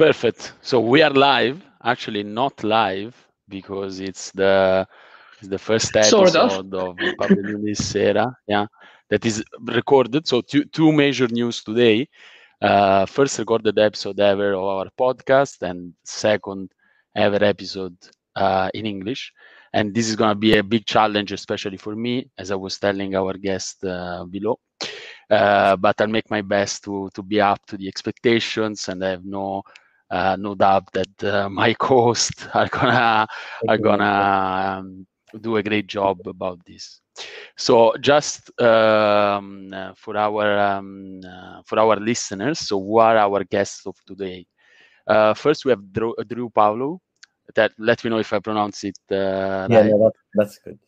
Perfect. 0.00 0.54
So 0.62 0.80
we 0.80 1.02
are 1.02 1.10
live. 1.10 1.62
Actually, 1.84 2.22
not 2.22 2.64
live 2.64 3.14
because 3.50 4.00
it's 4.00 4.30
the 4.30 4.86
it's 5.38 5.48
the 5.48 5.58
first 5.58 5.94
episode 5.94 6.30
Sort 6.32 6.36
of. 6.36 6.72
of 6.72 6.96
Pub 7.18 7.28
del 7.28 7.44
Lunedi 7.44 7.76
Sera. 7.76 8.26
Yeah, 8.48 8.64
that 9.10 9.26
is 9.26 9.44
recorded. 9.60 10.26
So 10.26 10.40
two 10.40 10.64
two 10.64 10.90
major 10.90 11.28
news 11.28 11.62
today. 11.62 12.08
Uh, 12.62 13.04
first 13.04 13.38
recorded 13.38 13.78
episode 13.78 14.18
ever 14.20 14.54
of 14.54 14.64
our 14.64 14.88
podcast, 14.98 15.60
and 15.60 15.92
second 16.02 16.72
ever 17.14 17.44
episode 17.44 17.96
uh, 18.36 18.70
in 18.72 18.86
English. 18.86 19.34
And 19.74 19.94
this 19.94 20.08
is 20.08 20.16
going 20.16 20.30
to 20.30 20.34
be 20.46 20.56
a 20.56 20.62
big 20.62 20.86
challenge, 20.86 21.30
especially 21.32 21.76
for 21.76 21.94
me, 21.94 22.30
as 22.38 22.50
I 22.50 22.56
was 22.56 22.78
telling 22.78 23.16
our 23.16 23.34
guest 23.34 23.84
uh, 23.84 24.24
below. 24.24 24.60
Uh, 25.28 25.76
but 25.76 26.00
I'll 26.00 26.16
make 26.18 26.30
my 26.30 26.40
best 26.40 26.84
to 26.84 27.10
to 27.12 27.22
be 27.22 27.38
up 27.38 27.66
to 27.66 27.76
the 27.76 27.86
expectations, 27.86 28.88
and 28.88 29.04
I 29.04 29.10
have 29.10 29.26
no 29.26 29.62
uh, 30.10 30.36
no 30.38 30.54
doubt 30.54 30.84
that 30.92 31.24
uh, 31.24 31.48
my 31.60 31.74
co-hosts 31.74 32.46
are 32.54 32.68
gonna 32.68 33.26
are 33.66 33.78
gonna 33.78 34.78
um, 34.80 35.06
do 35.40 35.56
a 35.56 35.62
great 35.62 35.86
job 35.86 36.26
about 36.26 36.58
this. 36.66 37.00
So 37.56 37.94
just 38.00 38.50
um, 38.60 39.70
uh, 39.72 39.92
for 39.96 40.16
our 40.16 40.58
um, 40.58 41.20
uh, 41.24 41.62
for 41.66 41.78
our 41.78 41.96
listeners, 41.96 42.58
so 42.60 42.78
who 42.80 42.98
are 42.98 43.16
our 43.16 43.44
guests 43.44 43.86
of 43.86 43.96
today? 44.06 44.46
Uh, 45.06 45.34
first, 45.34 45.64
we 45.64 45.70
have 45.70 45.92
Drew, 45.92 46.14
Drew 46.26 46.50
Pavlou. 46.50 46.98
That 47.54 47.72
let 47.78 48.02
me 48.04 48.10
know 48.10 48.18
if 48.18 48.32
I 48.32 48.38
pronounce 48.40 48.84
it 48.84 48.98
uh, 49.10 49.68
Yeah, 49.68 49.82
right. 49.82 49.94
no, 49.94 49.98
that, 49.98 50.12
that's 50.34 50.58
good. 50.58 50.78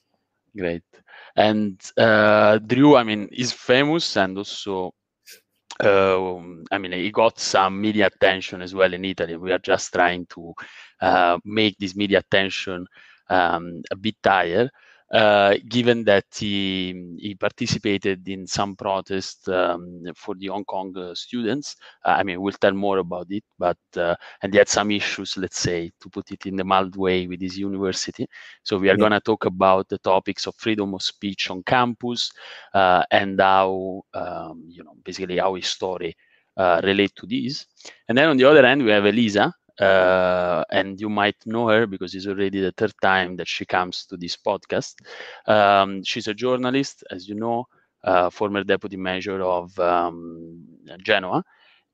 Great. 0.57 0.83
And 1.37 1.81
uh, 1.97 2.59
Drew, 2.59 2.97
I 2.97 3.03
mean, 3.05 3.29
is 3.33 3.53
famous 3.53 4.17
and 4.17 4.37
also, 4.39 4.93
um, 5.83 6.65
I 6.71 6.79
mean, 6.79 6.93
it 6.93 7.13
got 7.13 7.39
some 7.39 7.81
media 7.81 8.07
attention 8.07 8.63
as 8.63 8.75
well 8.75 8.93
in 8.93 9.05
Italy. 9.05 9.37
We 9.37 9.53
are 9.53 9.59
just 9.59 9.93
trying 9.93 10.27
to 10.27 10.55
uh, 11.01 11.39
make 11.45 11.79
this 11.79 11.97
media 11.97 12.19
attention 12.19 12.87
um, 13.29 13.83
a 13.91 13.97
bit 13.97 14.17
higher, 14.25 14.71
uh, 15.13 15.55
given 15.69 16.05
that 16.05 16.25
he, 16.35 17.17
he 17.19 17.35
participated 17.35 18.27
in 18.29 18.47
some 18.47 18.75
protest 18.77 19.49
um, 19.49 20.03
for 20.17 20.35
the 20.35 20.47
Hong 20.47 20.65
Kong 20.65 20.97
uh, 20.97 21.15
students. 21.15 21.77
Uh, 22.05 22.17
I 22.19 22.23
mean, 22.25 22.41
we'll 22.41 22.53
tell 22.53 22.73
more 22.73 22.99
about 22.99 23.27
it, 23.31 23.45
but 23.59 23.79
uh, 23.97 24.15
and 24.43 24.53
he 24.53 24.59
had 24.59 24.69
some 24.69 24.91
issues, 24.91 25.37
let's 25.37 25.59
say, 25.59 25.91
to 26.01 26.09
put 26.09 26.31
it 26.33 26.47
in 26.47 26.57
the 26.57 26.65
mild 26.65 26.97
way, 26.97 27.27
with 27.27 27.41
his 27.41 27.59
university. 27.59 28.27
So 28.63 28.79
we 28.79 28.89
are 28.91 28.97
Yeah. 28.97 29.05
going 29.05 29.13
to 29.13 29.21
talk 29.21 29.45
about 29.45 29.89
the 29.89 29.99
topics 29.99 30.47
of 30.47 30.55
freedom 30.57 30.95
of 30.95 31.03
speech 31.03 31.51
on 31.51 31.63
campus 31.63 32.33
uh, 32.75 33.05
and 33.11 33.41
how, 33.41 34.03
um, 34.15 34.65
you 34.69 34.83
know, 34.85 34.95
basically 35.05 35.39
how 35.39 35.55
his 35.55 35.67
story 35.67 36.17
uh, 36.57 36.81
relate 36.85 37.13
to 37.17 37.27
this. 37.27 37.67
And 38.09 38.17
then 38.19 38.29
on 38.29 38.37
the 38.37 38.45
other 38.45 38.67
hand, 38.67 38.83
we 38.85 38.91
have 38.91 39.05
Elisa, 39.05 39.53
uh, 39.81 40.65
and 40.71 41.01
you 41.01 41.09
might 41.09 41.37
know 41.47 41.69
her 41.69 41.87
because 41.87 42.15
it's 42.15 42.27
already 42.27 42.61
the 42.61 42.73
third 42.73 42.93
time 43.03 43.37
that 43.37 43.49
she 43.49 43.65
comes 43.65 44.07
to 44.07 44.17
this 44.17 44.37
podcast. 44.37 44.95
Um, 45.47 46.03
she's 46.05 46.29
a 46.29 46.35
journalist, 46.35 47.05
as 47.11 47.29
you 47.29 47.35
know, 47.35 47.67
uh, 48.05 48.31
former 48.31 48.65
deputy 48.65 48.97
mayor 48.97 49.43
of 49.43 49.79
um, 49.79 50.65
Genoa, 51.03 51.43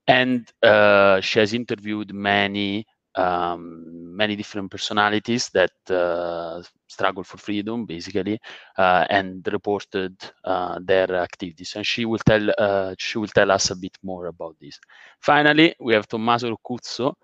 and 0.06 0.50
uh, 0.62 1.20
she 1.20 1.38
has 1.38 1.52
interviewed 1.54 2.12
many 2.14 2.86
um, 3.14 4.16
many 4.16 4.36
different 4.36 4.70
personalities 4.70 5.48
that 5.50 5.72
uh, 5.90 6.62
struggle 6.86 7.24
for 7.24 7.36
freedom, 7.38 7.84
basically, 7.84 8.38
uh, 8.76 9.04
and 9.10 9.46
reported 9.52 10.14
uh, 10.44 10.78
their 10.82 11.14
activities. 11.16 11.74
And 11.76 11.84
she 11.86 12.04
will 12.04 12.18
tell 12.18 12.94
she 12.98 13.18
will 13.18 13.28
tell 13.28 13.50
us 13.50 13.70
a 13.70 13.76
bit 13.76 13.96
more 14.02 14.26
about 14.26 14.56
this. 14.60 14.78
Finally, 15.20 15.74
we 15.80 15.94
have 15.94 16.06
Tommaso 16.08 16.50
Roccuzzo. 16.54 17.14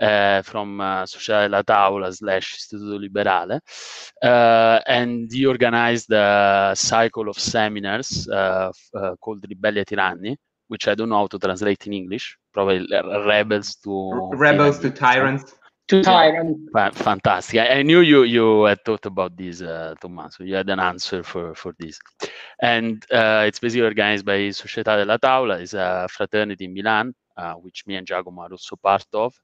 Uh, 0.00 0.42
from 0.42 0.78
uh, 0.78 1.02
Società 1.06 1.40
della 1.40 1.64
Taula 1.64 2.12
slash 2.12 2.54
Istituto 2.54 2.98
Liberale, 2.98 3.62
uh, 4.22 4.80
and 4.86 5.28
he 5.28 5.44
organized 5.44 6.08
a 6.12 6.72
cycle 6.76 7.28
of 7.28 7.36
seminars 7.36 8.28
uh, 8.28 8.70
uh, 8.92 9.16
called 9.18 9.44
Ribelli 9.48 9.78
ai 9.78 9.84
Tiranni, 9.84 10.36
which 10.68 10.86
I 10.86 10.94
don't 10.94 11.08
know 11.08 11.16
how 11.18 11.26
to 11.26 11.36
translate 11.38 11.84
in 11.86 11.94
English. 11.94 12.38
Probably 12.52 12.86
rebels 13.26 13.74
to 13.82 14.30
Rebels 14.36 14.78
to 14.78 14.90
tyrants. 14.90 15.52
to 15.88 16.02
tyrant. 16.02 16.70
Fa- 16.72 16.92
Fantastic. 16.92 17.58
I, 17.58 17.78
I 17.78 17.82
knew 17.82 18.00
you 18.00 18.22
you 18.22 18.64
had 18.64 18.84
thought 18.84 19.06
about 19.06 19.36
this, 19.36 19.62
uh, 19.62 19.94
Tommaso. 20.00 20.44
You 20.44 20.54
had 20.54 20.68
an 20.70 20.78
answer 20.78 21.22
for, 21.22 21.54
for 21.54 21.74
this. 21.78 21.98
And 22.62 23.04
uh, 23.10 23.44
it's 23.46 23.58
basically 23.58 23.86
organized 23.86 24.24
by 24.24 24.50
Società 24.50 24.96
della 24.96 25.18
Taula. 25.18 25.60
It's 25.60 25.74
a 25.74 26.06
fraternity 26.08 26.66
in 26.66 26.72
Milan, 26.72 27.12
uh, 27.36 27.54
which 27.54 27.84
me 27.86 27.96
and 27.96 28.06
Giacomo 28.06 28.42
are 28.42 28.52
also 28.52 28.76
part 28.76 29.06
of. 29.14 29.34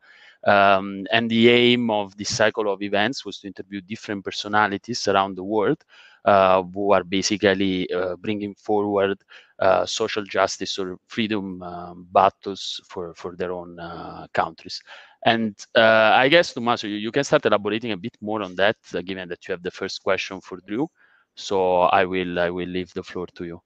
Um, 0.46 1.06
and 1.10 1.30
the 1.30 1.48
aim 1.50 1.90
of 1.90 2.16
this 2.16 2.34
cycle 2.34 2.72
of 2.72 2.82
events 2.82 3.24
was 3.24 3.38
to 3.40 3.46
interview 3.46 3.80
different 3.80 4.24
personalities 4.24 5.06
around 5.08 5.36
the 5.36 5.44
world 5.44 5.82
uh, 6.24 6.62
who 6.62 6.92
are 6.92 7.04
basically 7.04 7.90
uh, 7.92 8.16
bringing 8.16 8.54
forward 8.54 9.18
uh, 9.58 9.86
social 9.86 10.24
justice 10.24 10.78
or 10.78 10.96
freedom 11.06 11.62
um, 11.62 12.06
battles 12.12 12.80
for, 12.88 13.14
for 13.14 13.36
their 13.36 13.52
own 13.52 13.78
uh, 13.78 14.26
countries. 14.34 14.80
And 15.24 15.56
uh, 15.74 16.12
I 16.14 16.28
guess, 16.28 16.52
Tommaso, 16.52 16.86
you, 16.86 16.96
you 16.96 17.10
can 17.12 17.24
start 17.24 17.46
elaborating 17.46 17.92
a 17.92 17.96
bit 17.96 18.16
more 18.20 18.42
on 18.42 18.54
that, 18.56 18.76
uh, 18.94 19.00
given 19.00 19.28
that 19.28 19.46
you 19.48 19.52
have 19.52 19.62
the 19.62 19.70
first 19.70 20.02
question 20.02 20.40
for 20.40 20.58
Drew. 20.66 20.88
So 21.34 21.82
I 21.82 22.04
will 22.04 22.38
I 22.38 22.50
will 22.50 22.68
leave 22.68 22.92
the 22.94 23.02
floor 23.02 23.26
to 23.34 23.44
you. 23.44 23.60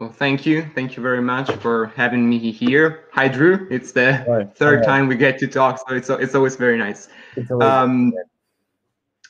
Well, 0.00 0.10
thank 0.10 0.46
you. 0.46 0.66
Thank 0.74 0.96
you 0.96 1.02
very 1.02 1.20
much 1.20 1.50
for 1.56 1.92
having 1.94 2.26
me 2.28 2.50
here. 2.50 3.04
Hi, 3.12 3.28
Drew. 3.28 3.68
It's 3.70 3.92
the 3.92 4.14
Hi. 4.14 4.44
third 4.44 4.78
Hi. 4.80 4.84
time 4.86 5.08
we 5.08 5.14
get 5.16 5.38
to 5.40 5.46
talk, 5.46 5.78
so 5.86 5.94
it's 5.94 6.08
it's 6.08 6.34
always 6.34 6.56
very 6.56 6.78
nice. 6.78 7.08
Always- 7.50 7.68
Um, 7.68 8.12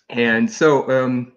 and 0.08 0.48
so 0.50 0.88
um, 0.88 1.32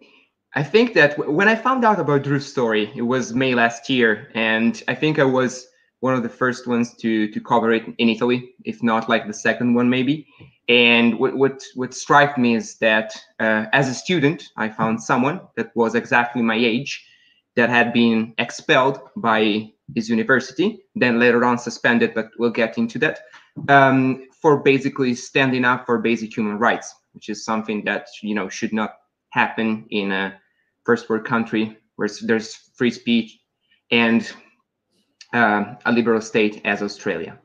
I 0.53 0.61
think 0.61 0.93
that 0.93 1.17
w- 1.17 1.31
when 1.35 1.47
I 1.47 1.55
found 1.55 1.83
out 1.83 1.99
about 1.99 2.21
Drew's 2.23 2.45
story, 2.45 2.91
it 2.95 3.01
was 3.01 3.33
May 3.33 3.55
last 3.55 3.89
year, 3.89 4.29
and 4.35 4.81
I 4.87 4.93
think 4.93 5.17
I 5.17 5.23
was 5.23 5.67
one 6.01 6.13
of 6.13 6.21
the 6.21 6.29
first 6.29 6.67
ones 6.67 6.93
to 6.97 7.27
to 7.31 7.39
cover 7.41 7.71
it 7.73 7.85
in 7.97 8.09
Italy, 8.09 8.53
if 8.65 8.83
not 8.83 9.09
like 9.09 9.25
the 9.25 9.33
second 9.33 9.73
one 9.73 9.89
maybe. 9.89 10.27
And 10.69 11.17
what 11.17 11.35
what 11.35 11.63
what 11.73 11.95
struck 11.95 12.37
me 12.37 12.53
is 12.55 12.77
that 12.77 13.15
uh, 13.39 13.65
as 13.73 13.89
a 13.89 13.95
student, 13.95 14.43
I 14.57 14.69
found 14.69 15.01
someone 15.01 15.41
that 15.55 15.75
was 15.75 15.95
exactly 15.95 16.43
my 16.43 16.55
age 16.55 17.03
that 17.55 17.69
had 17.69 17.93
been 17.93 18.33
expelled 18.37 18.99
by 19.15 19.71
his 19.95 20.09
university, 20.09 20.79
then 20.95 21.19
later 21.19 21.43
on 21.45 21.57
suspended, 21.57 22.13
but 22.13 22.29
we'll 22.39 22.49
get 22.49 22.77
into 22.77 22.97
that, 22.99 23.21
um, 23.69 24.27
for 24.41 24.57
basically 24.57 25.13
standing 25.13 25.65
up 25.65 25.85
for 25.85 25.99
basic 25.99 26.35
human 26.35 26.57
rights, 26.57 26.93
which 27.13 27.29
is 27.29 27.45
something 27.45 27.83
that 27.85 28.07
you 28.21 28.33
know 28.33 28.49
should 28.49 28.73
not 28.73 28.95
happen 29.29 29.85
in 29.89 30.11
a 30.11 30.39
first 30.85 31.09
world 31.09 31.25
country 31.25 31.77
where 31.95 32.09
there's 32.23 32.55
free 32.75 32.91
speech 32.91 33.39
and 33.91 34.31
um, 35.33 35.77
a 35.85 35.91
liberal 35.91 36.21
state 36.21 36.61
as 36.65 36.81
Australia. 36.81 37.39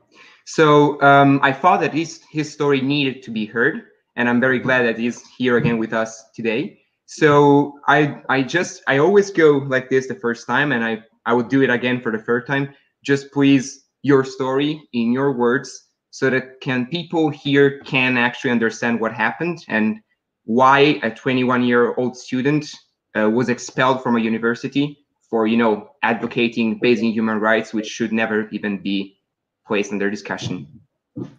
So 0.45 0.99
um, 1.01 1.39
I 1.43 1.51
thought 1.51 1.81
that 1.81 1.93
his 1.93 2.21
his 2.31 2.51
story 2.51 2.81
needed 2.81 3.21
to 3.23 3.31
be 3.31 3.45
heard, 3.45 3.83
and 4.15 4.27
I'm 4.27 4.39
very 4.39 4.59
glad 4.59 4.83
that 4.83 4.97
he's 4.97 5.21
here 5.37 5.57
again 5.57 5.77
with 5.77 5.93
us 5.93 6.23
today. 6.33 6.78
So 7.11 7.73
I 7.87 8.21
I 8.29 8.43
just 8.43 8.83
I 8.87 8.99
always 8.99 9.31
go 9.31 9.65
like 9.67 9.89
this 9.89 10.07
the 10.07 10.13
first 10.13 10.45
time, 10.45 10.71
and 10.71 10.85
I 10.85 11.03
I 11.25 11.33
would 11.33 11.49
do 11.49 11.63
it 11.63 11.71
again 11.71 12.01
for 12.01 12.11
the 12.11 12.19
third 12.19 12.45
time. 12.45 12.75
Just 13.03 13.31
please 13.31 13.85
your 14.03 14.23
story 14.23 14.79
in 14.93 15.11
your 15.11 15.31
words, 15.31 15.87
so 16.11 16.29
that 16.29 16.61
can 16.61 16.85
people 16.85 17.31
here 17.31 17.79
can 17.79 18.15
actually 18.15 18.51
understand 18.51 18.99
what 18.99 19.11
happened 19.11 19.65
and 19.67 19.97
why 20.45 20.99
a 21.01 21.09
21 21.09 21.63
year 21.63 21.95
old 21.95 22.15
student 22.15 22.71
uh, 23.17 23.27
was 23.27 23.49
expelled 23.49 24.03
from 24.03 24.15
a 24.15 24.19
university 24.19 24.95
for 25.31 25.47
you 25.47 25.57
know 25.57 25.89
advocating 26.03 26.77
basic 26.79 27.11
human 27.11 27.39
rights, 27.39 27.73
which 27.73 27.87
should 27.87 28.13
never 28.13 28.47
even 28.49 28.83
be 28.83 29.17
placed 29.65 29.91
under 29.91 30.11
discussion. 30.11 30.67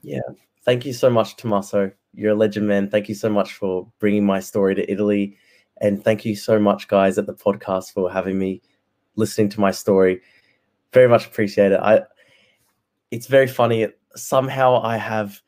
Yeah 0.02 0.18
thank 0.64 0.84
you 0.84 0.92
so 0.92 1.10
much, 1.10 1.36
Tommaso. 1.36 1.90
You're 2.12 2.32
a 2.32 2.36
legend, 2.36 2.66
man. 2.68 2.90
Thank 2.90 3.08
you 3.08 3.14
so 3.14 3.28
much 3.28 3.54
for 3.54 3.90
bringing 3.98 4.24
my 4.24 4.40
story 4.40 4.74
to 4.74 4.90
Italy. 4.90 5.36
And 5.80 6.02
thank 6.02 6.24
you 6.24 6.36
so 6.36 6.58
much, 6.58 6.88
guys, 6.88 7.18
at 7.18 7.26
the 7.26 7.34
podcast 7.34 7.92
for 7.92 8.10
having 8.10 8.38
me 8.38 8.60
listening 9.16 9.48
to 9.50 9.60
my 9.60 9.70
story. 9.70 10.20
Very 10.92 11.08
much 11.08 11.26
appreciate 11.26 11.72
it. 11.72 11.80
I 11.80 12.02
it's 13.10 13.26
very 13.26 13.46
funny. 13.46 13.88
Somehow 14.14 14.82
I 14.82 14.96
have 14.96 15.40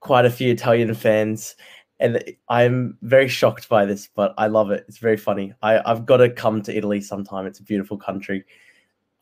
quite 0.00 0.24
a 0.24 0.30
few 0.30 0.52
Italian 0.52 0.92
fans, 0.94 1.54
and 2.00 2.22
I'm 2.48 2.98
very 3.02 3.28
shocked 3.28 3.68
by 3.68 3.84
this, 3.84 4.08
but 4.14 4.34
I 4.38 4.46
love 4.46 4.70
it. 4.70 4.84
It's 4.88 4.98
very 4.98 5.16
funny. 5.16 5.54
I, 5.62 5.80
I've 5.90 6.06
got 6.06 6.18
to 6.18 6.30
come 6.30 6.62
to 6.62 6.76
Italy 6.76 7.00
sometime. 7.00 7.46
It's 7.46 7.58
a 7.58 7.64
beautiful 7.64 7.96
country. 7.96 8.44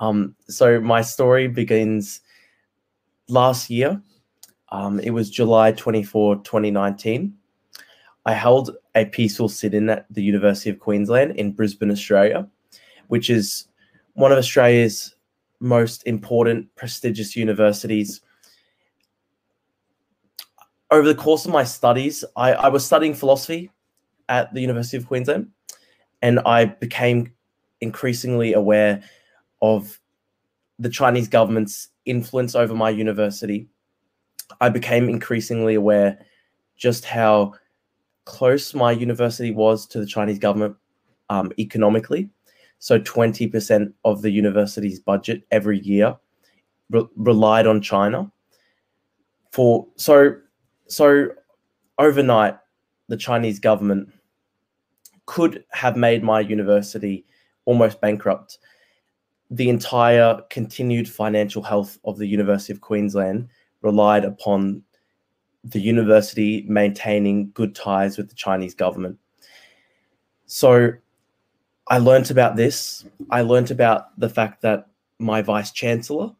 Um, 0.00 0.34
so 0.48 0.80
my 0.80 1.00
story 1.02 1.48
begins 1.48 2.20
last 3.28 3.70
year. 3.70 4.00
Um, 4.70 5.00
it 5.00 5.10
was 5.10 5.30
July 5.30 5.72
24, 5.72 6.36
2019. 6.36 7.34
I 8.26 8.32
held 8.32 8.76
a 8.96 9.04
peaceful 9.04 9.48
sit 9.48 9.74
in 9.74 9.90
at 9.90 10.06
the 10.10 10.22
University 10.22 10.70
of 10.70 10.80
Queensland 10.80 11.36
in 11.36 11.52
Brisbane, 11.52 11.90
Australia, 11.90 12.48
which 13.08 13.30
is 13.30 13.68
one 14.14 14.32
of 14.32 14.38
Australia's 14.38 15.14
most 15.60 16.06
important, 16.06 16.74
prestigious 16.74 17.36
universities. 17.36 18.20
over 20.90 21.08
the 21.08 21.14
course 21.14 21.44
of 21.44 21.50
my 21.50 21.64
studies, 21.64 22.24
I, 22.36 22.52
I 22.52 22.68
was 22.68 22.86
studying 22.86 23.14
philosophy 23.14 23.70
at 24.28 24.52
the 24.54 24.60
University 24.60 24.96
of 24.96 25.06
Queensland, 25.06 25.48
and 26.22 26.40
I 26.40 26.66
became 26.66 27.32
increasingly 27.80 28.52
aware 28.52 29.02
of 29.62 30.00
the 30.78 30.88
Chinese 30.88 31.28
government's 31.28 31.88
influence 32.04 32.54
over 32.54 32.74
my 32.74 32.90
university. 32.90 33.68
I 34.60 34.68
became 34.68 35.08
increasingly 35.08 35.74
aware 35.74 36.24
just 36.76 37.04
how 37.04 37.54
close 38.26 38.74
my 38.74 38.92
university 38.92 39.52
was 39.52 39.86
to 39.86 39.98
the 39.98 40.06
Chinese 40.06 40.38
government 40.38 40.76
um, 41.30 41.50
economically. 41.58 42.28
So 42.78 42.98
20% 42.98 43.92
of 44.04 44.20
the 44.20 44.30
university's 44.30 45.00
budget 45.00 45.42
every 45.50 45.78
year 45.78 46.14
re- 46.90 47.08
relied 47.16 47.66
on 47.66 47.80
China. 47.80 48.30
For 49.52 49.86
so 49.96 50.36
so 50.88 51.28
overnight, 51.98 52.58
the 53.08 53.16
Chinese 53.16 53.58
government 53.58 54.12
could 55.24 55.64
have 55.70 55.96
made 55.96 56.22
my 56.22 56.40
university 56.40 57.24
almost 57.64 58.00
bankrupt. 58.00 58.58
The 59.50 59.70
entire 59.70 60.40
continued 60.50 61.08
financial 61.08 61.62
health 61.62 61.98
of 62.04 62.18
the 62.18 62.26
University 62.26 62.72
of 62.72 62.80
Queensland 62.80 63.48
relied 63.82 64.24
upon 64.24 64.82
the 65.70 65.80
university 65.80 66.64
maintaining 66.68 67.50
good 67.50 67.74
ties 67.74 68.16
with 68.16 68.28
the 68.28 68.34
Chinese 68.34 68.74
government. 68.74 69.18
So 70.46 70.92
I 71.88 71.98
learnt 71.98 72.30
about 72.30 72.56
this. 72.56 73.04
I 73.30 73.42
learnt 73.42 73.70
about 73.70 74.18
the 74.18 74.28
fact 74.28 74.62
that 74.62 74.88
my 75.18 75.42
vice 75.42 75.72
chancellor, 75.72 76.30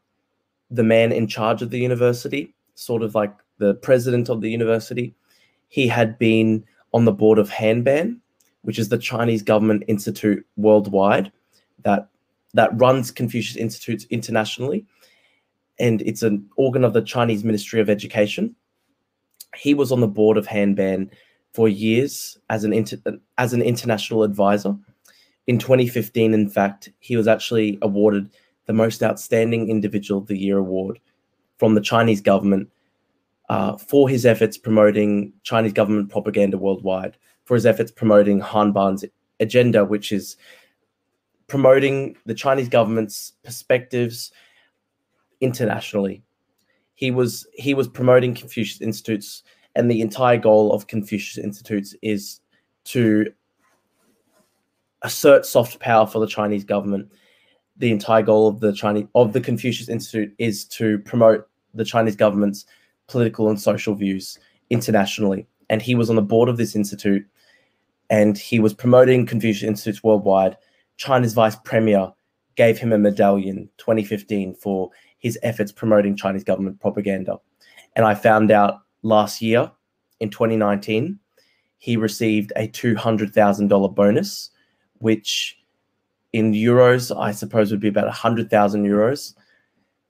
the 0.70 0.84
man 0.84 1.12
in 1.12 1.26
charge 1.26 1.60
of 1.60 1.70
the 1.70 1.78
university, 1.78 2.54
sort 2.74 3.02
of 3.02 3.14
like 3.14 3.34
the 3.58 3.74
president 3.74 4.28
of 4.28 4.40
the 4.40 4.50
university, 4.50 5.14
he 5.68 5.88
had 5.88 6.18
been 6.18 6.64
on 6.92 7.04
the 7.04 7.12
board 7.12 7.38
of 7.38 7.50
Hanban, 7.50 8.18
which 8.62 8.78
is 8.78 8.88
the 8.88 8.98
Chinese 8.98 9.42
government 9.42 9.82
institute 9.88 10.46
worldwide 10.56 11.32
that 11.82 12.08
that 12.54 12.70
runs 12.80 13.10
Confucius 13.10 13.56
Institutes 13.56 14.06
internationally, 14.08 14.86
and 15.78 16.00
it's 16.02 16.22
an 16.22 16.48
organ 16.56 16.84
of 16.84 16.94
the 16.94 17.02
Chinese 17.02 17.44
Ministry 17.44 17.80
of 17.80 17.90
Education. 17.90 18.54
He 19.56 19.74
was 19.74 19.92
on 19.92 20.00
the 20.00 20.08
board 20.08 20.36
of 20.36 20.46
Hanban 20.46 21.10
for 21.52 21.68
years 21.68 22.38
as 22.50 22.64
an 22.64 22.72
inter- 22.72 23.18
as 23.38 23.52
an 23.52 23.62
international 23.62 24.22
advisor. 24.22 24.76
In 25.46 25.58
2015, 25.58 26.34
in 26.34 26.48
fact, 26.48 26.90
he 26.98 27.16
was 27.16 27.28
actually 27.28 27.78
awarded 27.82 28.30
the 28.66 28.72
most 28.72 29.02
outstanding 29.02 29.70
individual 29.70 30.20
of 30.20 30.26
the 30.26 30.36
year 30.36 30.58
award 30.58 30.98
from 31.58 31.74
the 31.74 31.80
Chinese 31.80 32.20
government 32.20 32.68
uh, 33.48 33.76
for 33.76 34.08
his 34.08 34.26
efforts 34.26 34.58
promoting 34.58 35.32
Chinese 35.44 35.72
government 35.72 36.10
propaganda 36.10 36.58
worldwide, 36.58 37.16
for 37.44 37.54
his 37.54 37.64
efforts 37.64 37.92
promoting 37.92 38.40
Hanban's 38.40 39.04
agenda, 39.40 39.84
which 39.84 40.10
is 40.12 40.36
promoting 41.46 42.16
the 42.26 42.34
Chinese 42.34 42.68
government's 42.68 43.32
perspectives 43.44 44.32
internationally. 45.40 46.22
He 46.96 47.10
was 47.10 47.46
he 47.52 47.74
was 47.74 47.86
promoting 47.86 48.34
Confucius 48.34 48.80
Institutes, 48.80 49.42
and 49.76 49.90
the 49.90 50.00
entire 50.00 50.38
goal 50.38 50.72
of 50.72 50.88
Confucius 50.88 51.38
Institutes 51.38 51.94
is 52.02 52.40
to 52.86 53.32
assert 55.02 55.46
soft 55.46 55.78
power 55.78 56.06
for 56.06 56.18
the 56.18 56.26
Chinese 56.26 56.64
government. 56.64 57.12
The 57.76 57.92
entire 57.92 58.22
goal 58.22 58.48
of 58.48 58.60
the 58.60 58.72
Chinese 58.72 59.06
of 59.14 59.34
the 59.34 59.40
Confucius 59.40 59.90
Institute 59.90 60.34
is 60.38 60.64
to 60.64 60.98
promote 61.00 61.46
the 61.74 61.84
Chinese 61.84 62.16
government's 62.16 62.64
political 63.06 63.50
and 63.50 63.60
social 63.60 63.94
views 63.94 64.38
internationally. 64.70 65.46
And 65.68 65.82
he 65.82 65.94
was 65.94 66.08
on 66.08 66.16
the 66.16 66.22
board 66.22 66.48
of 66.48 66.56
this 66.56 66.74
institute, 66.74 67.26
and 68.08 68.38
he 68.38 68.58
was 68.58 68.72
promoting 68.72 69.26
Confucius 69.26 69.68
Institutes 69.68 70.02
worldwide. 70.02 70.56
China's 70.96 71.34
vice 71.34 71.56
premier 71.56 72.12
gave 72.54 72.78
him 72.78 72.92
a 72.92 72.98
medallion 72.98 73.68
2015 73.76 74.54
for 74.54 74.90
his 75.18 75.38
efforts 75.42 75.72
promoting 75.72 76.16
Chinese 76.16 76.44
government 76.44 76.80
propaganda. 76.80 77.38
And 77.94 78.04
I 78.04 78.14
found 78.14 78.50
out 78.50 78.80
last 79.02 79.40
year 79.40 79.70
in 80.20 80.30
2019, 80.30 81.18
he 81.78 81.96
received 81.96 82.52
a 82.56 82.68
$200,000 82.68 83.94
bonus, 83.94 84.50
which 84.98 85.58
in 86.32 86.52
euros, 86.52 87.16
I 87.16 87.32
suppose 87.32 87.70
would 87.70 87.80
be 87.80 87.88
about 87.88 88.06
100,000 88.06 88.84
euros 88.84 89.34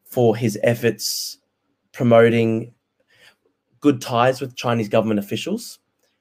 for 0.05 0.37
his 0.37 0.59
efforts 0.63 1.39
promoting 1.93 2.73
good 3.81 4.01
ties 4.01 4.41
with 4.41 4.57
Chinese 4.57 4.89
government 4.89 5.21
officials. 5.21 5.79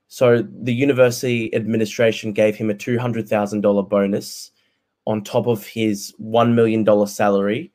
So 0.08 0.44
the 0.44 0.74
university 0.74 1.54
administration 1.56 2.32
gave 2.32 2.56
him 2.56 2.70
a 2.70 2.76
$200,000 2.76 3.90
bonus 3.90 4.52
on 5.08 5.24
top 5.24 5.48
of 5.48 5.66
his 5.66 6.14
$1 6.22 6.54
million 6.54 7.08
salary. 7.08 7.72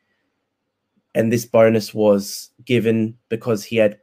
And 1.14 1.32
this 1.32 1.44
bonus 1.44 1.92
was 1.92 2.50
given 2.64 3.16
because 3.28 3.64
he 3.64 3.76
had 3.76 3.98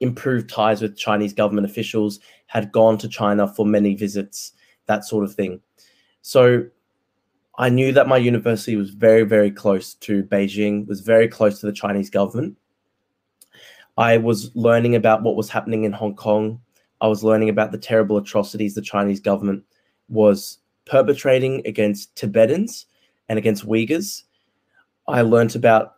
improved 0.00 0.48
ties 0.48 0.80
with 0.80 0.96
Chinese 0.96 1.32
government 1.32 1.66
officials, 1.66 2.20
had 2.46 2.72
gone 2.72 2.96
to 2.98 3.08
China 3.08 3.46
for 3.46 3.66
many 3.66 3.94
visits, 3.94 4.52
that 4.86 5.04
sort 5.04 5.24
of 5.24 5.34
thing. 5.34 5.60
So 6.22 6.64
I 7.58 7.68
knew 7.68 7.92
that 7.92 8.08
my 8.08 8.16
university 8.16 8.76
was 8.76 8.90
very, 8.90 9.22
very 9.22 9.50
close 9.50 9.94
to 9.94 10.24
Beijing, 10.24 10.86
was 10.88 11.00
very 11.00 11.28
close 11.28 11.60
to 11.60 11.66
the 11.66 11.72
Chinese 11.72 12.08
government. 12.08 12.56
I 13.98 14.16
was 14.16 14.50
learning 14.56 14.94
about 14.94 15.22
what 15.22 15.36
was 15.36 15.50
happening 15.50 15.84
in 15.84 15.92
Hong 15.92 16.16
Kong. 16.16 16.60
I 17.02 17.08
was 17.08 17.22
learning 17.22 17.50
about 17.50 17.70
the 17.70 17.78
terrible 17.78 18.16
atrocities 18.16 18.74
the 18.74 18.82
Chinese 18.82 19.20
government 19.20 19.62
was 20.08 20.58
perpetrating 20.86 21.62
against 21.66 22.16
Tibetans 22.16 22.86
and 23.28 23.38
against 23.38 23.66
Uyghurs. 23.66 24.22
I 25.06 25.22
learned 25.22 25.54
about 25.54 25.96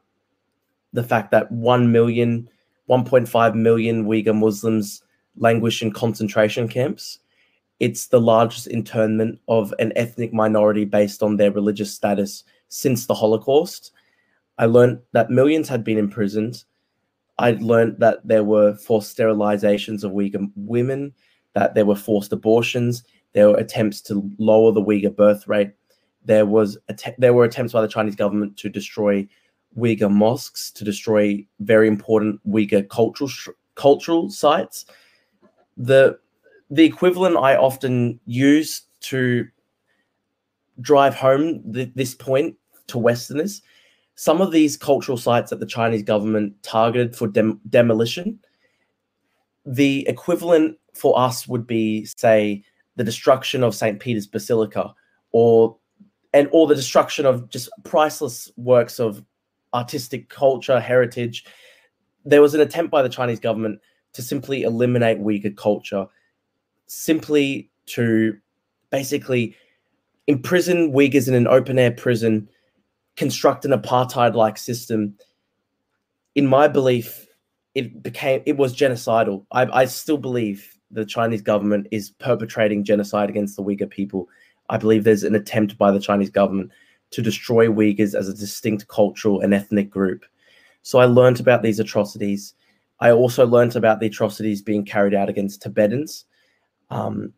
the 0.93 1.03
fact 1.03 1.31
that 1.31 1.51
1 1.51 1.91
million, 1.91 2.49
1.5 2.89 3.55
million 3.55 4.05
Uyghur 4.05 4.39
Muslims 4.39 5.03
languish 5.37 5.83
in 5.83 5.93
concentration 5.93 6.69
camps. 6.69 7.19
It's 7.81 8.07
the 8.07 8.21
largest 8.21 8.67
internment 8.67 9.41
of 9.49 9.75
an 9.79 9.93
ethnic 9.97 10.33
minority 10.33 10.85
based 10.85 11.23
on 11.23 11.37
their 11.37 11.51
religious 11.51 11.93
status 11.93 12.45
since 12.69 13.07
the 13.07 13.15
Holocaust. 13.15 13.93
I 14.59 14.67
learned 14.67 15.01
that 15.13 15.31
millions 15.31 15.69
had 15.69 15.83
been 15.83 15.99
imprisoned 15.99 16.65
I 17.39 17.53
learned 17.53 17.99
that 17.99 18.21
there 18.25 18.45
were 18.45 18.75
forced 18.75 19.17
sterilizations 19.17 20.05
of 20.05 20.13
Uyghur 20.13 20.51
women, 20.55 21.13
that 21.55 21.75
there 21.75 21.87
were 21.87 21.97
forced 21.97 22.33
abortions, 22.33 23.05
there 23.33 23.49
were 23.49 23.57
attempts 23.57 24.01
to 24.03 24.31
lower 24.39 24.73
the 24.73 24.83
Uyghur 24.83 25.15
birth 25.17 25.49
rate. 25.49 25.73
There 26.25 26.47
was 26.47 26.79
there 27.19 27.35
were 27.35 27.45
attempts 27.45 27.73
by 27.73 27.83
the 27.83 27.89
Chinese 27.89 28.15
government 28.15 28.57
to 28.59 28.69
destroy 28.69 29.27
Uyghur 29.77 30.11
mosques, 30.11 30.71
to 30.73 30.85
destroy 30.85 31.47
very 31.61 31.89
important 31.89 32.41
Uyghur 32.49 32.89
cultural 32.89 33.31
cultural 33.75 34.31
sites. 34.31 34.87
The 35.77 36.19
the 36.71 36.85
equivalent 36.85 37.37
I 37.37 37.57
often 37.57 38.21
use 38.27 38.83
to 39.01 39.47
drive 40.81 41.15
home 41.15 41.61
this 41.65 42.15
point 42.15 42.57
to 42.89 42.99
Westerners 42.99 43.63
some 44.15 44.41
of 44.41 44.53
these 44.53 44.77
cultural 44.77 45.17
sites 45.17 45.51
that 45.51 45.61
the 45.61 45.67
Chinese 45.67 46.03
government 46.03 46.55
targeted 46.63 47.17
for 47.17 47.29
dem- 47.29 47.61
demolition, 47.69 48.39
the 49.65 50.07
equivalent 50.09 50.79
for 50.95 51.19
us 51.19 51.49
would 51.49 51.67
be, 51.67 52.05
say, 52.05 52.63
the 52.97 53.05
destruction 53.05 53.63
of 53.63 53.75
St. 53.75 53.99
Peter's 53.99 54.27
Basilica 54.27 54.95
or 55.33 55.77
and 56.35 56.49
or 56.53 56.67
the 56.67 56.75
destruction 56.75 57.27
of 57.27 57.49
just 57.49 57.71
priceless 57.85 58.51
works 58.57 59.01
of 59.01 59.25
artistic 59.75 60.29
culture, 60.29 60.81
heritage. 60.81 61.45
There 62.25 62.43
was 62.43 62.55
an 62.55 62.61
attempt 62.61 62.91
by 62.91 63.03
the 63.03 63.09
Chinese 63.09 63.41
government 63.41 63.81
to 64.13 64.23
simply 64.23 64.63
eliminate 64.63 65.21
Uyghur 65.21 65.57
culture, 65.57 66.07
simply 66.87 67.71
to 67.87 68.37
basically 68.91 69.57
imprison 70.27 70.93
Uyghurs 70.93 71.29
in 71.29 71.35
an 71.35 71.49
open 71.49 71.79
air 71.79 71.91
prison 71.91 72.49
construct 73.17 73.65
an 73.65 73.73
apartheid 73.73 74.35
like 74.35 74.59
system, 74.59 75.15
in 76.35 76.47
my 76.47 76.69
belief, 76.69 77.27
it 77.75 78.03
became 78.03 78.43
it 78.47 78.57
was 78.57 78.75
genocidal. 78.75 79.45
I, 79.53 79.67
I 79.67 79.85
still 79.87 80.19
believe 80.19 80.79
the 80.91 81.05
Chinese 81.05 81.43
government 81.43 81.87
is 81.91 82.11
perpetrating 82.11 82.85
genocide 82.85 83.31
against 83.31 83.57
the 83.57 83.63
Uyghur 83.63 83.89
people. 83.89 84.29
I 84.69 84.77
believe 84.79 85.05
there's 85.05 85.25
an 85.25 85.35
attempt 85.35 85.79
by 85.79 85.91
the 85.91 86.01
Chinese 86.01 86.31
government 86.31 86.71
to 87.13 87.23
destroy 87.23 87.67
Uyghurs 87.67 88.15
as 88.15 88.29
a 88.29 88.35
distinct 88.35 88.89
cultural 88.89 89.41
and 89.41 89.55
ethnic 89.55 89.91
group. 89.91 90.25
So 90.83 90.99
I 90.99 91.05
learned 91.05 91.41
about 91.41 91.63
these 91.63 91.79
atrocities. 91.79 92.55
I 93.01 93.11
also 93.11 93.47
learned 93.47 93.77
about 93.77 94.01
the 94.01 94.07
atrocities 94.07 94.61
being 94.61 94.85
carried 94.85 95.15
out 95.15 95.29
against 95.29 95.63
Tibetans. 95.63 96.25
Um, 96.91 97.33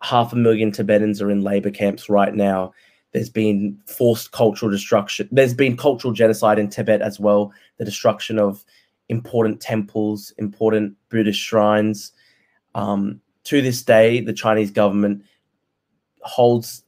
half 0.00 0.32
a 0.32 0.36
million 0.36 0.72
Tibetans 0.72 1.20
are 1.22 1.30
in 1.30 1.42
labor 1.42 1.70
camps 1.70 2.08
right 2.08 2.34
now 2.34 2.72
there's 3.12 3.30
been 3.30 3.78
forced 3.86 4.32
cultural 4.32 4.70
destruction. 4.70 5.28
There's 5.30 5.54
been 5.54 5.76
cultural 5.76 6.12
genocide 6.12 6.58
in 6.58 6.68
Tibet 6.68 7.02
as 7.02 7.20
well. 7.20 7.52
The 7.78 7.84
destruction 7.84 8.38
of 8.38 8.64
important 9.08 9.60
temples, 9.60 10.32
important 10.38 10.96
Buddhist 11.10 11.38
shrines. 11.38 12.12
Um, 12.74 13.20
to 13.44 13.60
this 13.60 13.82
day, 13.82 14.20
the 14.20 14.32
Chinese 14.32 14.70
government 14.70 15.24
holds 16.22 16.84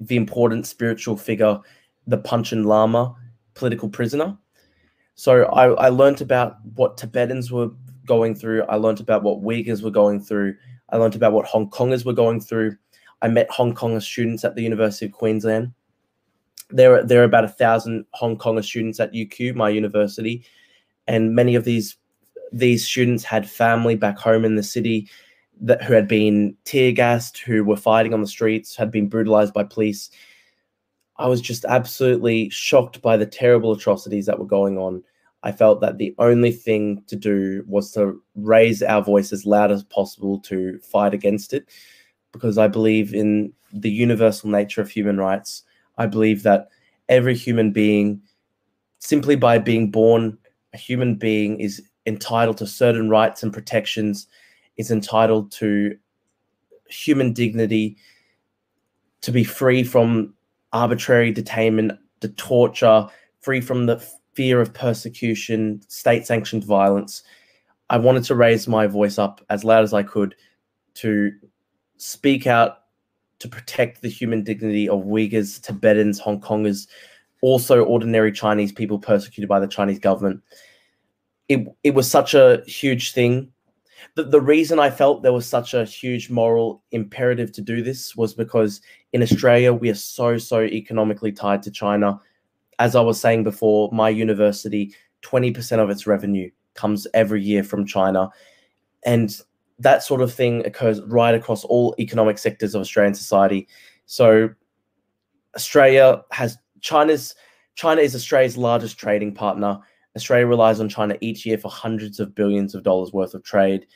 the 0.00 0.16
important 0.16 0.66
spiritual 0.66 1.16
figure, 1.16 1.58
the 2.06 2.18
Panchen 2.18 2.64
Lama, 2.64 3.14
political 3.54 3.88
prisoner. 3.88 4.36
So 5.14 5.44
I, 5.44 5.86
I 5.86 5.88
learned 5.88 6.20
about 6.20 6.56
what 6.74 6.96
Tibetans 6.96 7.52
were 7.52 7.70
going 8.06 8.34
through. 8.34 8.64
I 8.64 8.76
learned 8.76 9.00
about 9.00 9.22
what 9.22 9.42
Uyghurs 9.42 9.82
were 9.82 9.90
going 9.90 10.20
through. 10.20 10.56
I 10.90 10.96
learned 10.96 11.14
about 11.14 11.32
what 11.32 11.46
Hong 11.46 11.70
Kongers 11.70 12.04
were 12.04 12.12
going 12.12 12.40
through. 12.40 12.76
I 13.22 13.28
met 13.28 13.50
Hong 13.50 13.74
Konger 13.74 14.02
students 14.02 14.44
at 14.44 14.54
the 14.54 14.62
University 14.62 15.06
of 15.06 15.12
Queensland. 15.12 15.72
There, 16.70 17.02
there 17.04 17.22
are 17.22 17.24
about 17.24 17.44
a 17.44 17.48
thousand 17.48 18.04
Hong 18.12 18.36
Konger 18.36 18.64
students 18.64 19.00
at 19.00 19.12
UQ, 19.12 19.54
my 19.54 19.68
university, 19.68 20.44
and 21.06 21.34
many 21.34 21.54
of 21.54 21.64
these 21.64 21.96
these 22.52 22.86
students 22.86 23.24
had 23.24 23.50
family 23.50 23.96
back 23.96 24.16
home 24.16 24.44
in 24.44 24.54
the 24.54 24.62
city 24.62 25.08
that 25.60 25.82
who 25.82 25.94
had 25.94 26.08
been 26.08 26.56
tear 26.64 26.92
gassed, 26.92 27.38
who 27.38 27.64
were 27.64 27.76
fighting 27.76 28.12
on 28.12 28.20
the 28.20 28.26
streets, 28.26 28.76
had 28.76 28.90
been 28.90 29.08
brutalized 29.08 29.54
by 29.54 29.64
police. 29.64 30.10
I 31.16 31.28
was 31.28 31.40
just 31.40 31.64
absolutely 31.64 32.50
shocked 32.50 33.00
by 33.00 33.16
the 33.16 33.26
terrible 33.26 33.72
atrocities 33.72 34.26
that 34.26 34.38
were 34.38 34.46
going 34.46 34.78
on. 34.78 35.02
I 35.44 35.52
felt 35.52 35.80
that 35.82 35.98
the 35.98 36.14
only 36.18 36.50
thing 36.50 37.04
to 37.06 37.16
do 37.16 37.64
was 37.68 37.92
to 37.92 38.20
raise 38.34 38.82
our 38.82 39.02
voice 39.02 39.32
as 39.32 39.44
loud 39.44 39.70
as 39.70 39.84
possible 39.84 40.40
to 40.40 40.78
fight 40.80 41.14
against 41.14 41.52
it 41.52 41.68
because 42.32 42.58
I 42.58 42.66
believe 42.66 43.14
in 43.14 43.52
the 43.72 43.90
universal 43.90 44.48
nature 44.48 44.80
of 44.80 44.90
human 44.90 45.18
rights. 45.18 45.62
I 45.98 46.06
believe 46.06 46.42
that 46.42 46.68
every 47.08 47.36
human 47.36 47.72
being, 47.72 48.22
simply 48.98 49.36
by 49.36 49.58
being 49.58 49.90
born 49.90 50.38
a 50.72 50.78
human 50.78 51.14
being, 51.14 51.60
is 51.60 51.82
entitled 52.06 52.58
to 52.58 52.66
certain 52.66 53.08
rights 53.08 53.42
and 53.42 53.52
protections, 53.52 54.26
is 54.76 54.90
entitled 54.90 55.52
to 55.52 55.96
human 56.88 57.32
dignity, 57.32 57.96
to 59.22 59.32
be 59.32 59.44
free 59.44 59.82
from 59.82 60.34
arbitrary 60.72 61.32
detainment, 61.32 61.98
to 62.20 62.28
torture, 62.28 63.06
free 63.40 63.60
from 63.60 63.86
the 63.86 64.04
fear 64.34 64.60
of 64.60 64.74
persecution, 64.74 65.80
state 65.88 66.26
sanctioned 66.26 66.64
violence. 66.64 67.22
I 67.90 67.98
wanted 67.98 68.24
to 68.24 68.34
raise 68.34 68.66
my 68.66 68.86
voice 68.86 69.18
up 69.18 69.40
as 69.50 69.64
loud 69.64 69.84
as 69.84 69.94
I 69.94 70.02
could 70.02 70.34
to 70.94 71.32
speak 71.96 72.46
out 72.46 72.78
to 73.38 73.48
protect 73.48 74.02
the 74.02 74.08
human 74.08 74.42
dignity 74.42 74.88
of 74.88 75.04
Uyghurs, 75.04 75.60
Tibetans, 75.60 76.18
Hong 76.18 76.40
Kongers, 76.40 76.86
also 77.42 77.84
ordinary 77.84 78.32
Chinese 78.32 78.72
people 78.72 78.98
persecuted 78.98 79.48
by 79.48 79.60
the 79.60 79.66
Chinese 79.66 79.98
government. 79.98 80.42
It, 81.48 81.66
it 81.82 81.94
was 81.94 82.10
such 82.10 82.32
a 82.32 82.62
huge 82.66 83.12
thing. 83.12 83.52
The, 84.14 84.24
the 84.24 84.40
reason 84.40 84.78
I 84.78 84.90
felt 84.90 85.22
there 85.22 85.32
was 85.32 85.46
such 85.46 85.74
a 85.74 85.84
huge 85.84 86.30
moral 86.30 86.82
imperative 86.92 87.52
to 87.52 87.60
do 87.60 87.82
this 87.82 88.14
was 88.16 88.34
because 88.34 88.80
in 89.12 89.22
Australia, 89.22 89.72
we 89.72 89.90
are 89.90 89.94
so, 89.94 90.38
so 90.38 90.62
economically 90.62 91.32
tied 91.32 91.62
to 91.64 91.70
China. 91.70 92.18
As 92.78 92.96
I 92.96 93.00
was 93.00 93.20
saying 93.20 93.44
before, 93.44 93.90
my 93.92 94.08
university, 94.08 94.94
20% 95.22 95.78
of 95.78 95.90
its 95.90 96.06
revenue 96.06 96.50
comes 96.74 97.06
every 97.14 97.42
year 97.42 97.62
from 97.64 97.86
China. 97.86 98.30
And 99.04 99.36
that 99.78 100.02
sort 100.02 100.20
of 100.20 100.32
thing 100.32 100.64
occurs 100.66 101.00
right 101.02 101.34
across 101.34 101.64
all 101.64 101.94
economic 101.98 102.38
sectors 102.38 102.74
of 102.74 102.80
Australian 102.80 103.14
society. 103.14 103.68
So 104.06 104.50
Australia 105.56 106.22
has 106.30 106.58
China's 106.80 107.34
China 107.74 108.00
is 108.00 108.14
Australia's 108.14 108.56
largest 108.56 108.98
trading 108.98 109.34
partner. 109.34 109.80
Australia 110.16 110.46
relies 110.46 110.80
on 110.80 110.88
China 110.88 111.16
each 111.20 111.44
year 111.44 111.58
for 111.58 111.70
hundreds 111.70 112.20
of 112.20 112.34
billions 112.34 112.74
of 112.74 112.82
dollars 112.82 113.12
worth 113.12 113.34
of 113.34 113.42
trade. 113.42 113.86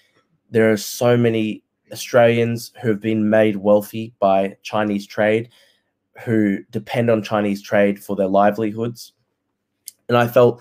There 0.50 0.70
are 0.70 0.76
so 0.76 1.16
many 1.16 1.62
Australians 1.92 2.72
who 2.80 2.88
have 2.88 3.00
been 3.00 3.30
made 3.30 3.56
wealthy 3.56 4.14
by 4.18 4.56
Chinese 4.62 5.06
trade, 5.06 5.48
who 6.24 6.58
depend 6.70 7.10
on 7.10 7.22
Chinese 7.22 7.62
trade 7.62 8.02
for 8.02 8.16
their 8.16 8.26
livelihoods. 8.26 9.12
And 10.08 10.16
I 10.16 10.26
felt 10.26 10.60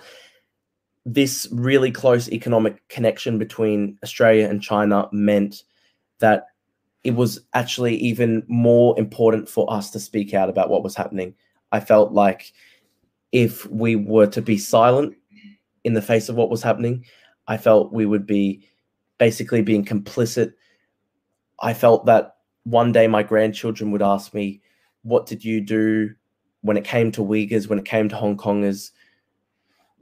this 1.04 1.48
really 1.50 1.90
close 1.90 2.28
economic 2.28 2.86
connection 2.88 3.38
between 3.38 3.98
Australia 4.02 4.48
and 4.48 4.62
China 4.62 5.08
meant 5.10 5.64
that 6.18 6.46
it 7.02 7.12
was 7.12 7.40
actually 7.54 7.96
even 7.96 8.42
more 8.46 8.98
important 8.98 9.48
for 9.48 9.72
us 9.72 9.90
to 9.90 10.00
speak 10.00 10.34
out 10.34 10.50
about 10.50 10.68
what 10.68 10.82
was 10.82 10.94
happening. 10.94 11.34
I 11.72 11.80
felt 11.80 12.12
like 12.12 12.52
if 13.32 13.66
we 13.66 13.96
were 13.96 14.26
to 14.26 14.42
be 14.42 14.58
silent 14.58 15.14
in 15.84 15.94
the 15.94 16.02
face 16.02 16.28
of 16.28 16.36
what 16.36 16.50
was 16.50 16.62
happening, 16.62 17.04
I 17.46 17.56
felt 17.56 17.92
we 17.92 18.06
would 18.06 18.26
be 18.26 18.66
basically 19.18 19.62
being 19.62 19.84
complicit. 19.84 20.52
I 21.60 21.74
felt 21.74 22.06
that 22.06 22.36
one 22.64 22.92
day 22.92 23.06
my 23.06 23.22
grandchildren 23.22 23.90
would 23.90 24.02
ask 24.02 24.34
me, 24.34 24.60
What 25.02 25.26
did 25.26 25.44
you 25.44 25.60
do 25.60 26.10
when 26.60 26.76
it 26.76 26.84
came 26.84 27.10
to 27.12 27.24
Uyghurs, 27.24 27.68
when 27.68 27.78
it 27.78 27.84
came 27.84 28.08
to 28.08 28.16
Hong 28.16 28.36
Kongers? 28.36 28.90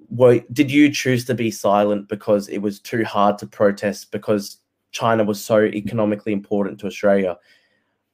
were 0.09 0.41
did 0.53 0.71
you 0.71 0.91
choose 0.91 1.25
to 1.25 1.35
be 1.35 1.51
silent 1.51 2.09
because 2.09 2.49
it 2.49 2.59
was 2.59 2.81
too 2.81 3.05
hard 3.05 3.39
to 3.39 3.47
protest 3.47 4.13
because 4.13 4.59
China 4.93 5.25
was 5.25 5.43
so 5.43 5.65
economically 5.65 6.33
important 6.33 6.79
to 6.81 6.87
Australia? 6.87 7.37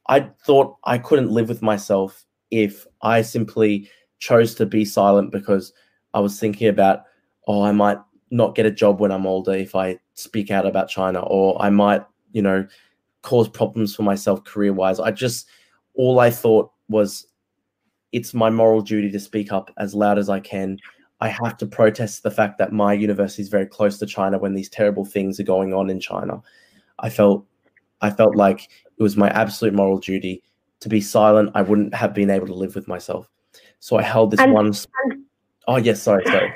I 0.08 0.28
thought 0.44 0.76
I 0.84 0.98
couldn't 0.98 1.30
live 1.30 1.48
with 1.48 1.62
myself 1.62 2.24
if 2.50 2.86
I 3.02 3.22
simply 3.22 3.88
chose 4.18 4.54
to 4.56 4.66
be 4.66 4.84
silent 4.84 5.32
because 5.32 5.72
I 6.14 6.20
was 6.20 6.38
thinking 6.38 6.68
about, 6.68 7.04
oh, 7.46 7.62
I 7.62 7.72
might 7.72 7.98
not 8.30 8.54
get 8.54 8.66
a 8.66 8.70
job 8.70 9.00
when 9.00 9.12
I'm 9.12 9.26
older 9.26 9.54
if 9.54 9.74
I 9.74 9.98
speak 10.14 10.50
out 10.50 10.66
about 10.66 10.88
China, 10.88 11.20
or 11.20 11.60
I 11.60 11.70
might, 11.70 12.04
you 12.32 12.42
know, 12.42 12.66
cause 13.22 13.48
problems 13.48 13.94
for 13.94 14.02
myself 14.02 14.44
career 14.44 14.72
wise. 14.72 14.98
I 15.00 15.10
just, 15.10 15.48
all 15.94 16.18
I 16.18 16.30
thought 16.30 16.70
was, 16.88 17.26
it's 18.12 18.34
my 18.34 18.50
moral 18.50 18.82
duty 18.82 19.10
to 19.10 19.20
speak 19.20 19.52
up 19.52 19.70
as 19.76 19.94
loud 19.94 20.18
as 20.18 20.28
I 20.28 20.40
can 20.40 20.78
I 21.22 21.28
have 21.28 21.56
to 21.58 21.66
protest 21.66 22.24
the 22.24 22.32
fact 22.32 22.58
that 22.58 22.72
my 22.72 22.92
university 22.92 23.42
is 23.42 23.48
very 23.48 23.64
close 23.64 23.96
to 23.98 24.06
China 24.06 24.40
when 24.40 24.54
these 24.54 24.68
terrible 24.68 25.04
things 25.04 25.38
are 25.38 25.44
going 25.44 25.72
on 25.72 25.88
in 25.88 26.00
China. 26.00 26.42
I 26.98 27.10
felt 27.10 27.46
I 28.00 28.10
felt 28.10 28.34
like 28.34 28.68
it 28.98 29.02
was 29.02 29.16
my 29.16 29.28
absolute 29.30 29.72
moral 29.72 29.98
duty 29.98 30.42
to 30.80 30.88
be 30.88 31.00
silent. 31.00 31.52
I 31.54 31.62
wouldn't 31.62 31.94
have 31.94 32.12
been 32.12 32.28
able 32.28 32.48
to 32.48 32.54
live 32.54 32.74
with 32.74 32.88
myself. 32.88 33.30
So 33.78 33.96
I 33.96 34.02
held 34.02 34.32
this 34.32 34.40
and, 34.40 34.52
one. 34.52 34.66
And, 35.04 35.24
oh 35.68 35.76
yes, 35.76 36.02
sorry, 36.02 36.24
sorry. 36.24 36.54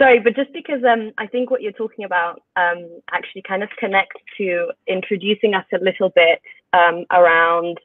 Sorry, 0.00 0.18
but 0.18 0.34
just 0.34 0.52
because 0.52 0.82
um, 0.84 1.12
I 1.18 1.26
think 1.26 1.50
what 1.50 1.62
you're 1.62 1.72
talking 1.72 2.04
about 2.04 2.42
um, 2.56 2.88
actually 3.12 3.42
kind 3.42 3.62
of 3.62 3.68
connects 3.78 4.20
to 4.38 4.68
introducing 4.88 5.54
us 5.54 5.66
a 5.72 5.78
little 5.78 6.10
bit 6.10 6.40
um, 6.72 7.04
around 7.10 7.78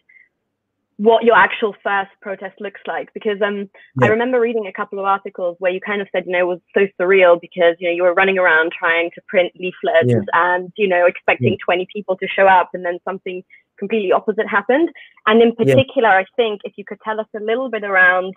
what 0.98 1.25
your 1.25 1.36
actual 1.36 1.75
first 1.84 2.12
protest 2.22 2.55
looks 2.62 2.79
like 2.88 3.13
because 3.13 3.41
um 3.41 3.69
yeah. 4.00 4.05
I 4.05 4.07
remember 4.07 4.39
reading 4.39 4.67
a 4.67 4.72
couple 4.72 4.98
of 4.98 5.03
articles 5.03 5.57
where 5.60 5.72
you 5.72 5.81
kind 5.81 6.01
of 6.01 6.07
said 6.13 6.25
you 6.25 6.31
know 6.31 6.39
it 6.39 6.48
was 6.48 6.60
so 6.74 6.88
surreal 6.98 7.39
because 7.39 7.75
you 7.79 7.89
know 7.89 7.93
you 7.93 8.03
were 8.03 8.13
running 8.13 8.38
around 8.38 8.72
trying 8.72 9.12
to 9.15 9.22
print 9.27 9.51
leaflets 9.60 10.05
yeah. 10.05 10.19
and 10.34 10.72
you 10.77 10.88
know 10.88 11.05
expecting 11.05 11.51
yeah. 11.51 11.65
20 11.65 11.88
people 11.91 12.15
to 12.15 12.27
show 12.34 12.48
up 12.48 12.69
and 12.74 12.86
then 12.86 12.98
something 13.03 13.43
completely 13.77 14.13
opposite 14.13 14.48
happened 14.48 14.89
and 15.27 15.41
in 15.41 15.53
particular 15.53 16.07
I 16.07 16.24
think 16.38 16.62
if 16.63 16.74
you 16.77 16.86
could 16.86 17.01
tell 17.03 17.19
us 17.19 17.27
a 17.36 17.43
little 17.43 17.69
bit 17.69 17.84
around 17.84 18.34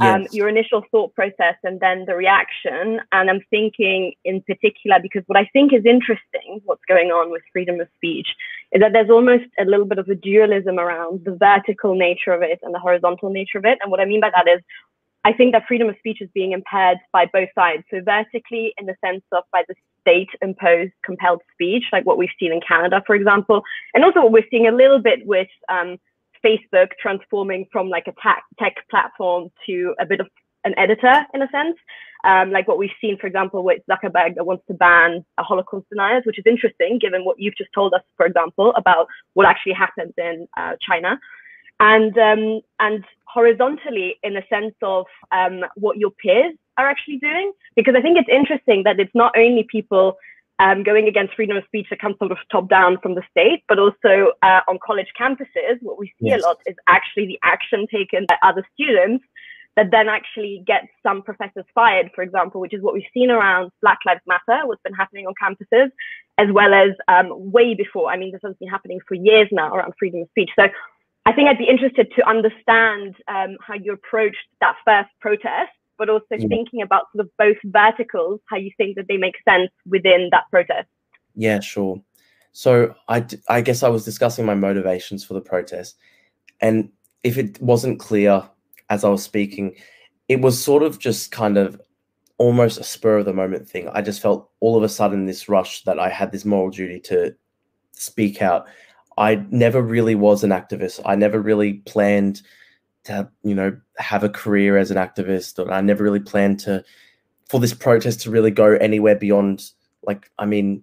um, 0.00 0.22
yes. 0.22 0.34
your 0.34 0.48
initial 0.48 0.82
thought 0.90 1.14
process 1.14 1.54
and 1.62 1.78
then 1.80 2.04
the 2.06 2.16
reaction. 2.16 3.00
And 3.12 3.30
I'm 3.30 3.40
thinking 3.50 4.12
in 4.24 4.42
particular, 4.42 4.98
because 5.00 5.22
what 5.26 5.38
I 5.38 5.48
think 5.52 5.72
is 5.72 5.84
interesting, 5.86 6.60
what's 6.64 6.84
going 6.88 7.08
on 7.08 7.30
with 7.30 7.42
freedom 7.52 7.80
of 7.80 7.88
speech, 7.94 8.26
is 8.72 8.80
that 8.80 8.92
there's 8.92 9.10
almost 9.10 9.44
a 9.58 9.64
little 9.64 9.86
bit 9.86 9.98
of 9.98 10.08
a 10.08 10.14
dualism 10.14 10.78
around 10.78 11.24
the 11.24 11.36
vertical 11.36 11.94
nature 11.94 12.32
of 12.32 12.42
it 12.42 12.58
and 12.62 12.74
the 12.74 12.80
horizontal 12.80 13.30
nature 13.30 13.58
of 13.58 13.64
it. 13.64 13.78
And 13.82 13.90
what 13.90 14.00
I 14.00 14.04
mean 14.04 14.20
by 14.20 14.30
that 14.30 14.48
is, 14.48 14.60
I 15.26 15.32
think 15.32 15.52
that 15.52 15.66
freedom 15.66 15.88
of 15.88 15.96
speech 15.98 16.20
is 16.20 16.28
being 16.34 16.52
impaired 16.52 16.98
by 17.10 17.26
both 17.32 17.48
sides. 17.54 17.84
So 17.90 18.00
vertically, 18.04 18.74
in 18.76 18.84
the 18.84 18.94
sense 19.02 19.22
of 19.32 19.44
by 19.52 19.62
the 19.66 19.74
state 20.02 20.28
imposed 20.42 20.92
compelled 21.02 21.40
speech, 21.52 21.84
like 21.92 22.04
what 22.04 22.18
we've 22.18 22.28
seen 22.38 22.52
in 22.52 22.60
Canada, 22.60 23.02
for 23.06 23.14
example, 23.14 23.62
and 23.94 24.04
also 24.04 24.20
what 24.20 24.32
we're 24.32 24.46
seeing 24.50 24.66
a 24.66 24.72
little 24.72 24.98
bit 24.98 25.26
with 25.26 25.48
um, 25.70 25.98
Facebook 26.44 26.90
transforming 27.00 27.66
from 27.72 27.88
like 27.88 28.06
a 28.06 28.14
tech, 28.58 28.76
platform 28.90 29.50
to 29.66 29.94
a 29.98 30.06
bit 30.06 30.20
of 30.20 30.28
an 30.64 30.74
editor 30.78 31.26
in 31.34 31.42
a 31.42 31.48
sense. 31.48 31.76
Um, 32.24 32.50
like 32.50 32.66
what 32.66 32.78
we've 32.78 32.90
seen, 33.00 33.18
for 33.18 33.26
example, 33.26 33.62
with 33.62 33.82
Zuckerberg 33.88 34.36
that 34.36 34.46
wants 34.46 34.64
to 34.68 34.74
ban 34.74 35.24
Holocaust 35.38 35.86
deniers, 35.90 36.22
which 36.24 36.38
is 36.38 36.44
interesting 36.46 36.98
given 36.98 37.24
what 37.24 37.38
you've 37.38 37.56
just 37.56 37.70
told 37.74 37.92
us, 37.92 38.00
for 38.16 38.24
example, 38.24 38.72
about 38.76 39.08
what 39.34 39.46
actually 39.46 39.74
happens 39.74 40.12
in 40.16 40.48
uh, 40.56 40.72
China. 40.80 41.20
And, 41.80 42.16
um, 42.16 42.60
and 42.80 43.04
horizontally, 43.26 44.16
in 44.22 44.36
a 44.36 44.46
sense 44.48 44.74
of 44.80 45.04
um, 45.32 45.64
what 45.74 45.98
your 45.98 46.12
peers 46.12 46.54
are 46.78 46.88
actually 46.88 47.18
doing, 47.18 47.52
because 47.76 47.94
I 47.94 48.00
think 48.00 48.16
it's 48.16 48.28
interesting 48.28 48.84
that 48.84 48.98
it's 48.98 49.14
not 49.14 49.36
only 49.36 49.66
people 49.70 50.16
um, 50.58 50.82
going 50.82 51.08
against 51.08 51.34
freedom 51.34 51.56
of 51.56 51.64
speech 51.64 51.86
that 51.90 52.00
comes 52.00 52.16
sort 52.18 52.30
of 52.30 52.38
top 52.50 52.68
down 52.68 52.98
from 53.02 53.14
the 53.14 53.22
state, 53.30 53.64
but 53.68 53.78
also 53.78 54.32
uh, 54.42 54.60
on 54.68 54.78
college 54.84 55.08
campuses, 55.18 55.78
what 55.80 55.98
we 55.98 56.06
see 56.20 56.28
yes. 56.28 56.42
a 56.42 56.46
lot 56.46 56.58
is 56.66 56.76
actually 56.88 57.26
the 57.26 57.38
action 57.42 57.86
taken 57.90 58.24
by 58.28 58.36
other 58.42 58.64
students 58.74 59.24
that 59.76 59.90
then 59.90 60.08
actually 60.08 60.62
gets 60.66 60.86
some 61.02 61.22
professors 61.22 61.64
fired, 61.74 62.10
for 62.14 62.22
example, 62.22 62.60
which 62.60 62.72
is 62.72 62.80
what 62.80 62.94
we've 62.94 63.02
seen 63.12 63.30
around 63.30 63.72
Black 63.82 63.98
Lives 64.06 64.20
Matter, 64.26 64.66
what's 64.66 64.82
been 64.82 64.94
happening 64.94 65.26
on 65.26 65.34
campuses, 65.42 65.90
as 66.38 66.48
well 66.52 66.72
as 66.72 66.90
um, 67.08 67.50
way 67.50 67.74
before. 67.74 68.08
I 68.10 68.16
mean, 68.16 68.30
this 68.30 68.40
has 68.44 68.54
been 68.60 68.68
happening 68.68 69.00
for 69.08 69.14
years 69.14 69.48
now 69.50 69.74
around 69.74 69.94
freedom 69.98 70.22
of 70.22 70.28
speech. 70.28 70.50
So 70.56 70.68
I 71.26 71.32
think 71.32 71.48
I'd 71.48 71.58
be 71.58 71.68
interested 71.68 72.12
to 72.16 72.28
understand 72.28 73.16
um, 73.26 73.56
how 73.60 73.74
you 73.74 73.92
approached 73.92 74.46
that 74.60 74.76
first 74.84 75.08
protest, 75.20 75.72
but 75.98 76.08
also 76.08 76.24
yeah. 76.30 76.48
thinking 76.48 76.82
about 76.82 77.04
sort 77.14 77.24
of 77.24 77.30
both 77.38 77.56
verticals, 77.64 78.40
how 78.50 78.56
you 78.56 78.70
think 78.76 78.96
that 78.96 79.06
they 79.08 79.16
make 79.16 79.34
sense 79.48 79.70
within 79.86 80.28
that 80.32 80.44
protest. 80.50 80.88
Yeah, 81.34 81.60
sure. 81.60 82.00
So 82.52 82.94
I, 83.08 83.26
I 83.48 83.60
guess 83.60 83.82
I 83.82 83.88
was 83.88 84.04
discussing 84.04 84.46
my 84.46 84.54
motivations 84.54 85.24
for 85.24 85.34
the 85.34 85.40
protest. 85.40 85.96
And 86.60 86.90
if 87.22 87.36
it 87.36 87.60
wasn't 87.60 87.98
clear 87.98 88.48
as 88.90 89.04
I 89.04 89.08
was 89.08 89.22
speaking, 89.22 89.74
it 90.28 90.40
was 90.40 90.62
sort 90.62 90.82
of 90.82 90.98
just 90.98 91.32
kind 91.32 91.58
of 91.58 91.80
almost 92.38 92.78
a 92.78 92.84
spur 92.84 93.18
of 93.18 93.24
the 93.24 93.32
moment 93.32 93.68
thing. 93.68 93.88
I 93.88 94.02
just 94.02 94.20
felt 94.20 94.50
all 94.60 94.76
of 94.76 94.82
a 94.82 94.88
sudden 94.88 95.26
this 95.26 95.48
rush 95.48 95.82
that 95.84 95.98
I 95.98 96.08
had 96.08 96.32
this 96.32 96.44
moral 96.44 96.70
duty 96.70 97.00
to 97.00 97.34
speak 97.92 98.42
out. 98.42 98.66
I 99.16 99.44
never 99.50 99.80
really 99.80 100.14
was 100.14 100.42
an 100.42 100.50
activist. 100.50 101.00
I 101.04 101.14
never 101.14 101.40
really 101.40 101.74
planned 101.74 102.42
to, 103.04 103.28
you 103.42 103.54
know, 103.54 103.76
have 103.98 104.24
a 104.24 104.28
career 104.28 104.76
as 104.76 104.90
an 104.90 104.96
activist, 104.96 105.58
or 105.58 105.70
I 105.70 105.80
never 105.80 106.02
really 106.02 106.20
planned 106.20 106.60
to 106.60 106.84
for 107.48 107.60
this 107.60 107.74
protest 107.74 108.20
to 108.22 108.30
really 108.30 108.50
go 108.50 108.72
anywhere 108.76 109.16
beyond 109.16 109.70
like 110.02 110.30
I 110.38 110.46
mean 110.46 110.82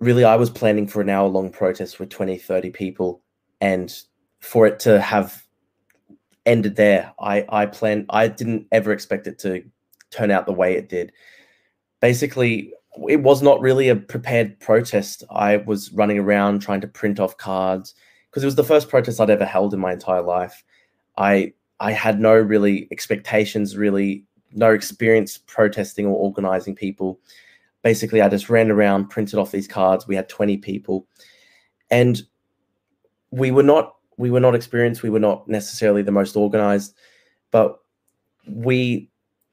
really 0.00 0.24
I 0.24 0.36
was 0.36 0.50
planning 0.50 0.86
for 0.86 1.00
an 1.00 1.08
hour 1.08 1.28
long 1.28 1.50
protest 1.50 1.98
with 1.98 2.08
20 2.08 2.36
30 2.36 2.70
people 2.70 3.22
and 3.60 3.94
for 4.40 4.66
it 4.66 4.80
to 4.80 5.00
have 5.00 5.44
ended 6.46 6.76
there 6.76 7.12
I 7.20 7.44
I 7.48 7.66
planned 7.66 8.06
I 8.10 8.28
didn't 8.28 8.66
ever 8.72 8.92
expect 8.92 9.26
it 9.26 9.38
to 9.40 9.62
turn 10.10 10.30
out 10.30 10.46
the 10.46 10.52
way 10.52 10.74
it 10.74 10.88
did 10.88 11.12
basically 12.00 12.72
it 13.08 13.22
was 13.22 13.42
not 13.42 13.60
really 13.60 13.88
a 13.88 13.94
prepared 13.96 14.58
protest. 14.58 15.22
I 15.30 15.58
was 15.58 15.92
running 15.92 16.18
around 16.18 16.60
trying 16.60 16.80
to 16.80 16.88
print 16.88 17.20
off 17.20 17.36
cards 17.36 17.94
because 18.30 18.42
it 18.42 18.46
was 18.46 18.56
the 18.56 18.64
first 18.64 18.88
protest 18.88 19.20
I'd 19.20 19.30
ever 19.30 19.44
held 19.44 19.74
in 19.74 19.80
my 19.80 19.92
entire 19.92 20.22
life. 20.22 20.64
I 21.16 21.52
I 21.80 21.92
had 21.92 22.20
no 22.20 22.34
really 22.34 22.88
expectations, 22.90 23.76
really 23.76 24.24
no 24.52 24.72
experience 24.72 25.38
protesting 25.38 26.06
or 26.06 26.16
organizing 26.16 26.74
people. 26.74 27.20
Basically, 27.82 28.20
I 28.20 28.28
just 28.28 28.50
ran 28.50 28.70
around, 28.70 29.08
printed 29.08 29.38
off 29.38 29.52
these 29.52 29.68
cards. 29.68 30.06
We 30.06 30.16
had 30.16 30.28
20 30.28 30.56
people. 30.58 31.06
And 31.90 32.22
we 33.30 33.50
were 33.50 33.62
not 33.62 33.94
we 34.16 34.30
were 34.30 34.40
not 34.40 34.54
experienced, 34.54 35.02
we 35.02 35.10
were 35.10 35.20
not 35.20 35.46
necessarily 35.48 36.02
the 36.02 36.10
most 36.10 36.36
organized, 36.36 36.94
but 37.50 37.78
we 38.46 39.10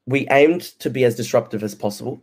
we 0.08 0.27
aimed 0.29 0.62
to 0.79 0.89
be 0.89 1.03
as 1.03 1.15
disruptive 1.15 1.63
as 1.63 1.75
possible. 1.75 2.22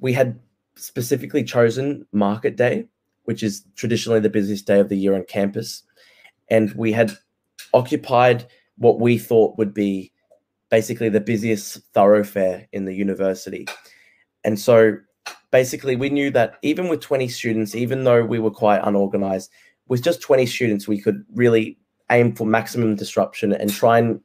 We 0.00 0.12
had 0.12 0.38
specifically 0.76 1.44
chosen 1.44 2.06
Market 2.12 2.56
Day, 2.56 2.86
which 3.24 3.42
is 3.42 3.64
traditionally 3.76 4.20
the 4.20 4.30
busiest 4.30 4.66
day 4.66 4.80
of 4.80 4.88
the 4.88 4.96
year 4.96 5.14
on 5.14 5.24
campus. 5.24 5.82
And 6.50 6.72
we 6.72 6.92
had 6.92 7.12
occupied 7.74 8.46
what 8.78 9.00
we 9.00 9.18
thought 9.18 9.58
would 9.58 9.74
be 9.74 10.12
basically 10.70 11.08
the 11.08 11.20
busiest 11.20 11.80
thoroughfare 11.92 12.68
in 12.72 12.84
the 12.84 12.94
university. 12.94 13.66
And 14.44 14.58
so 14.58 14.96
basically, 15.50 15.96
we 15.96 16.10
knew 16.10 16.30
that 16.30 16.54
even 16.62 16.88
with 16.88 17.00
20 17.00 17.28
students, 17.28 17.74
even 17.74 18.04
though 18.04 18.24
we 18.24 18.38
were 18.38 18.50
quite 18.50 18.80
unorganized, 18.82 19.50
with 19.88 20.02
just 20.02 20.20
20 20.22 20.46
students, 20.46 20.88
we 20.88 21.00
could 21.00 21.24
really 21.34 21.78
aim 22.10 22.34
for 22.34 22.46
maximum 22.46 22.94
disruption 22.94 23.52
and 23.52 23.72
try 23.72 23.98
and 23.98 24.20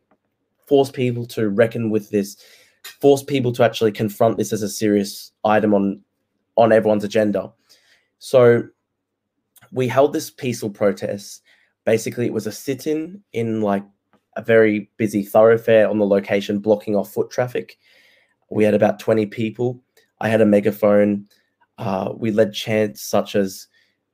force 0.68 0.92
people 0.92 1.26
to 1.26 1.50
reckon 1.50 1.90
with 1.90 2.10
this, 2.12 2.38
force 3.02 3.24
people 3.24 3.52
to 3.54 3.64
actually 3.64 3.92
confront 3.92 4.38
this 4.38 4.54
as 4.54 4.62
a 4.62 4.70
serious 4.70 5.32
item 5.44 5.74
on 5.74 6.02
on 6.58 6.72
everyone's 6.72 7.04
agenda. 7.04 7.52
So 8.20 8.64
we 9.72 9.88
held 9.88 10.14
this 10.14 10.30
peaceful 10.30 10.70
protest. 10.70 11.42
Basically, 11.86 12.26
it 12.26 12.34
was 12.34 12.48
a 12.48 12.52
sit 12.52 12.88
in 12.88 13.22
in 13.34 13.62
like 13.62 13.84
a 14.36 14.42
very 14.42 14.90
busy 14.98 15.24
thoroughfare 15.24 15.90
on 15.90 16.00
the 16.00 16.06
location, 16.06 16.60
blocking 16.60 16.96
off 16.96 17.14
foot 17.14 17.30
traffic. 17.30 17.78
We 18.50 18.64
had 18.64 18.74
about 18.74 19.00
20 19.00 19.28
people. 19.28 19.82
I 20.20 20.30
had 20.30 20.42
a 20.42 20.46
megaphone. 20.46 21.28
Uh, 21.78 22.14
we 22.16 22.32
led 22.32 22.54
chants 22.54 23.02
such 23.02 23.36
as 23.36 23.68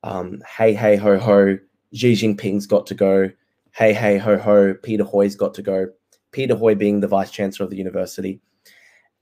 um, 0.03 0.41
Hey, 0.47 0.73
hey, 0.73 0.95
ho, 0.95 1.17
ho, 1.17 1.57
Xi 1.93 2.13
Jinping's 2.13 2.67
got 2.67 2.85
to 2.87 2.95
go. 2.95 3.29
Hey, 3.73 3.93
hey, 3.93 4.17
ho, 4.17 4.37
ho, 4.37 4.73
Peter 4.83 5.03
Høj's 5.03 5.35
got 5.35 5.53
to 5.55 5.61
go. 5.61 5.87
Peter 6.31 6.55
Høj 6.55 6.77
being 6.77 6.99
the 6.99 7.07
vice 7.07 7.31
chancellor 7.31 7.65
of 7.65 7.69
the 7.69 7.77
university. 7.77 8.41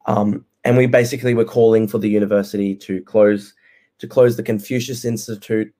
Um, 0.05 0.45
and 0.63 0.77
we 0.77 0.87
basically 0.87 1.33
were 1.33 1.45
calling 1.45 1.87
for 1.87 1.97
the 1.97 2.09
university 2.09 2.75
to 2.75 3.01
close 3.03 3.53
to 3.99 4.07
close 4.07 4.37
the 4.37 4.43
Confucius 4.43 5.03
Institute, 5.03 5.73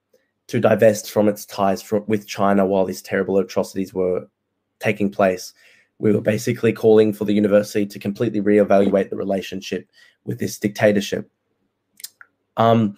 to 0.50 0.60
divest 0.60 1.12
from 1.12 1.28
its 1.28 1.46
ties 1.46 1.84
with 2.08 2.28
China 2.28 2.66
while 2.66 2.84
these 2.84 3.04
terrible 3.04 3.38
atrocities 3.38 3.94
were 3.94 4.28
taking 4.80 5.12
place. 5.12 5.54
We 6.00 6.12
were 6.12 6.22
basically 6.22 6.74
calling 6.74 7.14
for 7.14 7.26
the 7.26 7.34
university 7.34 7.86
to 7.86 8.00
completely 8.00 8.42
reevaluate 8.42 9.12
the 9.12 9.16
relationship 9.16 9.88
with 10.26 10.40
this 10.40 10.58
dictatorship. 10.58 11.30
Um, 12.58 12.98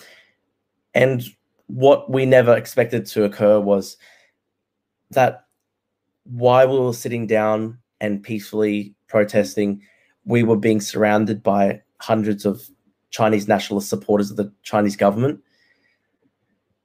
and 0.94 1.24
what 1.68 2.10
we 2.10 2.26
never 2.26 2.56
expected 2.56 3.06
to 3.08 3.26
occur 3.26 3.60
was 3.60 3.98
that 5.10 5.46
while 6.24 6.70
we 6.70 6.80
were 6.80 6.94
sitting 6.94 7.28
down 7.28 7.80
and 8.00 8.24
peacefully 8.24 8.96
protesting, 9.10 9.82
we 10.24 10.44
were 10.44 10.56
being 10.56 10.80
surrounded 10.80 11.44
by 11.44 11.82
hundreds 11.98 12.46
of 12.46 12.70
Chinese 13.10 13.50
nationalist 13.50 13.90
supporters 13.90 14.32
of 14.32 14.38
the 14.38 14.54
Chinese 14.64 14.96
government. 14.96 15.42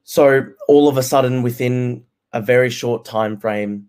So 0.06 0.46
all 0.68 0.88
of 0.88 0.96
a 0.96 1.02
sudden, 1.02 1.42
within 1.42 2.04
a 2.32 2.40
very 2.40 2.70
short 2.70 3.04
time 3.04 3.38
frame, 3.38 3.88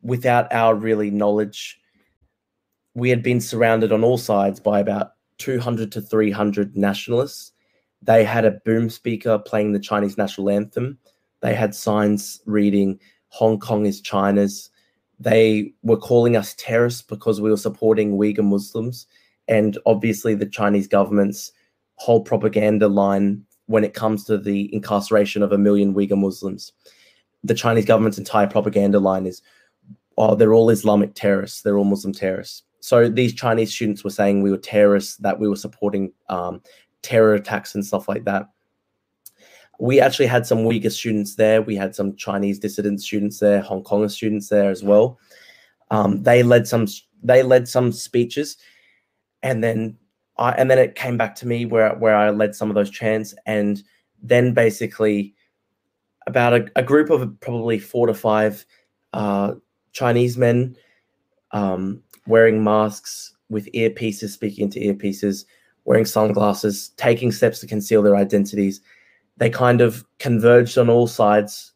without 0.00 0.50
our 0.52 0.74
really 0.74 1.10
knowledge, 1.10 1.78
we 2.94 3.10
had 3.10 3.22
been 3.22 3.40
surrounded 3.40 3.92
on 3.92 4.04
all 4.04 4.16
sides 4.16 4.60
by 4.60 4.80
about 4.80 5.12
200 5.38 5.92
to 5.92 6.00
300 6.00 6.76
nationalists. 6.76 7.52
They 8.00 8.24
had 8.24 8.44
a 8.44 8.60
boom 8.64 8.88
speaker 8.88 9.38
playing 9.38 9.72
the 9.72 9.80
Chinese 9.80 10.16
national 10.16 10.48
anthem. 10.48 10.98
They 11.40 11.54
had 11.54 11.74
signs 11.74 12.40
reading 12.46 12.98
Hong 13.28 13.58
Kong 13.58 13.86
is 13.86 14.00
China's 14.00 14.70
they 15.22 15.72
were 15.84 15.96
calling 15.96 16.36
us 16.36 16.54
terrorists 16.58 17.02
because 17.02 17.40
we 17.40 17.48
were 17.48 17.56
supporting 17.56 18.18
Uyghur 18.18 18.42
Muslims. 18.42 19.06
And 19.46 19.78
obviously, 19.86 20.34
the 20.34 20.46
Chinese 20.46 20.88
government's 20.88 21.52
whole 21.94 22.22
propaganda 22.22 22.88
line 22.88 23.44
when 23.66 23.84
it 23.84 23.94
comes 23.94 24.24
to 24.24 24.38
the 24.38 24.74
incarceration 24.74 25.42
of 25.42 25.52
a 25.52 25.58
million 25.58 25.94
Uyghur 25.94 26.18
Muslims. 26.18 26.72
The 27.44 27.54
Chinese 27.54 27.84
government's 27.84 28.18
entire 28.18 28.46
propaganda 28.46 28.98
line 28.98 29.26
is, 29.26 29.42
oh, 30.16 30.34
they're 30.34 30.54
all 30.54 30.70
Islamic 30.70 31.14
terrorists, 31.14 31.62
they're 31.62 31.78
all 31.78 31.84
Muslim 31.84 32.12
terrorists. 32.12 32.62
So 32.80 33.08
these 33.08 33.34
Chinese 33.34 33.72
students 33.72 34.04
were 34.04 34.10
saying 34.10 34.42
we 34.42 34.50
were 34.50 34.58
terrorists, 34.58 35.16
that 35.18 35.38
we 35.38 35.48
were 35.48 35.56
supporting 35.56 36.12
um, 36.28 36.60
terror 37.02 37.34
attacks 37.34 37.74
and 37.74 37.84
stuff 37.84 38.08
like 38.08 38.24
that 38.24 38.48
we 39.82 40.00
actually 40.00 40.26
had 40.26 40.46
some 40.46 40.58
Uyghur 40.58 40.92
students 40.92 41.34
there. 41.34 41.60
We 41.60 41.74
had 41.74 41.92
some 41.92 42.14
Chinese 42.14 42.60
dissident 42.60 43.02
students 43.02 43.40
there, 43.40 43.60
Hong 43.60 43.82
Konger 43.82 44.08
students 44.08 44.48
there 44.48 44.70
as 44.70 44.84
well. 44.84 45.18
Um, 45.90 46.22
they 46.22 46.44
led 46.44 46.68
some 46.68 46.86
they 47.20 47.42
led 47.42 47.66
some 47.66 47.90
speeches, 47.90 48.58
and 49.42 49.62
then 49.62 49.98
I 50.42 50.52
and 50.52 50.70
then 50.70 50.78
it 50.78 50.94
came 50.94 51.16
back 51.16 51.34
to 51.36 51.46
me 51.46 51.64
where 51.66 51.94
where 51.94 52.16
I 52.16 52.30
led 52.30 52.54
some 52.54 52.70
of 52.70 52.74
those 52.74 52.90
chants, 52.90 53.34
and 53.46 53.82
then 54.22 54.54
basically 54.54 55.34
about 56.26 56.54
a, 56.54 56.66
a 56.76 56.82
group 56.82 57.10
of 57.10 57.40
probably 57.40 57.78
four 57.78 58.06
to 58.06 58.14
five 58.14 58.64
uh, 59.12 59.54
Chinese 59.92 60.36
men 60.36 60.76
um, 61.50 62.02
wearing 62.26 62.62
masks 62.62 63.34
with 63.48 63.70
earpieces, 63.72 64.30
speaking 64.30 64.64
into 64.64 64.78
earpieces, 64.78 65.44
wearing 65.84 66.04
sunglasses, 66.04 66.90
taking 66.96 67.32
steps 67.32 67.58
to 67.60 67.66
conceal 67.66 68.02
their 68.02 68.16
identities 68.16 68.80
they 69.36 69.50
kind 69.50 69.80
of 69.80 70.04
converged 70.18 70.78
on 70.78 70.88
all 70.88 71.06
sides 71.06 71.72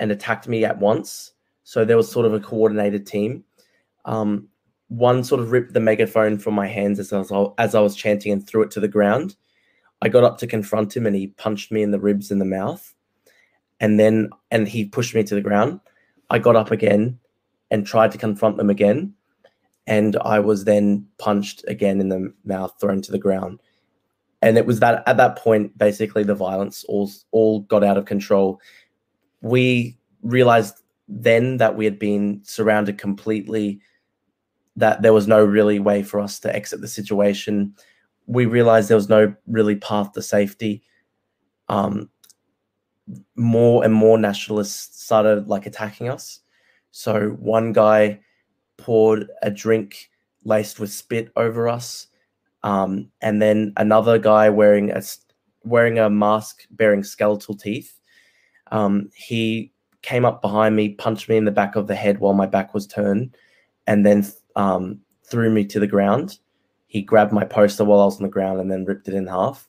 and 0.00 0.10
attacked 0.10 0.48
me 0.48 0.64
at 0.64 0.78
once. 0.78 1.32
So 1.64 1.84
there 1.84 1.96
was 1.96 2.10
sort 2.10 2.26
of 2.26 2.34
a 2.34 2.40
coordinated 2.40 3.06
team. 3.06 3.44
Um, 4.04 4.48
one 4.88 5.24
sort 5.24 5.40
of 5.40 5.52
ripped 5.52 5.72
the 5.72 5.80
megaphone 5.80 6.38
from 6.38 6.54
my 6.54 6.66
hands 6.66 6.98
as 6.98 7.12
I 7.12 7.18
was 7.18 7.52
as 7.58 7.74
I 7.74 7.80
was 7.80 7.96
chanting 7.96 8.32
and 8.32 8.46
threw 8.46 8.62
it 8.62 8.70
to 8.72 8.80
the 8.80 8.88
ground. 8.88 9.36
I 10.02 10.08
got 10.08 10.24
up 10.24 10.38
to 10.38 10.46
confront 10.46 10.96
him 10.96 11.06
and 11.06 11.16
he 11.16 11.28
punched 11.28 11.72
me 11.72 11.82
in 11.82 11.90
the 11.90 12.00
ribs 12.00 12.30
and 12.30 12.40
the 12.40 12.44
mouth. 12.44 12.94
And 13.80 13.98
then 13.98 14.30
and 14.50 14.68
he 14.68 14.84
pushed 14.84 15.14
me 15.14 15.24
to 15.24 15.34
the 15.34 15.40
ground. 15.40 15.80
I 16.30 16.38
got 16.38 16.56
up 16.56 16.70
again 16.70 17.18
and 17.70 17.86
tried 17.86 18.12
to 18.12 18.18
confront 18.18 18.56
them 18.56 18.70
again. 18.70 19.14
And 19.86 20.16
I 20.22 20.40
was 20.40 20.64
then 20.64 21.06
punched 21.18 21.64
again 21.68 22.00
in 22.00 22.08
the 22.08 22.32
mouth, 22.44 22.74
thrown 22.80 23.02
to 23.02 23.12
the 23.12 23.18
ground 23.18 23.60
and 24.42 24.58
it 24.58 24.66
was 24.66 24.80
that 24.80 25.02
at 25.06 25.16
that 25.16 25.36
point 25.36 25.76
basically 25.76 26.22
the 26.22 26.34
violence 26.34 26.84
all 26.84 27.10
all 27.32 27.60
got 27.60 27.82
out 27.82 27.96
of 27.96 28.04
control 28.04 28.60
we 29.40 29.96
realized 30.22 30.82
then 31.08 31.56
that 31.56 31.76
we 31.76 31.84
had 31.84 31.98
been 31.98 32.40
surrounded 32.44 32.98
completely 32.98 33.80
that 34.76 35.02
there 35.02 35.12
was 35.12 35.26
no 35.26 35.42
really 35.44 35.78
way 35.78 36.02
for 36.02 36.20
us 36.20 36.38
to 36.40 36.54
exit 36.54 36.80
the 36.80 36.88
situation. 36.88 37.74
We 38.26 38.46
realized 38.46 38.88
there 38.88 38.96
was 38.96 39.08
no 39.08 39.34
really 39.46 39.76
path 39.76 40.12
to 40.12 40.22
safety. 40.22 40.82
Um, 41.68 42.10
more 43.36 43.84
and 43.84 43.94
more 43.94 44.18
nationalists 44.18 45.04
started 45.04 45.48
like 45.48 45.66
attacking 45.66 46.08
us. 46.08 46.40
So 46.90 47.30
one 47.38 47.72
guy 47.72 48.20
poured 48.76 49.28
a 49.42 49.50
drink 49.50 50.10
laced 50.44 50.78
with 50.78 50.92
spit 50.92 51.30
over 51.36 51.68
us, 51.68 52.08
um, 52.62 53.10
and 53.20 53.40
then 53.40 53.72
another 53.76 54.18
guy 54.18 54.48
wearing 54.50 54.90
a 54.90 55.02
wearing 55.64 55.98
a 55.98 56.10
mask 56.10 56.64
bearing 56.70 57.02
skeletal 57.02 57.54
teeth. 57.54 57.98
Um, 58.72 59.10
he 59.14 59.72
came 60.02 60.24
up 60.24 60.40
behind 60.40 60.74
me, 60.76 60.90
punched 60.90 61.28
me 61.28 61.36
in 61.36 61.44
the 61.44 61.50
back 61.50 61.76
of 61.76 61.86
the 61.86 61.94
head 61.94 62.18
while 62.18 62.34
my 62.34 62.46
back 62.46 62.74
was 62.74 62.86
turned, 62.86 63.36
and 63.86 64.04
then 64.04 64.24
um, 64.56 65.00
threw 65.24 65.50
me 65.50 65.64
to 65.66 65.78
the 65.78 65.86
ground. 65.86 66.38
He 66.88 67.02
grabbed 67.02 67.32
my 67.32 67.44
poster 67.44 67.84
while 67.84 68.00
I 68.00 68.04
was 68.06 68.16
on 68.16 68.22
the 68.22 68.28
ground 68.28 68.60
and 68.60 68.70
then 68.70 68.84
ripped 68.84 69.08
it 69.08 69.14
in 69.14 69.26
half. 69.26 69.68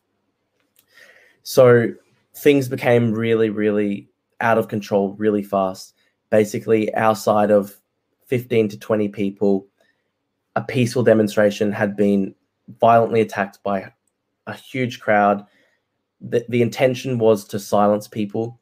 So 1.43 1.93
things 2.35 2.67
became 2.67 3.11
really, 3.11 3.49
really 3.49 4.09
out 4.41 4.57
of 4.57 4.67
control 4.67 5.13
really 5.13 5.43
fast. 5.43 5.93
Basically, 6.29 6.93
our 6.93 7.15
side 7.15 7.51
of 7.51 7.79
15 8.25 8.69
to 8.69 8.79
20 8.79 9.09
people, 9.09 9.67
a 10.55 10.61
peaceful 10.61 11.03
demonstration 11.03 11.71
had 11.71 11.95
been 11.95 12.35
violently 12.79 13.21
attacked 13.21 13.63
by 13.63 13.91
a 14.45 14.53
huge 14.53 14.99
crowd. 14.99 15.45
The, 16.21 16.45
the 16.49 16.61
intention 16.61 17.17
was 17.17 17.45
to 17.45 17.59
silence 17.59 18.07
people. 18.07 18.59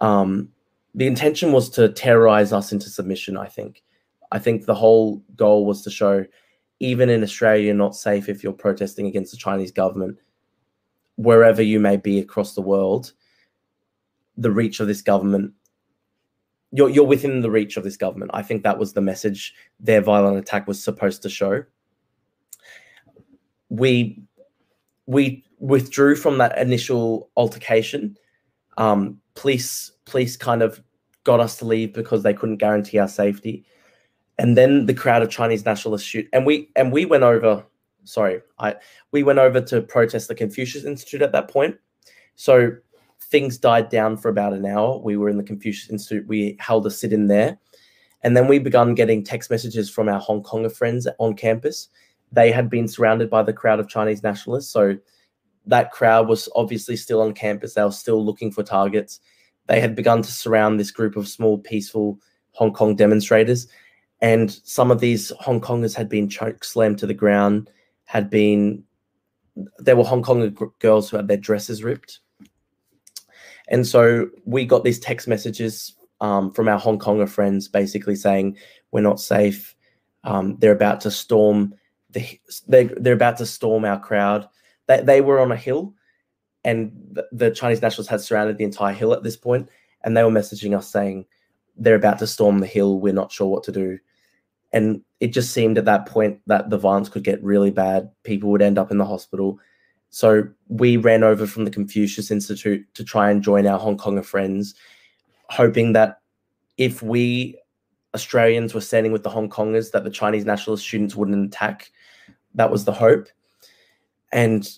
Um, 0.00 0.50
the 0.94 1.06
intention 1.06 1.52
was 1.52 1.68
to 1.70 1.88
terrorize 1.88 2.52
us 2.52 2.72
into 2.72 2.88
submission, 2.88 3.36
I 3.36 3.46
think. 3.46 3.82
I 4.34 4.40
think 4.40 4.66
the 4.66 4.74
whole 4.74 5.22
goal 5.36 5.64
was 5.64 5.82
to 5.82 5.90
show 5.90 6.26
even 6.80 7.08
in 7.08 7.22
Australia, 7.22 7.66
you're 7.66 7.74
not 7.74 7.94
safe 7.94 8.28
if 8.28 8.42
you're 8.42 8.52
protesting 8.52 9.06
against 9.06 9.30
the 9.30 9.38
Chinese 9.38 9.70
government, 9.70 10.18
wherever 11.16 11.62
you 11.62 11.78
may 11.78 11.96
be 11.96 12.18
across 12.18 12.56
the 12.56 12.60
world. 12.60 13.12
The 14.36 14.50
reach 14.50 14.80
of 14.80 14.88
this 14.88 15.02
government, 15.02 15.52
you're, 16.72 16.90
you're 16.90 17.06
within 17.06 17.42
the 17.42 17.50
reach 17.50 17.76
of 17.76 17.84
this 17.84 17.96
government. 17.96 18.32
I 18.34 18.42
think 18.42 18.64
that 18.64 18.76
was 18.76 18.92
the 18.92 19.00
message 19.00 19.54
their 19.78 20.00
violent 20.00 20.36
attack 20.36 20.66
was 20.66 20.82
supposed 20.82 21.22
to 21.22 21.30
show. 21.30 21.64
We 23.68 24.20
we 25.06 25.44
withdrew 25.60 26.16
from 26.16 26.38
that 26.38 26.58
initial 26.58 27.30
altercation. 27.36 28.16
Um, 28.78 29.20
police 29.34 29.92
police 30.06 30.36
kind 30.36 30.60
of 30.60 30.82
got 31.22 31.38
us 31.38 31.56
to 31.58 31.64
leave 31.64 31.92
because 31.92 32.24
they 32.24 32.34
couldn't 32.34 32.56
guarantee 32.56 32.98
our 32.98 33.08
safety. 33.08 33.64
And 34.38 34.56
then 34.56 34.86
the 34.86 34.94
crowd 34.94 35.22
of 35.22 35.30
Chinese 35.30 35.64
nationalists 35.64 36.04
shoot, 36.04 36.28
and 36.32 36.44
we 36.44 36.70
and 36.76 36.92
we 36.92 37.04
went 37.04 37.22
over. 37.22 37.64
Sorry, 38.04 38.40
I 38.58 38.74
we 39.12 39.22
went 39.22 39.38
over 39.38 39.60
to 39.60 39.80
protest 39.80 40.28
the 40.28 40.34
Confucius 40.34 40.84
Institute 40.84 41.22
at 41.22 41.32
that 41.32 41.48
point. 41.48 41.76
So 42.34 42.72
things 43.20 43.58
died 43.58 43.88
down 43.88 44.16
for 44.16 44.28
about 44.28 44.52
an 44.52 44.66
hour. 44.66 44.98
We 44.98 45.16
were 45.16 45.28
in 45.28 45.36
the 45.36 45.44
Confucius 45.44 45.90
Institute. 45.90 46.26
We 46.26 46.56
held 46.58 46.86
a 46.86 46.90
sit 46.90 47.12
in 47.12 47.28
there, 47.28 47.58
and 48.22 48.36
then 48.36 48.48
we 48.48 48.58
began 48.58 48.94
getting 48.94 49.22
text 49.22 49.50
messages 49.50 49.88
from 49.88 50.08
our 50.08 50.20
Hong 50.20 50.42
Konger 50.42 50.74
friends 50.74 51.06
on 51.18 51.34
campus. 51.34 51.88
They 52.32 52.50
had 52.50 52.68
been 52.68 52.88
surrounded 52.88 53.30
by 53.30 53.44
the 53.44 53.52
crowd 53.52 53.78
of 53.78 53.88
Chinese 53.88 54.24
nationalists, 54.24 54.70
so 54.72 54.96
that 55.66 55.92
crowd 55.92 56.28
was 56.28 56.48
obviously 56.56 56.96
still 56.96 57.22
on 57.22 57.34
campus. 57.34 57.74
They 57.74 57.84
were 57.84 57.92
still 57.92 58.24
looking 58.24 58.50
for 58.50 58.64
targets 58.64 59.20
they 59.66 59.80
had 59.80 59.94
begun 59.94 60.22
to 60.22 60.30
surround 60.30 60.78
this 60.78 60.90
group 60.90 61.16
of 61.16 61.28
small, 61.28 61.58
peaceful 61.58 62.18
Hong 62.52 62.72
Kong 62.72 62.96
demonstrators. 62.96 63.66
And 64.24 64.50
some 64.64 64.90
of 64.90 65.00
these 65.00 65.30
Hong 65.38 65.60
Kongers 65.60 65.94
had 65.94 66.08
been 66.08 66.30
choke 66.30 66.64
slammed 66.64 66.98
to 67.00 67.06
the 67.06 67.12
ground, 67.12 67.70
had 68.06 68.30
been, 68.30 68.82
there 69.76 69.96
were 69.96 70.04
Hong 70.04 70.22
Kong 70.22 70.56
girls 70.78 71.10
who 71.10 71.18
had 71.18 71.28
their 71.28 71.36
dresses 71.36 71.84
ripped. 71.84 72.20
And 73.68 73.86
so 73.86 74.30
we 74.46 74.64
got 74.64 74.82
these 74.82 74.98
text 74.98 75.28
messages 75.28 75.94
um, 76.22 76.52
from 76.54 76.68
our 76.68 76.78
Hong 76.78 76.98
Konger 76.98 77.28
friends 77.28 77.68
basically 77.68 78.16
saying, 78.16 78.56
we're 78.92 79.02
not 79.02 79.20
safe. 79.20 79.76
Um, 80.22 80.56
they're 80.58 80.72
about 80.72 81.02
to 81.02 81.10
storm 81.10 81.74
the, 82.08 82.40
they, 82.66 82.84
they're 82.84 83.12
about 83.12 83.36
to 83.38 83.46
storm 83.46 83.84
our 83.84 84.00
crowd. 84.00 84.48
They, 84.86 85.02
they 85.02 85.20
were 85.20 85.38
on 85.38 85.52
a 85.52 85.56
hill 85.56 85.92
and 86.64 86.92
the, 87.12 87.26
the 87.30 87.50
Chinese 87.50 87.82
nationals 87.82 88.08
had 88.08 88.22
surrounded 88.22 88.56
the 88.56 88.64
entire 88.64 88.94
hill 88.94 89.12
at 89.12 89.22
this 89.22 89.36
point, 89.36 89.68
and 90.02 90.16
they 90.16 90.24
were 90.24 90.30
messaging 90.30 90.74
us 90.74 90.88
saying 90.88 91.26
they're 91.76 91.94
about 91.94 92.18
to 92.20 92.26
storm 92.26 92.60
the 92.60 92.66
hill. 92.66 93.00
We're 93.00 93.12
not 93.12 93.30
sure 93.30 93.48
what 93.48 93.64
to 93.64 93.72
do, 93.72 93.98
and 94.74 95.00
it 95.20 95.28
just 95.28 95.52
seemed 95.52 95.78
at 95.78 95.84
that 95.84 96.04
point 96.04 96.40
that 96.48 96.68
the 96.68 96.76
violence 96.76 97.08
could 97.08 97.22
get 97.22 97.42
really 97.42 97.70
bad. 97.70 98.10
People 98.24 98.50
would 98.50 98.60
end 98.60 98.76
up 98.76 98.90
in 98.90 98.98
the 98.98 99.06
hospital. 99.06 99.58
So 100.10 100.48
we 100.68 100.96
ran 100.96 101.22
over 101.22 101.46
from 101.46 101.64
the 101.64 101.70
Confucius 101.70 102.30
Institute 102.30 102.84
to 102.94 103.04
try 103.04 103.30
and 103.30 103.40
join 103.40 103.68
our 103.68 103.78
Hong 103.78 103.96
Konger 103.96 104.24
friends, 104.24 104.74
hoping 105.48 105.92
that 105.92 106.20
if 106.76 107.02
we 107.02 107.56
Australians 108.14 108.74
were 108.74 108.80
standing 108.80 109.12
with 109.12 109.22
the 109.22 109.30
Hong 109.30 109.48
Kongers, 109.48 109.92
that 109.92 110.02
the 110.02 110.10
Chinese 110.10 110.44
nationalist 110.44 110.84
students 110.84 111.14
wouldn't 111.14 111.54
attack. 111.54 111.92
That 112.54 112.72
was 112.72 112.84
the 112.84 112.92
hope. 112.92 113.28
And 114.32 114.68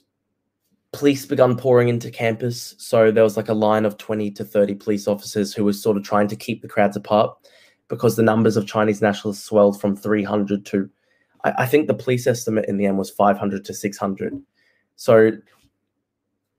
police 0.92 1.24
begun 1.24 1.56
pouring 1.56 1.88
into 1.88 2.10
campus. 2.10 2.74
So 2.76 3.10
there 3.10 3.24
was 3.24 3.36
like 3.36 3.48
a 3.48 3.54
line 3.54 3.86
of 3.86 3.96
20 3.96 4.30
to 4.32 4.44
30 4.44 4.74
police 4.74 5.08
officers 5.08 5.54
who 5.54 5.64
were 5.64 5.72
sort 5.72 5.96
of 5.96 6.02
trying 6.02 6.28
to 6.28 6.36
keep 6.36 6.60
the 6.60 6.68
crowds 6.68 6.96
apart 6.96 7.34
because 7.88 8.16
the 8.16 8.22
numbers 8.22 8.56
of 8.56 8.66
Chinese 8.66 9.02
nationalists 9.02 9.44
swelled 9.44 9.80
from 9.80 9.96
300 9.96 10.66
to, 10.66 10.90
I, 11.44 11.52
I 11.58 11.66
think 11.66 11.86
the 11.86 11.94
police 11.94 12.26
estimate 12.26 12.66
in 12.66 12.76
the 12.76 12.86
end 12.86 12.98
was 12.98 13.10
500 13.10 13.64
to 13.64 13.74
600. 13.74 14.42
So 14.96 15.32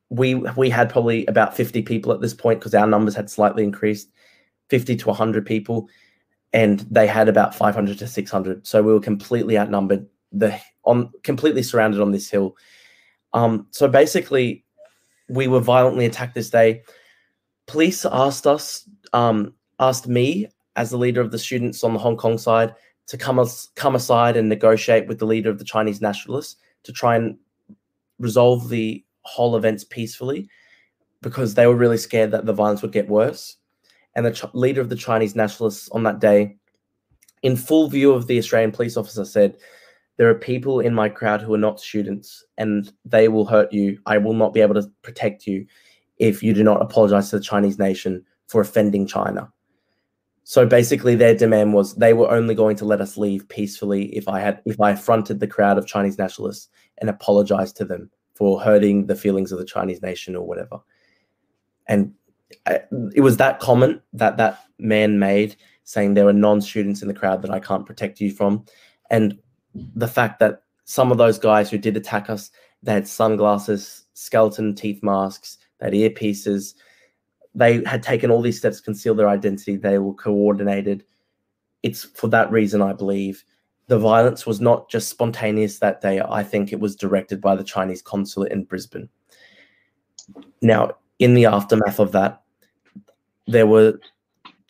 we 0.10 0.36
we 0.36 0.70
had 0.70 0.90
probably 0.90 1.26
about 1.26 1.56
50 1.56 1.82
people 1.82 2.14
at 2.14 2.22
this 2.22 2.34
point 2.34 2.60
because 2.60 2.74
our 2.74 2.88
numbers 2.88 3.16
had 3.16 3.30
slightly 3.30 3.64
increased 3.64 4.10
50 4.70 4.96
to 4.96 5.08
100 5.08 5.46
people 5.46 5.90
and 6.54 6.80
they 6.90 7.08
had 7.08 7.28
about 7.28 7.54
500 7.54 8.00
to 8.00 8.08
600 8.08 8.66
so 8.66 8.82
we 8.82 8.94
were 8.94 9.02
completely 9.02 9.58
outnumbered 9.58 10.08
the 10.32 10.58
on 10.86 11.12
completely 11.24 11.62
surrounded 11.62 12.00
on 12.00 12.14
this 12.14 12.30
hill 12.30 12.56
um, 13.34 13.68
so 13.72 13.88
basically, 13.88 14.66
we 15.30 15.48
were 15.48 15.60
violently 15.60 16.06
attacked 16.06 16.36
this 16.36 16.50
day. 16.50 16.84
Police 17.66 18.06
asked 18.06 18.48
us, 18.48 18.90
um, 19.14 19.54
asked 19.80 20.08
me 20.08 20.48
as 20.78 20.92
the 20.92 20.98
leader 20.98 21.20
of 21.20 21.32
the 21.32 21.40
students 21.40 21.84
on 21.84 21.94
the 21.94 22.00
Hong 22.00 22.16
Kong 22.16 22.38
side 22.38 22.74
to 23.08 23.18
come 23.18 23.40
as, 23.40 23.70
come 23.76 23.96
aside 23.96 24.38
and 24.38 24.48
negotiate 24.48 25.08
with 25.08 25.20
the 25.20 25.26
leader 25.26 25.50
of 25.50 25.60
the 25.60 25.66
Chinese 25.66 26.02
nationalists 26.02 26.56
to 26.84 26.94
try 26.94 27.16
and 27.16 27.38
resolve 28.20 28.70
the 28.70 29.04
whole 29.22 29.58
events 29.58 29.84
peacefully, 29.84 30.48
because 31.22 31.56
they 31.56 31.68
were 31.68 31.76
really 31.76 31.98
scared 31.98 32.32
that 32.32 32.46
the 32.46 32.54
violence 32.54 32.82
would 32.82 32.92
get 32.92 33.10
worse. 33.10 33.58
And 34.16 34.26
the 34.26 34.32
ch- 34.32 34.46
leader 34.54 34.82
of 34.82 34.90
the 34.90 34.96
Chinese 34.96 35.36
nationalists 35.36 35.90
on 35.90 36.04
that 36.04 36.20
day, 36.20 36.58
in 37.42 37.56
full 37.56 37.90
view 37.90 38.12
of 38.14 38.28
the 38.28 38.38
Australian 38.38 38.72
police 38.72 38.98
officer, 38.98 39.26
said, 39.26 39.58
there 40.18 40.30
are 40.30 40.36
people 40.36 40.80
in 40.80 40.94
my 40.94 41.10
crowd 41.10 41.42
who 41.42 41.54
are 41.54 41.60
not 41.60 41.80
students 41.80 42.44
and 42.58 42.92
they 43.06 43.28
will 43.28 43.46
hurt 43.46 43.72
you. 43.72 44.00
I 44.06 44.18
will 44.18 44.34
not 44.34 44.54
be 44.54 44.62
able 44.62 44.74
to 44.76 44.90
protect 45.04 45.46
you 45.46 45.66
if 46.18 46.42
you 46.42 46.54
do 46.54 46.64
not 46.64 46.82
apologize 46.82 47.30
to 47.30 47.38
the 47.38 47.44
Chinese 47.44 47.78
nation 47.78 48.26
for 48.48 48.62
offending 48.62 49.06
China. 49.06 49.52
So 50.50 50.66
basically 50.66 51.16
their 51.16 51.36
demand 51.36 51.74
was 51.74 51.96
they 51.96 52.14
were 52.14 52.32
only 52.32 52.56
going 52.56 52.78
to 52.78 52.86
let 52.86 53.02
us 53.02 53.18
leave 53.18 53.50
peacefully 53.50 54.16
if 54.16 54.30
I 54.30 54.40
had 54.40 54.62
if 54.66 54.80
I 54.80 54.92
affronted 54.92 55.42
the 55.42 55.46
crowd 55.46 55.78
of 55.78 55.86
Chinese 55.86 56.18
nationalists 56.18 56.70
and 57.00 57.10
apologized 57.10 57.76
to 57.78 57.86
them 57.86 58.10
for 58.34 58.62
hurting 58.62 59.08
the 59.08 59.16
feelings 59.18 59.52
of 59.52 59.60
the 59.60 59.66
Chinese 59.66 60.02
nation 60.02 60.38
or 60.38 60.48
whatever. 60.48 60.80
And 61.88 62.14
it 63.14 63.20
was 63.20 63.36
that 63.38 63.60
comment 63.60 64.02
that 64.14 64.38
that 64.38 64.60
man 64.80 65.20
made 65.20 65.58
saying 65.84 66.14
there 66.14 66.30
are 66.30 66.34
non-students 66.34 67.02
in 67.02 67.10
the 67.10 67.14
crowd 67.14 67.42
that 67.42 67.52
I 67.52 67.60
can't 67.60 67.86
protect 67.86 68.22
you 68.22 68.32
from. 68.32 68.64
And 69.10 69.38
the 69.74 70.08
fact 70.08 70.40
that 70.40 70.62
some 70.86 71.12
of 71.12 71.18
those 71.18 71.38
guys 71.38 71.70
who 71.70 71.78
did 71.78 71.98
attack 71.98 72.30
us, 72.30 72.52
they 72.84 72.94
had 72.94 73.06
sunglasses, 73.06 74.06
skeleton 74.14 74.76
teeth 74.76 75.04
masks, 75.04 75.58
they 75.82 75.88
had 75.88 76.16
earpieces. 76.16 76.74
They 77.58 77.84
had 77.86 78.04
taken 78.04 78.32
all 78.32 78.42
these 78.42 78.58
steps 78.58 78.78
to 78.78 78.84
conceal 78.84 79.16
their 79.16 79.30
identity. 79.30 79.76
They 79.76 79.98
were 79.98 80.14
coordinated. 80.14 81.04
It's 81.84 82.04
for 82.04 82.28
that 82.30 82.52
reason, 82.52 82.82
I 82.82 82.94
believe, 82.94 83.44
the 83.88 84.00
violence 84.00 84.46
was 84.46 84.62
not 84.62 84.90
just 84.90 85.10
spontaneous 85.10 85.80
that 85.80 86.02
day. 86.02 86.22
I 86.22 86.44
think 86.44 86.72
it 86.72 86.80
was 86.80 86.96
directed 86.96 87.42
by 87.42 87.56
the 87.56 87.64
Chinese 87.64 88.02
consulate 88.02 88.52
in 88.52 88.66
Brisbane. 88.66 89.10
Now, 90.62 90.92
in 91.20 91.34
the 91.34 91.46
aftermath 91.46 92.00
of 92.00 92.12
that, 92.12 92.44
there 93.48 93.68
were 93.68 94.00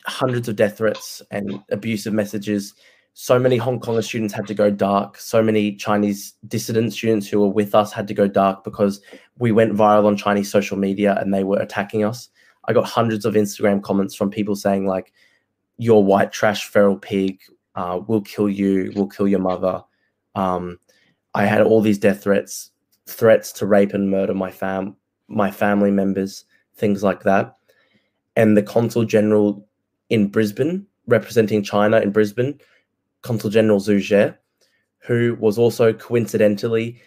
hundreds 0.06 0.48
of 0.48 0.56
death 0.56 0.78
threats 0.78 1.20
and 1.30 1.62
abusive 1.70 2.14
messages 2.14 2.74
so 3.20 3.36
many 3.36 3.56
Hong 3.56 3.80
Kong 3.80 4.00
students 4.00 4.32
had 4.32 4.46
to 4.46 4.54
go 4.54 4.70
dark. 4.70 5.16
So 5.16 5.42
many 5.42 5.74
Chinese 5.74 6.34
dissident 6.46 6.92
students 6.92 7.26
who 7.26 7.40
were 7.40 7.48
with 7.48 7.74
us 7.74 7.92
had 7.92 8.06
to 8.06 8.14
go 8.14 8.28
dark 8.28 8.62
because 8.62 9.00
we 9.38 9.50
went 9.50 9.72
viral 9.72 10.04
on 10.04 10.16
Chinese 10.16 10.48
social 10.48 10.76
media 10.76 11.18
and 11.20 11.34
they 11.34 11.42
were 11.42 11.58
attacking 11.58 12.04
us. 12.04 12.28
I 12.68 12.72
got 12.72 12.84
hundreds 12.84 13.24
of 13.24 13.34
Instagram 13.34 13.82
comments 13.82 14.14
from 14.14 14.30
people 14.30 14.54
saying 14.54 14.86
like, 14.86 15.12
"You're 15.78 16.04
white 16.04 16.30
trash, 16.30 16.68
feral 16.68 16.96
pig. 16.96 17.40
uh, 17.74 18.00
"We'll 18.06 18.20
kill 18.20 18.48
you. 18.48 18.92
We'll 18.94 19.08
kill 19.08 19.26
your 19.26 19.40
mother." 19.40 19.82
Um, 20.34 20.78
I 21.34 21.46
had 21.46 21.62
all 21.62 21.80
these 21.80 21.98
death 21.98 22.22
threats, 22.22 22.70
threats 23.06 23.52
to 23.54 23.66
rape 23.66 23.94
and 23.94 24.10
murder 24.10 24.34
my 24.34 24.50
fam, 24.50 24.96
my 25.28 25.50
family 25.50 25.90
members, 25.90 26.44
things 26.76 27.02
like 27.02 27.22
that. 27.24 27.56
And 28.36 28.56
the 28.56 28.62
consul 28.62 29.04
general 29.04 29.66
in 30.10 30.28
Brisbane, 30.28 30.86
representing 31.06 31.62
China 31.62 32.00
in 32.00 32.12
Brisbane, 32.12 32.60
Consul 33.22 33.50
General 33.50 33.80
Xu 33.80 34.00
Jie, 34.00 34.34
who 34.98 35.36
was 35.40 35.58
also 35.58 35.92
coincidentally 35.92 37.00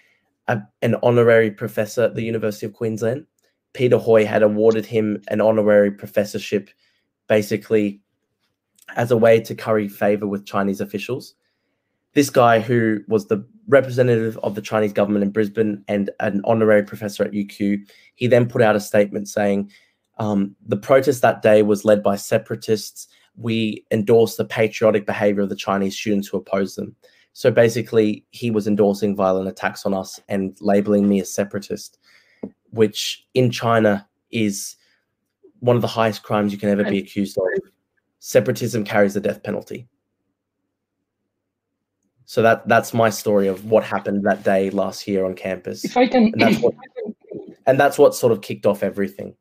a, 0.47 0.61
an 0.81 0.95
honorary 1.03 1.51
professor 1.51 2.03
at 2.03 2.15
the 2.15 2.23
University 2.23 2.65
of 2.65 2.73
Queensland. 2.73 3.25
Peter 3.73 3.97
Høj 3.97 4.25
had 4.25 4.43
awarded 4.43 4.85
him 4.85 5.21
an 5.27 5.41
honorary 5.41 5.91
professorship 5.91 6.69
basically 7.27 8.01
as 8.95 9.11
a 9.11 9.17
way 9.17 9.39
to 9.39 9.55
curry 9.55 9.87
favor 9.87 10.27
with 10.27 10.45
Chinese 10.45 10.81
officials. 10.81 11.35
This 12.13 12.29
guy, 12.29 12.59
who 12.59 12.99
was 13.07 13.27
the 13.27 13.45
representative 13.67 14.37
of 14.43 14.55
the 14.55 14.61
Chinese 14.61 14.91
government 14.91 15.23
in 15.23 15.31
Brisbane 15.31 15.83
and 15.87 16.09
an 16.19 16.41
honorary 16.43 16.83
professor 16.83 17.23
at 17.23 17.31
UQ, 17.31 17.79
he 18.15 18.27
then 18.27 18.49
put 18.49 18.61
out 18.61 18.75
a 18.75 18.81
statement 18.81 19.29
saying 19.29 19.71
um, 20.17 20.55
the 20.65 20.77
protest 20.77 21.21
that 21.21 21.41
day 21.41 21.63
was 21.63 21.85
led 21.85 22.03
by 22.03 22.17
separatists. 22.17 23.07
We 23.37 23.85
endorse 23.91 24.35
the 24.35 24.45
patriotic 24.45 25.05
behavior 25.05 25.43
of 25.43 25.49
the 25.49 25.55
Chinese 25.55 25.97
students 25.97 26.27
who 26.27 26.37
oppose 26.37 26.75
them. 26.75 26.95
So 27.33 27.49
basically, 27.49 28.25
he 28.31 28.51
was 28.51 28.67
endorsing 28.67 29.15
violent 29.15 29.47
attacks 29.47 29.85
on 29.85 29.93
us 29.93 30.19
and 30.27 30.57
labeling 30.59 31.07
me 31.07 31.21
a 31.21 31.25
separatist, 31.25 31.97
which 32.71 33.25
in 33.33 33.51
China 33.51 34.07
is 34.31 34.75
one 35.59 35.75
of 35.75 35.81
the 35.81 35.87
highest 35.87 36.23
crimes 36.23 36.51
you 36.51 36.57
can 36.57 36.69
ever 36.69 36.83
be 36.83 36.99
accused 36.99 37.37
of. 37.37 37.45
Separatism 38.19 38.83
carries 38.83 39.13
the 39.13 39.21
death 39.21 39.43
penalty. 39.43 39.87
So 42.25 42.41
that 42.41 42.67
that's 42.67 42.93
my 42.93 43.09
story 43.09 43.47
of 43.47 43.65
what 43.65 43.83
happened 43.83 44.23
that 44.23 44.43
day 44.43 44.69
last 44.69 45.07
year 45.07 45.25
on 45.25 45.35
campus. 45.35 45.83
If 45.83 45.97
I 45.97 46.07
can, 46.07 46.25
and 46.25 46.41
that's 46.41 46.59
what, 46.59 46.73
and 47.65 47.79
that's 47.79 47.97
what 47.97 48.15
sort 48.15 48.31
of 48.31 48.41
kicked 48.41 48.65
off 48.65 48.83
everything. 48.83 49.35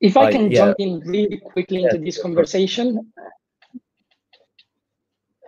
If 0.00 0.16
I 0.16 0.32
can 0.32 0.50
yeah. 0.50 0.58
jump 0.58 0.76
in 0.78 1.00
really 1.00 1.38
quickly 1.38 1.82
yeah, 1.82 1.88
into 1.90 2.04
this 2.04 2.20
conversation. 2.20 3.12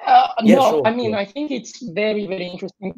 Uh, 0.07 0.29
yeah, 0.43 0.57
no, 0.57 0.71
sure, 0.71 0.87
I 0.87 0.95
mean, 0.95 1.15
I 1.15 1.25
think 1.25 1.51
it's 1.51 1.83
very, 1.83 2.27
very 2.27 2.47
interesting. 2.47 2.95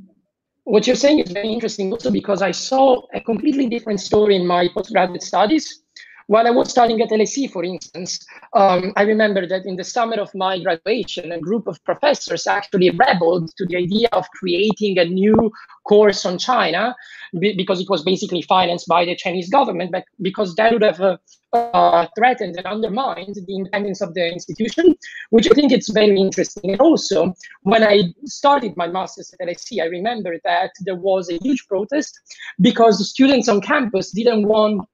What 0.64 0.86
you're 0.86 0.96
saying 0.96 1.20
is 1.20 1.30
very 1.30 1.50
interesting 1.50 1.90
also 1.90 2.10
because 2.10 2.42
I 2.42 2.50
saw 2.50 3.06
a 3.14 3.20
completely 3.20 3.66
different 3.68 4.00
story 4.00 4.36
in 4.36 4.46
my 4.46 4.68
postgraduate 4.68 5.22
studies 5.22 5.82
while 6.28 6.46
I 6.46 6.50
was 6.50 6.70
studying 6.70 7.00
at 7.00 7.08
LSE, 7.08 7.50
for 7.50 7.64
instance, 7.64 8.18
um, 8.52 8.92
I 8.96 9.02
remember 9.02 9.46
that 9.46 9.64
in 9.64 9.76
the 9.76 9.84
summer 9.84 10.16
of 10.16 10.30
my 10.34 10.58
graduation, 10.58 11.32
a 11.32 11.40
group 11.40 11.66
of 11.66 11.82
professors 11.84 12.46
actually 12.46 12.90
rebelled 12.90 13.50
to 13.56 13.64
the 13.64 13.76
idea 13.76 14.08
of 14.12 14.28
creating 14.38 14.98
a 14.98 15.06
new 15.06 15.50
course 15.88 16.26
on 16.26 16.36
China 16.36 16.94
because 17.32 17.80
it 17.80 17.88
was 17.88 18.02
basically 18.02 18.42
financed 18.42 18.86
by 18.86 19.06
the 19.06 19.16
Chinese 19.16 19.48
government, 19.48 19.90
but 19.90 20.04
because 20.20 20.54
that 20.56 20.70
would 20.70 20.82
have 20.82 21.00
uh, 21.00 21.16
uh, 21.52 22.06
threatened 22.16 22.56
and 22.56 22.66
undermined 22.66 23.34
the 23.34 23.56
independence 23.56 24.00
of 24.00 24.14
the 24.14 24.30
institution, 24.30 24.94
which 25.30 25.50
I 25.50 25.54
think 25.54 25.72
it's 25.72 25.90
very 25.90 26.18
interesting. 26.18 26.72
And 26.72 26.80
also, 26.80 27.34
when 27.62 27.82
I 27.82 28.14
started 28.24 28.76
my 28.76 28.86
master's 28.86 29.32
at 29.32 29.46
LSE, 29.46 29.82
I 29.82 29.86
remember 29.86 30.38
that 30.44 30.72
there 30.84 30.96
was 30.96 31.30
a 31.30 31.38
huge 31.38 31.66
protest 31.66 32.18
because 32.60 33.08
students 33.08 33.48
on 33.48 33.60
campus 33.60 34.10
didn't 34.10 34.46
want 34.46 34.88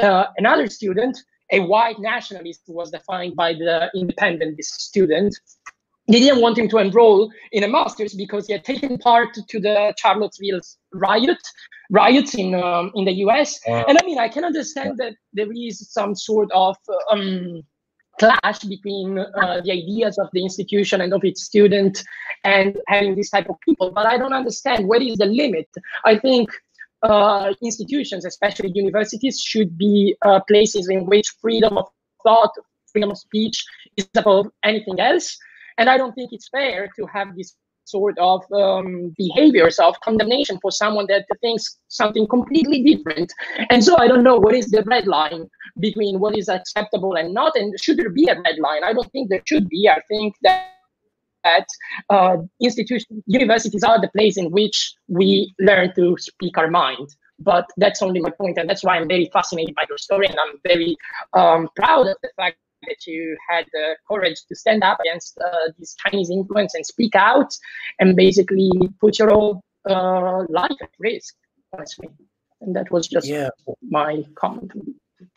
uh, 0.00 0.24
another 0.36 0.68
student, 0.68 1.18
a 1.50 1.60
white 1.60 1.98
nationalist 1.98 2.62
who 2.66 2.74
was 2.74 2.90
defined 2.90 3.36
by 3.36 3.52
the 3.52 3.90
independent 3.94 4.62
student, 4.64 5.34
they 6.08 6.20
didn't 6.20 6.40
want 6.40 6.58
him 6.58 6.68
to 6.70 6.78
enroll 6.78 7.30
in 7.52 7.64
a 7.64 7.68
master's 7.68 8.14
because 8.14 8.46
he 8.46 8.52
had 8.54 8.64
taken 8.64 8.98
part 8.98 9.34
to 9.34 9.60
the 9.60 9.94
Charlottesville 9.98 10.60
riot 10.94 11.38
riots 11.90 12.34
in 12.34 12.54
um, 12.54 12.90
in 12.94 13.04
the 13.04 13.12
US. 13.24 13.60
And 13.66 13.98
I 13.98 14.04
mean, 14.04 14.18
I 14.18 14.28
can 14.28 14.44
understand 14.44 14.98
that 14.98 15.14
there 15.32 15.52
is 15.52 15.90
some 15.90 16.14
sort 16.14 16.50
of 16.52 16.76
um, 17.10 17.62
clash 18.18 18.60
between 18.60 19.18
uh, 19.18 19.60
the 19.64 19.72
ideas 19.72 20.18
of 20.18 20.28
the 20.32 20.42
institution 20.42 21.00
and 21.00 21.12
of 21.12 21.24
its 21.24 21.42
student 21.42 22.02
and 22.44 22.76
having 22.88 23.14
this 23.14 23.30
type 23.30 23.48
of 23.48 23.56
people. 23.60 23.90
But 23.90 24.06
I 24.06 24.18
don't 24.18 24.32
understand 24.32 24.88
where 24.88 25.00
is 25.00 25.16
the 25.16 25.26
limit. 25.26 25.68
I 26.04 26.18
think 26.18 26.50
uh, 27.02 27.52
institutions, 27.62 28.24
especially 28.24 28.72
universities, 28.74 29.40
should 29.40 29.78
be 29.78 30.16
uh, 30.22 30.40
places 30.48 30.88
in 30.88 31.06
which 31.06 31.28
freedom 31.40 31.78
of 31.78 31.86
thought, 32.24 32.50
freedom 32.92 33.10
of 33.10 33.18
speech 33.18 33.64
is 33.96 34.08
above 34.16 34.48
anything 34.64 34.98
else. 34.98 35.38
And 35.78 35.88
I 35.88 35.96
don't 35.96 36.12
think 36.12 36.32
it's 36.32 36.48
fair 36.48 36.90
to 36.96 37.06
have 37.06 37.36
this 37.36 37.54
sort 37.84 38.18
of 38.18 38.44
um, 38.52 39.14
behaviors 39.16 39.78
of 39.78 39.98
condemnation 40.00 40.58
for 40.60 40.70
someone 40.70 41.06
that 41.08 41.24
thinks 41.40 41.78
something 41.88 42.26
completely 42.26 42.82
different. 42.82 43.32
And 43.70 43.82
so 43.82 43.96
I 43.98 44.06
don't 44.06 44.22
know 44.22 44.36
what 44.36 44.54
is 44.54 44.70
the 44.70 44.82
red 44.82 45.06
line 45.06 45.48
between 45.80 46.20
what 46.20 46.36
is 46.36 46.48
acceptable 46.48 47.14
and 47.14 47.32
not. 47.32 47.56
And 47.56 47.74
should 47.80 47.96
there 47.96 48.10
be 48.10 48.26
a 48.28 48.34
red 48.34 48.58
line? 48.58 48.84
I 48.84 48.92
don't 48.92 49.10
think 49.10 49.30
there 49.30 49.42
should 49.46 49.68
be. 49.68 49.88
I 49.88 50.00
think 50.08 50.34
that 50.42 50.68
that 51.44 51.66
uh, 52.10 52.36
institutions, 52.60 53.22
universities 53.26 53.84
are 53.84 54.00
the 54.00 54.08
place 54.08 54.36
in 54.36 54.50
which 54.50 54.94
we 55.06 55.54
learn 55.60 55.94
to 55.94 56.16
speak 56.18 56.58
our 56.58 56.68
mind. 56.68 57.08
But 57.38 57.66
that's 57.76 58.02
only 58.02 58.20
my 58.20 58.30
point, 58.30 58.58
and 58.58 58.68
that's 58.68 58.82
why 58.82 58.96
I'm 58.96 59.06
very 59.06 59.30
fascinated 59.32 59.76
by 59.76 59.84
your 59.88 59.98
story, 59.98 60.26
and 60.26 60.36
I'm 60.40 60.58
very 60.66 60.96
um, 61.34 61.68
proud 61.76 62.08
of 62.08 62.16
the 62.22 62.30
fact 62.36 62.56
that 62.86 63.06
you 63.06 63.36
had 63.48 63.66
the 63.72 63.96
courage 64.08 64.36
to 64.48 64.54
stand 64.54 64.82
up 64.82 64.98
against 65.00 65.38
uh, 65.38 65.72
this 65.78 65.94
Chinese 66.06 66.30
influence 66.30 66.74
and 66.74 66.84
speak 66.84 67.14
out 67.14 67.52
and 67.98 68.16
basically 68.16 68.70
put 69.00 69.18
your 69.18 69.30
whole 69.30 69.62
uh, 69.88 70.44
life 70.48 70.76
at 70.82 70.90
risk, 70.98 71.34
honestly. 71.72 72.08
And 72.60 72.74
that 72.74 72.90
was 72.90 73.06
just 73.08 73.26
yeah. 73.26 73.50
my 73.88 74.24
comment 74.34 74.72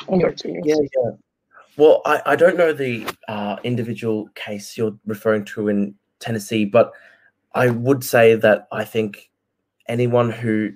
on 0.07 0.19
your 0.19 0.29
experience. 0.29 0.65
Yeah, 0.67 0.75
yeah. 0.75 1.11
Well, 1.77 2.01
I, 2.05 2.21
I 2.25 2.35
don't 2.35 2.57
know 2.57 2.73
the 2.73 3.07
uh, 3.27 3.57
individual 3.63 4.29
case 4.35 4.77
you're 4.77 4.97
referring 5.05 5.45
to 5.45 5.67
in 5.69 5.95
Tennessee, 6.19 6.65
but 6.65 6.91
I 7.53 7.69
would 7.69 8.03
say 8.03 8.35
that 8.35 8.67
I 8.71 8.83
think 8.83 9.29
anyone 9.87 10.31
who 10.31 10.73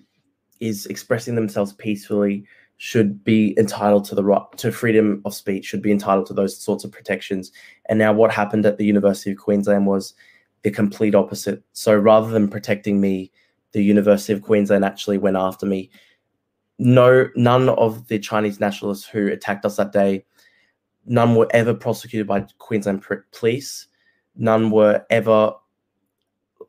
is 0.59 0.85
expressing 0.85 1.35
themselves 1.35 1.73
peacefully 1.73 2.45
should 2.77 3.23
be 3.23 3.57
entitled 3.57 4.05
to 4.05 4.15
the 4.15 4.23
right 4.23 4.43
to 4.57 4.71
freedom 4.71 5.21
of 5.25 5.33
speech, 5.33 5.65
should 5.65 5.81
be 5.81 5.91
entitled 5.91 6.25
to 6.27 6.33
those 6.33 6.57
sorts 6.57 6.83
of 6.83 6.91
protections. 6.91 7.51
And 7.87 7.97
now, 7.99 8.13
what 8.13 8.31
happened 8.31 8.65
at 8.65 8.77
the 8.77 8.85
University 8.85 9.31
of 9.31 9.37
Queensland 9.37 9.85
was 9.85 10.13
the 10.63 10.71
complete 10.71 11.15
opposite. 11.15 11.63
So, 11.73 11.95
rather 11.95 12.29
than 12.29 12.49
protecting 12.49 12.99
me, 12.99 13.31
the 13.71 13.83
University 13.83 14.33
of 14.33 14.41
Queensland 14.41 14.83
actually 14.83 15.17
went 15.17 15.37
after 15.37 15.65
me. 15.65 15.89
No, 16.77 17.29
none 17.35 17.69
of 17.69 18.07
the 18.07 18.19
Chinese 18.19 18.59
nationalists 18.59 19.05
who 19.05 19.27
attacked 19.27 19.65
us 19.65 19.77
that 19.77 19.93
day, 19.93 20.25
none 21.05 21.35
were 21.35 21.47
ever 21.51 21.73
prosecuted 21.73 22.27
by 22.27 22.45
Queensland 22.57 23.05
police. 23.31 23.87
None 24.35 24.69
were 24.69 25.05
ever 25.09 25.53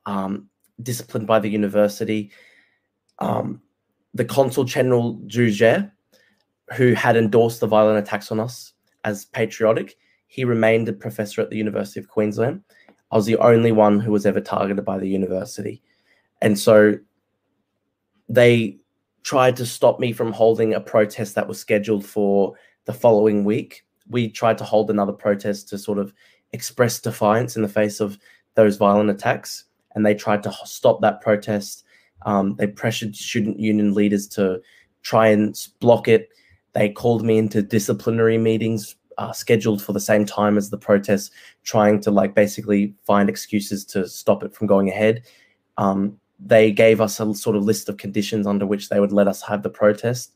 um, 0.05 0.49
disciplined 0.81 1.27
by 1.27 1.41
the 1.41 1.49
university. 1.49 2.31
Um, 3.19 3.61
the 4.15 4.25
consul 4.25 4.65
general 4.65 5.17
Xu 5.27 5.51
Jie 5.53 5.91
who 6.75 6.95
had 6.95 7.17
endorsed 7.17 7.61
the 7.61 7.67
violent 7.67 7.99
attacks 7.99 8.33
on 8.33 8.41
us 8.41 8.73
as 9.05 9.25
patriotic. 9.27 9.97
He 10.27 10.45
remained 10.45 10.89
a 10.89 10.93
professor 10.93 11.41
at 11.41 11.51
the 11.51 11.57
University 11.57 12.01
of 12.01 12.09
Queensland. 12.09 12.63
I 13.11 13.17
was 13.17 13.27
the 13.27 13.37
only 13.37 13.73
one 13.73 14.01
who 14.01 14.11
was 14.11 14.27
ever 14.27 14.41
targeted 14.41 14.85
by 14.85 14.99
the 14.99 15.09
university. 15.09 15.83
And 16.43 16.59
so 16.59 16.95
they 18.29 18.79
tried 19.23 19.57
to 19.57 19.67
stop 19.67 20.01
me 20.01 20.13
from 20.13 20.33
holding 20.33 20.75
a 20.75 20.81
protest 20.81 21.35
that 21.35 21.49
was 21.49 21.59
scheduled 21.59 22.05
for 22.05 22.55
the 22.85 22.93
following 22.93 23.45
week. 23.45 23.85
We 24.09 24.29
tried 24.29 24.59
to 24.59 24.65
hold 24.65 24.91
another 24.91 25.13
protest 25.13 25.69
to 25.69 25.79
sort 25.79 25.99
of 25.99 26.13
express 26.53 27.01
defiance 27.01 27.57
in 27.57 27.63
the 27.63 27.69
face 27.69 28.01
of 28.01 28.19
those 28.55 28.77
violent 28.77 29.11
attacks. 29.11 29.65
And 29.95 30.05
they 30.05 30.15
tried 30.15 30.43
to 30.43 30.53
stop 30.65 31.01
that 31.01 31.21
protest. 31.21 31.85
Um, 32.25 32.57
they 32.57 32.67
pressured 32.67 33.15
student 33.17 33.59
union 33.59 33.95
leaders 33.95 34.27
to 34.29 34.61
try 35.03 35.29
and 35.29 35.57
block 35.81 36.09
it. 36.09 36.29
They 36.77 36.91
called 36.91 37.25
me 37.25 37.39
into 37.39 37.63
disciplinary 37.63 38.37
meetings 38.37 38.97
uh, 39.17 39.33
scheduled 39.33 39.81
for 39.81 39.95
the 39.95 40.01
same 40.01 40.27
time 40.27 40.59
as 40.59 40.69
the 40.69 40.77
protests, 40.77 41.31
trying 41.65 42.01
to 42.03 42.11
like 42.11 42.35
basically 42.35 42.93
find 43.03 43.31
excuses 43.31 43.83
to 43.87 44.07
stop 44.07 44.43
it 44.43 44.55
from 44.55 44.67
going 44.67 44.91
ahead. 44.91 45.23
Um, 45.79 46.21
they 46.39 46.71
gave 46.71 47.01
us 47.01 47.19
a 47.19 47.35
sort 47.35 47.57
of 47.57 47.65
list 47.65 47.89
of 47.89 47.97
conditions 47.97 48.47
under 48.47 48.67
which 48.67 48.91
they 48.91 49.01
would 49.01 49.11
let 49.11 49.27
us 49.27 49.41
have 49.41 49.63
the 49.63 49.71
protest. 49.71 50.35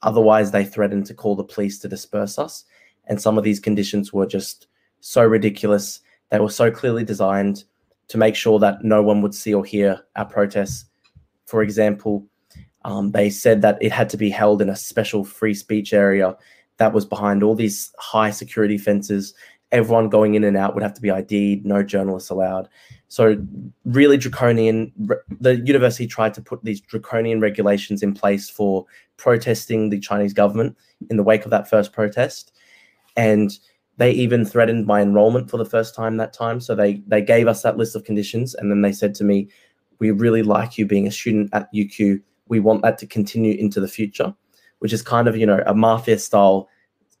Otherwise, 0.00 0.50
they 0.50 0.64
threatened 0.64 1.04
to 1.06 1.14
call 1.14 1.36
the 1.36 1.44
police 1.44 1.78
to 1.80 1.88
disperse 1.88 2.38
us. 2.38 2.64
And 3.04 3.20
some 3.20 3.36
of 3.36 3.44
these 3.44 3.60
conditions 3.60 4.14
were 4.14 4.26
just 4.26 4.68
so 5.00 5.22
ridiculous. 5.22 6.00
They 6.30 6.40
were 6.40 6.48
so 6.48 6.70
clearly 6.70 7.04
designed 7.04 7.64
to 8.08 8.16
make 8.16 8.34
sure 8.34 8.58
that 8.60 8.82
no 8.82 9.02
one 9.02 9.20
would 9.20 9.34
see 9.34 9.52
or 9.52 9.62
hear 9.62 10.00
our 10.16 10.24
protests. 10.24 10.86
For 11.44 11.62
example, 11.62 12.26
um, 12.86 13.10
they 13.10 13.28
said 13.28 13.62
that 13.62 13.78
it 13.80 13.90
had 13.90 14.08
to 14.10 14.16
be 14.16 14.30
held 14.30 14.62
in 14.62 14.70
a 14.70 14.76
special 14.76 15.24
free 15.24 15.54
speech 15.54 15.92
area. 15.92 16.36
that 16.78 16.92
was 16.92 17.06
behind 17.06 17.42
all 17.42 17.54
these 17.54 17.90
high 17.98 18.30
security 18.30 18.76
fences. 18.76 19.32
Everyone 19.72 20.10
going 20.10 20.34
in 20.34 20.44
and 20.44 20.56
out 20.56 20.74
would 20.74 20.82
have 20.82 20.92
to 20.92 21.00
be 21.00 21.10
ID'd, 21.10 21.64
no 21.64 21.82
journalists 21.82 22.28
allowed. 22.30 22.68
So, 23.08 23.42
really 23.86 24.18
draconian. 24.18 24.92
The 25.40 25.56
university 25.56 26.06
tried 26.06 26.34
to 26.34 26.42
put 26.42 26.62
these 26.62 26.80
draconian 26.80 27.40
regulations 27.40 28.02
in 28.02 28.12
place 28.12 28.50
for 28.50 28.84
protesting 29.16 29.88
the 29.88 29.98
Chinese 29.98 30.34
government 30.34 30.76
in 31.10 31.16
the 31.16 31.22
wake 31.22 31.44
of 31.44 31.50
that 31.50 31.68
first 31.68 31.92
protest. 31.92 32.52
And 33.16 33.58
they 33.96 34.10
even 34.12 34.44
threatened 34.44 34.86
my 34.86 35.00
enrollment 35.00 35.50
for 35.50 35.56
the 35.56 35.64
first 35.64 35.94
time 35.94 36.18
that 36.18 36.34
time. 36.34 36.60
So 36.60 36.74
they 36.74 37.02
they 37.08 37.22
gave 37.22 37.48
us 37.48 37.62
that 37.62 37.78
list 37.78 37.96
of 37.96 38.04
conditions, 38.04 38.54
and 38.54 38.70
then 38.70 38.82
they 38.82 38.92
said 38.92 39.14
to 39.16 39.24
me, 39.24 39.48
"We 39.98 40.10
really 40.10 40.42
like 40.42 40.76
you 40.78 40.86
being 40.86 41.06
a 41.06 41.10
student 41.10 41.48
at 41.52 41.72
UQ. 41.72 42.20
We 42.48 42.60
want 42.60 42.82
that 42.82 42.98
to 42.98 43.06
continue 43.06 43.54
into 43.54 43.80
the 43.80 43.88
future," 43.88 44.34
which 44.78 44.92
is 44.92 45.02
kind 45.02 45.28
of 45.28 45.36
you 45.36 45.46
know 45.46 45.62
a 45.66 45.74
mafia 45.74 46.18
style 46.18 46.68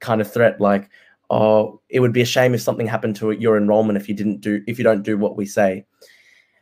kind 0.00 0.20
of 0.20 0.32
threat, 0.32 0.60
like, 0.60 0.88
"Oh, 1.30 1.80
it 1.88 2.00
would 2.00 2.12
be 2.12 2.22
a 2.22 2.26
shame 2.26 2.54
if 2.54 2.60
something 2.60 2.86
happened 2.86 3.16
to 3.16 3.32
your 3.32 3.56
enrollment 3.56 3.98
if 3.98 4.08
you 4.08 4.14
didn't 4.14 4.40
do 4.40 4.62
if 4.66 4.78
you 4.78 4.84
don't 4.84 5.02
do 5.02 5.18
what 5.18 5.36
we 5.36 5.46
say." 5.46 5.84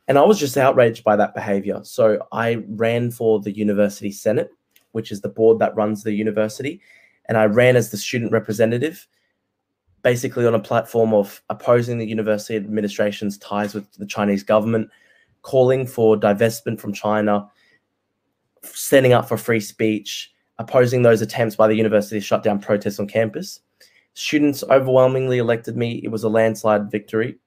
And 0.06 0.18
I 0.18 0.22
was 0.22 0.38
just 0.38 0.56
outraged 0.56 1.02
by 1.02 1.16
that 1.16 1.34
behavior. 1.34 1.80
So 1.82 2.26
I 2.30 2.62
ran 2.68 3.10
for 3.10 3.40
the 3.40 3.56
university 3.56 4.12
senate, 4.12 4.50
which 4.92 5.10
is 5.10 5.22
the 5.22 5.30
board 5.30 5.58
that 5.60 5.74
runs 5.74 6.02
the 6.02 6.12
university, 6.12 6.80
and 7.26 7.38
I 7.38 7.46
ran 7.46 7.76
as 7.76 7.90
the 7.90 7.96
student 7.96 8.32
representative 8.32 9.06
basically 10.04 10.46
on 10.46 10.54
a 10.54 10.60
platform 10.60 11.14
of 11.14 11.42
opposing 11.48 11.98
the 11.98 12.06
university 12.06 12.56
administration's 12.56 13.38
ties 13.38 13.74
with 13.74 13.90
the 13.94 14.06
Chinese 14.06 14.44
government, 14.44 14.88
calling 15.42 15.86
for 15.86 16.14
divestment 16.14 16.78
from 16.78 16.92
China, 16.92 17.50
standing 18.64 19.12
up 19.12 19.28
for 19.28 19.36
free 19.36 19.60
speech, 19.60 20.32
opposing 20.58 21.02
those 21.02 21.22
attempts 21.22 21.56
by 21.56 21.68
the 21.68 21.74
university 21.74 22.18
to 22.18 22.24
shut 22.24 22.42
down 22.42 22.60
protests 22.60 22.98
on 22.98 23.06
campus. 23.06 23.60
Students 24.14 24.62
overwhelmingly 24.64 25.38
elected 25.38 25.76
me. 25.76 26.00
It 26.04 26.08
was 26.08 26.24
a 26.24 26.28
landslide 26.28 26.90
victory. 26.90 27.38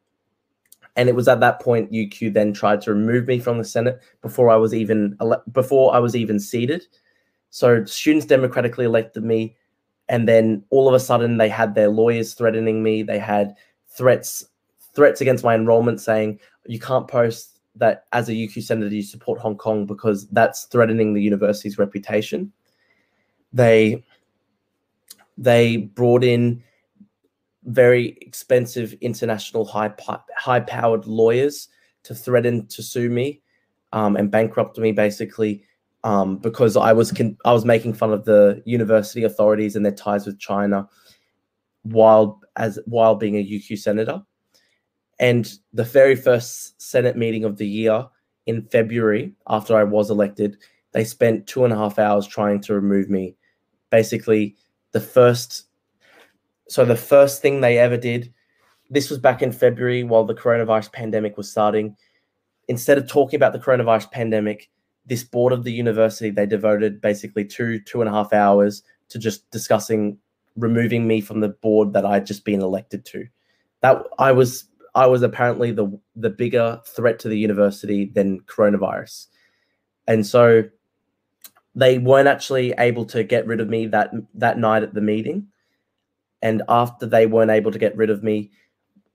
And 0.95 1.08
it 1.08 1.15
was 1.15 1.27
at 1.27 1.39
that 1.41 1.62
point 1.62 1.91
UQ 1.91 2.34
then 2.34 2.53
tried 2.53 2.82
to 2.82 2.93
remove 2.93 3.27
me 3.27 3.39
from 3.39 3.60
the 3.60 3.63
Senate 3.63 3.99
before 4.21 4.49
I 4.49 4.56
was 4.56 4.73
even 4.73 5.15
ele- 5.21 5.43
before 5.51 5.93
I 5.93 5.99
was 5.99 6.15
even 6.15 6.39
seated. 6.39 6.86
So 7.51 7.86
students 7.86 8.25
democratically 8.25 8.86
elected 8.86 9.23
me 9.23 9.56
and 10.10 10.27
then 10.27 10.63
all 10.69 10.88
of 10.88 10.93
a 10.93 10.99
sudden 10.99 11.38
they 11.38 11.49
had 11.49 11.75
their 11.75 11.89
lawyers 11.89 12.34
threatening 12.34 12.82
me 12.84 13.03
they 13.03 13.19
had 13.19 13.56
threats 13.89 14.45
threats 14.93 15.21
against 15.21 15.43
my 15.43 15.56
enrollment 15.56 16.01
saying 16.01 16.39
you 16.65 16.80
can't 16.80 17.08
post 17.08 17.56
that 17.79 18.05
as 18.11 18.29
a 18.29 18.33
UQ 18.33 18.63
senator 18.63 18.93
you 18.93 19.01
support 19.01 19.39
Hong 19.39 19.57
Kong 19.57 19.85
because 19.85 20.27
that's 20.29 20.65
threatening 20.65 21.13
the 21.13 21.21
university's 21.21 21.77
reputation 21.77 22.51
they 23.53 24.03
they 25.37 25.77
brought 25.77 26.23
in 26.23 26.63
very 27.65 28.17
expensive 28.21 28.93
international 29.01 29.65
high 29.65 29.93
high 30.37 30.59
powered 30.59 31.05
lawyers 31.05 31.69
to 32.03 32.15
threaten 32.15 32.65
to 32.67 32.81
sue 32.81 33.09
me 33.09 33.41
um, 33.93 34.15
and 34.15 34.31
bankrupt 34.31 34.77
me 34.77 34.91
basically 34.91 35.63
um, 36.03 36.37
because 36.37 36.77
I 36.77 36.93
was 36.93 37.11
con- 37.11 37.37
I 37.43 37.53
was 37.53 37.65
making 37.65 37.93
fun 37.93 38.13
of 38.13 38.25
the 38.25 38.61
university 38.65 39.23
authorities 39.23 39.75
and 39.75 39.85
their 39.85 39.91
ties 39.91 40.25
with 40.25 40.39
China 40.39 40.87
while 41.83 42.39
as 42.55 42.79
while 42.85 43.15
being 43.15 43.35
a 43.35 43.45
UQ 43.45 43.79
senator. 43.79 44.21
And 45.19 45.51
the 45.73 45.84
very 45.84 46.15
first 46.15 46.80
Senate 46.82 47.17
meeting 47.17 47.43
of 47.43 47.58
the 47.58 47.67
year 47.67 48.08
in 48.45 48.63
February, 48.63 49.34
after 49.47 49.75
I 49.75 49.84
was 49.84 50.10
elected, 50.10 50.58
they 50.93 51.03
spent 51.03 51.47
two 51.47 51.63
and 51.63 51.73
a 51.73 51.77
half 51.77 51.99
hours 51.99 52.27
trying 52.27 52.62
to 52.62 52.73
remove 52.73 53.10
me. 53.10 53.36
Basically, 53.89 54.56
the 54.91 55.01
first 55.01 55.65
so 56.69 56.84
the 56.84 56.97
first 56.97 57.41
thing 57.41 57.62
they 57.62 57.77
ever 57.77 57.95
did, 57.95 58.34
this 58.89 59.10
was 59.10 59.19
back 59.19 59.41
in 59.41 59.51
February 59.51 60.03
while 60.03 60.25
the 60.25 60.36
coronavirus 60.36 60.91
pandemic 60.91 61.38
was 61.38 61.49
starting. 61.49 61.95
Instead 62.67 62.97
of 62.97 63.08
talking 63.08 63.38
about 63.38 63.53
the 63.53 63.60
coronavirus 63.60 64.12
pandemic, 64.12 64.69
this 65.06 65.23
board 65.23 65.53
of 65.53 65.63
the 65.63 65.71
university 65.71 66.30
they 66.30 66.45
devoted 66.45 67.01
basically 67.01 67.45
two 67.45 67.80
two 67.82 68.01
and 68.01 68.10
a 68.10 68.13
half 68.13 68.34
hours 68.34 68.84
to 69.10 69.17
just 69.17 69.49
discussing 69.51 70.17
removing 70.58 71.08
me 71.08 71.21
from 71.21 71.39
the 71.39 71.49
board 71.49 71.93
that 71.93 72.06
I'd 72.06 72.25
just 72.25 72.43
been 72.43 72.62
elected 72.62 73.06
to. 73.06 73.27
That 73.82 74.03
I 74.19 74.32
was 74.32 74.65
I 74.97 75.05
was 75.05 75.21
apparently 75.21 75.71
the 75.71 75.88
the 76.15 76.31
bigger 76.31 76.81
threat 76.88 77.19
to 77.19 77.29
the 77.29 77.38
university 77.38 78.05
than 78.05 78.41
coronavirus. 78.41 79.27
And 80.07 80.25
so 80.25 80.63
they 81.75 81.99
weren't 81.99 82.27
actually 82.27 82.73
able 82.79 83.05
to 83.05 83.23
get 83.23 83.45
rid 83.45 83.62
of 83.62 83.69
me 83.69 83.86
that 83.88 84.12
that 84.33 84.57
night 84.57 84.81
at 84.81 84.95
the 84.95 85.01
meeting. 85.01 85.47
And 86.41 86.63
after 86.67 87.05
they 87.05 87.27
weren't 87.27 87.51
able 87.51 87.71
to 87.71 87.77
get 87.77 87.95
rid 87.95 88.10
of 88.10 88.23
me, 88.23 88.49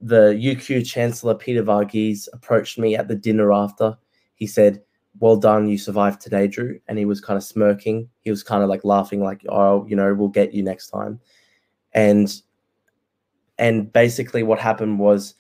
the 0.01 0.35
UQ 0.35 0.87
Chancellor 0.87 1.35
Peter 1.35 1.65
Varghese 1.65 2.29
approached 2.33 2.79
me 2.79 2.95
at 2.95 3.09
the 3.09 3.17
dinner 3.17 3.53
after. 3.53 3.97
He 4.37 4.47
said, 4.47 4.83
well 5.19 5.37
done, 5.37 5.69
you 5.69 5.79
survived 5.79 6.21
today, 6.21 6.47
Drew. 6.47 6.79
And 6.87 6.97
he 6.97 7.05
was 7.05 7.21
kind 7.21 7.37
of 7.37 7.43
smirking. 7.43 8.09
He 8.21 8.31
was 8.31 8.45
kind 8.45 8.63
of 8.63 8.69
like 8.69 8.85
laughing, 8.85 9.21
like, 9.21 9.45
oh, 9.49 9.85
you 9.87 9.97
know, 9.97 10.15
we'll 10.15 10.29
get 10.29 10.55
you 10.55 10.63
next 10.63 10.91
time. 10.91 11.21
And 11.93 12.33
and 13.59 13.93
basically 13.93 14.45
what 14.45 14.61
happened 14.61 15.01
was 15.01 15.35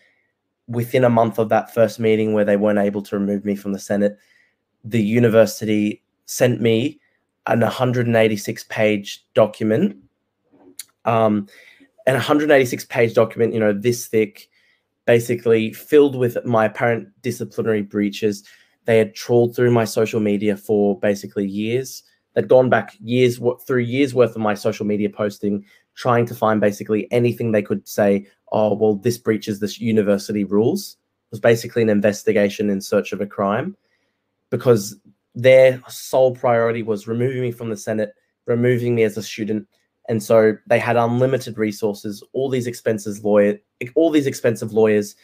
within 0.72 1.04
a 1.04 1.10
month 1.10 1.38
of 1.38 1.48
that 1.50 1.72
first 1.72 2.00
meeting 2.00 2.32
where 2.32 2.44
they 2.44 2.56
weren't 2.56 2.78
able 2.78 3.02
to 3.02 3.18
remove 3.18 3.44
me 3.44 3.54
from 3.54 3.72
the 3.72 3.78
Senate, 3.78 4.18
the 4.84 5.02
university 5.02 6.02
sent 6.26 6.60
me 6.60 6.98
an 7.46 7.60
186 7.60 8.64
page 8.64 9.24
document. 9.34 9.96
Um, 11.04 11.48
an 12.06 12.14
186 12.14 12.84
page 12.86 13.14
document, 13.14 13.54
you 13.54 13.60
know, 13.60 13.72
this 13.72 14.06
thick, 14.06 14.48
basically 15.04 15.72
filled 15.72 16.16
with 16.16 16.44
my 16.44 16.66
apparent 16.66 17.08
disciplinary 17.22 17.82
breaches 17.82 18.44
they 18.84 18.98
had 18.98 19.14
trawled 19.14 19.54
through 19.54 19.70
my 19.70 19.84
social 19.84 20.20
media 20.20 20.56
for 20.56 20.98
basically 20.98 21.46
years. 21.46 22.02
They'd 22.34 22.48
gone 22.48 22.70
back 22.70 22.96
years 23.00 23.40
through 23.66 23.80
years 23.82 24.14
worth 24.14 24.34
of 24.34 24.42
my 24.42 24.54
social 24.54 24.86
media 24.86 25.10
posting, 25.10 25.64
trying 25.94 26.26
to 26.26 26.34
find 26.34 26.60
basically 26.60 27.10
anything 27.10 27.52
they 27.52 27.62
could 27.62 27.86
say, 27.86 28.26
oh, 28.52 28.74
well, 28.74 28.96
this 28.96 29.18
breaches 29.18 29.60
this 29.60 29.80
university 29.80 30.44
rules. 30.44 30.96
It 31.30 31.32
was 31.32 31.40
basically 31.40 31.82
an 31.82 31.88
investigation 31.88 32.70
in 32.70 32.80
search 32.80 33.12
of 33.12 33.20
a 33.20 33.26
crime 33.26 33.76
because 34.50 34.96
their 35.34 35.82
sole 35.88 36.34
priority 36.34 36.82
was 36.82 37.08
removing 37.08 37.40
me 37.40 37.52
from 37.52 37.70
the 37.70 37.76
Senate, 37.76 38.14
removing 38.46 38.94
me 38.94 39.02
as 39.02 39.16
a 39.16 39.22
student. 39.22 39.66
And 40.08 40.22
so 40.22 40.56
they 40.66 40.78
had 40.78 40.96
unlimited 40.96 41.56
resources, 41.56 42.22
all 42.32 42.50
these 42.50 42.66
expenses 42.66 43.24
lawyer, 43.24 43.58
all 43.94 44.10
these 44.10 44.26
expensive 44.26 44.72
lawyers. 44.72 45.14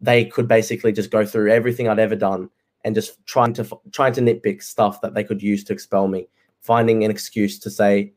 They 0.00 0.24
could 0.24 0.48
basically 0.48 0.92
just 0.92 1.10
go 1.10 1.26
through 1.26 1.52
everything 1.52 1.88
I'd 1.88 1.98
ever 1.98 2.16
done 2.16 2.48
and 2.84 2.94
just 2.94 3.24
trying 3.26 3.52
to 3.54 3.68
trying 3.92 4.12
to 4.14 4.20
nitpick 4.20 4.62
stuff 4.62 5.00
that 5.02 5.14
they 5.14 5.24
could 5.24 5.42
use 5.42 5.64
to 5.64 5.72
expel 5.72 6.08
me, 6.08 6.28
finding 6.60 7.04
an 7.04 7.10
excuse 7.10 7.58
to 7.60 7.70
say, 7.70 8.12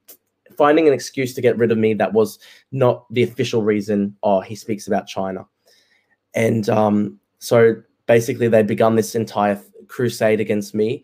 finding 0.57 0.87
an 0.87 0.93
excuse 0.93 1.33
to 1.33 1.41
get 1.41 1.57
rid 1.57 1.71
of 1.71 1.77
me 1.77 1.93
that 1.95 2.13
was 2.13 2.39
not 2.71 3.05
the 3.11 3.23
official 3.23 3.61
reason. 3.61 4.15
Oh, 4.23 4.41
he 4.41 4.55
speaks 4.55 4.87
about 4.87 5.07
China, 5.07 5.45
and 6.33 6.67
um, 6.69 7.19
so 7.39 7.75
basically 8.05 8.47
they 8.47 8.63
begun 8.63 8.95
this 8.95 9.15
entire 9.15 9.61
crusade 9.87 10.39
against 10.39 10.75
me. 10.75 11.03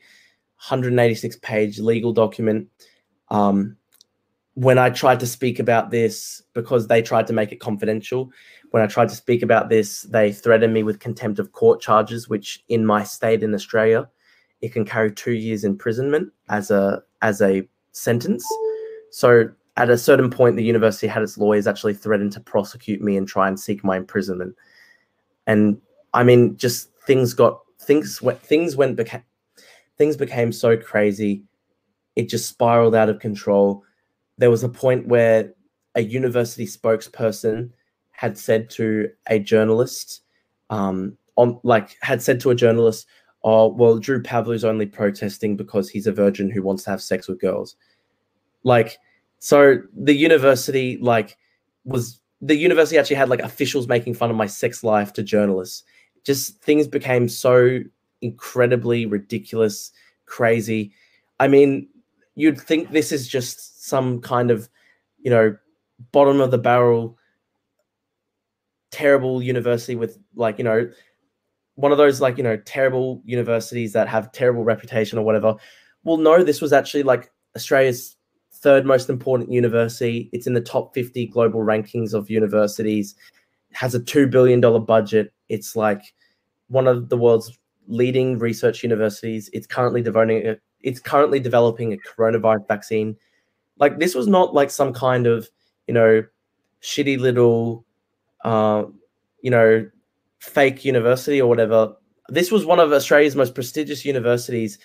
186 0.67 1.37
page 1.37 1.79
legal 1.79 2.13
document. 2.13 2.67
Um, 3.29 3.77
when 4.55 4.77
I 4.77 4.89
tried 4.89 5.19
to 5.21 5.27
speak 5.27 5.59
about 5.59 5.91
this, 5.91 6.41
because 6.53 6.87
they 6.87 7.01
tried 7.01 7.25
to 7.27 7.33
make 7.33 7.51
it 7.51 7.59
confidential, 7.59 8.31
when 8.71 8.83
I 8.83 8.87
tried 8.87 9.09
to 9.09 9.15
speak 9.15 9.41
about 9.41 9.69
this, 9.69 10.03
they 10.03 10.31
threatened 10.31 10.73
me 10.73 10.83
with 10.83 10.99
contempt 10.99 11.39
of 11.39 11.51
court 11.51 11.81
charges, 11.81 12.27
which 12.29 12.63
in 12.67 12.85
my 12.85 13.03
state 13.03 13.43
in 13.43 13.53
Australia, 13.53 14.09
it 14.61 14.73
can 14.73 14.85
carry 14.85 15.11
two 15.11 15.33
years 15.33 15.63
imprisonment 15.63 16.31
as 16.49 16.69
a 16.69 17.01
as 17.21 17.41
a 17.41 17.67
sentence. 17.91 18.45
So 19.12 19.50
at 19.78 19.89
a 19.89 19.97
certain 19.97 20.30
point, 20.30 20.56
the 20.56 20.63
university 20.63 21.08
had 21.08 21.23
its 21.23 21.38
lawyers 21.38 21.67
actually 21.67 21.94
threaten 21.94 22.29
to 22.31 22.40
prosecute 22.40 23.02
me 23.02 23.17
and 23.17 23.27
try 23.27 23.48
and 23.48 23.60
seek 23.60 23.83
my 23.83 23.98
imprisonment. 23.98 24.56
And 25.48 25.79
I 26.13 26.23
mean, 26.23 26.58
just 26.58 26.90
things 27.06 27.33
got 27.33 27.62
things 27.79 28.21
went 28.21 28.42
things 28.42 28.75
went 28.75 28.96
became 28.96 29.23
things 29.98 30.17
became 30.17 30.52
so 30.52 30.75
crazy, 30.77 31.44
it 32.15 32.29
just 32.29 32.50
spiraled 32.50 32.96
out 32.96 33.10
of 33.10 33.19
control. 33.19 33.83
There 34.38 34.50
was 34.50 34.63
a 34.63 34.69
point 34.69 35.08
where 35.08 35.54
a 35.96 36.02
university 36.02 36.65
spokesperson 36.65 37.71
had 38.12 38.38
said 38.38 38.69
to 38.71 39.10
a 39.27 39.40
journalist, 39.40 40.21
um, 40.69 41.17
on 41.35 41.60
like 41.63 41.98
had 42.02 42.21
said 42.21 42.40
to 42.42 42.52
a 42.52 42.56
journalist, 42.56 43.08
"Oh, 43.44 43.67
well, 43.67 44.00
Drew 44.00 44.21
Pavlou's 44.21 44.63
only 44.65 44.85
protesting 44.85 45.58
because 45.58 45.90
he's 45.90 46.08
a 46.08 46.12
virgin 46.12 46.50
who 46.50 46.62
wants 46.63 46.83
to 46.83 46.92
have 46.92 47.02
sex 47.02 47.27
with 47.27 47.40
girls." 47.42 47.75
Like, 48.63 48.98
so 49.42 49.79
the 49.96 50.13
university 50.13 51.00
like 51.02 51.35
was 51.83 52.19
the 52.42 52.56
university 52.56 52.98
actually 52.98 53.15
had 53.15 53.27
like 53.27 53.39
officials 53.39 53.87
making 53.87 54.13
fun 54.13 54.29
of 54.29 54.35
my 54.35 54.46
sex 54.46 54.83
life 54.83 55.13
to 55.13 55.23
journalists. 55.23 55.83
Just 56.23 56.62
things 56.62 56.87
became 56.87 57.27
so 57.27 57.79
incredibly 58.21 59.08
ridiculous, 59.08 59.92
crazy. 60.27 60.94
I 61.39 61.48
mean, 61.48 61.87
you'd 62.35 62.62
think 62.62 62.92
this 62.92 63.12
is 63.12 63.27
just 63.27 63.83
some 63.87 64.21
kind 64.21 64.52
of, 64.52 64.69
you 65.19 65.31
know, 65.31 65.58
bottom 66.12 66.39
of 66.39 66.52
the 66.52 66.60
barrel, 66.60 67.17
terrible 68.92 69.42
university 69.42 69.96
with 69.96 70.19
like 70.35 70.60
you 70.60 70.63
know 70.63 70.87
one 71.75 71.92
of 71.92 71.98
those 71.98 72.21
like 72.21 72.37
you 72.37 72.44
know 72.44 72.58
terrible 72.58 73.23
universities 73.25 73.94
that 73.94 74.08
have 74.08 74.31
terrible 74.33 74.63
reputation 74.63 75.17
or 75.17 75.25
whatever 75.25 75.56
Well, 76.04 76.17
no, 76.17 76.44
this 76.44 76.62
was 76.62 76.73
actually 76.73 77.04
like 77.04 77.31
Australia's 77.56 78.17
third 78.62 78.85
most 78.85 79.09
important 79.09 79.51
university. 79.51 80.29
It's 80.31 80.47
in 80.47 80.53
the 80.53 80.62
top 80.62 80.93
50 80.93 81.27
global 81.27 81.62
rankings 81.62 82.13
of 82.13 82.29
universities. 82.29 83.15
It 83.71 83.77
has 83.77 83.95
a 83.95 83.99
$2 83.99 84.29
billion 84.29 84.62
budget. 84.85 85.33
It's 85.49 85.75
like 85.75 86.01
one 86.67 86.87
of 86.87 87.09
the 87.09 87.17
world's 87.17 87.57
leading 87.87 88.37
research 88.37 88.83
universities. 88.83 89.49
It's 89.53 89.67
currently 89.67 90.01
devoting 90.01 90.47
a, 90.47 90.57
it's 90.81 90.99
currently 90.99 91.39
developing 91.39 91.93
a 91.93 91.97
coronavirus 91.97 92.67
vaccine. 92.67 93.17
Like 93.77 93.99
this 93.99 94.15
was 94.15 94.27
not 94.27 94.53
like 94.53 94.69
some 94.69 94.93
kind 94.93 95.27
of, 95.27 95.49
you 95.87 95.93
know, 95.93 96.23
shitty 96.81 97.19
little 97.19 97.85
uh, 98.43 98.85
you 99.41 99.51
know, 99.51 99.89
fake 100.39 100.85
university 100.85 101.41
or 101.41 101.47
whatever. 101.47 101.95
This 102.29 102.51
was 102.51 102.65
one 102.65 102.79
of 102.79 102.91
Australia's 102.91 103.35
most 103.35 103.55
prestigious 103.55 104.05
universities 104.05 104.77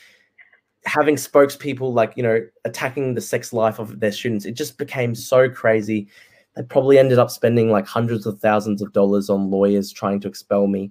having 0.86 1.16
spokespeople 1.16 1.92
like 1.92 2.12
you 2.16 2.22
know 2.22 2.40
attacking 2.64 3.14
the 3.14 3.20
sex 3.20 3.52
life 3.52 3.78
of 3.78 4.00
their 4.00 4.12
students 4.12 4.46
it 4.46 4.52
just 4.52 4.78
became 4.78 5.14
so 5.14 5.48
crazy. 5.50 6.08
They 6.54 6.62
probably 6.62 6.98
ended 6.98 7.18
up 7.18 7.30
spending 7.30 7.70
like 7.70 7.86
hundreds 7.86 8.24
of 8.24 8.40
thousands 8.40 8.80
of 8.80 8.92
dollars 8.92 9.28
on 9.28 9.50
lawyers 9.50 9.92
trying 9.92 10.20
to 10.20 10.28
expel 10.28 10.66
me. 10.66 10.90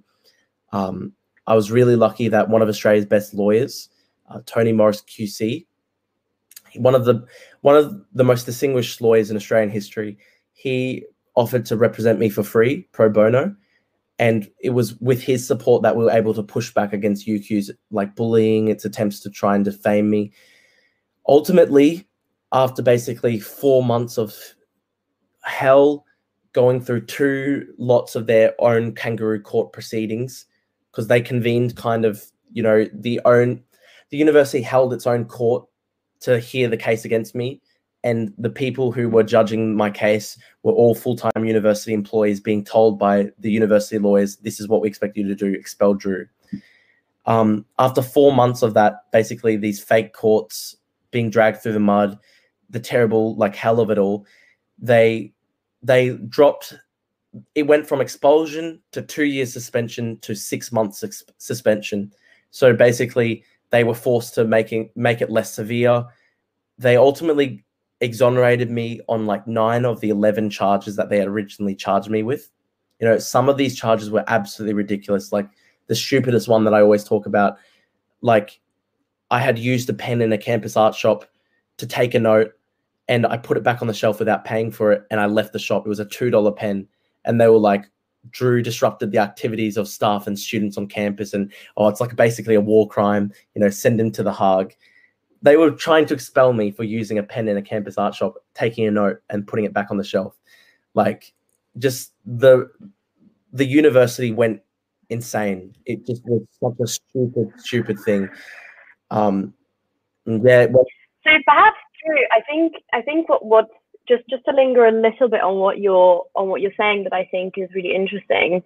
Um, 0.72 1.12
i 1.46 1.54
was 1.54 1.70
really 1.70 1.96
lucky 1.96 2.28
that 2.28 2.48
one 2.48 2.62
of 2.62 2.68
australia's 2.68 3.06
best 3.06 3.34
lawyers 3.34 3.88
uh, 4.28 4.40
tony 4.46 4.72
morris 4.72 5.02
qc 5.02 5.64
one 6.76 6.94
of 6.94 7.04
the 7.04 7.24
one 7.62 7.76
of 7.76 8.04
the 8.12 8.24
most 8.24 8.44
distinguished 8.44 9.00
lawyers 9.00 9.30
in 9.30 9.36
australian 9.36 9.70
history 9.70 10.18
he 10.52 11.04
offered 11.34 11.64
to 11.66 11.76
represent 11.76 12.18
me 12.18 12.28
for 12.28 12.42
free 12.42 12.86
pro 12.92 13.08
bono 13.08 13.54
and 14.18 14.48
it 14.60 14.70
was 14.70 14.94
with 15.00 15.22
his 15.22 15.46
support 15.46 15.82
that 15.82 15.96
we 15.96 16.04
were 16.04 16.10
able 16.10 16.32
to 16.34 16.42
push 16.42 16.72
back 16.72 16.92
against 16.92 17.26
UQ's 17.26 17.70
like 17.90 18.16
bullying, 18.16 18.68
its 18.68 18.84
attempts 18.84 19.20
to 19.20 19.30
try 19.30 19.54
and 19.54 19.64
defame 19.64 20.08
me. 20.08 20.32
Ultimately, 21.28 22.08
after 22.52 22.82
basically 22.82 23.38
four 23.38 23.84
months 23.84 24.16
of 24.16 24.34
hell, 25.42 26.04
going 26.52 26.80
through 26.80 27.04
two 27.04 27.66
lots 27.78 28.14
of 28.14 28.26
their 28.26 28.54
own 28.58 28.94
kangaroo 28.94 29.40
court 29.40 29.72
proceedings, 29.72 30.46
because 30.90 31.08
they 31.08 31.20
convened 31.20 31.76
kind 31.76 32.06
of, 32.06 32.24
you 32.52 32.62
know, 32.62 32.86
the 32.94 33.20
own 33.26 33.62
the 34.10 34.16
university 34.16 34.62
held 34.62 34.94
its 34.94 35.06
own 35.06 35.26
court 35.26 35.66
to 36.20 36.38
hear 36.38 36.68
the 36.68 36.76
case 36.76 37.04
against 37.04 37.34
me 37.34 37.60
and 38.06 38.32
the 38.38 38.48
people 38.48 38.92
who 38.92 39.08
were 39.08 39.24
judging 39.24 39.74
my 39.74 39.90
case 39.90 40.38
were 40.62 40.72
all 40.72 40.94
full-time 40.94 41.44
university 41.44 41.92
employees 41.92 42.38
being 42.38 42.62
told 42.62 43.00
by 43.00 43.28
the 43.40 43.50
university 43.50 43.98
lawyers 43.98 44.36
this 44.36 44.60
is 44.60 44.68
what 44.68 44.80
we 44.80 44.86
expect 44.86 45.16
you 45.16 45.26
to 45.26 45.34
do 45.34 45.52
expel 45.52 45.92
drew. 45.92 46.24
Um, 47.26 47.66
after 47.80 48.02
four 48.02 48.32
months 48.32 48.62
of 48.62 48.74
that 48.74 49.10
basically 49.10 49.56
these 49.56 49.82
fake 49.82 50.12
courts 50.12 50.76
being 51.10 51.30
dragged 51.30 51.62
through 51.62 51.72
the 51.72 51.80
mud 51.80 52.16
the 52.70 52.78
terrible 52.78 53.34
like 53.34 53.56
hell 53.56 53.80
of 53.80 53.90
it 53.90 53.98
all 53.98 54.24
they 54.78 55.32
they 55.82 56.10
dropped 56.28 56.74
it 57.56 57.66
went 57.66 57.88
from 57.88 58.00
expulsion 58.00 58.80
to 58.92 59.02
two 59.02 59.24
years 59.24 59.52
suspension 59.52 60.18
to 60.20 60.34
six 60.34 60.70
months 60.70 61.04
suspension. 61.38 62.12
So 62.50 62.72
basically 62.72 63.42
they 63.70 63.82
were 63.82 63.94
forced 63.94 64.34
to 64.34 64.44
making 64.44 64.90
make 64.94 65.20
it 65.20 65.28
less 65.28 65.52
severe. 65.52 66.04
They 66.78 66.96
ultimately 66.96 67.64
exonerated 68.00 68.70
me 68.70 69.00
on 69.08 69.26
like 69.26 69.46
nine 69.46 69.84
of 69.84 70.00
the 70.00 70.10
11 70.10 70.50
charges 70.50 70.96
that 70.96 71.08
they 71.08 71.18
had 71.18 71.28
originally 71.28 71.74
charged 71.74 72.10
me 72.10 72.22
with. 72.22 72.50
You 73.00 73.06
know, 73.06 73.18
some 73.18 73.48
of 73.48 73.56
these 73.56 73.76
charges 73.76 74.10
were 74.10 74.24
absolutely 74.26 74.74
ridiculous. 74.74 75.32
Like 75.32 75.48
the 75.86 75.94
stupidest 75.94 76.48
one 76.48 76.64
that 76.64 76.74
I 76.74 76.80
always 76.80 77.04
talk 77.04 77.26
about, 77.26 77.56
like 78.20 78.60
I 79.30 79.38
had 79.38 79.58
used 79.58 79.88
a 79.88 79.94
pen 79.94 80.22
in 80.22 80.32
a 80.32 80.38
campus 80.38 80.76
art 80.76 80.94
shop 80.94 81.26
to 81.78 81.86
take 81.86 82.14
a 82.14 82.20
note 82.20 82.52
and 83.08 83.26
I 83.26 83.36
put 83.36 83.56
it 83.56 83.62
back 83.62 83.82
on 83.82 83.88
the 83.88 83.94
shelf 83.94 84.18
without 84.18 84.44
paying 84.44 84.70
for 84.70 84.92
it 84.92 85.04
and 85.10 85.20
I 85.20 85.26
left 85.26 85.52
the 85.52 85.58
shop. 85.58 85.86
It 85.86 85.88
was 85.88 86.00
a 86.00 86.06
$2 86.06 86.56
pen. 86.56 86.86
And 87.24 87.40
they 87.40 87.48
were 87.48 87.58
like, 87.58 87.84
Drew 88.30 88.62
disrupted 88.62 89.12
the 89.12 89.18
activities 89.18 89.76
of 89.76 89.88
staff 89.88 90.26
and 90.26 90.38
students 90.38 90.76
on 90.76 90.88
campus. 90.88 91.32
And 91.32 91.52
oh, 91.76 91.88
it's 91.88 92.00
like 92.00 92.16
basically 92.16 92.54
a 92.54 92.60
war 92.60 92.88
crime, 92.88 93.32
you 93.54 93.60
know, 93.60 93.70
send 93.70 94.00
him 94.00 94.10
to 94.12 94.22
the 94.22 94.32
Hague 94.32 94.76
they 95.42 95.56
were 95.56 95.70
trying 95.70 96.06
to 96.06 96.14
expel 96.14 96.52
me 96.52 96.70
for 96.70 96.84
using 96.84 97.18
a 97.18 97.22
pen 97.22 97.48
in 97.48 97.56
a 97.56 97.62
campus 97.62 97.98
art 97.98 98.14
shop, 98.14 98.36
taking 98.54 98.86
a 98.86 98.90
note 98.90 99.22
and 99.30 99.46
putting 99.46 99.64
it 99.64 99.72
back 99.72 99.90
on 99.90 99.96
the 99.96 100.04
shelf. 100.04 100.36
Like 100.94 101.32
just 101.78 102.12
the 102.24 102.70
the 103.52 103.64
university 103.64 104.32
went 104.32 104.62
insane. 105.10 105.74
It 105.84 106.06
just 106.06 106.22
was 106.24 106.42
such 106.60 106.80
a 106.82 106.86
stupid, 106.86 107.52
stupid 107.58 107.98
thing. 108.00 108.28
Um 109.10 109.54
yeah. 110.24 110.66
Well, 110.66 110.86
so 111.24 111.30
perhaps 111.46 111.76
true. 112.04 112.18
I 112.32 112.40
think 112.42 112.74
I 112.92 113.02
think 113.02 113.28
what 113.28 113.44
what 113.44 113.68
just 114.08 114.22
just 114.28 114.44
to 114.46 114.52
linger 114.52 114.86
a 114.86 114.92
little 114.92 115.28
bit 115.28 115.42
on 115.42 115.56
what 115.56 115.78
you're 115.78 116.24
on 116.34 116.48
what 116.48 116.60
you're 116.60 116.72
saying 116.76 117.04
that 117.04 117.12
I 117.12 117.26
think 117.30 117.54
is 117.56 117.68
really 117.74 117.94
interesting 117.94 118.62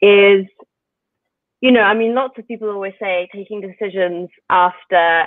is 0.00 0.46
you 1.62 1.72
know, 1.72 1.80
I 1.80 1.94
mean, 1.94 2.14
lots 2.14 2.38
of 2.38 2.46
people 2.46 2.68
always 2.68 2.92
say 3.00 3.28
taking 3.34 3.60
decisions 3.60 4.28
after 4.50 5.26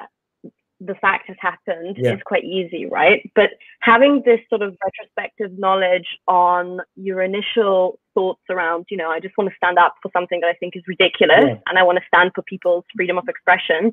the 0.80 0.96
fact 0.96 1.28
has 1.28 1.38
happened 1.40 1.98
yeah. 2.00 2.14
is 2.14 2.22
quite 2.26 2.44
easy, 2.44 2.86
right? 2.86 3.30
But 3.36 3.50
having 3.82 4.22
this 4.26 4.40
sort 4.50 4.62
of 4.62 4.78
retrospective 4.84 5.58
knowledge 5.58 6.08
on 6.28 6.80
your 6.96 7.22
initial 7.22 8.00
thoughts 8.14 8.42
around, 8.50 8.86
you 8.90 8.98
know, 8.98 9.10
I 9.10 9.20
just 9.20 9.38
want 9.38 9.50
to 9.50 9.56
stand 9.58 9.78
up 9.78 9.96
for 10.02 10.10
something 10.14 10.40
that 10.40 10.48
I 10.48 10.54
think 10.54 10.76
is 10.76 10.84
ridiculous 10.88 11.46
yeah. 11.48 11.56
and 11.68 11.78
I 11.78 11.84
want 11.84 11.98
to 11.98 12.04
stand 12.08 12.32
for 12.34 12.44
people's 12.44 12.86
freedom 12.96 13.18
of 13.18 13.28
expression 13.28 13.92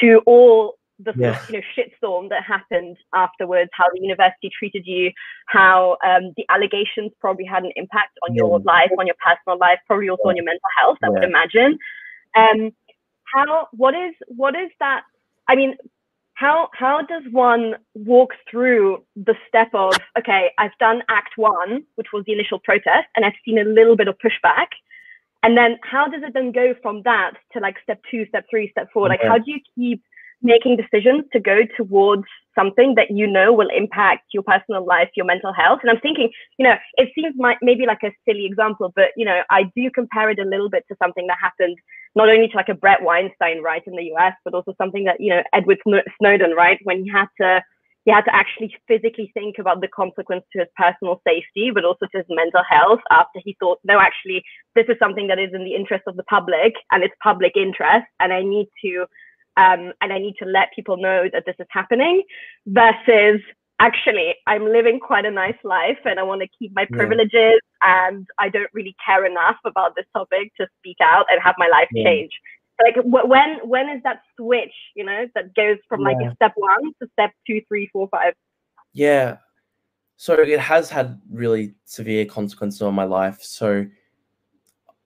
to 0.00 0.20
all 0.26 0.74
the 0.98 1.12
yeah. 1.14 1.38
you 1.48 1.54
know 1.54 1.60
shitstorm 1.76 2.30
that 2.30 2.42
happened 2.42 2.96
afterwards, 3.14 3.70
how 3.72 3.84
the 3.94 4.00
university 4.00 4.50
treated 4.58 4.84
you, 4.86 5.12
how 5.46 5.98
um, 6.04 6.32
the 6.36 6.44
allegations 6.48 7.12
probably 7.20 7.44
had 7.44 7.64
an 7.64 7.72
impact 7.76 8.18
on 8.26 8.34
your 8.34 8.58
life, 8.60 8.90
on 8.98 9.06
your 9.06 9.16
personal 9.24 9.58
life, 9.58 9.78
probably 9.86 10.08
also 10.08 10.22
on 10.24 10.36
your 10.36 10.44
mental 10.44 10.68
health. 10.80 10.98
I 11.04 11.10
would 11.10 11.24
imagine. 11.24 11.78
Um, 12.34 12.70
how 13.34 13.68
what 13.72 13.94
is 13.94 14.14
what 14.28 14.54
is 14.54 14.70
that? 14.80 15.02
I 15.48 15.54
mean, 15.54 15.76
how 16.36 16.68
how 16.74 17.00
does 17.02 17.22
one 17.32 17.74
walk 17.94 18.30
through 18.48 19.02
the 19.16 19.34
step 19.48 19.68
of 19.74 19.94
okay 20.18 20.50
i've 20.58 20.76
done 20.78 21.02
act 21.08 21.30
one 21.36 21.82
which 21.96 22.08
was 22.12 22.22
the 22.26 22.32
initial 22.32 22.60
protest 22.62 23.08
and 23.16 23.24
i've 23.24 23.32
seen 23.44 23.58
a 23.58 23.64
little 23.64 23.96
bit 23.96 24.06
of 24.06 24.16
pushback 24.18 24.68
and 25.42 25.56
then 25.56 25.78
how 25.82 26.06
does 26.06 26.22
it 26.22 26.32
then 26.34 26.52
go 26.52 26.74
from 26.82 27.02
that 27.02 27.32
to 27.52 27.58
like 27.58 27.76
step 27.82 28.00
two 28.10 28.24
step 28.28 28.44
three 28.48 28.70
step 28.70 28.88
four 28.92 29.08
like 29.08 29.22
how 29.22 29.38
do 29.38 29.50
you 29.50 29.60
keep 29.74 30.02
making 30.42 30.76
decisions 30.76 31.24
to 31.32 31.40
go 31.40 31.60
towards 31.76 32.24
something 32.54 32.94
that 32.94 33.10
you 33.10 33.26
know 33.26 33.52
will 33.52 33.68
impact 33.74 34.24
your 34.32 34.42
personal 34.42 34.84
life, 34.84 35.08
your 35.14 35.26
mental 35.26 35.52
health. 35.52 35.80
And 35.82 35.90
I'm 35.90 36.00
thinking, 36.00 36.30
you 36.58 36.64
know, 36.64 36.74
it 36.96 37.10
seems 37.14 37.34
my, 37.36 37.56
maybe 37.62 37.86
like 37.86 38.02
a 38.02 38.12
silly 38.26 38.46
example, 38.46 38.92
but 38.94 39.10
you 39.16 39.24
know, 39.24 39.42
I 39.50 39.64
do 39.74 39.90
compare 39.90 40.30
it 40.30 40.38
a 40.38 40.44
little 40.44 40.70
bit 40.70 40.84
to 40.88 40.96
something 41.02 41.26
that 41.26 41.36
happened 41.40 41.78
not 42.16 42.28
only 42.28 42.48
to 42.48 42.56
like 42.56 42.70
a 42.70 42.74
Bret 42.74 43.02
Weinstein, 43.02 43.62
right, 43.62 43.82
in 43.86 43.94
the 43.94 44.10
US, 44.14 44.32
but 44.44 44.54
also 44.54 44.74
something 44.78 45.04
that 45.04 45.20
you 45.20 45.30
know 45.30 45.42
Edward 45.52 45.78
Snowden, 46.18 46.52
right, 46.56 46.80
when 46.82 47.04
he 47.04 47.10
had 47.10 47.26
to 47.40 47.62
he 48.06 48.12
had 48.12 48.22
to 48.22 48.34
actually 48.34 48.72
physically 48.86 49.30
think 49.34 49.56
about 49.58 49.80
the 49.80 49.88
consequence 49.88 50.44
to 50.52 50.60
his 50.60 50.68
personal 50.76 51.20
safety, 51.26 51.72
but 51.74 51.84
also 51.84 52.06
to 52.06 52.18
his 52.18 52.26
mental 52.30 52.62
health 52.68 53.00
after 53.10 53.40
he 53.44 53.56
thought, 53.58 53.80
no, 53.82 53.98
actually, 53.98 54.44
this 54.76 54.86
is 54.88 54.94
something 55.00 55.26
that 55.26 55.40
is 55.40 55.50
in 55.52 55.64
the 55.64 55.74
interest 55.74 56.04
of 56.06 56.16
the 56.16 56.22
public 56.22 56.74
and 56.92 57.02
it's 57.02 57.14
public 57.20 57.56
interest, 57.56 58.06
and 58.20 58.32
I 58.32 58.42
need 58.42 58.68
to 58.84 59.06
um, 59.58 59.92
and 60.00 60.12
I 60.12 60.18
need 60.18 60.36
to 60.38 60.44
let 60.44 60.68
people 60.74 60.96
know 60.96 61.28
that 61.32 61.44
this 61.46 61.56
is 61.58 61.66
happening 61.70 62.22
versus 62.66 63.40
actually 63.80 64.34
I'm 64.46 64.66
living 64.66 65.00
quite 65.00 65.24
a 65.26 65.30
nice 65.30 65.56
life 65.64 65.98
and 66.04 66.18
I 66.18 66.22
want 66.22 66.40
to 66.42 66.48
keep 66.58 66.74
my 66.74 66.86
privileges 66.86 67.32
yeah. 67.84 68.08
and 68.08 68.26
I 68.38 68.48
don't 68.48 68.70
really 68.72 68.96
care 69.04 69.26
enough 69.26 69.56
about 69.64 69.94
this 69.96 70.06
topic 70.14 70.52
to 70.58 70.66
speak 70.78 70.96
out 71.02 71.26
and 71.30 71.40
have 71.42 71.54
my 71.58 71.68
life 71.68 71.88
yeah. 71.92 72.04
change. 72.04 72.30
Like 72.82 72.96
when 73.04 73.58
when 73.64 73.88
is 73.88 74.02
that 74.04 74.20
switch, 74.36 74.72
you 74.94 75.04
know, 75.04 75.26
that 75.34 75.54
goes 75.54 75.78
from 75.88 76.02
yeah. 76.02 76.08
like 76.08 76.34
step 76.36 76.52
one 76.56 76.92
to 77.00 77.08
step 77.12 77.32
two, 77.46 77.62
three, 77.68 77.88
four, 77.92 78.08
five? 78.08 78.34
Yeah. 78.92 79.38
So 80.16 80.34
it 80.34 80.60
has 80.60 80.90
had 80.90 81.20
really 81.30 81.74
severe 81.84 82.24
consequences 82.24 82.82
on 82.82 82.94
my 82.94 83.04
life. 83.04 83.42
So, 83.42 83.86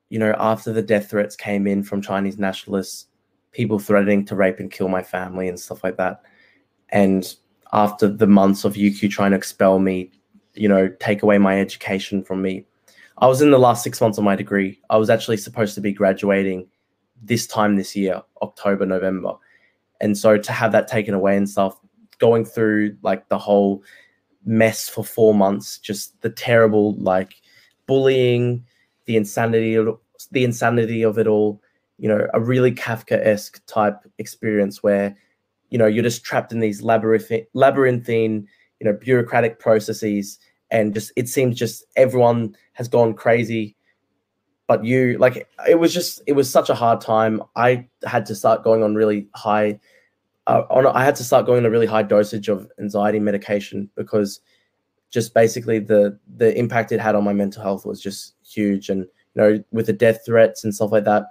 you 0.09 0.19
know, 0.19 0.35
after 0.39 0.73
the 0.73 0.83
death 0.83 1.11
threats 1.11 1.37
came 1.37 1.67
in 1.67 1.83
from 1.83 2.03
Chinese 2.03 2.39
nationalists, 2.39 3.07
people 3.53 3.79
threatening 3.79 4.25
to 4.27 4.37
rape 4.37 4.61
and 4.61 4.71
kill 4.71 4.89
my 4.89 5.03
family 5.03 5.49
and 5.49 5.59
stuff 5.59 5.83
like 5.83 5.97
that. 5.97 6.23
And 6.91 7.33
after 7.73 8.09
the 8.09 8.27
months 8.27 8.65
of 8.65 8.75
UQ 8.75 9.11
trying 9.11 9.31
to 9.31 9.37
expel 9.37 9.79
me, 9.79 10.11
you 10.55 10.69
know, 10.69 10.89
take 11.01 11.23
away 11.23 11.39
my 11.39 11.61
education 11.61 12.23
from 12.23 12.43
me, 12.43 12.67
I 13.19 13.27
was 13.27 13.43
in 13.43 13.51
the 13.51 13.59
last 13.59 13.85
six 13.85 14.01
months 14.01 14.19
of 14.19 14.25
my 14.25 14.37
degree. 14.37 14.81
I 14.91 14.97
was 14.97 15.11
actually 15.11 15.37
supposed 15.37 15.75
to 15.75 15.81
be 15.81 15.93
graduating 15.93 16.67
this 17.23 17.47
time 17.47 17.77
this 17.77 17.95
year, 17.95 18.23
October, 18.43 18.87
November. 18.87 19.35
And 20.01 20.17
so 20.17 20.39
to 20.39 20.53
have 20.53 20.73
that 20.73 20.89
taken 20.89 21.15
away 21.15 21.37
and 21.37 21.49
stuff, 21.49 21.77
going 22.19 22.45
through 22.45 22.97
like 23.03 23.29
the 23.29 23.39
whole 23.39 23.83
mess 24.45 24.89
for 24.89 25.05
four 25.05 25.35
months. 25.35 25.79
Just 25.79 26.21
the 26.23 26.31
terrible 26.31 26.95
like 26.95 27.35
bullying, 27.87 28.65
the 29.07 29.17
insanity 29.17 29.77
the 30.31 30.45
insanity 30.45 31.03
of 31.03 31.19
it 31.19 31.27
all. 31.27 31.61
You 31.99 32.09
know, 32.09 32.27
a 32.33 32.41
really 32.41 32.73
Kafka-esque 32.73 33.65
type 33.67 33.99
experience 34.19 34.83
where, 34.83 35.15
you 35.71 35.79
know, 35.79 35.87
you're 35.87 36.03
just 36.03 36.25
trapped 36.25 36.53
in 36.53 36.61
these 36.61 36.83
labyrinthine, 36.83 37.47
labyrinthine, 37.55 38.47
you 38.81 38.85
know, 38.87 38.93
bureaucratic 38.93 39.59
processes, 39.59 40.39
and 40.71 40.95
just 40.95 41.13
it 41.17 41.29
seems 41.29 41.57
just 41.57 41.85
everyone 41.97 42.55
has 42.75 42.89
gone 42.89 43.15
crazy 43.15 43.77
but 44.69 44.85
you 44.85 45.19
like 45.19 45.49
it 45.69 45.81
was 45.81 45.93
just 45.93 46.23
it 46.29 46.35
was 46.35 46.49
such 46.49 46.71
a 46.71 46.77
hard 46.77 47.01
time. 47.01 47.43
I 47.57 47.89
had 48.07 48.25
to 48.27 48.37
start 48.37 48.63
going 48.63 48.85
on 48.85 48.95
really 48.95 49.27
high 49.35 49.81
uh, 50.47 50.63
on 50.71 50.87
i 50.87 51.05
had 51.05 51.17
to 51.17 51.25
start 51.25 51.47
going 51.47 51.59
on 51.59 51.67
a 51.67 51.71
really 51.71 51.87
high 51.87 52.03
dosage 52.03 52.49
of 52.49 52.69
anxiety 52.81 53.19
medication 53.19 53.91
because 53.95 54.41
just 55.11 55.35
basically 55.35 55.79
the 55.79 56.19
the 56.37 56.57
impact 56.59 56.93
it 56.93 57.01
had 57.01 57.15
on 57.15 57.25
my 57.25 57.33
mental 57.33 57.63
health 57.63 57.85
was 57.85 58.01
just 58.01 58.35
huge. 58.45 58.89
And 58.89 59.01
you 59.01 59.43
know 59.43 59.65
with 59.71 59.87
the 59.87 59.93
death 59.93 60.21
threats 60.25 60.65
and 60.65 60.75
stuff 60.75 60.93
like 60.93 61.05
that 61.05 61.25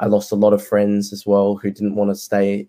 i 0.00 0.06
lost 0.06 0.32
a 0.32 0.36
lot 0.36 0.52
of 0.52 0.66
friends 0.66 1.12
as 1.12 1.26
well 1.26 1.56
who 1.56 1.70
didn't 1.70 1.94
want 1.94 2.10
to 2.10 2.14
stay 2.14 2.68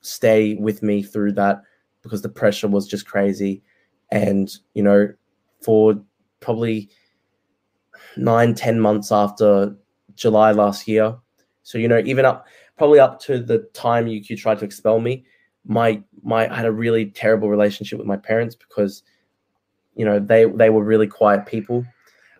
stay 0.00 0.54
with 0.54 0.82
me 0.82 1.02
through 1.02 1.32
that 1.32 1.62
because 2.02 2.22
the 2.22 2.28
pressure 2.28 2.68
was 2.68 2.86
just 2.86 3.06
crazy 3.06 3.62
and 4.10 4.56
you 4.74 4.82
know 4.82 5.12
for 5.60 6.00
probably 6.40 6.88
nine, 8.16 8.54
ten 8.54 8.80
months 8.80 9.12
after 9.12 9.76
July 10.14 10.52
last 10.52 10.88
year. 10.88 11.16
So 11.62 11.78
you 11.78 11.88
know, 11.88 12.02
even 12.04 12.24
up 12.24 12.46
probably 12.76 13.00
up 13.00 13.20
to 13.20 13.38
the 13.38 13.58
time 13.74 14.06
UQ 14.06 14.38
tried 14.38 14.58
to 14.60 14.64
expel 14.64 15.00
me, 15.00 15.24
my 15.64 16.02
my 16.22 16.50
I 16.50 16.56
had 16.56 16.66
a 16.66 16.72
really 16.72 17.06
terrible 17.06 17.48
relationship 17.48 17.98
with 17.98 18.06
my 18.06 18.16
parents 18.16 18.54
because 18.54 19.02
you 19.94 20.04
know 20.04 20.18
they 20.18 20.44
they 20.44 20.70
were 20.70 20.84
really 20.84 21.06
quiet 21.06 21.46
people. 21.46 21.84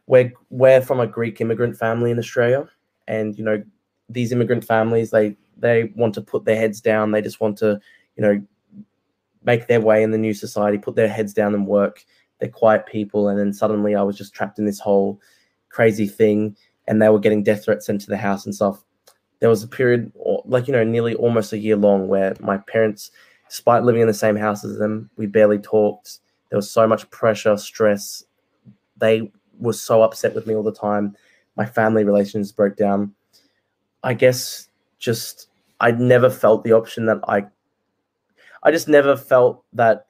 We're 0.06 0.32
we're 0.50 0.80
from 0.80 1.00
a 1.00 1.06
Greek 1.06 1.40
immigrant 1.40 1.76
family 1.76 2.10
in 2.10 2.18
Australia, 2.18 2.68
and 3.06 3.36
you 3.36 3.44
know 3.44 3.62
these 4.08 4.32
immigrant 4.32 4.64
families 4.64 5.10
they 5.10 5.36
they 5.58 5.92
want 5.96 6.14
to 6.14 6.20
put 6.20 6.44
their 6.44 6.56
heads 6.56 6.80
down. 6.80 7.10
They 7.10 7.22
just 7.22 7.40
want 7.40 7.58
to 7.58 7.80
you 8.16 8.22
know 8.22 8.42
make 9.44 9.66
their 9.66 9.80
way 9.80 10.02
in 10.02 10.10
the 10.10 10.18
new 10.18 10.34
society, 10.34 10.78
put 10.78 10.96
their 10.96 11.08
heads 11.08 11.32
down 11.32 11.54
and 11.54 11.66
work. 11.66 12.04
They're 12.38 12.48
quiet 12.48 12.86
people, 12.86 13.28
and 13.28 13.38
then 13.38 13.52
suddenly 13.52 13.94
I 13.94 14.02
was 14.02 14.16
just 14.16 14.34
trapped 14.34 14.58
in 14.58 14.66
this 14.66 14.80
whole 14.80 15.20
crazy 15.70 16.06
thing 16.06 16.56
and 16.88 17.00
they 17.00 17.08
were 17.08 17.20
getting 17.20 17.42
death 17.42 17.64
threats 17.64 17.86
sent 17.86 18.00
to 18.00 18.08
the 18.08 18.16
house 18.16 18.46
and 18.46 18.54
stuff. 18.54 18.82
There 19.40 19.50
was 19.50 19.62
a 19.62 19.68
period, 19.68 20.10
like, 20.46 20.66
you 20.66 20.72
know, 20.72 20.82
nearly 20.82 21.14
almost 21.14 21.52
a 21.52 21.58
year 21.58 21.76
long 21.76 22.08
where 22.08 22.34
my 22.40 22.56
parents, 22.56 23.12
despite 23.48 23.84
living 23.84 24.00
in 24.00 24.08
the 24.08 24.14
same 24.14 24.34
house 24.34 24.64
as 24.64 24.78
them, 24.78 25.10
we 25.16 25.26
barely 25.26 25.58
talked. 25.58 26.18
There 26.48 26.56
was 26.56 26.70
so 26.70 26.88
much 26.88 27.08
pressure, 27.10 27.56
stress. 27.56 28.24
They 28.96 29.30
were 29.60 29.74
so 29.74 30.02
upset 30.02 30.34
with 30.34 30.46
me 30.46 30.56
all 30.56 30.62
the 30.62 30.72
time. 30.72 31.14
My 31.56 31.66
family 31.66 32.04
relations 32.04 32.50
broke 32.50 32.76
down. 32.76 33.14
I 34.02 34.14
guess 34.14 34.68
just 34.98 35.47
I 35.80 35.92
never 35.92 36.30
felt 36.30 36.64
the 36.64 36.72
option 36.72 37.06
that 37.06 37.18
I 37.28 37.46
I 38.62 38.70
just 38.70 38.88
never 38.88 39.16
felt 39.16 39.64
that 39.72 40.06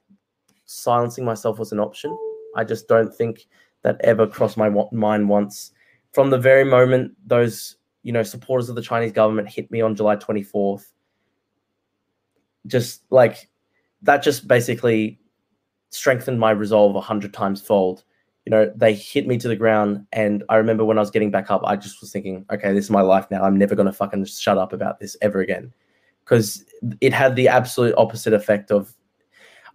silencing 0.65 1.25
myself 1.25 1.59
was 1.59 1.71
an 1.71 1.79
option. 1.79 2.17
I 2.55 2.63
just 2.63 2.87
don't 2.87 3.13
think 3.13 3.47
that 3.83 4.01
ever 4.03 4.27
crossed 4.27 4.57
my 4.57 4.69
mind 4.91 5.29
once. 5.29 5.71
From 6.13 6.31
the 6.31 6.39
very 6.39 6.63
moment 6.63 7.13
those 7.25 7.75
you 8.03 8.11
know 8.11 8.23
supporters 8.23 8.69
of 8.69 8.75
the 8.75 8.81
Chinese 8.81 9.11
government 9.11 9.49
hit 9.49 9.69
me 9.71 9.81
on 9.81 9.95
July 9.95 10.15
24th, 10.15 10.85
just 12.67 13.03
like 13.09 13.49
that, 14.01 14.23
just 14.23 14.47
basically 14.47 15.19
strengthened 15.89 16.39
my 16.39 16.51
resolve 16.51 16.95
a 16.95 17.01
hundred 17.01 17.33
times 17.33 17.61
fold. 17.61 18.03
You 18.49 18.55
know, 18.55 18.73
they 18.75 18.95
hit 18.95 19.27
me 19.27 19.37
to 19.37 19.47
the 19.47 19.55
ground, 19.55 20.07
and 20.11 20.43
I 20.49 20.55
remember 20.55 20.83
when 20.83 20.97
I 20.97 21.01
was 21.01 21.11
getting 21.11 21.29
back 21.29 21.51
up, 21.51 21.61
I 21.63 21.75
just 21.75 22.01
was 22.01 22.11
thinking, 22.11 22.47
okay, 22.51 22.73
this 22.73 22.85
is 22.85 22.89
my 22.89 23.01
life 23.01 23.27
now. 23.29 23.43
I'm 23.43 23.59
never 23.59 23.75
gonna 23.75 23.93
fucking 23.93 24.25
shut 24.25 24.57
up 24.57 24.73
about 24.73 24.99
this 24.99 25.15
ever 25.21 25.39
again, 25.39 25.71
because 26.25 26.65
it 26.99 27.13
had 27.13 27.35
the 27.35 27.47
absolute 27.47 27.93
opposite 27.95 28.33
effect 28.33 28.71
of. 28.71 28.91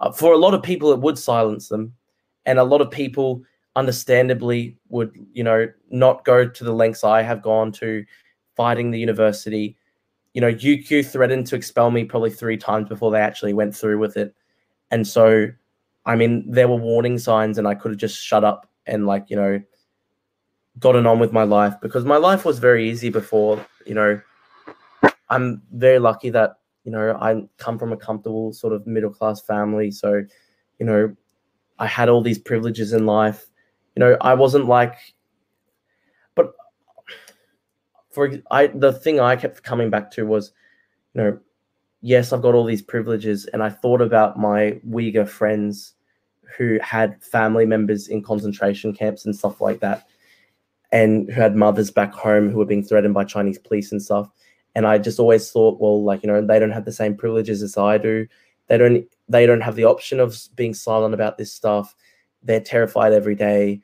Uh, 0.00 0.10
for 0.10 0.32
a 0.32 0.38
lot 0.38 0.54
of 0.54 0.62
people, 0.64 0.90
it 0.90 0.98
would 0.98 1.16
silence 1.16 1.68
them, 1.68 1.94
and 2.46 2.58
a 2.58 2.64
lot 2.64 2.80
of 2.80 2.90
people 2.90 3.44
understandably 3.76 4.76
would 4.88 5.12
you 5.32 5.44
know 5.44 5.68
not 5.90 6.24
go 6.24 6.44
to 6.44 6.64
the 6.64 6.74
lengths 6.74 7.04
I 7.04 7.22
have 7.22 7.42
gone 7.42 7.70
to 7.74 8.04
fighting 8.56 8.90
the 8.90 8.98
university. 8.98 9.76
You 10.32 10.40
know, 10.40 10.52
UQ 10.52 11.06
threatened 11.06 11.46
to 11.46 11.54
expel 11.54 11.92
me 11.92 12.02
probably 12.02 12.30
three 12.30 12.56
times 12.56 12.88
before 12.88 13.12
they 13.12 13.20
actually 13.20 13.52
went 13.52 13.76
through 13.76 14.00
with 14.00 14.16
it, 14.16 14.34
and 14.90 15.06
so 15.06 15.46
I 16.06 16.16
mean 16.16 16.50
there 16.50 16.68
were 16.68 16.76
warning 16.76 17.18
signs, 17.18 17.58
and 17.58 17.66
I 17.66 17.74
could 17.74 17.92
have 17.92 17.98
just 17.98 18.18
shut 18.22 18.44
up 18.44 18.68
and 18.86 19.06
like 19.06 19.30
you 19.30 19.36
know 19.36 19.60
gotten 20.78 21.06
on 21.06 21.18
with 21.18 21.32
my 21.32 21.44
life 21.44 21.74
because 21.80 22.04
my 22.04 22.16
life 22.16 22.44
was 22.44 22.58
very 22.58 22.88
easy 22.90 23.10
before. 23.10 23.64
You 23.86 23.94
know, 23.94 24.20
I'm 25.30 25.62
very 25.72 25.98
lucky 25.98 26.30
that 26.30 26.58
you 26.84 26.92
know 26.92 27.16
I 27.20 27.42
come 27.58 27.78
from 27.78 27.92
a 27.92 27.96
comfortable 27.96 28.52
sort 28.52 28.72
of 28.72 28.86
middle 28.86 29.10
class 29.10 29.40
family, 29.40 29.90
so 29.90 30.22
you 30.78 30.86
know 30.86 31.14
I 31.78 31.86
had 31.86 32.08
all 32.08 32.22
these 32.22 32.38
privileges 32.38 32.92
in 32.92 33.06
life 33.06 33.46
you 33.94 34.00
know, 34.00 34.16
I 34.20 34.34
wasn't 34.34 34.66
like, 34.66 34.96
but 36.34 36.52
for 38.10 38.30
I 38.50 38.68
the 38.68 38.92
thing 38.92 39.20
I 39.20 39.36
kept 39.36 39.62
coming 39.62 39.90
back 39.90 40.10
to 40.12 40.26
was, 40.26 40.52
you 41.14 41.22
know, 41.22 41.38
yes, 42.04 42.32
I've 42.32 42.42
got 42.42 42.54
all 42.54 42.64
these 42.64 42.82
privileges, 42.82 43.46
and 43.46 43.62
I 43.62 43.70
thought 43.70 44.02
about 44.02 44.38
my 44.38 44.80
Uyghur 44.88 45.28
friends 45.28 45.94
who 46.56 46.78
had 46.82 47.22
family 47.22 47.66
members 47.66 48.08
in 48.08 48.22
concentration 48.22 48.92
camps 48.92 49.24
and 49.24 49.34
stuff 49.34 49.60
like 49.60 49.80
that, 49.80 50.06
and 50.92 51.30
who 51.30 51.40
had 51.40 51.56
mothers 51.56 51.90
back 51.90 52.12
home 52.12 52.50
who 52.50 52.58
were 52.58 52.66
being 52.66 52.84
threatened 52.84 53.14
by 53.14 53.24
Chinese 53.24 53.58
police 53.58 53.90
and 53.90 54.02
stuff. 54.02 54.28
And 54.74 54.86
I 54.86 54.98
just 54.98 55.18
always 55.18 55.50
thought, 55.50 55.80
well, 55.80 56.04
like 56.04 56.22
you 56.22 56.28
know, 56.28 56.44
they 56.44 56.58
don't 56.58 56.72
have 56.72 56.84
the 56.84 56.92
same 56.92 57.16
privileges 57.16 57.62
as 57.62 57.76
I 57.76 57.98
do. 57.98 58.26
They 58.68 58.78
don't. 58.78 59.06
They 59.28 59.46
don't 59.46 59.62
have 59.62 59.76
the 59.76 59.84
option 59.86 60.20
of 60.20 60.36
being 60.54 60.74
silent 60.74 61.14
about 61.14 61.38
this 61.38 61.52
stuff 61.52 61.94
they're 62.44 62.60
terrified 62.60 63.12
every 63.12 63.34
day. 63.34 63.80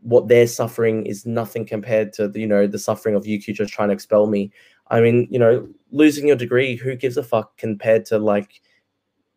What 0.00 0.28
they're 0.28 0.46
suffering 0.46 1.06
is 1.06 1.26
nothing 1.26 1.66
compared 1.66 2.12
to 2.14 2.30
you 2.34 2.46
know 2.46 2.66
the 2.66 2.78
suffering 2.78 3.14
of 3.14 3.24
UQ 3.24 3.54
just 3.54 3.72
trying 3.72 3.88
to 3.88 3.94
expel 3.94 4.26
me. 4.26 4.52
I 4.88 5.00
mean, 5.00 5.26
you 5.30 5.38
know, 5.38 5.68
losing 5.90 6.26
your 6.26 6.36
degree, 6.36 6.76
who 6.76 6.94
gives 6.96 7.16
a 7.16 7.22
fuck 7.22 7.56
compared 7.56 8.04
to 8.06 8.18
like 8.18 8.60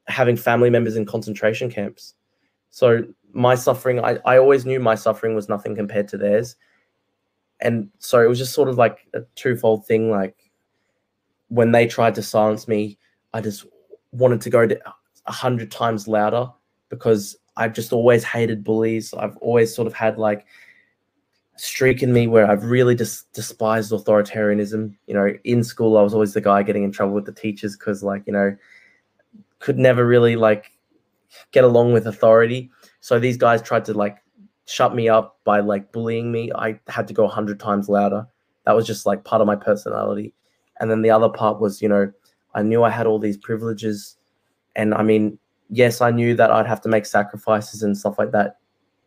having 0.07 0.35
family 0.35 0.69
members 0.69 0.95
in 0.95 1.05
concentration 1.05 1.69
camps. 1.69 2.13
So 2.69 3.03
my 3.33 3.55
suffering, 3.55 4.03
I, 4.03 4.19
I 4.25 4.37
always 4.37 4.65
knew 4.65 4.79
my 4.79 4.95
suffering 4.95 5.35
was 5.35 5.49
nothing 5.49 5.75
compared 5.75 6.07
to 6.09 6.17
theirs. 6.17 6.55
And 7.59 7.89
so 7.99 8.21
it 8.21 8.27
was 8.27 8.37
just 8.37 8.53
sort 8.53 8.69
of 8.69 8.77
like 8.77 9.07
a 9.13 9.21
twofold 9.35 9.85
thing. 9.85 10.11
Like 10.11 10.35
when 11.49 11.71
they 11.71 11.87
tried 11.87 12.15
to 12.15 12.23
silence 12.23 12.67
me, 12.67 12.97
I 13.33 13.41
just 13.41 13.65
wanted 14.11 14.41
to 14.41 14.49
go 14.49 14.67
to 14.67 14.79
a 15.25 15.31
hundred 15.31 15.71
times 15.71 16.07
louder 16.07 16.49
because 16.89 17.37
I've 17.57 17.73
just 17.73 17.91
always 17.91 18.23
hated 18.23 18.63
bullies. 18.63 19.13
I've 19.13 19.37
always 19.37 19.73
sort 19.73 19.87
of 19.87 19.93
had 19.93 20.17
like 20.17 20.45
streak 21.57 22.03
in 22.03 22.13
me 22.13 22.27
where 22.27 22.49
I've 22.49 22.63
really 22.63 22.95
just 22.95 23.31
despised 23.33 23.91
authoritarianism. 23.91 24.95
You 25.07 25.13
know, 25.13 25.33
in 25.43 25.63
school 25.63 25.97
I 25.97 26.01
was 26.01 26.13
always 26.13 26.33
the 26.33 26.41
guy 26.41 26.63
getting 26.63 26.83
in 26.83 26.91
trouble 26.91 27.13
with 27.13 27.25
the 27.25 27.31
teachers 27.31 27.75
because 27.75 28.03
like, 28.03 28.23
you 28.25 28.33
know, 28.33 28.55
could 29.59 29.77
never 29.77 30.05
really 30.05 30.35
like 30.35 30.71
get 31.51 31.63
along 31.63 31.93
with 31.93 32.07
authority. 32.07 32.69
So 33.01 33.19
these 33.19 33.37
guys 33.37 33.61
tried 33.61 33.85
to 33.85 33.93
like 33.93 34.17
shut 34.65 34.93
me 34.93 35.09
up 35.09 35.39
by 35.43 35.59
like 35.59 35.91
bullying 35.91 36.31
me. 36.31 36.51
I 36.53 36.79
had 36.87 37.07
to 37.07 37.13
go 37.13 37.25
a 37.25 37.29
hundred 37.29 37.59
times 37.59 37.89
louder. 37.89 38.27
That 38.65 38.75
was 38.75 38.85
just 38.85 39.05
like 39.05 39.23
part 39.23 39.41
of 39.41 39.47
my 39.47 39.55
personality. 39.55 40.33
And 40.79 40.91
then 40.91 41.01
the 41.01 41.09
other 41.09 41.29
part 41.29 41.59
was, 41.59 41.81
you 41.81 41.89
know, 41.89 42.11
I 42.53 42.61
knew 42.61 42.83
I 42.83 42.89
had 42.89 43.07
all 43.07 43.19
these 43.19 43.37
privileges. 43.37 44.17
And 44.75 44.93
I 44.93 45.03
mean, 45.03 45.39
yes, 45.69 46.01
I 46.01 46.11
knew 46.11 46.35
that 46.35 46.51
I'd 46.51 46.67
have 46.67 46.81
to 46.81 46.89
make 46.89 47.05
sacrifices 47.05 47.81
and 47.81 47.97
stuff 47.97 48.19
like 48.19 48.31
that 48.31 48.57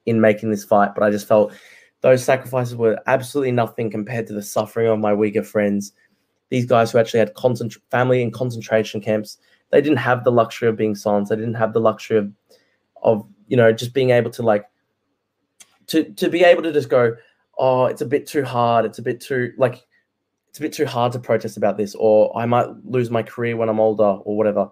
in 0.07 0.21
making 0.21 0.51
this 0.51 0.65
fight, 0.65 0.95
but 0.95 1.05
I 1.05 1.11
just 1.11 1.29
felt 1.29 1.53
those 2.03 2.25
sacrifices 2.25 2.77
were 2.77 2.99
absolutely 3.07 3.53
nothing 3.53 3.91
compared 3.91 4.27
to 4.27 4.33
the 4.33 4.43
suffering 4.43 4.89
of 4.89 4.99
my 4.99 5.13
Uyghur 5.13 5.45
friends. 5.45 5.93
These 6.49 6.67
guys 6.67 6.91
who 6.91 6.99
actually 6.99 7.21
had 7.21 7.35
concentra- 7.35 7.81
family 7.91 8.23
in 8.23 8.31
concentration 8.31 9.01
camps, 9.01 9.39
they 9.71 9.81
didn't 9.81 9.99
have 9.99 10.25
the 10.25 10.33
luxury 10.33 10.69
of 10.69 10.77
being 10.77 10.95
silenced. 10.95 11.31
They 11.31 11.37
didn't 11.37 11.55
have 11.55 11.73
the 11.73 11.81
luxury 11.81 12.19
of, 12.19 12.33
of 13.03 13.27
you 13.49 13.57
know, 13.57 13.73
just 13.73 13.95
being 13.95 14.11
able 14.11 14.31
to 14.31 14.43
like, 14.43 14.67
to 15.89 16.05
to 16.05 16.29
be 16.29 16.43
able 16.45 16.63
to 16.63 16.73
just 16.73 16.89
go, 16.89 17.17
oh, 17.59 17.87
it's 17.87 18.01
a 18.01 18.07
bit 18.07 18.27
too 18.27 18.45
hard. 18.45 18.85
It's 18.85 18.99
a 18.99 19.03
bit 19.03 19.21
too 19.21 19.53
like, 19.59 19.85
it's 20.49 20.59
a 20.59 20.63
bit 20.63 20.73
too 20.73 20.87
hard 20.87 21.13
to 21.13 21.19
protest 21.19 21.57
about 21.57 21.77
this, 21.77 21.95
or 21.95 22.37
I 22.37 22.47
might 22.47 22.69
lose 22.85 23.11
my 23.11 23.23
career 23.23 23.57
when 23.57 23.69
I'm 23.69 23.81
older, 23.81 24.05
or 24.05 24.37
whatever. 24.37 24.71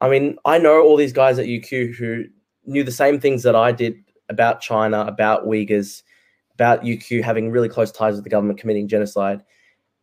I 0.00 0.10
mean, 0.10 0.36
I 0.44 0.58
know 0.58 0.82
all 0.82 0.96
these 0.96 1.12
guys 1.12 1.38
at 1.38 1.46
UQ 1.46 1.94
who 1.94 2.24
knew 2.66 2.84
the 2.84 2.92
same 2.92 3.20
things 3.20 3.42
that 3.44 3.56
I 3.56 3.72
did 3.72 3.96
about 4.28 4.60
China, 4.60 5.00
about 5.02 5.46
Uyghurs, 5.46 6.02
about 6.56 6.84
UQ 6.84 7.22
having 7.22 7.50
really 7.50 7.68
close 7.68 7.92
ties 7.92 8.14
with 8.14 8.24
the 8.24 8.30
government 8.30 8.58
committing 8.58 8.88
genocide. 8.88 9.42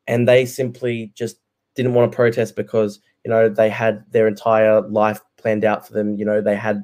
And 0.08 0.28
they 0.28 0.46
simply 0.46 1.12
just 1.16 1.38
didn't 1.76 1.96
want 1.96 2.12
to 2.12 2.16
protest 2.16 2.56
because, 2.56 3.00
you 3.26 3.32
know, 3.32 3.50
they 3.50 3.70
had 3.70 4.06
their 4.12 4.28
entire 4.28 4.82
life 4.82 5.20
planned 5.38 5.66
out 5.66 5.88
for 5.88 5.94
them. 5.94 6.16
You 6.16 6.26
know, 6.26 6.42
they 6.42 6.56
had 6.56 6.84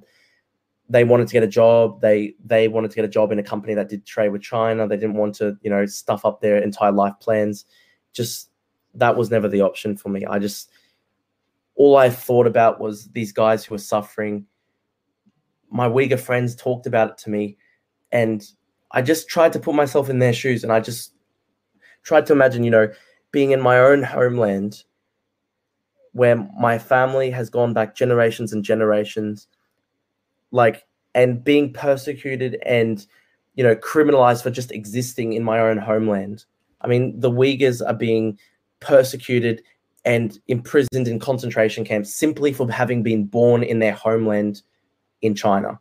they 0.89 1.03
wanted 1.03 1.28
to 1.28 1.34
get 1.34 1.43
a 1.43 1.47
job. 1.47 2.01
They 2.01 2.34
they 2.43 2.67
wanted 2.67 2.89
to 2.91 2.95
get 2.95 3.05
a 3.05 3.09
job 3.09 3.32
in 3.32 3.38
a 3.38 3.43
company 3.43 3.76
that 3.76 3.89
did 3.89 4.07
trade 4.07 4.30
with 4.30 4.41
China. 4.41 4.88
They 4.88 4.97
didn't 4.97 5.17
want 5.17 5.36
to, 5.36 5.55
you 5.61 5.70
know, 5.70 5.86
stuff 5.86 6.26
up 6.26 6.41
their 6.41 6.57
entire 6.57 6.91
life 6.91 7.13
plans. 7.22 7.65
Just 8.11 8.49
that 8.95 9.15
was 9.15 9.30
never 9.30 9.47
the 9.47 9.61
option 9.61 9.95
for 9.95 10.09
me. 10.09 10.26
I 10.26 10.39
just 10.39 10.72
all 11.76 11.95
I 11.95 12.09
thought 12.09 12.47
about 12.47 12.82
was 12.82 13.09
these 13.11 13.32
guys 13.32 13.63
who 13.63 13.76
were 13.76 13.80
suffering. 13.80 14.47
My 15.70 15.88
Uyghur 15.88 16.20
friends 16.20 16.55
talked 16.55 16.88
about 16.88 17.11
it 17.11 17.17
to 17.20 17.30
me, 17.30 17.57
and 18.11 18.43
I 18.91 19.01
just 19.01 19.27
tried 19.29 19.53
to 19.53 19.59
put 19.59 19.75
myself 19.75 20.09
in 20.09 20.19
their 20.19 20.33
shoes, 20.33 20.63
and 20.63 20.71
I 20.71 20.79
just 20.79 21.13
tried 22.03 22.25
to 22.27 22.33
imagine, 22.33 22.63
you 22.63 22.71
know, 22.71 22.91
being 23.31 23.51
in 23.51 23.61
my 23.61 23.79
own 23.79 24.03
homeland 24.03 24.83
where 26.13 26.35
my 26.59 26.77
family 26.79 27.29
has 27.29 27.49
gone 27.49 27.73
back 27.73 27.95
generations 27.95 28.51
and 28.51 28.63
generations 28.63 29.47
like 30.51 30.85
and 31.13 31.43
being 31.43 31.71
persecuted 31.71 32.57
and 32.65 33.05
you 33.55 33.63
know 33.63 33.75
criminalized 33.75 34.43
for 34.43 34.49
just 34.49 34.71
existing 34.71 35.33
in 35.33 35.43
my 35.43 35.59
own 35.59 35.77
homeland. 35.77 36.45
I 36.81 36.87
mean 36.87 37.19
the 37.19 37.31
uyghurs 37.31 37.85
are 37.85 37.93
being 37.93 38.39
persecuted 38.79 39.61
and 40.05 40.39
imprisoned 40.47 41.07
in 41.07 41.19
concentration 41.19 41.83
camps 41.83 42.13
simply 42.13 42.53
for 42.53 42.71
having 42.71 43.03
been 43.03 43.25
born 43.25 43.63
in 43.63 43.79
their 43.79 43.93
homeland 43.93 44.61
in 45.21 45.35
china. 45.35 45.79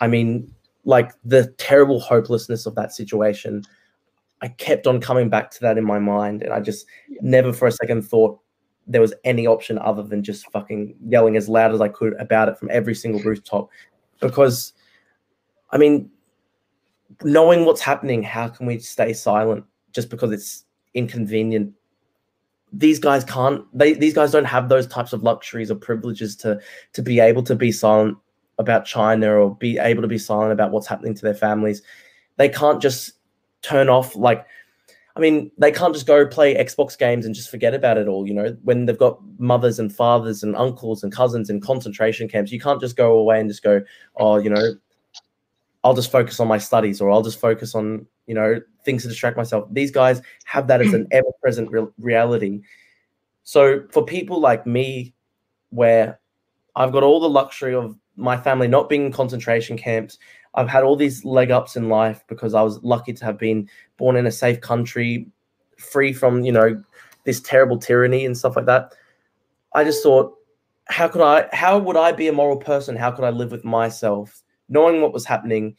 I 0.00 0.08
mean 0.08 0.52
like 0.88 1.12
the 1.24 1.46
terrible 1.58 2.00
hopelessness 2.00 2.64
of 2.64 2.74
that 2.74 2.92
situation 2.92 3.62
i 4.42 4.48
kept 4.48 4.86
on 4.86 5.00
coming 5.00 5.28
back 5.28 5.50
to 5.50 5.60
that 5.60 5.76
in 5.76 5.84
my 5.84 5.98
mind 5.98 6.42
and 6.42 6.52
i 6.52 6.60
just 6.60 6.86
never 7.20 7.52
for 7.52 7.68
a 7.68 7.72
second 7.72 8.02
thought 8.02 8.38
there 8.88 9.02
was 9.02 9.14
any 9.24 9.46
option 9.46 9.78
other 9.78 10.02
than 10.02 10.22
just 10.22 10.50
fucking 10.50 10.96
yelling 11.06 11.36
as 11.36 11.48
loud 11.48 11.72
as 11.72 11.80
I 11.80 11.88
could 11.88 12.14
about 12.14 12.48
it 12.48 12.58
from 12.58 12.70
every 12.72 12.94
single 12.94 13.20
rooftop. 13.20 13.68
Because, 14.20 14.72
I 15.70 15.76
mean, 15.76 16.10
knowing 17.22 17.66
what's 17.66 17.82
happening, 17.82 18.22
how 18.22 18.48
can 18.48 18.66
we 18.66 18.78
stay 18.78 19.12
silent 19.12 19.64
just 19.92 20.08
because 20.08 20.32
it's 20.32 20.64
inconvenient? 20.94 21.74
These 22.72 22.98
guys 22.98 23.24
can't. 23.24 23.64
They 23.76 23.92
these 23.92 24.14
guys 24.14 24.30
don't 24.30 24.44
have 24.44 24.68
those 24.68 24.86
types 24.86 25.12
of 25.12 25.22
luxuries 25.22 25.70
or 25.70 25.74
privileges 25.74 26.36
to 26.36 26.58
to 26.94 27.02
be 27.02 27.20
able 27.20 27.42
to 27.44 27.54
be 27.54 27.72
silent 27.72 28.18
about 28.58 28.84
China 28.84 29.34
or 29.34 29.54
be 29.54 29.78
able 29.78 30.02
to 30.02 30.08
be 30.08 30.18
silent 30.18 30.52
about 30.52 30.70
what's 30.70 30.86
happening 30.86 31.14
to 31.14 31.22
their 31.22 31.34
families. 31.34 31.82
They 32.36 32.48
can't 32.48 32.82
just 32.82 33.12
turn 33.62 33.88
off 33.88 34.14
like 34.16 34.46
I 35.18 35.20
mean, 35.20 35.50
they 35.58 35.72
can't 35.72 35.92
just 35.92 36.06
go 36.06 36.24
play 36.24 36.54
Xbox 36.54 36.96
games 36.96 37.26
and 37.26 37.34
just 37.34 37.50
forget 37.50 37.74
about 37.74 37.98
it 37.98 38.06
all. 38.06 38.24
You 38.24 38.34
know, 38.34 38.56
when 38.62 38.86
they've 38.86 38.96
got 38.96 39.18
mothers 39.38 39.80
and 39.80 39.92
fathers 39.92 40.44
and 40.44 40.54
uncles 40.54 41.02
and 41.02 41.12
cousins 41.12 41.50
in 41.50 41.60
concentration 41.60 42.28
camps, 42.28 42.52
you 42.52 42.60
can't 42.60 42.80
just 42.80 42.96
go 42.96 43.18
away 43.18 43.40
and 43.40 43.50
just 43.50 43.64
go, 43.64 43.82
oh, 44.14 44.38
you 44.38 44.48
know, 44.48 44.74
I'll 45.82 45.94
just 45.94 46.12
focus 46.12 46.38
on 46.38 46.46
my 46.46 46.58
studies 46.58 47.00
or 47.00 47.10
I'll 47.10 47.22
just 47.22 47.40
focus 47.40 47.74
on, 47.74 48.06
you 48.28 48.34
know, 48.34 48.60
things 48.84 49.02
to 49.02 49.08
distract 49.08 49.36
myself. 49.36 49.66
These 49.72 49.90
guys 49.90 50.22
have 50.44 50.68
that 50.68 50.80
as 50.80 50.92
an 50.92 51.08
ever 51.10 51.30
present 51.42 51.68
re- 51.72 51.88
reality. 51.98 52.60
So 53.42 53.88
for 53.90 54.04
people 54.04 54.38
like 54.38 54.68
me, 54.68 55.14
where 55.70 56.20
I've 56.76 56.92
got 56.92 57.02
all 57.02 57.18
the 57.18 57.28
luxury 57.28 57.74
of 57.74 57.96
my 58.18 58.36
family 58.36 58.68
not 58.68 58.88
being 58.88 59.06
in 59.06 59.12
concentration 59.12 59.78
camps, 59.78 60.18
I've 60.54 60.68
had 60.68 60.82
all 60.84 60.96
these 60.96 61.24
leg 61.24 61.50
ups 61.50 61.76
in 61.76 61.88
life 61.88 62.24
because 62.28 62.52
I 62.52 62.62
was 62.62 62.82
lucky 62.82 63.12
to 63.12 63.24
have 63.24 63.38
been 63.38 63.68
born 63.96 64.16
in 64.16 64.26
a 64.26 64.32
safe 64.32 64.60
country, 64.60 65.28
free 65.78 66.12
from, 66.12 66.42
you 66.42 66.52
know, 66.52 66.82
this 67.24 67.40
terrible 67.40 67.78
tyranny 67.78 68.26
and 68.26 68.36
stuff 68.36 68.56
like 68.56 68.66
that. 68.66 68.92
I 69.74 69.84
just 69.84 70.02
thought, 70.02 70.34
how 70.86 71.06
could 71.08 71.22
I, 71.22 71.48
how 71.52 71.78
would 71.78 71.96
I 71.96 72.12
be 72.12 72.28
a 72.28 72.32
moral 72.32 72.56
person? 72.56 72.96
How 72.96 73.10
could 73.10 73.24
I 73.24 73.30
live 73.30 73.52
with 73.52 73.64
myself, 73.64 74.42
knowing 74.68 75.00
what 75.00 75.12
was 75.12 75.24
happening, 75.24 75.76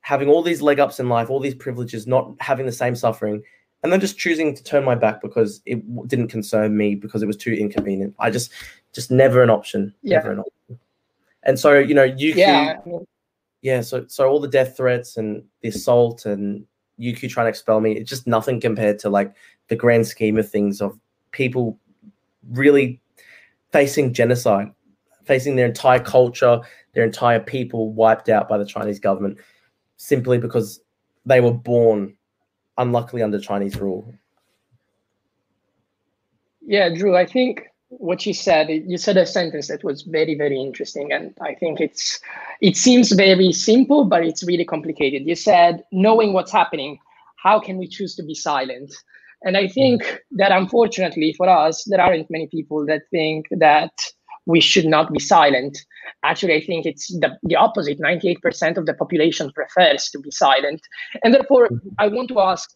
having 0.00 0.28
all 0.28 0.42
these 0.42 0.62
leg 0.62 0.80
ups 0.80 0.98
in 0.98 1.08
life, 1.08 1.30
all 1.30 1.40
these 1.40 1.54
privileges, 1.54 2.06
not 2.06 2.32
having 2.40 2.66
the 2.66 2.72
same 2.72 2.96
suffering, 2.96 3.42
and 3.82 3.92
then 3.92 4.00
just 4.00 4.18
choosing 4.18 4.54
to 4.54 4.64
turn 4.64 4.84
my 4.84 4.94
back 4.94 5.20
because 5.20 5.60
it 5.66 6.08
didn't 6.08 6.28
concern 6.28 6.76
me 6.76 6.94
because 6.94 7.22
it 7.22 7.26
was 7.26 7.36
too 7.36 7.52
inconvenient. 7.52 8.14
I 8.18 8.30
just, 8.30 8.50
just 8.92 9.10
never 9.10 9.42
an 9.42 9.50
option. 9.50 9.94
Yeah. 10.02 10.16
Never 10.16 10.32
an 10.32 10.38
option. 10.40 10.57
And 11.44 11.58
so, 11.58 11.78
you 11.78 11.94
know, 11.94 12.04
you 12.04 12.34
yeah 12.34 12.80
yeah, 13.62 13.80
so 13.80 14.06
so 14.06 14.28
all 14.28 14.40
the 14.40 14.48
death 14.48 14.76
threats 14.76 15.16
and 15.16 15.42
the 15.62 15.68
assault 15.68 16.26
and 16.26 16.64
UQ 17.00 17.28
trying 17.30 17.46
to 17.46 17.50
expel 17.50 17.80
me, 17.80 17.92
it's 17.92 18.08
just 18.08 18.26
nothing 18.26 18.60
compared 18.60 18.98
to 19.00 19.10
like 19.10 19.34
the 19.68 19.76
grand 19.76 20.06
scheme 20.06 20.38
of 20.38 20.48
things 20.48 20.80
of 20.80 20.98
people 21.32 21.78
really 22.50 23.00
facing 23.72 24.12
genocide, 24.12 24.72
facing 25.24 25.56
their 25.56 25.66
entire 25.66 26.00
culture, 26.00 26.60
their 26.94 27.04
entire 27.04 27.40
people 27.40 27.92
wiped 27.92 28.28
out 28.28 28.48
by 28.48 28.58
the 28.58 28.64
Chinese 28.64 29.00
government 29.00 29.38
simply 29.96 30.38
because 30.38 30.80
they 31.26 31.40
were 31.40 31.52
born 31.52 32.16
unluckily 32.78 33.22
under 33.22 33.40
Chinese 33.40 33.76
rule. 33.76 34.14
Yeah, 36.64 36.90
Drew, 36.94 37.16
I 37.16 37.26
think 37.26 37.67
what 37.88 38.26
you 38.26 38.34
said 38.34 38.68
you 38.68 38.98
said 38.98 39.16
a 39.16 39.24
sentence 39.24 39.68
that 39.68 39.82
was 39.82 40.02
very 40.02 40.34
very 40.34 40.60
interesting 40.60 41.10
and 41.10 41.34
i 41.40 41.54
think 41.54 41.80
it's 41.80 42.20
it 42.60 42.76
seems 42.76 43.12
very 43.12 43.50
simple 43.52 44.04
but 44.04 44.24
it's 44.24 44.44
really 44.44 44.64
complicated. 44.64 45.26
You 45.26 45.34
said 45.34 45.84
knowing 45.90 46.32
what's 46.32 46.52
happening 46.52 46.98
how 47.36 47.60
can 47.60 47.78
we 47.78 47.86
choose 47.86 48.14
to 48.16 48.22
be 48.22 48.34
silent? 48.34 48.92
And 49.42 49.56
i 49.56 49.68
think 49.68 50.20
that 50.32 50.52
unfortunately 50.52 51.32
for 51.32 51.48
us 51.48 51.84
there 51.84 52.00
aren't 52.00 52.30
many 52.30 52.46
people 52.48 52.84
that 52.86 53.02
think 53.10 53.46
that 53.52 53.92
we 54.44 54.60
should 54.60 54.86
not 54.86 55.12
be 55.12 55.20
silent. 55.20 55.78
Actually 56.24 56.56
i 56.56 56.60
think 56.60 56.84
it's 56.84 57.08
the, 57.20 57.38
the 57.42 57.56
opposite. 57.56 57.98
98% 58.00 58.76
of 58.76 58.84
the 58.84 58.94
population 58.94 59.50
prefers 59.52 60.10
to 60.10 60.18
be 60.18 60.30
silent. 60.30 60.82
And 61.24 61.32
therefore 61.32 61.70
i 61.98 62.06
want 62.06 62.28
to 62.28 62.40
ask 62.40 62.70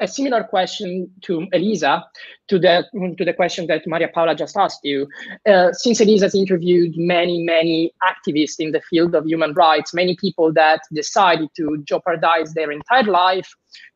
a 0.00 0.08
similar 0.08 0.44
question 0.44 1.10
to 1.22 1.46
Elisa, 1.52 2.04
to 2.48 2.58
the 2.58 2.84
to 3.18 3.24
the 3.24 3.32
question 3.32 3.66
that 3.66 3.86
Maria 3.86 4.08
Paula 4.08 4.34
just 4.34 4.56
asked 4.56 4.80
you. 4.84 5.08
Uh, 5.48 5.72
since 5.72 6.00
Elisa 6.00 6.26
has 6.26 6.34
interviewed 6.34 6.94
many, 6.96 7.42
many 7.42 7.92
activists 8.02 8.56
in 8.58 8.72
the 8.72 8.80
field 8.80 9.14
of 9.14 9.26
human 9.26 9.52
rights, 9.54 9.94
many 9.94 10.16
people 10.16 10.52
that 10.52 10.80
decided 10.92 11.48
to 11.56 11.82
jeopardize 11.84 12.52
their 12.54 12.70
entire 12.70 13.04
life 13.04 13.48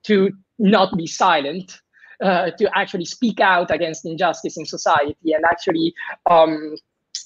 to 0.04 0.30
not 0.58 0.96
be 0.96 1.06
silent, 1.06 1.80
uh, 2.22 2.50
to 2.52 2.70
actually 2.76 3.04
speak 3.04 3.40
out 3.40 3.70
against 3.70 4.04
injustice 4.04 4.56
in 4.56 4.66
society, 4.66 5.32
and 5.32 5.44
actually 5.44 5.94
um, 6.30 6.74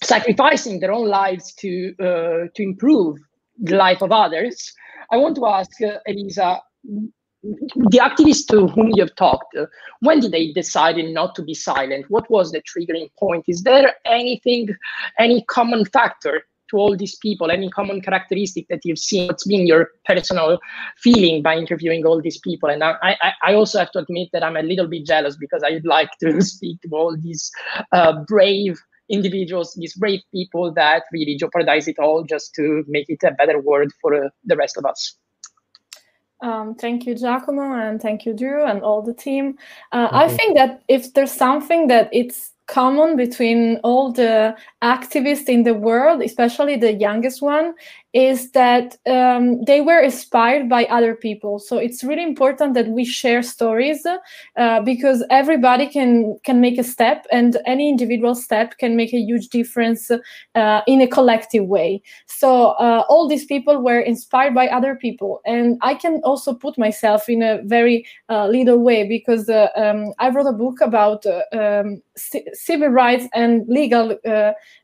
sacrificing 0.02 0.80
their 0.80 0.92
own 0.92 1.08
lives 1.08 1.52
to 1.54 1.94
uh, 2.00 2.48
to 2.54 2.62
improve 2.62 3.18
the 3.58 3.76
life 3.76 4.02
of 4.02 4.12
others. 4.12 4.72
I 5.10 5.16
want 5.16 5.36
to 5.36 5.46
ask 5.46 5.70
uh, 5.82 5.98
Elisa 6.06 6.60
the 7.44 7.98
activists 7.98 8.46
to 8.46 8.68
whom 8.68 8.90
you've 8.94 9.14
talked, 9.16 9.54
uh, 9.56 9.66
when 10.00 10.20
did 10.20 10.32
they 10.32 10.52
decide 10.52 10.96
not 10.96 11.34
to 11.34 11.42
be 11.42 11.54
silent? 11.54 12.06
What 12.08 12.28
was 12.30 12.52
the 12.52 12.62
triggering 12.62 13.10
point? 13.18 13.44
Is 13.48 13.62
there 13.62 13.94
anything, 14.06 14.68
any 15.18 15.44
common 15.44 15.84
factor 15.84 16.44
to 16.70 16.76
all 16.78 16.96
these 16.96 17.16
people, 17.16 17.50
any 17.50 17.68
common 17.70 18.00
characteristic 18.00 18.66
that 18.68 18.80
you've 18.84 18.98
seen? 18.98 19.26
What's 19.26 19.46
been 19.46 19.66
your 19.66 19.90
personal 20.06 20.58
feeling 20.96 21.42
by 21.42 21.56
interviewing 21.56 22.06
all 22.06 22.22
these 22.22 22.38
people? 22.38 22.70
And 22.70 22.82
I, 22.82 22.94
I, 23.02 23.32
I 23.42 23.54
also 23.54 23.78
have 23.78 23.92
to 23.92 23.98
admit 23.98 24.30
that 24.32 24.42
I'm 24.42 24.56
a 24.56 24.62
little 24.62 24.86
bit 24.86 25.04
jealous 25.04 25.36
because 25.36 25.62
I 25.62 25.72
would 25.72 25.86
like 25.86 26.10
to 26.20 26.40
speak 26.40 26.80
to 26.82 26.88
all 26.92 27.14
these 27.14 27.50
uh, 27.92 28.24
brave 28.26 28.78
individuals, 29.10 29.74
these 29.74 29.94
brave 29.94 30.20
people 30.32 30.72
that 30.72 31.02
really 31.12 31.36
jeopardize 31.36 31.88
it 31.88 31.98
all 31.98 32.24
just 32.24 32.54
to 32.54 32.84
make 32.88 33.10
it 33.10 33.22
a 33.22 33.32
better 33.32 33.60
world 33.60 33.92
for 34.00 34.14
uh, 34.14 34.30
the 34.44 34.56
rest 34.56 34.78
of 34.78 34.86
us. 34.86 35.18
Um, 36.40 36.74
thank 36.74 37.06
you, 37.06 37.14
Giacomo, 37.14 37.72
and 37.74 38.00
thank 38.00 38.26
you, 38.26 38.34
Drew, 38.34 38.64
and 38.64 38.82
all 38.82 39.02
the 39.02 39.14
team. 39.14 39.56
Uh, 39.92 40.08
I 40.12 40.28
think 40.28 40.56
that 40.56 40.82
if 40.88 41.14
there's 41.14 41.32
something 41.32 41.86
that 41.88 42.10
it's 42.12 42.52
common 42.66 43.16
between 43.16 43.76
all 43.82 44.12
the 44.12 44.56
activists 44.82 45.48
in 45.48 45.64
the 45.64 45.74
world, 45.74 46.22
especially 46.22 46.76
the 46.76 46.92
youngest 46.92 47.42
one, 47.42 47.74
is 48.14 48.52
that 48.52 48.96
um, 49.06 49.60
they 49.64 49.80
were 49.80 49.98
inspired 49.98 50.68
by 50.68 50.84
other 50.84 51.16
people. 51.16 51.58
So 51.58 51.78
it's 51.78 52.04
really 52.04 52.22
important 52.22 52.74
that 52.74 52.86
we 52.86 53.04
share 53.04 53.42
stories 53.42 54.06
uh, 54.56 54.80
because 54.82 55.24
everybody 55.30 55.88
can 55.88 56.38
can 56.44 56.60
make 56.60 56.78
a 56.78 56.84
step, 56.84 57.26
and 57.32 57.58
any 57.66 57.88
individual 57.88 58.36
step 58.36 58.78
can 58.78 58.96
make 58.96 59.12
a 59.12 59.18
huge 59.18 59.48
difference 59.48 60.10
uh, 60.54 60.80
in 60.86 61.00
a 61.00 61.08
collective 61.08 61.66
way. 61.66 62.00
So 62.26 62.76
uh, 62.78 63.02
all 63.08 63.28
these 63.28 63.44
people 63.44 63.82
were 63.82 64.00
inspired 64.00 64.54
by 64.54 64.68
other 64.68 64.94
people, 64.94 65.40
and 65.44 65.76
I 65.82 65.94
can 65.94 66.20
also 66.22 66.54
put 66.54 66.78
myself 66.78 67.28
in 67.28 67.42
a 67.42 67.62
very 67.64 68.06
uh, 68.28 68.46
little 68.46 68.78
way 68.78 69.08
because 69.08 69.48
uh, 69.48 69.68
um, 69.74 70.14
I 70.20 70.28
wrote 70.30 70.46
a 70.46 70.52
book 70.52 70.80
about 70.80 71.26
uh, 71.26 71.42
um, 71.52 72.00
civil 72.16 72.88
rights 72.88 73.26
and 73.34 73.66
legal 73.66 74.16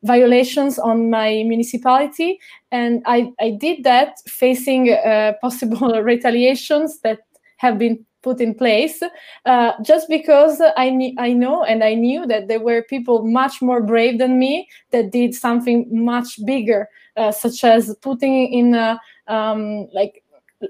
violations 0.02 0.80
on 0.80 1.10
my 1.10 1.44
municipality 1.46 2.40
and 2.72 3.02
I, 3.06 3.32
I 3.40 3.50
did 3.50 3.84
that 3.84 4.18
facing 4.28 4.90
uh, 4.92 5.32
possible 5.40 6.02
retaliations 6.02 7.00
that 7.00 7.20
have 7.58 7.78
been 7.78 8.04
put 8.22 8.40
in 8.40 8.54
place 8.54 9.02
uh, 9.46 9.72
just 9.82 10.08
because 10.08 10.60
I, 10.76 11.14
I 11.18 11.32
know 11.32 11.64
and 11.64 11.82
I 11.82 11.94
knew 11.94 12.26
that 12.26 12.48
there 12.48 12.60
were 12.60 12.82
people 12.82 13.24
much 13.24 13.62
more 13.62 13.82
brave 13.82 14.18
than 14.18 14.38
me 14.38 14.68
that 14.90 15.10
did 15.10 15.34
something 15.34 15.88
much 15.90 16.44
bigger, 16.44 16.88
uh, 17.16 17.32
such 17.32 17.64
as 17.64 17.94
putting 18.02 18.52
in 18.52 18.74
a, 18.74 19.00
um, 19.26 19.88
like 19.92 20.22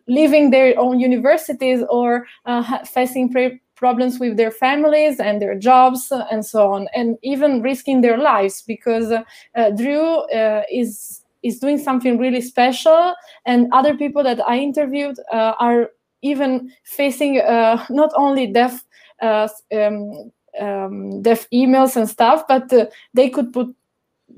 leaving 0.07 0.51
their 0.51 0.79
own 0.79 1.01
universities 1.01 1.83
or 1.91 2.27
uh, 2.47 2.85
facing 2.85 3.31
pre- 3.31 3.61
problems 3.75 4.21
with 4.21 4.37
their 4.37 4.51
families 4.51 5.19
and 5.19 5.41
their 5.41 5.59
jobs 5.59 6.13
and 6.31 6.45
so 6.45 6.71
on, 6.71 6.87
and 6.95 7.17
even 7.23 7.63
risking 7.63 8.01
their 8.03 8.19
lives 8.19 8.63
because 8.63 9.11
uh, 9.11 9.71
Drew 9.71 10.19
uh, 10.29 10.63
is 10.71 11.20
is 11.43 11.59
doing 11.59 11.79
something 11.79 12.19
really 12.19 12.41
special, 12.41 13.15
and 13.47 13.69
other 13.73 13.97
people 13.97 14.23
that 14.23 14.41
I 14.49 14.59
interviewed 14.59 15.17
uh, 15.33 15.55
are 15.59 15.91
even 16.23 16.73
facing 16.85 17.41
uh, 17.41 17.85
not 17.91 18.11
only 18.17 18.47
deaf 18.47 18.85
uh, 19.23 19.49
um, 19.73 20.31
um, 20.61 21.23
deaf 21.23 21.49
emails 21.51 21.97
and 21.97 22.09
stuff, 22.09 22.45
but 22.49 22.71
they 23.15 23.29
could 23.29 23.53
put 23.53 23.75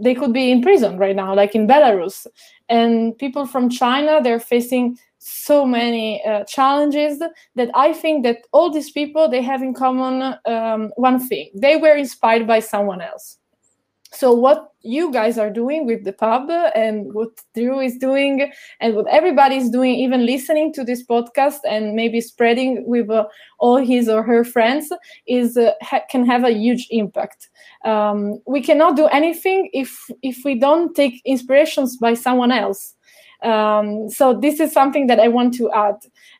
they 0.00 0.14
could 0.14 0.32
be 0.32 0.50
in 0.50 0.62
prison 0.62 0.96
right 0.98 1.14
now, 1.14 1.34
like 1.34 1.54
in 1.54 1.66
Belarus. 1.66 2.26
And 2.68 3.16
people 3.18 3.46
from 3.46 3.68
China, 3.68 4.20
they're 4.22 4.40
facing 4.40 4.98
so 5.18 5.64
many 5.64 6.24
uh, 6.24 6.44
challenges 6.44 7.18
that 7.54 7.70
I 7.74 7.92
think 7.92 8.24
that 8.24 8.38
all 8.52 8.70
these 8.70 8.90
people 8.90 9.28
they 9.28 9.42
have 9.42 9.62
in 9.62 9.74
common 9.74 10.34
um, 10.46 10.92
one 10.96 11.20
thing: 11.20 11.50
they 11.54 11.76
were 11.76 11.96
inspired 11.96 12.46
by 12.46 12.60
someone 12.60 13.00
else. 13.00 13.38
So 14.14 14.32
what 14.32 14.72
you 14.82 15.12
guys 15.12 15.38
are 15.38 15.50
doing 15.50 15.86
with 15.86 16.04
the 16.04 16.12
pub 16.12 16.50
and 16.50 17.12
what 17.14 17.30
Drew 17.54 17.80
is 17.80 17.96
doing 17.96 18.52
and 18.80 18.94
what 18.94 19.06
everybody 19.08 19.56
is 19.56 19.70
doing, 19.70 19.94
even 19.94 20.26
listening 20.26 20.72
to 20.74 20.84
this 20.84 21.04
podcast 21.06 21.58
and 21.68 21.94
maybe 21.94 22.20
spreading 22.20 22.84
with 22.86 23.08
uh, 23.10 23.24
all 23.58 23.76
his 23.76 24.08
or 24.08 24.22
her 24.22 24.44
friends, 24.44 24.92
is 25.26 25.56
uh, 25.56 25.72
ha- 25.82 26.02
can 26.10 26.26
have 26.26 26.44
a 26.44 26.50
huge 26.50 26.86
impact. 26.90 27.48
Um, 27.84 28.38
we 28.46 28.60
cannot 28.60 28.96
do 28.96 29.06
anything 29.06 29.70
if 29.72 29.96
if 30.22 30.44
we 30.44 30.58
don't 30.58 30.94
take 30.94 31.22
inspirations 31.24 31.96
by 31.96 32.14
someone 32.14 32.52
else. 32.52 32.94
Um, 33.42 34.08
so 34.08 34.38
this 34.38 34.60
is 34.60 34.72
something 34.72 35.08
that 35.08 35.18
I 35.18 35.28
want 35.28 35.54
to 35.54 35.70
add. 35.72 35.96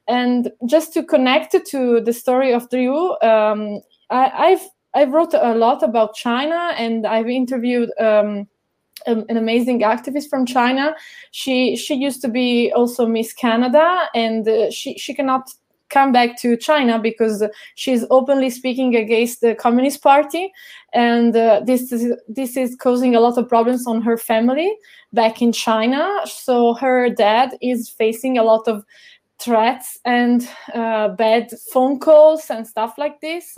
And 0.07 0.51
just 0.67 0.93
to 0.95 1.03
connect 1.03 1.57
to 1.67 2.01
the 2.01 2.13
story 2.13 2.53
of 2.53 2.71
Drew, 2.71 3.21
um, 3.23 3.81
I, 4.11 4.31
I've 4.35 4.69
I 4.95 5.05
wrote 5.05 5.35
a 5.35 5.55
lot 5.55 5.83
about 5.83 6.15
China, 6.15 6.73
and 6.77 7.07
I've 7.07 7.29
interviewed 7.29 7.91
um, 7.99 8.49
an 9.07 9.37
amazing 9.37 9.81
activist 9.81 10.29
from 10.29 10.47
China. 10.47 10.95
She 11.31 11.77
she 11.77 11.95
used 11.95 12.21
to 12.23 12.29
be 12.29 12.73
also 12.75 13.07
Miss 13.07 13.33
Canada, 13.33 14.09
and 14.15 14.47
uh, 14.47 14.71
she 14.71 14.99
she 14.99 15.15
cannot 15.15 15.51
come 15.89 16.11
back 16.11 16.41
to 16.41 16.57
China 16.57 16.99
because 16.99 17.45
she's 17.75 18.05
openly 18.11 18.49
speaking 18.49 18.97
against 18.97 19.43
the 19.43 19.55
Communist 19.55 20.03
Party, 20.03 20.53
and 20.93 21.37
uh, 21.37 21.61
this 21.65 21.93
is 21.93 22.15
this 22.29 22.57
is 22.57 22.77
causing 22.77 23.15
a 23.15 23.21
lot 23.21 23.39
of 23.39 23.49
problems 23.49 23.87
on 23.87 24.03
her 24.03 24.17
family 24.17 24.75
back 25.13 25.43
in 25.43 25.53
China. 25.53 26.09
So 26.25 26.75
her 26.75 27.11
dad 27.11 27.57
is 27.61 27.89
facing 27.89 28.39
a 28.39 28.43
lot 28.43 28.67
of 28.69 28.85
threats 29.43 29.99
and 30.05 30.49
uh, 30.75 31.09
bad 31.09 31.51
phone 31.73 31.99
calls 31.99 32.51
and 32.51 32.67
stuff 32.67 32.95
like 32.99 33.21
this. 33.21 33.57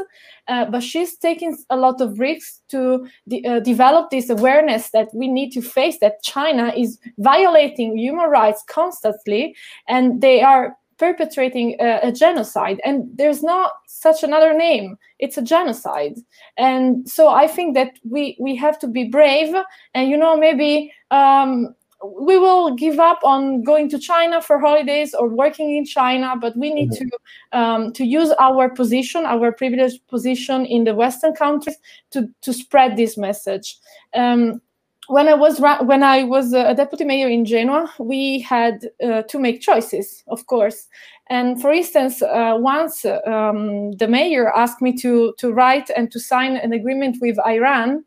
Uh, 0.49 0.65
but 0.67 0.83
she's 0.83 1.17
taking 1.17 1.57
a 1.71 1.77
lot 1.77 2.01
of 2.01 2.19
risks 2.19 2.61
to 2.69 3.07
de- 3.29 3.45
uh, 3.45 3.61
develop 3.61 4.11
this 4.11 4.31
awareness 4.31 4.91
that 4.91 5.09
we 5.15 5.29
need 5.29 5.51
to 5.51 5.61
face 5.61 5.99
that 6.01 6.23
China 6.23 6.73
is 6.77 6.99
violating 7.19 7.97
human 7.97 8.29
rights 8.31 8.63
constantly 8.69 9.55
and 9.89 10.21
they 10.21 10.43
are 10.43 10.77
perpetrating 10.99 11.77
a, 11.81 12.09
a 12.09 12.13
genocide. 12.13 12.81
And 12.85 13.09
there's 13.17 13.43
not 13.43 13.73
such 13.87 14.23
another 14.23 14.57
name. 14.57 14.97
It's 15.19 15.37
a 15.37 15.43
genocide. 15.43 16.15
And 16.57 17.09
so 17.09 17.29
I 17.29 17.47
think 17.49 17.75
that 17.75 17.99
we, 18.09 18.37
we 18.41 18.55
have 18.57 18.79
to 18.79 18.87
be 18.87 19.05
brave 19.09 19.55
and, 19.95 20.09
you 20.09 20.17
know, 20.17 20.37
maybe. 20.37 20.93
Um, 21.11 21.75
we 22.05 22.39
will 22.39 22.75
give 22.75 22.99
up 22.99 23.21
on 23.25 23.63
going 23.63 23.89
to 23.91 23.99
China 23.99 24.41
for 24.43 24.59
holidays 24.59 25.15
or 25.15 25.29
working 25.29 25.77
in 25.77 25.85
China, 25.85 26.35
but 26.41 26.57
we 26.57 26.73
need 26.73 26.91
mm-hmm. 26.91 27.09
to 27.53 27.59
um, 27.59 27.93
to 27.93 28.05
use 28.05 28.31
our 28.39 28.69
position, 28.69 29.25
our 29.27 29.53
privileged 29.53 30.07
position 30.09 30.67
in 30.67 30.85
the 30.85 30.95
Western 30.95 31.35
countries 31.35 31.77
to 32.11 32.29
to 32.43 32.53
spread 32.53 32.97
this 32.97 33.17
message. 33.17 33.79
Um, 34.15 34.61
when 35.09 35.29
I 35.29 35.35
was 35.35 35.61
when 35.61 36.03
I 36.03 36.25
was 36.25 36.53
a 36.53 36.75
deputy 36.75 37.05
mayor 37.05 37.29
in 37.29 37.45
Genoa, 37.45 37.93
we 37.99 38.41
had 38.41 38.89
uh, 39.03 39.23
to 39.23 39.39
make 39.39 39.61
choices, 39.61 40.25
of 40.29 40.47
course. 40.47 40.87
And 41.31 41.61
for 41.61 41.73
instance, 41.73 42.23
uh, 42.23 42.57
once 42.59 43.05
um, 43.05 43.93
the 43.93 44.09
mayor 44.09 44.53
asked 44.55 44.81
me 44.83 44.97
to 44.99 45.35
to 45.39 45.53
write 45.53 45.91
and 45.97 46.11
to 46.13 46.21
sign 46.21 46.57
an 46.57 46.73
agreement 46.73 47.19
with 47.21 47.39
Iran, 47.47 48.05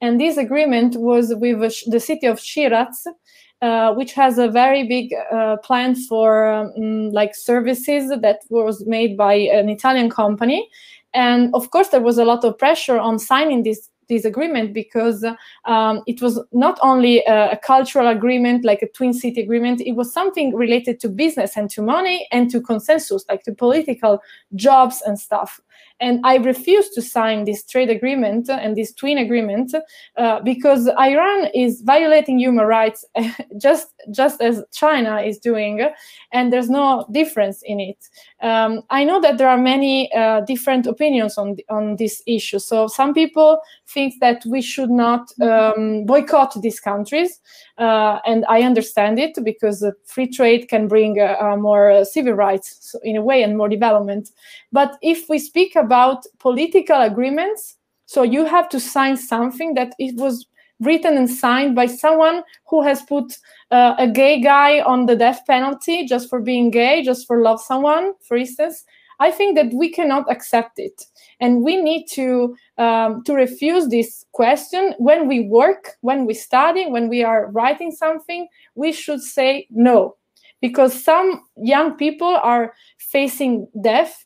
and 0.00 0.20
this 0.20 0.36
agreement 0.36 0.96
was 0.96 1.34
with 1.36 1.60
the 1.86 2.00
city 2.00 2.26
of 2.26 2.38
Shiraz, 2.38 3.06
uh, 3.62 3.94
which 3.94 4.12
has 4.12 4.38
a 4.38 4.48
very 4.48 4.86
big 4.86 5.14
uh, 5.32 5.56
plan 5.58 5.94
for 5.94 6.52
um, 6.52 7.10
like 7.10 7.34
services 7.34 8.12
that 8.20 8.40
was 8.50 8.84
made 8.86 9.16
by 9.16 9.34
an 9.34 9.68
Italian 9.68 10.10
company. 10.10 10.68
And 11.14 11.54
of 11.54 11.70
course, 11.70 11.88
there 11.88 12.02
was 12.02 12.18
a 12.18 12.24
lot 12.24 12.44
of 12.44 12.58
pressure 12.58 12.98
on 12.98 13.18
signing 13.18 13.62
this 13.62 13.88
this 14.08 14.24
agreement 14.24 14.72
because 14.72 15.24
um, 15.64 16.02
it 16.06 16.22
was 16.22 16.40
not 16.52 16.78
only 16.82 17.24
a, 17.26 17.52
a, 17.52 17.56
cultural 17.56 18.06
agreement 18.06 18.64
like 18.64 18.82
a 18.82 18.88
twin 18.88 19.12
city 19.12 19.40
agreement 19.40 19.80
it 19.80 19.92
was 19.92 20.12
something 20.12 20.54
related 20.54 21.00
to 21.00 21.08
business 21.08 21.56
and 21.56 21.70
to 21.70 21.82
money 21.82 22.26
and 22.30 22.48
to 22.48 22.60
consensus 22.60 23.24
like 23.28 23.42
to 23.42 23.52
political 23.52 24.20
jobs 24.54 25.02
and 25.06 25.18
stuff 25.18 25.60
and 26.00 26.20
I 26.24 26.36
refused 26.36 26.92
to 26.94 27.02
sign 27.02 27.44
this 27.44 27.64
trade 27.64 27.90
agreement 27.90 28.48
and 28.50 28.76
this 28.76 28.92
twin 28.92 29.18
agreement 29.18 29.74
uh, 30.16 30.40
because 30.40 30.88
Iran 30.98 31.48
is 31.54 31.82
violating 31.82 32.38
human 32.38 32.66
rights 32.66 33.04
just 33.58 33.94
just 34.10 34.40
as 34.40 34.62
China 34.72 35.20
is 35.20 35.38
doing, 35.38 35.88
and 36.32 36.52
there's 36.52 36.70
no 36.70 37.06
difference 37.12 37.62
in 37.64 37.80
it. 37.80 37.98
Um, 38.42 38.82
I 38.90 39.04
know 39.04 39.20
that 39.20 39.38
there 39.38 39.48
are 39.48 39.58
many 39.58 40.12
uh, 40.12 40.40
different 40.42 40.86
opinions 40.86 41.38
on 41.38 41.56
on 41.70 41.96
this 41.96 42.22
issue. 42.26 42.58
So 42.58 42.88
some 42.88 43.14
people 43.14 43.60
think 43.88 44.14
that 44.20 44.44
we 44.46 44.60
should 44.60 44.90
not 44.90 45.28
um, 45.40 46.04
boycott 46.04 46.60
these 46.60 46.80
countries, 46.80 47.40
uh, 47.78 48.20
and 48.24 48.44
I 48.48 48.62
understand 48.62 49.18
it 49.18 49.38
because 49.44 49.84
free 50.04 50.28
trade 50.28 50.68
can 50.68 50.88
bring 50.88 51.20
uh, 51.20 51.56
more 51.58 52.04
civil 52.04 52.32
rights 52.32 52.94
in 53.02 53.16
a 53.16 53.22
way 53.22 53.42
and 53.42 53.56
more 53.56 53.68
development. 53.68 54.30
But 54.72 54.98
if 55.02 55.28
we 55.28 55.38
speak 55.38 55.76
about 55.76 56.24
political 56.38 57.00
agreements. 57.00 57.76
So 58.06 58.22
you 58.22 58.44
have 58.44 58.68
to 58.68 58.78
sign 58.78 59.16
something 59.16 59.74
that 59.74 59.94
it 59.98 60.16
was 60.16 60.46
written 60.80 61.16
and 61.16 61.28
signed 61.28 61.74
by 61.74 61.86
someone 61.86 62.42
who 62.68 62.82
has 62.82 63.02
put 63.02 63.38
uh, 63.70 63.94
a 63.98 64.06
gay 64.06 64.40
guy 64.40 64.80
on 64.80 65.06
the 65.06 65.16
death 65.16 65.42
penalty 65.46 66.06
just 66.06 66.28
for 66.28 66.40
being 66.40 66.70
gay, 66.70 67.02
just 67.02 67.26
for 67.26 67.42
love 67.42 67.60
someone, 67.60 68.12
for 68.22 68.36
instance. 68.36 68.84
I 69.18 69.30
think 69.30 69.56
that 69.56 69.72
we 69.72 69.90
cannot 69.90 70.30
accept 70.30 70.78
it, 70.78 71.02
and 71.40 71.62
we 71.62 71.76
need 71.80 72.06
to 72.12 72.56
um, 72.78 73.22
to 73.24 73.34
refuse 73.34 73.88
this 73.88 74.24
question. 74.32 74.94
When 74.98 75.28
we 75.28 75.48
work, 75.48 75.96
when 76.00 76.26
we 76.26 76.34
study, 76.34 76.86
when 76.86 77.08
we 77.08 77.22
are 77.22 77.50
writing 77.50 77.90
something. 77.90 78.48
We 78.74 78.92
should 78.92 79.22
say 79.22 79.66
no, 79.70 80.16
because 80.60 81.02
some 81.02 81.42
young 81.56 81.96
people 81.96 82.36
are 82.42 82.74
facing 82.98 83.68
death 83.82 84.22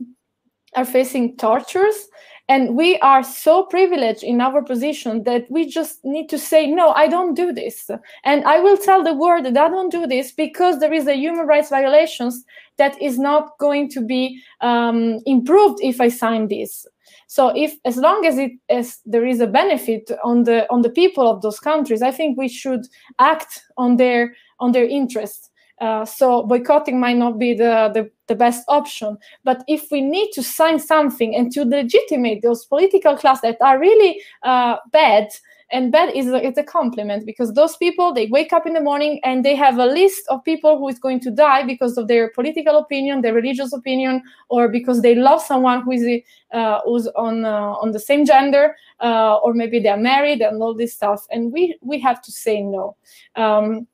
are 0.76 0.84
facing 0.84 1.36
tortures 1.36 2.08
and 2.48 2.76
we 2.76 2.98
are 2.98 3.22
so 3.22 3.64
privileged 3.64 4.22
in 4.24 4.40
our 4.40 4.62
position 4.62 5.22
that 5.22 5.46
we 5.50 5.66
just 5.66 6.04
need 6.04 6.28
to 6.28 6.38
say 6.38 6.66
no 6.66 6.90
i 6.90 7.08
don't 7.08 7.34
do 7.34 7.52
this. 7.52 7.90
And 8.24 8.44
i 8.44 8.61
will 8.61 8.76
tell 8.76 9.02
the 9.02 9.14
world 9.14 9.44
that 9.46 9.56
i 9.56 9.68
don't 9.68 9.90
do 9.90 10.06
this 10.06 10.32
because 10.32 10.78
there 10.78 10.92
is 10.92 11.06
a 11.06 11.14
human 11.14 11.46
rights 11.46 11.70
violations 11.70 12.44
that 12.76 13.00
is 13.00 13.18
not 13.18 13.58
going 13.58 13.88
to 13.90 14.00
be 14.00 14.40
um, 14.61 15.20
improved 15.26 15.78
if 15.82 16.00
i 16.00 16.08
sign 16.08 16.48
this 16.48 16.86
so 17.31 17.53
if 17.55 17.78
as 17.85 17.97
long 17.97 18.26
as 18.26 18.39
it 18.39 18.51
as 18.68 18.99
there 19.07 19.24
is 19.24 19.39
a 19.39 19.47
benefit 19.47 20.11
on 20.24 20.43
the 20.43 20.68
on 20.68 20.83
the 20.83 20.91
people 20.91 21.31
of 21.31 21.43
those 21.43 21.61
countries 21.61 22.03
i 22.03 22.11
think 22.11 22.37
we 22.37 22.49
should 22.49 22.85
act 23.20 23.62
on 23.76 23.97
their 23.99 24.35
on 24.59 24.72
their 24.72 24.85
interests 24.85 25.49
uh, 25.81 26.05
so 26.05 26.43
boycotting 26.43 27.01
might 27.01 27.16
not 27.16 27.39
be 27.39 27.55
the, 27.55 27.91
the, 27.95 28.11
the, 28.26 28.35
best 28.35 28.64
option. 28.68 29.16
But 29.45 29.64
if 29.66 29.91
we 29.91 30.03
need 30.03 30.31
to 30.33 30.43
sign 30.43 30.78
something 30.78 31.35
and 31.35 31.51
to 31.53 31.64
legitimate 31.64 32.43
those 32.43 32.66
political 32.66 33.16
class 33.16 33.41
that 33.41 33.57
are 33.62 33.78
really 33.78 34.20
uh, 34.43 34.76
bad, 34.93 35.28
and 35.72 35.93
bad 35.93 36.14
is 36.14 36.26
a, 36.26 36.45
it's 36.45 36.59
a 36.59 36.64
compliment 36.64 37.24
because 37.24 37.53
those 37.55 37.76
people 37.76 38.12
they 38.12 38.26
wake 38.26 38.53
up 38.53 38.66
in 38.66 38.72
the 38.74 38.81
morning 38.81 39.20
and 39.22 39.45
they 39.45 39.55
have 39.55 39.78
a 39.78 39.87
list 39.87 40.22
of 40.28 40.45
people 40.45 40.76
who 40.78 40.89
is 40.89 40.99
going 40.99 41.20
to 41.20 41.31
die 41.31 41.62
because 41.62 41.97
of 41.97 42.09
their 42.09 42.31
political 42.31 42.76
opinion, 42.76 43.22
their 43.22 43.35
religious 43.35 43.72
opinion, 43.72 44.22
or 44.49 44.68
because 44.68 45.01
they 45.01 45.14
love 45.14 45.41
someone 45.41 45.83
who 45.83 45.93
is 45.93 46.22
uh, 46.53 46.81
who's 46.85 47.07
on 47.09 47.45
uh, 47.45 47.74
on 47.81 47.93
the 47.93 48.01
same 48.01 48.24
gender, 48.26 48.76
uh, 49.01 49.37
or 49.37 49.55
maybe 49.55 49.78
they 49.78 49.89
are 49.89 49.97
married 49.97 50.41
and 50.41 50.61
all 50.61 50.74
this 50.74 50.93
stuff. 50.93 51.26
And 51.31 51.53
we 51.53 51.78
we 51.81 52.01
have 52.01 52.20
to 52.22 52.33
say 52.33 52.61
no. 52.62 52.97
Um, 53.37 53.87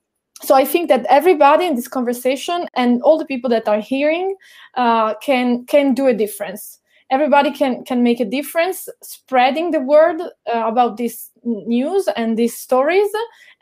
so 0.42 0.54
I 0.54 0.64
think 0.64 0.88
that 0.88 1.06
everybody 1.08 1.66
in 1.66 1.76
this 1.76 1.88
conversation 1.88 2.68
and 2.74 3.02
all 3.02 3.18
the 3.18 3.24
people 3.24 3.48
that 3.50 3.68
are 3.68 3.80
hearing 3.80 4.36
uh, 4.74 5.14
can 5.14 5.64
can 5.66 5.94
do 5.94 6.06
a 6.06 6.14
difference. 6.14 6.78
Everybody 7.10 7.50
can 7.50 7.84
can 7.84 8.02
make 8.02 8.20
a 8.20 8.24
difference, 8.24 8.88
spreading 9.02 9.70
the 9.70 9.80
word 9.80 10.20
uh, 10.20 10.28
about 10.66 10.98
this 10.98 11.30
news 11.44 12.08
and 12.16 12.36
these 12.36 12.56
stories, 12.56 13.08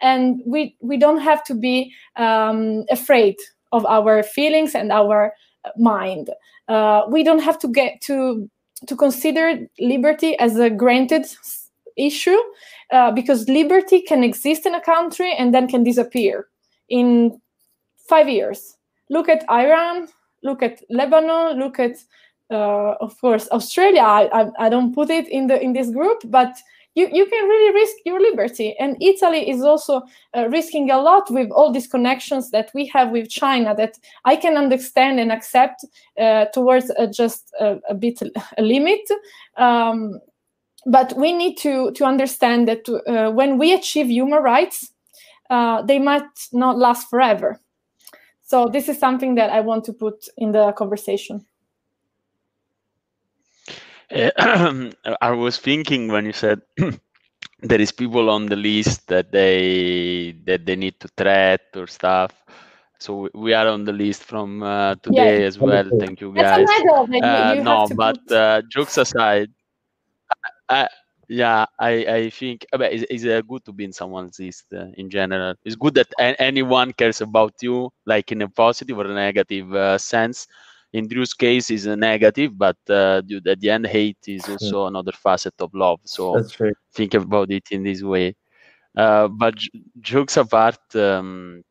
and 0.01 0.43
we 0.47 0.77
we 0.81 0.97
don't 0.97 1.21
have 1.21 1.45
to 1.45 1.55
be 1.55 1.93
um, 2.17 2.85
afraid 2.91 3.37
of 3.71 3.87
our 3.87 4.23
feelings 4.23 4.75
and 4.75 4.91
our 4.91 5.33
mind. 5.77 6.31
Uh, 6.69 7.03
we 7.09 7.23
don't 7.23 7.43
have 7.43 7.59
to 7.61 7.69
get 7.69 8.01
to 8.03 8.49
to 8.89 8.97
consider 8.97 9.69
liberty 9.79 10.37
as 10.39 10.59
a 10.59 10.71
granted 10.71 11.27
issue 11.97 12.41
uh, 12.91 13.13
because 13.13 13.49
liberty 13.49 14.01
can 14.03 14.25
exist 14.25 14.67
in 14.67 14.75
a 14.75 14.81
country 14.81 15.33
and 15.33 15.55
then 15.55 15.69
can 15.69 15.85
disappear 15.85 16.49
in 16.89 17.41
five 18.09 18.29
years. 18.29 18.77
Look 19.11 19.29
at 19.29 19.45
Iran, 19.51 20.09
look 20.43 20.63
at 20.63 20.83
Lebanon, 20.91 21.59
look 21.59 21.79
at, 21.79 21.97
uh, 22.51 22.95
of 23.01 23.19
course, 23.21 23.49
Australia. 23.51 24.03
I, 24.03 24.29
I, 24.33 24.67
I, 24.67 24.69
don't 24.69 24.95
put 24.95 25.11
it 25.11 25.29
in 25.29 25.47
the 25.47 25.61
in 25.61 25.73
this 25.73 25.91
group, 25.91 26.23
but 26.27 26.57
you, 26.95 27.09
you 27.13 27.27
can 27.27 27.49
really 27.49 27.75
risk 27.75 27.97
your 28.05 28.21
liberty. 28.21 28.75
And 28.79 28.97
Italy 29.03 29.49
is 29.51 29.63
also 29.63 30.03
uh, 30.37 30.49
risking 30.49 30.91
a 30.91 31.01
lot 31.01 31.31
with 31.31 31.51
all 31.51 31.73
these 31.73 31.87
connections 31.87 32.51
that 32.51 32.71
we 32.75 32.87
have 32.87 33.11
with 33.11 33.29
China 33.29 33.75
that 33.77 33.99
I 34.25 34.37
can 34.37 34.57
understand 34.57 35.19
and 35.19 35.33
accept 35.33 35.85
uh, 36.21 36.47
towards 36.47 36.93
just 37.13 37.53
a, 37.61 37.81
a, 37.89 37.95
bit 37.95 38.23
a 38.57 38.63
limit. 38.63 39.01
Um, 39.57 40.21
but 40.87 41.17
we 41.17 41.33
need 41.33 41.57
to, 41.59 41.91
to 41.93 42.05
understand 42.05 42.69
that 42.69 42.89
uh, 42.89 43.33
when 43.33 43.59
we 43.59 43.73
achieve 43.73 44.09
human 44.09 44.43
rights, 44.43 44.93
uh, 45.51 45.83
they 45.83 45.99
might 45.99 46.49
not 46.53 46.79
last 46.79 47.09
forever. 47.09 47.61
So 48.43 48.69
this 48.69 48.89
is 48.89 48.99
something 48.99 49.35
that 49.37 49.51
I 49.51 49.61
want 49.61 49.85
to 49.85 49.93
put 49.93 50.29
in 50.37 50.53
the 50.53 50.73
conversation. 50.73 51.45
Uh, 54.15 54.91
I 55.21 55.31
was 55.31 55.59
thinking 55.59 56.09
when 56.09 56.27
you 56.27 56.33
said 56.33 56.61
there 57.63 57.81
is 57.81 57.91
people 57.91 58.29
on 58.31 58.47
the 58.47 58.57
list 58.57 59.09
that 59.09 59.33
they 59.33 60.37
that 60.45 60.67
they 60.67 60.77
need 60.77 61.01
to 61.01 61.09
threat 61.17 61.63
or 61.75 61.87
stuff. 61.87 62.33
So 62.99 63.29
we 63.35 63.53
are 63.53 63.69
on 63.69 63.85
the 63.85 63.93
list 63.93 64.25
from 64.25 64.63
uh, 64.63 64.95
today 64.97 65.41
yes. 65.41 65.57
as 65.57 65.59
well. 65.59 65.91
Thank 65.99 66.21
you 66.21 66.33
guys. 66.33 66.69
Uh, 66.69 67.55
you 67.57 67.63
no, 67.63 67.89
but 67.97 68.19
put... 68.27 68.33
Uh, 68.33 68.63
jokes 68.71 68.97
aside, 68.97 69.51
I, 70.69 70.89
yeah 71.29 71.65
i 71.79 71.93
i 72.19 72.31
think 72.31 72.67
mean, 72.77 72.91
it's, 72.93 73.05
it's 73.11 73.25
uh, 73.25 73.41
good 73.47 73.65
to 73.65 73.73
be 73.73 73.85
in 73.85 73.93
someone's 73.93 74.39
list 74.39 74.65
uh, 74.75 74.87
in 74.97 75.11
general. 75.11 75.55
It's 75.65 75.77
good 75.77 75.95
that 75.95 76.09
a- 76.19 76.41
anyone 76.41 76.93
cares 76.93 77.21
about 77.21 77.55
you 77.63 77.91
like 78.07 78.33
in 78.33 78.43
a 78.43 78.49
positive 78.49 78.99
or 78.99 79.07
a 79.07 79.15
negative 79.15 79.73
uh, 79.75 79.99
sense. 79.99 80.47
In 80.93 81.09
drew's 81.09 81.35
case 81.35 81.71
is 81.71 81.87
a 81.87 81.97
negative 81.97 82.57
but 82.57 82.77
uh, 82.89 83.23
at 83.47 83.61
the 83.61 83.71
end 83.71 83.87
hate 83.87 84.19
is 84.29 84.49
also 84.49 84.87
another 84.87 85.13
facet 85.13 85.55
of 85.61 85.71
love 85.75 86.01
so 86.05 86.43
think 86.95 87.15
about 87.15 87.51
it 87.51 87.65
in 87.71 87.83
this 87.83 88.03
way. 88.03 88.35
Uh, 88.97 89.29
but 89.29 89.55
j- 89.57 89.71
jokes 90.01 90.37
apart 90.37 90.79
um, 90.95 91.63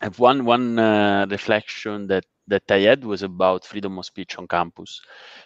I 0.00 0.04
have 0.06 0.18
one 0.18 0.44
one 0.44 0.78
uh, 0.78 1.26
reflection 1.30 2.06
that 2.08 2.24
that 2.50 2.70
I 2.70 2.80
had 2.90 3.04
was 3.04 3.22
about 3.22 3.64
freedom 3.64 3.98
of 3.98 4.06
speech 4.06 4.38
on 4.38 4.46
campus. 4.48 5.00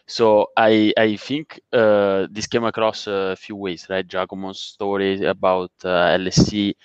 So 0.07 0.49
I 0.57 0.93
I 0.99 1.17
think 1.17 1.61
uh, 1.73 2.27
this 2.31 2.47
came 2.47 2.65
across 2.65 3.07
a 3.07 3.37
few 3.37 3.57
ways, 3.57 3.87
right? 3.91 4.07
Giacomo's 4.07 4.61
story 4.61 5.25
about 5.25 5.73
uh, 5.85 6.17
LSE, 6.21 6.77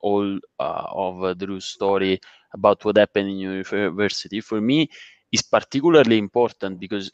all 0.00 0.38
uh, 0.60 0.84
of 1.06 1.22
uh, 1.24 1.34
Drew's 1.34 1.66
story 1.66 2.20
about 2.54 2.84
what 2.84 2.96
happened 2.96 3.30
in 3.30 3.38
university. 3.38 4.40
For 4.40 4.60
me, 4.60 4.88
is 5.32 5.42
particularly 5.42 6.18
important 6.18 6.80
because 6.80 7.10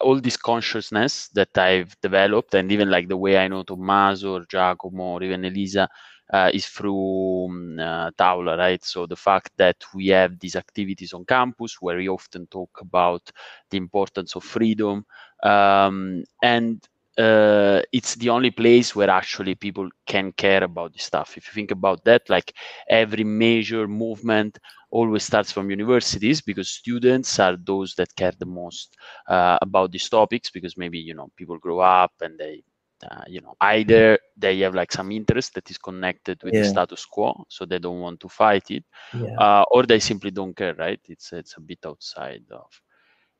all 0.00 0.20
this 0.20 0.36
consciousness 0.36 1.28
that 1.28 1.56
I've 1.56 1.94
developed, 2.02 2.54
and 2.54 2.70
even 2.72 2.90
like 2.90 3.08
the 3.08 3.16
way 3.16 3.38
I 3.38 3.48
know 3.48 3.62
Tommaso 3.62 4.34
or 4.36 4.44
Giacomo 4.50 5.04
or 5.16 5.22
even 5.22 5.44
Elisa, 5.44 5.88
uh, 6.32 6.50
is 6.52 6.66
through 6.66 7.46
um, 7.46 7.78
uh, 7.78 8.10
Taula, 8.12 8.56
right? 8.58 8.82
So 8.84 9.06
the 9.06 9.16
fact 9.16 9.52
that 9.56 9.76
we 9.94 10.08
have 10.08 10.38
these 10.38 10.56
activities 10.56 11.12
on 11.12 11.24
campus 11.24 11.76
where 11.80 11.96
we 11.96 12.08
often 12.08 12.46
talk 12.46 12.70
about 12.80 13.30
the 13.70 13.78
importance 13.78 14.34
of 14.36 14.44
freedom 14.44 15.04
um, 15.42 16.22
and 16.42 16.82
uh, 17.18 17.80
it's 17.92 18.14
the 18.16 18.28
only 18.30 18.50
place 18.50 18.94
where 18.94 19.10
actually 19.10 19.54
people 19.54 19.88
can 20.06 20.32
care 20.32 20.62
about 20.64 20.92
this 20.92 21.04
stuff. 21.04 21.36
If 21.36 21.46
you 21.46 21.52
think 21.52 21.70
about 21.70 22.04
that, 22.04 22.28
like 22.28 22.52
every 22.88 23.24
major 23.24 23.86
movement 23.86 24.58
always 24.90 25.24
starts 25.24 25.52
from 25.52 25.70
universities 25.70 26.40
because 26.40 26.68
students 26.70 27.38
are 27.38 27.56
those 27.56 27.94
that 27.96 28.14
care 28.16 28.32
the 28.38 28.46
most 28.46 28.96
uh, 29.28 29.58
about 29.62 29.92
these 29.92 30.08
topics 30.08 30.50
because 30.50 30.76
maybe 30.76 30.98
you 30.98 31.14
know 31.14 31.28
people 31.36 31.58
grow 31.58 31.80
up 31.80 32.12
and 32.20 32.38
they 32.38 32.62
uh, 33.10 33.24
you 33.26 33.40
know 33.40 33.54
either 33.60 34.18
they 34.36 34.58
have 34.60 34.74
like 34.74 34.92
some 34.92 35.10
interest 35.10 35.54
that 35.54 35.70
is 35.70 35.78
connected 35.78 36.42
with 36.42 36.54
yeah. 36.54 36.62
the 36.62 36.68
status 36.68 37.04
quo 37.04 37.44
so 37.48 37.64
they 37.64 37.78
don't 37.78 38.00
want 38.00 38.20
to 38.20 38.28
fight 38.28 38.70
it 38.70 38.84
yeah. 39.14 39.34
uh, 39.38 39.64
or 39.70 39.84
they 39.84 39.98
simply 39.98 40.30
don't 40.30 40.56
care 40.56 40.74
right 40.74 41.00
it's 41.08 41.32
it's 41.32 41.56
a 41.56 41.60
bit 41.60 41.78
outside 41.86 42.44
of 42.50 42.80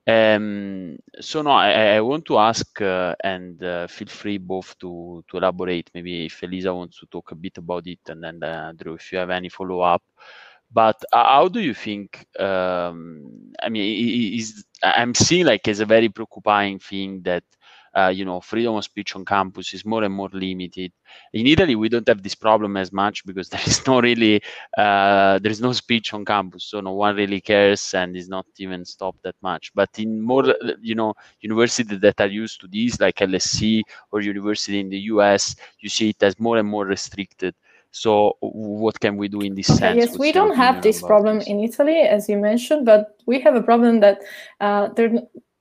um, 0.06 0.96
so 1.20 1.42
no 1.42 1.50
i, 1.50 1.94
I 1.96 2.00
want 2.00 2.24
to 2.26 2.38
ask 2.38 2.80
uh, 2.80 3.14
and 3.22 3.62
uh, 3.62 3.86
feel 3.86 4.08
free 4.08 4.38
both 4.38 4.76
to 4.80 5.24
to 5.28 5.36
elaborate 5.36 5.90
maybe 5.94 6.26
if 6.26 6.42
elisa 6.42 6.74
wants 6.74 6.98
to 7.00 7.06
talk 7.06 7.30
a 7.32 7.36
bit 7.36 7.58
about 7.58 7.86
it 7.86 8.00
and 8.08 8.22
then 8.22 8.42
uh, 8.42 8.72
drew 8.76 8.94
if 8.94 9.12
you 9.12 9.18
have 9.18 9.30
any 9.30 9.48
follow-up 9.48 10.02
but 10.72 11.00
how 11.12 11.48
do 11.48 11.60
you 11.60 11.74
think 11.74 12.26
um, 12.40 13.52
i 13.62 13.68
mean 13.68 14.34
is 14.34 14.64
i'm 14.82 15.14
seeing 15.14 15.46
like 15.46 15.68
as 15.68 15.80
a 15.80 15.86
very 15.86 16.08
preoccupying 16.08 16.78
thing 16.78 17.22
that 17.22 17.44
uh, 17.94 18.08
you 18.08 18.24
know, 18.24 18.40
freedom 18.40 18.74
of 18.74 18.84
speech 18.84 19.14
on 19.16 19.24
campus 19.24 19.74
is 19.74 19.84
more 19.84 20.02
and 20.04 20.14
more 20.14 20.30
limited. 20.32 20.92
In 21.32 21.46
Italy, 21.46 21.74
we 21.74 21.88
don't 21.88 22.08
have 22.08 22.22
this 22.22 22.34
problem 22.34 22.76
as 22.76 22.92
much 22.92 23.24
because 23.26 23.48
there 23.50 23.60
is 23.66 23.86
no 23.86 24.00
really, 24.00 24.42
uh, 24.76 25.38
there 25.38 25.52
is 25.52 25.60
no 25.60 25.72
speech 25.72 26.14
on 26.14 26.24
campus, 26.24 26.64
so 26.64 26.80
no 26.80 26.92
one 26.92 27.16
really 27.16 27.40
cares 27.40 27.94
and 27.94 28.16
is 28.16 28.28
not 28.28 28.46
even 28.58 28.84
stopped 28.84 29.22
that 29.22 29.36
much. 29.42 29.72
But 29.74 29.90
in 29.98 30.20
more, 30.20 30.54
you 30.80 30.94
know, 30.94 31.14
universities 31.40 32.00
that 32.00 32.20
are 32.20 32.28
used 32.28 32.60
to 32.62 32.68
this, 32.68 33.00
like 33.00 33.16
LSE 33.16 33.82
or 34.10 34.20
university 34.20 34.80
in 34.80 34.88
the 34.88 34.98
US, 35.12 35.56
you 35.80 35.88
see 35.88 36.10
it 36.10 36.22
as 36.22 36.38
more 36.38 36.58
and 36.58 36.68
more 36.68 36.86
restricted. 36.86 37.54
So 37.92 38.38
what 38.40 38.98
can 38.98 39.18
we 39.18 39.28
do 39.28 39.42
in 39.42 39.54
this 39.54 39.66
sense? 39.66 39.96
Yes, 39.96 40.18
we 40.18 40.32
don't 40.32 40.56
have 40.56 40.82
this 40.82 41.02
problem 41.02 41.40
this? 41.40 41.48
in 41.48 41.60
Italy, 41.60 41.98
as 41.98 42.26
you 42.26 42.38
mentioned, 42.38 42.86
but 42.86 43.18
we 43.26 43.38
have 43.40 43.54
a 43.54 43.62
problem 43.62 44.00
that 44.00 44.22
uh, 44.60 44.88
there, 44.96 45.12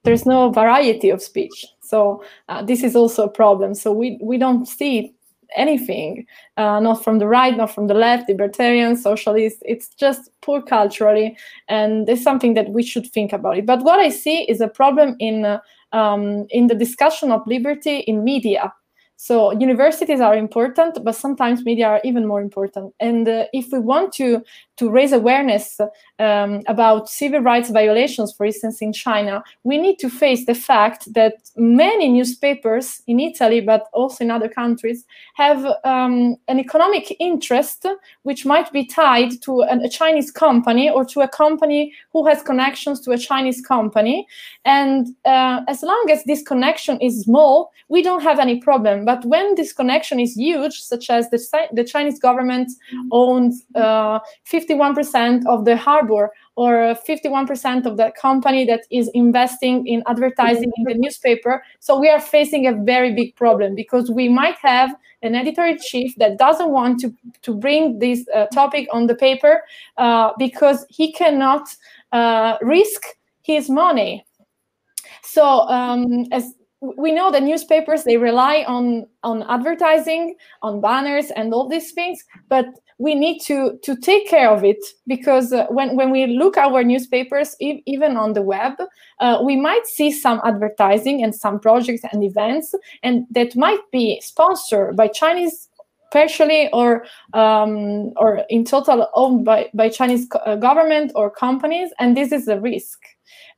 there's 0.03 0.25
no 0.25 0.49
variety 0.49 1.09
of 1.09 1.21
speech. 1.21 1.65
So 1.81 2.23
uh, 2.49 2.63
this 2.63 2.83
is 2.83 2.95
also 2.95 3.25
a 3.25 3.29
problem. 3.29 3.75
So 3.75 3.91
we, 3.91 4.17
we 4.21 4.37
don't 4.37 4.65
see 4.65 5.13
anything, 5.55 6.25
uh, 6.57 6.79
not 6.79 7.03
from 7.03 7.19
the 7.19 7.27
right, 7.27 7.55
not 7.55 7.71
from 7.71 7.87
the 7.87 7.93
left, 7.93 8.29
libertarian, 8.29 8.95
socialist. 8.95 9.57
It's 9.65 9.89
just 9.89 10.29
poor 10.41 10.61
culturally, 10.61 11.37
and 11.67 12.07
it's 12.07 12.23
something 12.23 12.53
that 12.53 12.69
we 12.69 12.83
should 12.83 13.07
think 13.11 13.33
about 13.33 13.57
it. 13.57 13.65
But 13.65 13.83
what 13.83 13.99
I 13.99 14.09
see 14.09 14.43
is 14.43 14.61
a 14.61 14.67
problem 14.67 15.15
in 15.19 15.45
uh, 15.45 15.59
um, 15.91 16.47
in 16.49 16.67
the 16.67 16.75
discussion 16.75 17.31
of 17.31 17.45
liberty 17.45 17.99
in 17.99 18.23
media. 18.23 18.73
So 19.17 19.51
universities 19.51 20.19
are 20.19 20.35
important, 20.35 21.03
but 21.03 21.15
sometimes 21.15 21.63
media 21.63 21.85
are 21.85 22.01
even 22.03 22.25
more 22.25 22.41
important. 22.41 22.93
And 22.99 23.27
uh, 23.27 23.45
if 23.53 23.71
we 23.71 23.77
want 23.77 24.13
to 24.13 24.41
to 24.81 24.89
raise 24.89 25.13
awareness 25.13 25.79
um, 26.17 26.61
about 26.65 27.07
civil 27.07 27.39
rights 27.39 27.69
violations, 27.69 28.33
for 28.33 28.47
instance, 28.47 28.81
in 28.81 28.91
China, 28.91 29.43
we 29.63 29.77
need 29.77 29.99
to 29.99 30.09
face 30.09 30.47
the 30.47 30.55
fact 30.55 31.13
that 31.13 31.35
many 31.55 32.09
newspapers 32.09 33.03
in 33.05 33.19
Italy, 33.19 33.61
but 33.61 33.83
also 33.93 34.23
in 34.23 34.31
other 34.31 34.49
countries, 34.49 35.05
have 35.35 35.63
um, 35.83 36.35
an 36.47 36.59
economic 36.59 37.15
interest 37.19 37.85
which 38.23 38.43
might 38.43 38.71
be 38.73 38.83
tied 38.83 39.39
to 39.43 39.61
a 39.61 39.87
Chinese 39.87 40.31
company 40.31 40.89
or 40.89 41.05
to 41.05 41.21
a 41.21 41.27
company 41.27 41.93
who 42.11 42.25
has 42.25 42.41
connections 42.41 42.99
to 43.01 43.11
a 43.11 43.19
Chinese 43.19 43.61
company. 43.61 44.25
And 44.65 45.09
uh, 45.25 45.61
as 45.67 45.83
long 45.83 46.07
as 46.11 46.23
this 46.23 46.41
connection 46.41 46.99
is 47.01 47.21
small, 47.21 47.71
we 47.87 48.01
don't 48.01 48.23
have 48.23 48.39
any 48.39 48.59
problem. 48.59 49.05
But 49.05 49.23
when 49.25 49.53
this 49.53 49.73
connection 49.73 50.19
is 50.19 50.35
huge, 50.35 50.81
such 50.81 51.11
as 51.11 51.29
the, 51.29 51.39
the 51.71 51.83
Chinese 51.83 52.17
government 52.17 52.71
owns 53.11 53.63
uh, 53.75 54.19
50 54.45 54.70
51% 54.71 55.45
of 55.47 55.65
the 55.65 55.77
harbor 55.77 56.31
or 56.55 56.95
51% 57.07 57.85
of 57.85 57.97
the 57.97 58.11
company 58.19 58.65
that 58.65 58.81
is 58.91 59.09
investing 59.13 59.87
in 59.87 60.03
advertising 60.07 60.71
in 60.77 60.83
the 60.83 60.93
newspaper. 60.95 61.63
So 61.79 61.99
we 61.99 62.09
are 62.09 62.19
facing 62.19 62.67
a 62.67 62.73
very 62.73 63.13
big 63.13 63.35
problem 63.35 63.75
because 63.75 64.11
we 64.11 64.29
might 64.29 64.57
have 64.61 64.95
an 65.21 65.35
editor 65.35 65.65
in 65.65 65.77
chief 65.79 66.15
that 66.17 66.37
doesn't 66.37 66.69
want 66.69 66.99
to, 67.01 67.13
to 67.43 67.53
bring 67.55 67.99
this 67.99 68.25
uh, 68.33 68.47
topic 68.47 68.87
on 68.91 69.07
the 69.07 69.15
paper 69.15 69.61
uh, 69.97 70.31
because 70.37 70.85
he 70.89 71.11
cannot 71.13 71.67
uh, 72.11 72.57
risk 72.61 73.03
his 73.43 73.69
money. 73.69 74.25
So 75.23 75.67
um, 75.69 76.25
as 76.31 76.53
we 76.81 77.11
know 77.11 77.31
that 77.31 77.43
newspapers 77.43 78.03
they 78.03 78.17
rely 78.17 78.65
on 78.67 79.05
on 79.23 79.43
advertising 79.43 80.35
on 80.63 80.81
banners 80.81 81.29
and 81.35 81.53
all 81.53 81.69
these 81.69 81.91
things 81.91 82.23
but 82.49 82.65
we 83.01 83.15
need 83.15 83.39
to 83.39 83.79
to 83.81 83.95
take 83.95 84.29
care 84.29 84.49
of 84.51 84.63
it 84.63 84.77
because 85.07 85.51
uh, 85.51 85.65
when 85.69 85.95
when 85.95 86.11
we 86.11 86.27
look 86.27 86.55
at 86.55 86.71
our 86.71 86.83
newspapers 86.83 87.55
e- 87.59 87.81
even 87.87 88.15
on 88.15 88.33
the 88.33 88.41
web 88.43 88.73
uh, 89.19 89.41
we 89.43 89.55
might 89.55 89.87
see 89.87 90.11
some 90.11 90.39
advertising 90.45 91.23
and 91.23 91.33
some 91.33 91.59
projects 91.59 92.03
and 92.11 92.23
events 92.23 92.75
and 93.01 93.25
that 93.31 93.55
might 93.55 93.81
be 93.91 94.21
sponsored 94.21 94.95
by 94.95 95.07
chinese 95.07 95.67
partially 96.11 96.69
or 96.73 97.03
um, 97.33 98.11
or 98.17 98.43
in 98.49 98.63
total 98.63 99.07
owned 99.15 99.43
by 99.43 99.69
by 99.73 99.89
chinese 99.89 100.27
uh, 100.45 100.55
government 100.55 101.11
or 101.15 101.31
companies 101.31 101.89
and 101.99 102.15
this 102.15 102.31
is 102.31 102.47
a 102.47 102.59
risk 102.59 102.99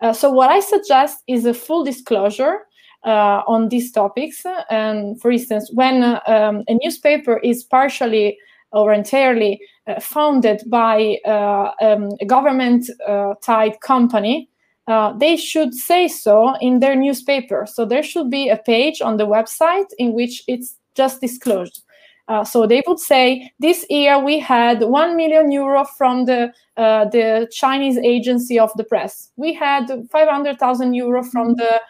uh, 0.02 0.14
so 0.14 0.32
what 0.32 0.50
i 0.50 0.62
suggest 0.62 1.18
is 1.28 1.46
a 1.46 1.54
full 1.54 1.84
disclosure 1.84 2.60
uh, 3.06 3.42
on 3.48 3.68
these 3.68 3.92
topics. 3.92 4.46
And 4.70 5.20
for 5.20 5.30
instance, 5.30 5.70
when 5.74 6.04
um, 6.04 6.64
a 6.70 6.78
newspaper 6.82 7.38
is 7.40 7.62
partially 7.62 8.38
or 8.74 8.92
entirely 8.94 9.62
uh, 9.88 10.00
founded 10.00 10.62
by 10.68 11.18
uh, 11.26 11.72
um, 11.82 12.10
a 12.20 12.26
government 12.26 12.90
uh, 13.08 13.34
tied 13.42 13.80
company, 13.82 14.50
they 15.20 15.38
should 15.38 15.74
say 15.74 16.08
so 16.08 16.56
in 16.60 16.80
their 16.80 16.96
newspaper. 16.96 17.66
So 17.66 17.86
there 17.86 18.04
should 18.04 18.30
be 18.30 18.50
a 18.50 18.58
page 18.58 19.02
on 19.02 19.18
the 19.18 19.28
website 19.28 19.88
in 19.98 20.14
which 20.14 20.44
it's 20.48 20.76
just 20.96 21.22
disclosed. 21.22 21.84
Uh, 22.30 22.44
so 22.44 22.66
they 22.66 22.82
would 22.88 23.00
say 23.00 23.52
this 23.60 23.86
year 23.90 24.18
we 24.18 24.40
had 24.40 24.80
one 24.82 25.18
million 25.18 25.52
euro 25.52 25.84
from 25.98 26.26
the 26.26 26.54
uh, 26.78 27.06
the 27.10 27.48
Chinese 27.52 27.98
agency 27.98 28.58
of 28.58 28.72
the 28.78 28.84
press. 28.84 29.30
We 29.36 29.54
had 29.54 29.92
five 30.10 30.30
hundred 30.30 30.58
thousand 30.58 30.94
euro 30.94 31.22
from 31.24 31.56
the 31.56 31.82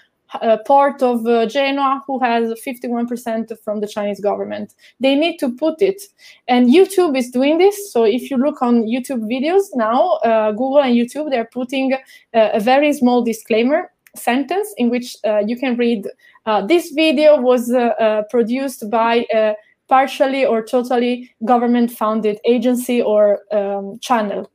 uh, 0.42 0.58
port 0.66 1.02
of 1.02 1.26
uh, 1.26 1.46
Genoa 1.46 2.02
who 2.08 2.20
has 2.20 2.54
51% 2.66 3.58
from 3.64 3.80
the 3.80 3.88
Chinese 3.88 4.20
government. 4.20 4.74
They 5.00 5.16
need 5.16 5.38
to 5.40 5.52
put 5.56 5.82
it. 5.82 6.02
And 6.48 6.68
YouTube 6.68 7.18
is 7.18 7.30
doing 7.30 7.58
this. 7.58 7.92
So 7.92 8.04
if 8.04 8.30
you 8.30 8.38
look 8.38 8.62
on 8.62 8.84
YouTube 8.84 9.24
videos 9.32 9.64
now, 9.76 10.14
uh, 10.24 10.52
Google 10.52 10.82
and 10.82 10.96
YouTube, 10.96 11.30
they're 11.30 11.50
putting 11.52 11.94
a 12.34 12.60
very 12.60 12.94
small 12.94 13.24
disclaimer 13.24 13.92
sentence 14.16 14.74
in 14.78 14.90
which 14.90 15.16
uh, 15.26 15.40
you 15.40 15.58
can 15.58 15.76
read 15.76 16.08
uh, 16.46 16.66
this 16.66 16.92
video 16.92 17.40
was 17.40 17.72
uh, 17.72 18.22
produced 18.30 18.90
by 18.90 19.26
a 19.34 19.56
partially 19.90 20.46
or 20.46 20.64
totally 20.64 21.30
government 21.46 21.92
funded 21.92 22.40
agency 22.46 23.02
or 23.02 23.40
um, 23.52 23.98
channel 24.00 24.50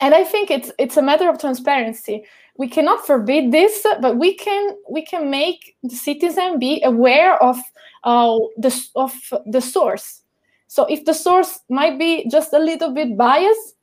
and 0.00 0.14
i 0.14 0.24
think 0.24 0.50
it's 0.50 0.70
it's 0.78 0.96
a 0.96 1.02
matter 1.02 1.28
of 1.28 1.38
transparency 1.38 2.24
we 2.56 2.68
cannot 2.68 3.06
forbid 3.06 3.52
this, 3.52 3.84
but 4.00 4.16
we 4.16 4.34
can 4.34 4.76
we 4.88 5.04
can 5.04 5.30
make 5.30 5.76
the 5.82 5.96
citizen 5.96 6.58
be 6.58 6.82
aware 6.84 7.42
of 7.42 7.58
uh, 8.04 8.38
the 8.56 8.72
of 8.94 9.12
the 9.46 9.60
source. 9.60 10.22
So 10.68 10.84
if 10.86 11.04
the 11.04 11.14
source 11.14 11.60
might 11.68 11.98
be 11.98 12.28
just 12.28 12.52
a 12.52 12.58
little 12.58 12.92
bit 12.92 13.16
biased, 13.16 13.74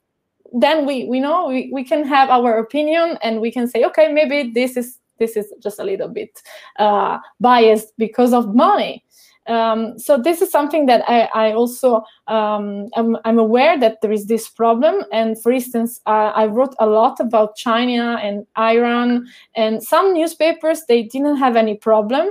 then 0.52 0.86
we 0.86 1.04
we 1.04 1.20
know 1.20 1.48
we, 1.48 1.70
we 1.72 1.84
can 1.84 2.04
have 2.04 2.30
our 2.30 2.58
opinion 2.58 3.18
and 3.22 3.40
we 3.40 3.50
can 3.50 3.68
say, 3.68 3.84
okay, 3.84 4.12
maybe 4.12 4.52
this 4.52 4.76
is 4.76 4.98
this 5.18 5.36
is 5.36 5.52
just 5.62 5.78
a 5.78 5.84
little 5.84 6.08
bit 6.08 6.42
uh, 6.78 7.18
biased 7.40 7.92
because 7.98 8.32
of 8.32 8.54
money. 8.54 9.04
Um, 9.48 9.98
so 9.98 10.18
this 10.18 10.40
is 10.40 10.50
something 10.50 10.86
that 10.86 11.02
I, 11.08 11.28
I 11.34 11.52
also 11.52 12.04
um, 12.28 12.88
I'm, 12.94 13.16
I'm, 13.24 13.38
aware 13.38 13.78
that 13.78 14.00
there 14.00 14.12
is 14.12 14.26
this 14.26 14.48
problem. 14.48 15.04
And 15.12 15.40
for 15.40 15.50
instance, 15.50 16.00
uh, 16.06 16.32
I 16.34 16.46
wrote 16.46 16.74
a 16.78 16.86
lot 16.86 17.18
about 17.18 17.56
China 17.56 18.20
and 18.22 18.46
Iran, 18.56 19.26
and 19.56 19.82
some 19.82 20.14
newspapers 20.14 20.84
they 20.86 21.02
didn't 21.02 21.36
have 21.36 21.56
any 21.56 21.76
problem, 21.76 22.30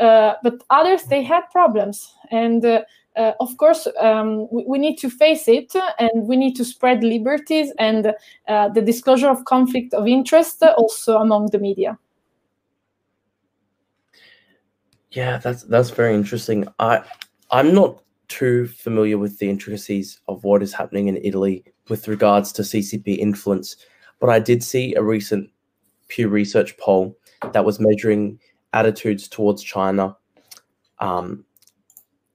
uh, 0.00 0.34
but 0.42 0.62
others 0.70 1.02
they 1.04 1.22
had 1.22 1.42
problems. 1.52 2.10
And 2.30 2.64
uh, 2.64 2.82
uh 3.16 3.32
of 3.38 3.54
course, 3.58 3.86
um, 4.00 4.48
we, 4.50 4.64
we, 4.66 4.78
need 4.78 4.96
to 4.96 5.10
face 5.10 5.48
it, 5.48 5.74
and 5.98 6.26
we 6.26 6.36
need 6.36 6.56
to 6.56 6.64
spread 6.64 7.04
liberties 7.04 7.70
and 7.78 8.14
uh, 8.48 8.68
the 8.70 8.80
disclosure 8.80 9.28
of 9.28 9.44
conflict 9.44 9.92
of 9.92 10.06
interest 10.06 10.62
also 10.62 11.18
among 11.18 11.50
the 11.50 11.58
media. 11.58 11.98
Yeah, 15.16 15.38
that's 15.38 15.62
that's 15.62 15.88
very 15.88 16.14
interesting. 16.14 16.68
I 16.78 17.02
I'm 17.50 17.74
not 17.74 18.02
too 18.28 18.66
familiar 18.66 19.16
with 19.16 19.38
the 19.38 19.48
intricacies 19.48 20.20
of 20.28 20.44
what 20.44 20.62
is 20.62 20.74
happening 20.74 21.08
in 21.08 21.16
Italy 21.16 21.64
with 21.88 22.06
regards 22.06 22.52
to 22.52 22.62
CCP 22.62 23.16
influence, 23.16 23.76
but 24.20 24.28
I 24.28 24.38
did 24.38 24.62
see 24.62 24.94
a 24.94 25.02
recent 25.02 25.48
Pew 26.08 26.28
Research 26.28 26.76
poll 26.76 27.16
that 27.52 27.64
was 27.64 27.80
measuring 27.80 28.38
attitudes 28.74 29.26
towards 29.26 29.62
China 29.62 30.14
um, 30.98 31.46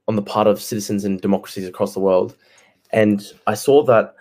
on 0.08 0.16
the 0.16 0.22
part 0.22 0.48
of 0.48 0.60
citizens 0.60 1.04
in 1.04 1.18
democracies 1.18 1.68
across 1.68 1.94
the 1.94 2.00
world, 2.00 2.36
and 2.90 3.22
I 3.46 3.54
saw 3.54 3.84
that 3.84 4.16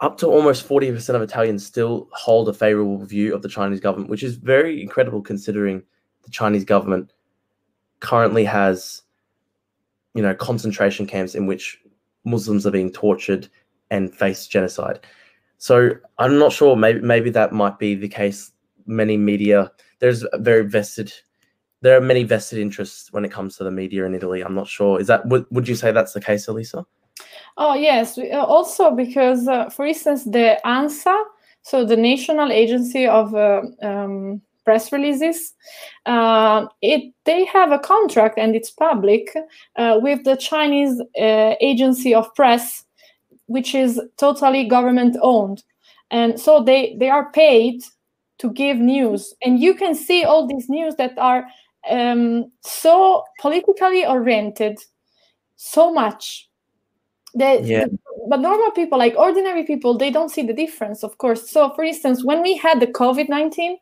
up 0.00 0.16
to 0.18 0.26
almost 0.26 0.66
40% 0.66 1.14
of 1.14 1.20
Italians 1.20 1.66
still 1.66 2.08
hold 2.12 2.48
a 2.48 2.54
favorable 2.54 3.04
view 3.04 3.34
of 3.34 3.42
the 3.42 3.48
Chinese 3.50 3.80
government, 3.80 4.08
which 4.08 4.22
is 4.22 4.36
very 4.36 4.80
incredible 4.82 5.20
considering 5.20 5.82
the 6.24 6.30
Chinese 6.30 6.64
government 6.64 7.12
currently 8.00 8.44
has, 8.44 9.02
you 10.14 10.22
know, 10.22 10.34
concentration 10.34 11.06
camps 11.06 11.34
in 11.34 11.46
which 11.46 11.80
Muslims 12.24 12.66
are 12.66 12.70
being 12.70 12.90
tortured 12.90 13.48
and 13.90 14.14
face 14.14 14.46
genocide. 14.46 15.00
So 15.58 15.90
I'm 16.18 16.38
not 16.38 16.52
sure. 16.52 16.76
Maybe 16.76 17.00
maybe 17.00 17.30
that 17.30 17.52
might 17.52 17.78
be 17.78 17.94
the 17.94 18.08
case. 18.08 18.52
Many 18.86 19.16
media 19.16 19.72
there's 19.98 20.24
very 20.34 20.68
vested. 20.68 21.12
There 21.80 21.96
are 21.96 22.00
many 22.00 22.24
vested 22.24 22.58
interests 22.58 23.12
when 23.12 23.24
it 23.24 23.32
comes 23.32 23.56
to 23.56 23.64
the 23.64 23.70
media 23.70 24.04
in 24.04 24.14
Italy. 24.14 24.42
I'm 24.42 24.54
not 24.54 24.68
sure. 24.68 25.00
Is 25.00 25.06
that 25.06 25.26
would 25.26 25.46
would 25.50 25.68
you 25.68 25.74
say 25.74 25.92
that's 25.92 26.12
the 26.12 26.20
case, 26.20 26.48
Elisa? 26.48 26.84
Oh 27.56 27.74
yes. 27.74 28.18
Uh, 28.18 28.44
also 28.44 28.90
because, 28.90 29.48
uh, 29.48 29.70
for 29.70 29.86
instance, 29.86 30.24
the 30.24 30.60
ANSA, 30.64 31.24
so 31.62 31.84
the 31.84 31.96
National 31.96 32.52
Agency 32.52 33.06
of 33.06 33.34
uh, 33.34 33.62
um, 33.82 34.42
press 34.66 34.92
releases. 34.92 35.54
Uh, 36.04 36.66
it 36.82 37.14
they 37.24 37.46
have 37.46 37.72
a 37.72 37.78
contract 37.78 38.36
and 38.36 38.54
it's 38.54 38.70
public 38.70 39.34
uh, 39.76 39.98
with 40.02 40.24
the 40.24 40.36
Chinese 40.36 41.00
uh, 41.18 41.54
agency 41.60 42.14
of 42.14 42.34
press, 42.34 42.84
which 43.46 43.74
is 43.74 43.98
totally 44.18 44.68
government 44.68 45.16
owned, 45.22 45.62
and 46.10 46.38
so 46.38 46.62
they 46.62 46.96
they 47.00 47.08
are 47.08 47.32
paid 47.32 47.82
to 48.38 48.50
give 48.50 48.76
news, 48.76 49.34
and 49.42 49.60
you 49.60 49.74
can 49.74 49.94
see 49.94 50.24
all 50.24 50.46
these 50.46 50.68
news 50.68 50.96
that 50.96 51.16
are 51.16 51.46
um, 51.88 52.52
so 52.62 53.22
politically 53.40 54.04
oriented, 54.04 54.78
so 55.56 55.90
much. 55.92 56.50
That, 57.34 57.66
yeah. 57.66 57.84
but 58.30 58.40
normal 58.40 58.70
people 58.70 58.98
like 58.98 59.14
ordinary 59.14 59.62
people 59.64 59.98
they 59.98 60.10
don't 60.10 60.30
see 60.30 60.40
the 60.40 60.54
difference 60.54 61.04
of 61.04 61.18
course 61.18 61.50
so 61.50 61.74
for 61.74 61.84
instance 61.84 62.24
when 62.24 62.40
we 62.40 62.56
had 62.56 62.80
the 62.80 62.86
covid-19 62.86 63.76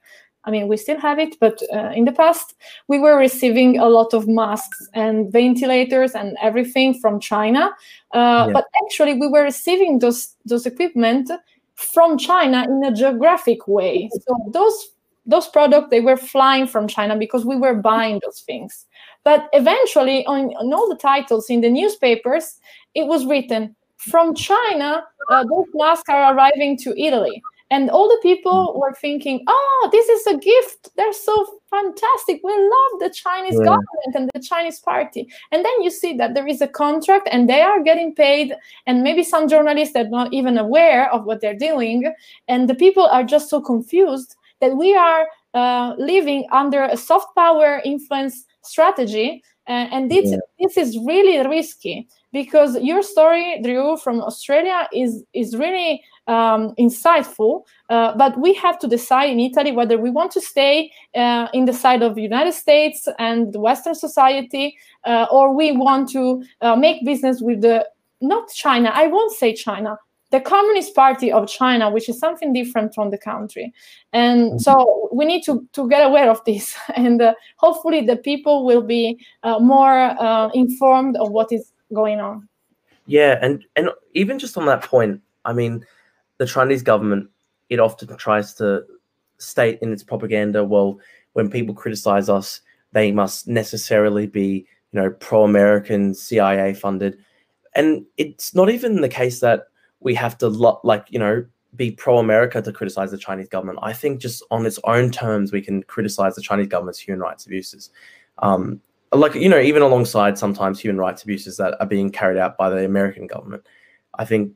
I 0.46 0.50
mean, 0.50 0.68
we 0.68 0.76
still 0.76 1.00
have 1.00 1.18
it, 1.18 1.36
but 1.40 1.62
uh, 1.72 1.90
in 1.94 2.04
the 2.04 2.12
past, 2.12 2.54
we 2.88 2.98
were 2.98 3.16
receiving 3.16 3.78
a 3.78 3.88
lot 3.88 4.12
of 4.12 4.28
masks 4.28 4.86
and 4.92 5.32
ventilators 5.32 6.12
and 6.12 6.36
everything 6.42 6.98
from 7.00 7.18
China. 7.18 7.70
Uh, 8.12 8.46
yeah. 8.46 8.50
But 8.52 8.66
actually, 8.84 9.14
we 9.14 9.26
were 9.28 9.42
receiving 9.42 10.00
those 10.00 10.34
those 10.44 10.66
equipment 10.66 11.30
from 11.74 12.18
China 12.18 12.64
in 12.64 12.84
a 12.84 12.94
geographic 12.94 13.66
way. 13.66 14.10
So 14.12 14.36
those 14.52 14.90
those 15.26 15.48
products 15.48 15.88
they 15.90 16.00
were 16.00 16.18
flying 16.18 16.66
from 16.66 16.86
China 16.88 17.16
because 17.16 17.46
we 17.46 17.56
were 17.56 17.74
buying 17.74 18.20
those 18.24 18.40
things. 18.40 18.86
But 19.24 19.48
eventually, 19.54 20.26
on, 20.26 20.54
on 20.56 20.72
all 20.74 20.88
the 20.88 20.96
titles 20.96 21.48
in 21.48 21.62
the 21.62 21.70
newspapers, 21.70 22.60
it 22.94 23.06
was 23.06 23.24
written 23.24 23.74
from 23.96 24.34
China. 24.34 25.04
Uh, 25.30 25.44
those 25.44 25.66
masks 25.72 26.10
are 26.10 26.34
arriving 26.34 26.76
to 26.78 26.94
Italy 27.00 27.42
and 27.74 27.90
all 27.90 28.08
the 28.08 28.20
people 28.22 28.60
mm. 28.62 28.80
were 28.80 28.94
thinking 29.00 29.42
oh 29.48 29.88
this 29.90 30.08
is 30.08 30.26
a 30.28 30.36
gift 30.38 30.90
they're 30.96 31.20
so 31.28 31.34
fantastic 31.70 32.40
we 32.44 32.52
love 32.52 32.92
the 33.00 33.12
chinese 33.22 33.58
yeah. 33.58 33.70
government 33.70 34.12
and 34.14 34.30
the 34.34 34.40
chinese 34.40 34.78
party 34.78 35.28
and 35.50 35.64
then 35.64 35.76
you 35.82 35.90
see 35.90 36.12
that 36.16 36.34
there 36.34 36.46
is 36.46 36.60
a 36.60 36.68
contract 36.68 37.28
and 37.32 37.48
they 37.48 37.62
are 37.62 37.82
getting 37.82 38.14
paid 38.14 38.54
and 38.86 39.02
maybe 39.02 39.24
some 39.24 39.48
journalists 39.48 39.96
are 39.96 40.08
not 40.08 40.32
even 40.32 40.56
aware 40.56 41.12
of 41.12 41.24
what 41.24 41.40
they're 41.40 41.62
doing 41.70 42.12
and 42.46 42.68
the 42.68 42.78
people 42.84 43.06
are 43.06 43.24
just 43.24 43.50
so 43.50 43.60
confused 43.60 44.36
that 44.60 44.76
we 44.76 44.94
are 44.94 45.26
uh, 45.54 45.94
living 45.98 46.46
under 46.52 46.84
a 46.84 46.96
soft 46.96 47.34
power 47.34 47.82
influence 47.84 48.44
strategy 48.62 49.42
uh, 49.66 49.88
and 49.94 50.10
this, 50.10 50.30
yeah. 50.30 50.38
this 50.60 50.76
is 50.76 50.98
really 50.98 51.38
risky 51.48 52.06
because 52.32 52.76
your 52.80 53.02
story 53.02 53.60
drew 53.62 53.96
from 53.96 54.20
australia 54.20 54.88
is 54.92 55.24
is 55.32 55.56
really 55.56 56.02
um, 56.26 56.74
insightful. 56.76 57.64
Uh, 57.90 58.16
but 58.16 58.38
we 58.38 58.54
have 58.54 58.78
to 58.78 58.88
decide 58.88 59.30
in 59.30 59.40
Italy 59.40 59.72
whether 59.72 59.98
we 59.98 60.10
want 60.10 60.32
to 60.32 60.40
stay 60.40 60.90
uh, 61.14 61.48
in 61.52 61.64
the 61.64 61.72
side 61.72 62.02
of 62.02 62.14
the 62.14 62.22
United 62.22 62.54
States 62.54 63.08
and 63.18 63.52
the 63.52 63.60
Western 63.60 63.94
society, 63.94 64.76
uh, 65.04 65.26
or 65.30 65.54
we 65.54 65.72
want 65.72 66.08
to 66.10 66.42
uh, 66.60 66.76
make 66.76 67.04
business 67.04 67.40
with 67.40 67.60
the 67.60 67.86
not 68.20 68.48
China. 68.54 68.90
I 68.94 69.06
won't 69.06 69.32
say 69.32 69.54
China. 69.54 69.98
the 70.34 70.40
Communist 70.40 70.96
Party 70.96 71.30
of 71.30 71.48
China, 71.48 71.88
which 71.90 72.08
is 72.08 72.18
something 72.18 72.52
different 72.52 72.92
from 72.92 73.10
the 73.10 73.18
country. 73.18 73.72
And 74.12 74.40
mm-hmm. 74.40 74.58
so 74.58 75.08
we 75.12 75.24
need 75.24 75.44
to, 75.44 75.64
to 75.74 75.88
get 75.88 76.04
aware 76.04 76.28
of 76.28 76.44
this. 76.44 76.76
And 76.96 77.22
uh, 77.22 77.34
hopefully 77.56 78.00
the 78.04 78.16
people 78.16 78.64
will 78.64 78.82
be 78.82 79.24
uh, 79.44 79.60
more 79.60 79.96
uh, 80.20 80.48
informed 80.52 81.16
of 81.16 81.30
what 81.30 81.52
is 81.52 81.72
going 81.92 82.18
on. 82.18 82.48
Yeah. 83.06 83.38
And, 83.40 83.64
and 83.76 83.90
even 84.14 84.40
just 84.40 84.58
on 84.58 84.66
that 84.66 84.82
point, 84.82 85.20
I 85.44 85.52
mean, 85.52 85.84
the 86.38 86.46
Chinese 86.46 86.82
government, 86.82 87.30
it 87.68 87.80
often 87.80 88.16
tries 88.16 88.54
to 88.54 88.84
state 89.38 89.78
in 89.82 89.92
its 89.92 90.02
propaganda, 90.02 90.64
well, 90.64 90.98
when 91.32 91.50
people 91.50 91.74
criticize 91.74 92.28
us, 92.28 92.60
they 92.92 93.10
must 93.10 93.48
necessarily 93.48 94.26
be, 94.26 94.66
you 94.92 95.00
know, 95.00 95.10
pro-American, 95.10 96.14
CIA 96.14 96.74
funded, 96.74 97.18
and 97.74 98.04
it's 98.16 98.54
not 98.54 98.70
even 98.70 99.00
the 99.00 99.08
case 99.08 99.40
that 99.40 99.66
we 100.00 100.14
have 100.14 100.38
to 100.38 100.48
lo- 100.48 100.80
like, 100.84 101.06
you 101.10 101.18
know, 101.18 101.44
be 101.74 101.90
pro-America 101.90 102.62
to 102.62 102.72
criticize 102.72 103.10
the 103.10 103.18
Chinese 103.18 103.48
government. 103.48 103.80
I 103.82 103.92
think 103.92 104.20
just 104.20 104.44
on 104.50 104.64
its 104.64 104.78
own 104.84 105.10
terms, 105.10 105.52
we 105.52 105.60
can 105.60 105.82
criticize 105.82 106.36
the 106.36 106.42
Chinese 106.42 106.68
government's 106.68 107.00
human 107.00 107.20
rights 107.20 107.46
abuses. 107.46 107.90
Um, 108.38 108.80
like 109.12 109.34
you 109.34 109.48
know, 109.48 109.60
even 109.60 109.82
alongside 109.82 110.38
sometimes 110.38 110.80
human 110.80 110.98
rights 110.98 111.22
abuses 111.22 111.56
that 111.56 111.76
are 111.80 111.86
being 111.86 112.10
carried 112.10 112.38
out 112.38 112.56
by 112.56 112.70
the 112.70 112.84
American 112.84 113.26
government. 113.26 113.66
I 114.18 114.24
think 114.24 114.52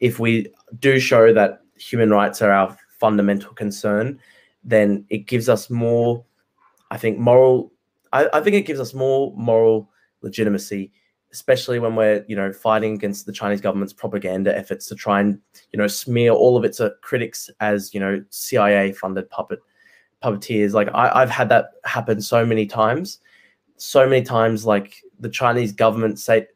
if 0.00 0.18
we 0.18 0.52
do 0.78 0.98
show 0.98 1.32
that 1.32 1.60
human 1.76 2.10
rights 2.10 2.42
are 2.42 2.52
our 2.52 2.76
fundamental 2.98 3.52
concern, 3.52 4.18
then 4.64 5.04
it 5.10 5.26
gives 5.26 5.48
us 5.48 5.70
more, 5.70 6.24
I 6.90 6.98
think, 6.98 7.18
moral. 7.18 7.72
I, 8.12 8.28
I 8.32 8.40
think 8.40 8.56
it 8.56 8.66
gives 8.66 8.80
us 8.80 8.94
more 8.94 9.32
moral 9.36 9.90
legitimacy, 10.22 10.92
especially 11.32 11.78
when 11.78 11.94
we're, 11.94 12.24
you 12.28 12.36
know, 12.36 12.52
fighting 12.52 12.94
against 12.94 13.26
the 13.26 13.32
Chinese 13.32 13.60
government's 13.60 13.92
propaganda 13.92 14.56
efforts 14.56 14.86
to 14.88 14.94
try 14.94 15.20
and, 15.20 15.38
you 15.72 15.78
know, 15.78 15.86
smear 15.86 16.32
all 16.32 16.56
of 16.56 16.64
its 16.64 16.80
uh, 16.80 16.90
critics 17.02 17.50
as, 17.60 17.94
you 17.94 18.00
know, 18.00 18.22
CIA-funded 18.30 19.30
puppet 19.30 19.60
puppeteers. 20.22 20.72
Like 20.72 20.88
I, 20.94 21.10
I've 21.20 21.30
had 21.30 21.48
that 21.50 21.72
happen 21.84 22.20
so 22.20 22.44
many 22.44 22.66
times, 22.66 23.20
so 23.76 24.08
many 24.08 24.22
times. 24.22 24.66
Like 24.66 24.96
the 25.20 25.28
Chinese 25.28 25.72
government 25.72 26.18
say 26.18 26.48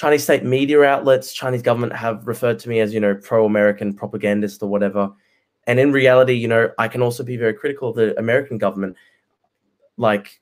Chinese 0.00 0.22
state 0.22 0.44
media 0.44 0.82
outlets, 0.82 1.30
Chinese 1.30 1.60
government 1.60 1.94
have 1.94 2.26
referred 2.26 2.58
to 2.60 2.70
me 2.70 2.80
as, 2.80 2.94
you 2.94 3.00
know, 3.00 3.14
pro-American 3.14 3.92
propagandist 3.92 4.62
or 4.62 4.66
whatever. 4.66 5.10
And 5.66 5.78
in 5.78 5.92
reality, 5.92 6.32
you 6.32 6.48
know, 6.48 6.70
I 6.78 6.88
can 6.88 7.02
also 7.02 7.22
be 7.22 7.36
very 7.36 7.52
critical 7.52 7.90
of 7.90 7.96
the 7.96 8.18
American 8.18 8.56
government. 8.56 8.96
Like 9.98 10.40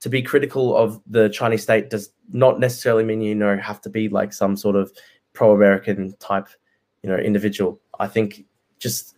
to 0.00 0.10
be 0.10 0.20
critical 0.20 0.76
of 0.76 1.00
the 1.06 1.30
Chinese 1.30 1.62
state 1.62 1.88
does 1.88 2.12
not 2.30 2.60
necessarily 2.60 3.02
mean 3.02 3.22
you 3.22 3.34
know 3.34 3.56
have 3.56 3.80
to 3.80 3.88
be 3.88 4.10
like 4.10 4.34
some 4.34 4.54
sort 4.54 4.76
of 4.76 4.92
pro-American 5.32 6.14
type, 6.18 6.48
you 7.02 7.08
know, 7.08 7.16
individual. 7.16 7.80
I 7.98 8.06
think 8.06 8.44
just 8.80 9.16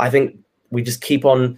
I 0.00 0.10
think 0.10 0.40
we 0.70 0.82
just 0.82 1.02
keep 1.02 1.24
on 1.24 1.56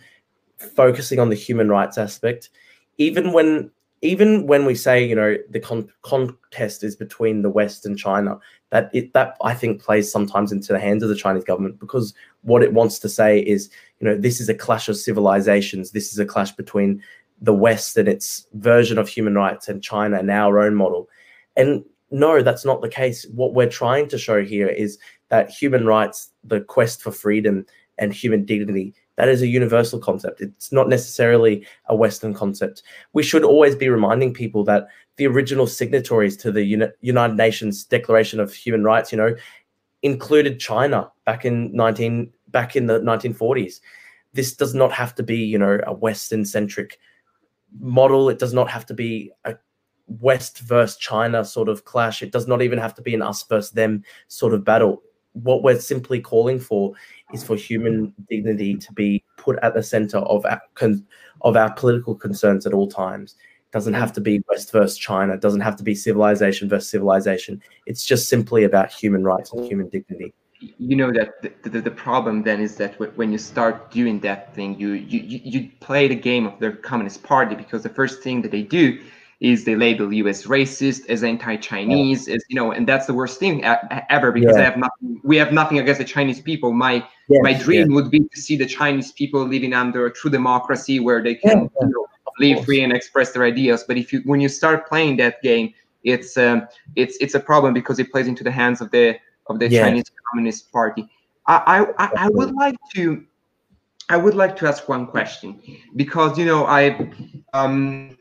focusing 0.59 1.19
on 1.19 1.31
the 1.31 1.37
human 1.37 1.71
rights 1.71 1.97
aspect, 1.97 2.51
even 2.99 3.33
when 3.33 3.71
even 4.03 4.47
when 4.47 4.65
we 4.65 4.75
say 4.75 5.05
you 5.05 5.15
know 5.15 5.37
the 5.51 5.61
con- 5.61 5.91
contest 6.03 6.83
is 6.83 6.97
between 6.97 7.43
the 7.43 7.51
West 7.51 7.85
and 7.85 7.99
China, 7.99 8.39
that 8.71 8.91
it 8.95 9.13
that 9.13 9.37
I 9.43 9.55
think 9.55 9.83
plays 9.83 10.11
sometimes 10.11 10.53
into 10.53 10.73
the 10.73 10.81
hands 10.81 11.03
of 11.03 11.09
the 11.09 11.17
Chinese 11.17 11.45
government 11.45 11.79
because 11.79 12.15
what 12.43 12.63
it 12.63 12.73
wants 12.73 12.99
to 13.01 13.09
say 13.09 13.41
is 13.41 13.71
you 14.01 14.07
know 14.07 14.17
this 14.17 14.41
is 14.41 14.49
a 14.49 14.55
clash 14.55 14.89
of 14.89 14.97
civilizations. 14.97 15.91
This 15.91 16.13
is 16.13 16.19
a 16.19 16.27
clash 16.27 16.53
between 16.53 17.03
the 17.41 17.55
West 17.55 17.97
and 17.97 18.09
its 18.09 18.47
version 18.55 18.99
of 18.99 19.09
human 19.09 19.35
rights 19.35 19.69
and 19.69 19.83
China 19.83 20.19
and 20.19 20.31
our 20.31 20.59
own 20.59 20.75
model. 20.75 21.09
And 21.57 21.85
no, 22.11 22.43
that's 22.43 22.65
not 22.65 22.83
the 22.83 22.89
case. 22.89 23.27
What 23.35 23.55
we're 23.55 23.69
trying 23.69 24.09
to 24.09 24.19
show 24.19 24.45
here 24.45 24.69
is 24.69 24.99
that 25.29 25.51
human 25.51 25.87
rights, 25.87 26.31
the 26.45 26.61
quest 26.61 27.03
for 27.03 27.13
freedom 27.13 27.65
and 27.99 28.13
human 28.13 28.45
dignity, 28.45 28.95
that 29.21 29.29
is 29.29 29.43
a 29.43 29.47
universal 29.47 29.99
concept. 29.99 30.41
It's 30.41 30.73
not 30.73 30.89
necessarily 30.89 31.67
a 31.91 31.95
Western 31.95 32.33
concept. 32.33 32.83
We 33.13 33.23
should 33.23 33.45
always 33.45 33.77
be 33.77 33.91
reminding 33.91 34.33
people 34.33 34.65
that 34.65 34.89
the 35.17 35.27
original 35.27 35.67
signatories 35.67 36.39
to 36.39 36.51
the 36.51 36.65
Uni- 36.65 36.87
United 37.03 37.37
Nations 37.37 37.85
Declaration 37.85 38.41
of 38.41 38.55
Human 38.55 38.83
Rights, 38.83 39.13
you 39.13 39.19
know, 39.19 39.37
included 40.01 40.59
China 40.59 41.13
back 41.27 41.45
in 41.45 41.71
19 41.77 42.33
back 42.49 42.77
in 42.77 42.87
the 42.87 42.99
1940s. 43.01 43.81
This 44.33 44.57
does 44.57 44.73
not 44.73 44.91
have 44.91 45.15
to 45.17 45.23
be, 45.23 45.37
you 45.37 45.59
know, 45.59 45.79
a 45.87 45.93
Western 45.93 46.47
centric 46.47 46.99
model. 47.79 48.31
It 48.31 48.39
does 48.39 48.55
not 48.55 48.71
have 48.71 48.87
to 48.87 48.95
be 48.95 49.33
a 49.45 49.55
West 50.07 50.61
versus 50.61 50.97
China 50.97 51.45
sort 51.45 51.69
of 51.69 51.85
clash. 51.85 52.23
It 52.23 52.33
does 52.33 52.49
not 52.49 52.63
even 52.63 52.79
have 52.79 52.95
to 52.95 53.03
be 53.03 53.13
an 53.13 53.21
us 53.21 53.43
versus 53.43 53.73
them 53.73 54.03
sort 54.29 54.55
of 54.55 54.65
battle 54.65 55.03
what 55.33 55.63
we're 55.63 55.79
simply 55.79 56.21
calling 56.21 56.59
for 56.59 56.93
is 57.33 57.45
for 57.45 57.57
human 57.57 58.13
dignity 58.29 58.77
to 58.77 58.93
be 58.93 59.23
put 59.37 59.59
at 59.63 59.75
the 59.75 59.83
center 59.83 60.19
of 60.19 60.45
our 60.47 60.61
of 61.43 61.57
our 61.57 61.73
political 61.73 62.15
concerns 62.15 62.67
at 62.67 62.75
all 62.75 62.89
times. 62.89 63.37
It 63.69 63.73
doesn't 63.73 63.95
have 63.95 64.13
to 64.15 64.21
be 64.21 64.43
West 64.49 64.73
versus 64.73 64.99
China. 64.99 65.35
It 65.35 65.41
doesn't 65.41 65.61
have 65.61 65.77
to 65.77 65.85
be 65.85 65.95
civilization 65.95 66.69
versus 66.69 66.91
civilization. 66.91 67.63
It's 67.87 68.05
just 68.05 68.29
simply 68.29 68.65
about 68.65 68.93
human 68.93 69.25
rights 69.25 69.53
and 69.53 69.65
human 69.65 69.89
dignity. 69.89 70.35
You 70.61 70.97
know 70.97 71.11
that 71.13 71.41
the, 71.41 71.71
the, 71.71 71.81
the 71.81 71.91
problem 71.91 72.43
then 72.43 72.61
is 72.61 72.77
that 72.77 72.99
when 73.17 73.33
you 73.33 73.39
start 73.39 73.91
doing 73.91 74.21
that 74.21 74.55
thing, 74.55 74.79
you, 74.79 74.91
you 74.91 75.41
you 75.43 75.71
play 75.81 76.07
the 76.07 76.15
game 76.17 76.47
of 76.47 76.59
the 76.59 76.73
Communist 76.73 77.23
Party 77.23 77.55
because 77.55 77.83
the 77.83 77.89
first 77.89 78.23
thing 78.23 78.43
that 78.43 78.51
they 78.51 78.63
do 78.63 79.01
is 79.41 79.65
they 79.65 79.75
label 79.75 80.13
you 80.13 80.29
as 80.29 80.45
racist, 80.45 81.09
as 81.09 81.25
anti-Chinese, 81.25 82.29
as 82.29 82.45
you 82.49 82.57
know, 82.57 82.73
and 82.73 82.87
that's 82.87 83.07
the 83.07 83.15
worst 83.15 83.39
thing 83.39 83.65
ever 83.65 84.33
because 84.33 84.55
yeah. 84.55 84.63
I 84.63 84.65
have 84.65 84.77
nothing. 84.77 85.21
We 85.25 85.37
have 85.37 85.53
nothing 85.53 85.79
against 85.79 85.99
the 85.99 86.05
Chinese 86.05 86.41
people. 86.41 86.73
My 86.73 87.07
yes, 87.29 87.41
my 87.43 87.55
dream 87.55 87.95
would 87.95 88.11
be 88.11 88.21
to 88.21 88.41
see 88.41 88.57
the 88.57 88.67
Chinese 88.67 89.13
people 89.13 89.47
living 89.47 89.73
under 89.73 90.05
a 90.07 90.13
true 90.13 90.31
democracy 90.31 91.01
where 91.01 91.23
they 91.23 91.37
can 91.37 91.71
yeah, 91.81 91.87
you 91.87 91.89
know, 91.89 92.07
live 92.39 92.65
free 92.67 92.83
and 92.83 92.93
express 92.93 93.33
their 93.33 93.45
ideas. 93.45 93.83
But 93.89 93.97
if 93.97 94.13
you 94.13 94.21
when 94.25 94.41
you 94.41 94.49
start 94.49 94.87
playing 94.87 95.17
that 95.17 95.43
game, 95.43 95.73
it's 96.05 96.37
um, 96.37 96.69
it's 96.95 97.17
it's 97.21 97.35
a 97.35 97.41
problem 97.41 97.73
because 97.73 97.99
it 97.99 98.13
plays 98.13 98.27
into 98.27 98.45
the 98.45 98.53
hands 98.53 98.83
of 98.83 98.91
the 98.91 99.19
of 99.47 99.59
the 99.59 99.71
Chinese 99.71 100.11
Communist 100.31 100.71
Party. 100.71 101.09
I, 101.47 101.87
I 101.99 102.11
I 102.17 102.29
would 102.29 102.55
like 102.55 102.77
to 102.95 103.25
I 104.11 104.17
would 104.17 104.35
like 104.35 104.57
to 104.57 104.69
ask 104.69 104.89
one 104.89 105.07
question 105.07 105.61
because 105.97 106.39
you 106.39 106.45
know 106.45 106.67
I 106.67 107.11
um 107.55 108.19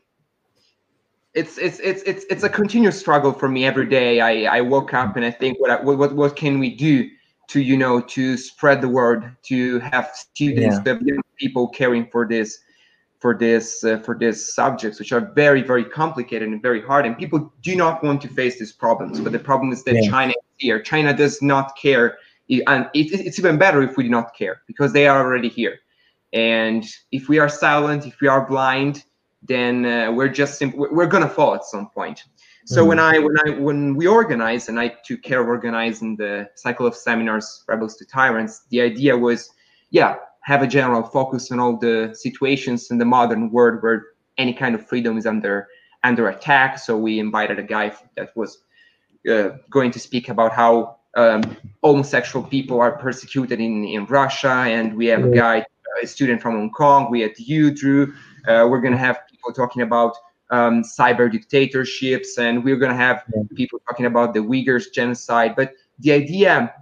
it's 1.34 1.58
it's 1.58 1.78
it's 1.80 2.02
it's 2.02 2.24
it's 2.28 2.42
a 2.42 2.48
continuous 2.48 2.98
struggle 2.98 3.32
for 3.32 3.48
me 3.48 3.64
every 3.64 3.86
day. 3.86 4.20
I 4.20 4.58
I 4.58 4.60
woke 4.60 4.94
up 4.94 5.16
and 5.16 5.24
I 5.24 5.30
think 5.30 5.60
what 5.60 5.84
what 5.84 6.14
what 6.14 6.36
can 6.36 6.58
we 6.58 6.74
do 6.74 7.08
to 7.48 7.60
you 7.60 7.76
know 7.76 8.00
to 8.00 8.36
spread 8.36 8.80
the 8.80 8.88
word 8.88 9.36
to 9.44 9.78
have 9.80 10.10
students, 10.14 10.78
yeah. 10.84 10.98
young 11.02 11.20
people 11.36 11.68
caring 11.68 12.06
for 12.10 12.26
this 12.26 12.58
for 13.20 13.36
this 13.36 13.84
uh, 13.84 13.98
for 13.98 14.16
these 14.18 14.54
subjects 14.54 14.98
which 14.98 15.12
are 15.12 15.32
very 15.34 15.62
very 15.62 15.84
complicated 15.84 16.48
and 16.48 16.62
very 16.62 16.82
hard 16.82 17.06
and 17.06 17.16
people 17.18 17.52
do 17.62 17.76
not 17.76 18.02
want 18.02 18.20
to 18.22 18.28
face 18.28 18.58
these 18.58 18.72
problems 18.72 19.20
but 19.20 19.30
the 19.30 19.38
problem 19.38 19.72
is 19.72 19.84
that 19.84 19.94
yeah. 19.94 20.10
china 20.10 20.30
is 20.30 20.44
here 20.56 20.80
china 20.80 21.14
does 21.14 21.42
not 21.42 21.76
care 21.76 22.16
and 22.48 22.88
it, 22.94 23.12
it's 23.12 23.38
even 23.38 23.58
better 23.58 23.82
if 23.82 23.96
we 23.96 24.04
do 24.04 24.08
not 24.08 24.34
care 24.34 24.62
because 24.66 24.92
they 24.92 25.06
are 25.06 25.22
already 25.22 25.50
here 25.50 25.80
and 26.32 26.84
if 27.12 27.28
we 27.28 27.38
are 27.38 27.48
silent 27.48 28.06
if 28.06 28.20
we 28.22 28.28
are 28.28 28.46
blind 28.46 29.04
then 29.42 29.86
uh, 29.86 30.12
we're 30.12 30.28
just 30.28 30.62
we're 30.74 31.06
gonna 31.06 31.28
fall 31.28 31.54
at 31.54 31.64
some 31.64 31.88
point. 31.90 32.24
So 32.66 32.84
mm. 32.84 32.88
when 32.88 32.98
I 32.98 33.18
when 33.18 33.36
I 33.46 33.50
when 33.58 33.96
we 33.96 34.06
organized 34.06 34.68
and 34.68 34.78
I 34.78 34.88
took 35.04 35.22
care 35.22 35.40
of 35.40 35.48
organizing 35.48 36.16
the 36.16 36.48
cycle 36.54 36.86
of 36.86 36.94
seminars, 36.94 37.64
Rebels 37.66 37.96
to 37.96 38.04
Tyrants, 38.04 38.62
the 38.70 38.80
idea 38.80 39.16
was, 39.16 39.50
yeah, 39.90 40.16
have 40.42 40.62
a 40.62 40.66
general 40.66 41.02
focus 41.02 41.50
on 41.50 41.58
all 41.58 41.76
the 41.76 42.14
situations 42.14 42.90
in 42.90 42.98
the 42.98 43.04
modern 43.04 43.50
world 43.50 43.82
where 43.82 44.06
any 44.38 44.52
kind 44.52 44.74
of 44.74 44.86
freedom 44.86 45.16
is 45.16 45.26
under 45.26 45.68
under 46.04 46.28
attack. 46.28 46.78
So 46.78 46.96
we 46.96 47.18
invited 47.18 47.58
a 47.58 47.62
guy 47.62 47.92
that 48.16 48.36
was 48.36 48.58
uh, 49.30 49.50
going 49.70 49.90
to 49.92 49.98
speak 49.98 50.28
about 50.28 50.52
how 50.52 50.96
um, 51.16 51.56
homosexual 51.82 52.46
people 52.46 52.80
are 52.80 52.92
persecuted 52.92 53.60
in 53.60 53.84
in 53.84 54.06
Russia, 54.06 54.64
and 54.68 54.94
we 54.96 55.06
have 55.06 55.24
a 55.24 55.30
guy, 55.30 55.64
a 56.02 56.06
student 56.06 56.40
from 56.40 56.54
Hong 56.54 56.70
Kong. 56.70 57.10
We 57.10 57.20
had 57.22 57.38
you, 57.38 57.74
Drew. 57.74 58.14
Uh, 58.46 58.66
we're 58.68 58.80
going 58.80 58.92
to 58.92 58.98
have 58.98 59.20
people 59.30 59.52
talking 59.52 59.82
about 59.82 60.16
um, 60.50 60.82
cyber 60.82 61.30
dictatorships, 61.30 62.38
and 62.38 62.64
we're 62.64 62.76
going 62.76 62.90
to 62.90 62.96
have 62.96 63.24
people 63.54 63.80
talking 63.88 64.06
about 64.06 64.34
the 64.34 64.40
Uyghurs 64.40 64.92
genocide. 64.92 65.54
But 65.56 65.74
the 66.00 66.12
idea, 66.12 66.74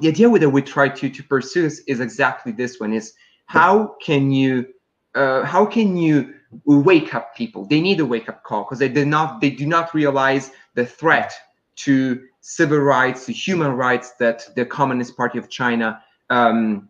the 0.00 0.08
idea 0.08 0.28
that 0.28 0.50
we 0.50 0.62
try 0.62 0.88
to 0.88 1.08
to 1.08 1.22
pursue 1.22 1.64
is, 1.66 1.80
is 1.86 2.00
exactly 2.00 2.52
this 2.52 2.78
one: 2.78 2.92
is 2.92 3.14
how 3.46 3.96
can 4.00 4.30
you, 4.30 4.66
uh, 5.14 5.42
how 5.44 5.64
can 5.64 5.96
you 5.96 6.34
wake 6.64 7.14
up 7.14 7.34
people? 7.34 7.64
They 7.64 7.80
need 7.80 8.00
a 8.00 8.06
wake 8.06 8.28
up 8.28 8.44
call 8.44 8.64
because 8.64 8.78
they 8.78 8.88
did 8.88 9.08
not, 9.08 9.40
they 9.40 9.50
do 9.50 9.66
not 9.66 9.94
realize 9.94 10.50
the 10.74 10.84
threat 10.84 11.32
to 11.76 12.22
civil 12.40 12.78
rights, 12.78 13.26
to 13.26 13.32
human 13.32 13.72
rights 13.72 14.12
that 14.18 14.46
the 14.54 14.64
Communist 14.64 15.16
Party 15.16 15.38
of 15.38 15.48
China 15.48 16.02
um, 16.30 16.88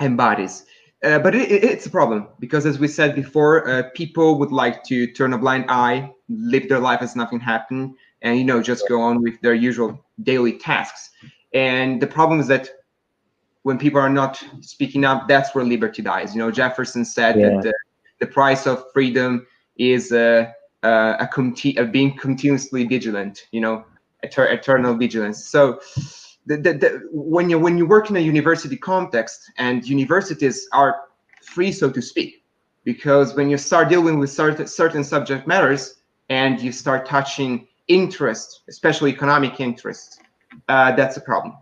embodies. 0.00 0.66
Uh, 1.02 1.18
but 1.18 1.34
it, 1.34 1.50
it, 1.50 1.64
it's 1.64 1.86
a 1.86 1.90
problem 1.90 2.28
because, 2.38 2.64
as 2.64 2.78
we 2.78 2.86
said 2.86 3.14
before, 3.14 3.68
uh, 3.68 3.82
people 3.94 4.38
would 4.38 4.52
like 4.52 4.84
to 4.84 5.06
turn 5.12 5.32
a 5.32 5.38
blind 5.38 5.64
eye, 5.68 6.08
live 6.28 6.68
their 6.68 6.78
life 6.78 7.02
as 7.02 7.16
nothing 7.16 7.40
happened, 7.40 7.94
and 8.22 8.38
you 8.38 8.44
know 8.44 8.62
just 8.62 8.88
go 8.88 9.00
on 9.00 9.20
with 9.20 9.40
their 9.40 9.54
usual 9.54 10.04
daily 10.22 10.52
tasks. 10.52 11.10
And 11.52 12.00
the 12.00 12.06
problem 12.06 12.38
is 12.38 12.46
that 12.46 12.70
when 13.62 13.78
people 13.78 14.00
are 14.00 14.08
not 14.08 14.42
speaking 14.60 15.04
up, 15.04 15.26
that's 15.26 15.54
where 15.54 15.64
liberty 15.64 16.02
dies. 16.02 16.34
You 16.34 16.40
know, 16.40 16.50
Jefferson 16.52 17.04
said 17.04 17.38
yeah. 17.38 17.48
that 17.48 17.62
the, 17.62 17.74
the 18.20 18.26
price 18.26 18.66
of 18.66 18.84
freedom 18.92 19.44
is 19.76 20.12
uh, 20.12 20.50
uh, 20.84 21.16
a, 21.18 21.26
conti- 21.26 21.76
a 21.76 21.84
being 21.84 22.16
continuously 22.16 22.84
vigilant. 22.84 23.48
You 23.50 23.60
know, 23.60 23.84
etern- 24.24 24.52
eternal 24.52 24.94
vigilance. 24.94 25.44
So. 25.44 25.80
The, 26.46 26.56
the, 26.56 26.72
the, 26.74 27.08
when 27.12 27.48
you 27.48 27.58
when 27.58 27.78
you 27.78 27.86
work 27.86 28.10
in 28.10 28.16
a 28.16 28.20
university 28.20 28.76
context 28.76 29.50
and 29.58 29.86
universities 29.86 30.68
are 30.72 31.02
free 31.42 31.70
so 31.70 31.90
to 31.90 32.02
speak 32.02 32.42
because 32.84 33.34
when 33.34 33.48
you 33.48 33.58
start 33.58 33.88
dealing 33.88 34.18
with 34.18 34.30
certain, 34.30 34.66
certain 34.66 35.04
subject 35.04 35.46
matters 35.46 36.02
and 36.30 36.60
you 36.60 36.72
start 36.72 37.06
touching 37.06 37.68
interest 37.88 38.62
especially 38.68 39.10
economic 39.10 39.60
interest 39.60 40.20
uh, 40.68 40.92
that's 40.92 41.16
a 41.16 41.20
problem 41.20 41.56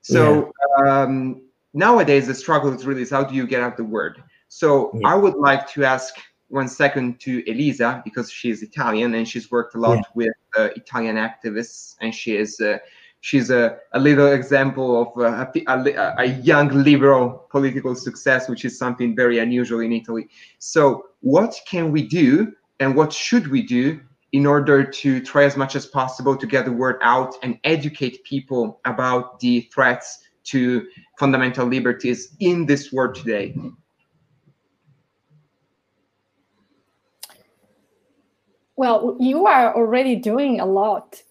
so 0.00 0.52
yeah. 0.84 1.02
um, 1.02 1.42
nowadays 1.72 2.26
the 2.26 2.34
struggle 2.34 2.72
is 2.72 2.86
really 2.86 3.02
is 3.02 3.10
how 3.10 3.24
do 3.24 3.34
you 3.34 3.46
get 3.46 3.62
out 3.62 3.76
the 3.76 3.84
word 3.84 4.22
so 4.48 4.92
yeah. 4.94 5.08
i 5.08 5.14
would 5.14 5.34
like 5.34 5.68
to 5.68 5.84
ask 5.84 6.14
one 6.48 6.68
second 6.68 7.18
to 7.18 7.42
elisa 7.50 8.00
because 8.04 8.30
she's 8.30 8.62
italian 8.62 9.14
and 9.14 9.28
she's 9.28 9.50
worked 9.50 9.74
a 9.74 9.78
lot 9.78 9.96
yeah. 9.96 10.02
with 10.14 10.34
uh, 10.56 10.68
italian 10.76 11.16
activists 11.16 11.96
and 12.00 12.14
she 12.14 12.36
is 12.36 12.60
uh, 12.60 12.78
she's 13.24 13.48
a, 13.48 13.78
a 13.92 13.98
little 13.98 14.26
example 14.26 15.00
of 15.00 15.08
a, 15.18 15.50
a, 15.66 16.14
a, 16.18 16.24
young 16.42 16.68
liberal 16.68 17.46
political 17.48 17.94
success, 17.94 18.50
which 18.50 18.66
is 18.66 18.78
something 18.78 19.16
very 19.16 19.38
unusual 19.38 19.80
in 19.80 19.92
Italy. 19.92 20.28
So, 20.58 21.06
what 21.20 21.58
can 21.66 21.90
we 21.90 22.06
do 22.06 22.52
and 22.80 22.94
what 22.94 23.14
should 23.14 23.46
we 23.48 23.62
do 23.62 23.98
in 24.32 24.44
order 24.44 24.84
to 24.84 25.22
try 25.22 25.44
as 25.44 25.56
much 25.56 25.74
as 25.74 25.86
possible 25.86 26.36
to 26.36 26.46
get 26.46 26.66
the 26.66 26.72
word 26.72 26.98
out 27.00 27.34
and 27.42 27.58
educate 27.64 28.22
people 28.24 28.80
about 28.84 29.40
the 29.40 29.62
threats 29.72 30.18
to 30.52 30.86
fundamental 31.18 31.66
liberties 31.66 32.36
in 32.40 32.66
this 32.66 32.92
world 32.92 33.14
today? 33.14 33.56
Well, 38.76 39.16
you 39.18 39.46
are 39.46 39.74
already 39.74 40.14
doing 40.16 40.60
a 40.60 40.66
lot 40.66 41.22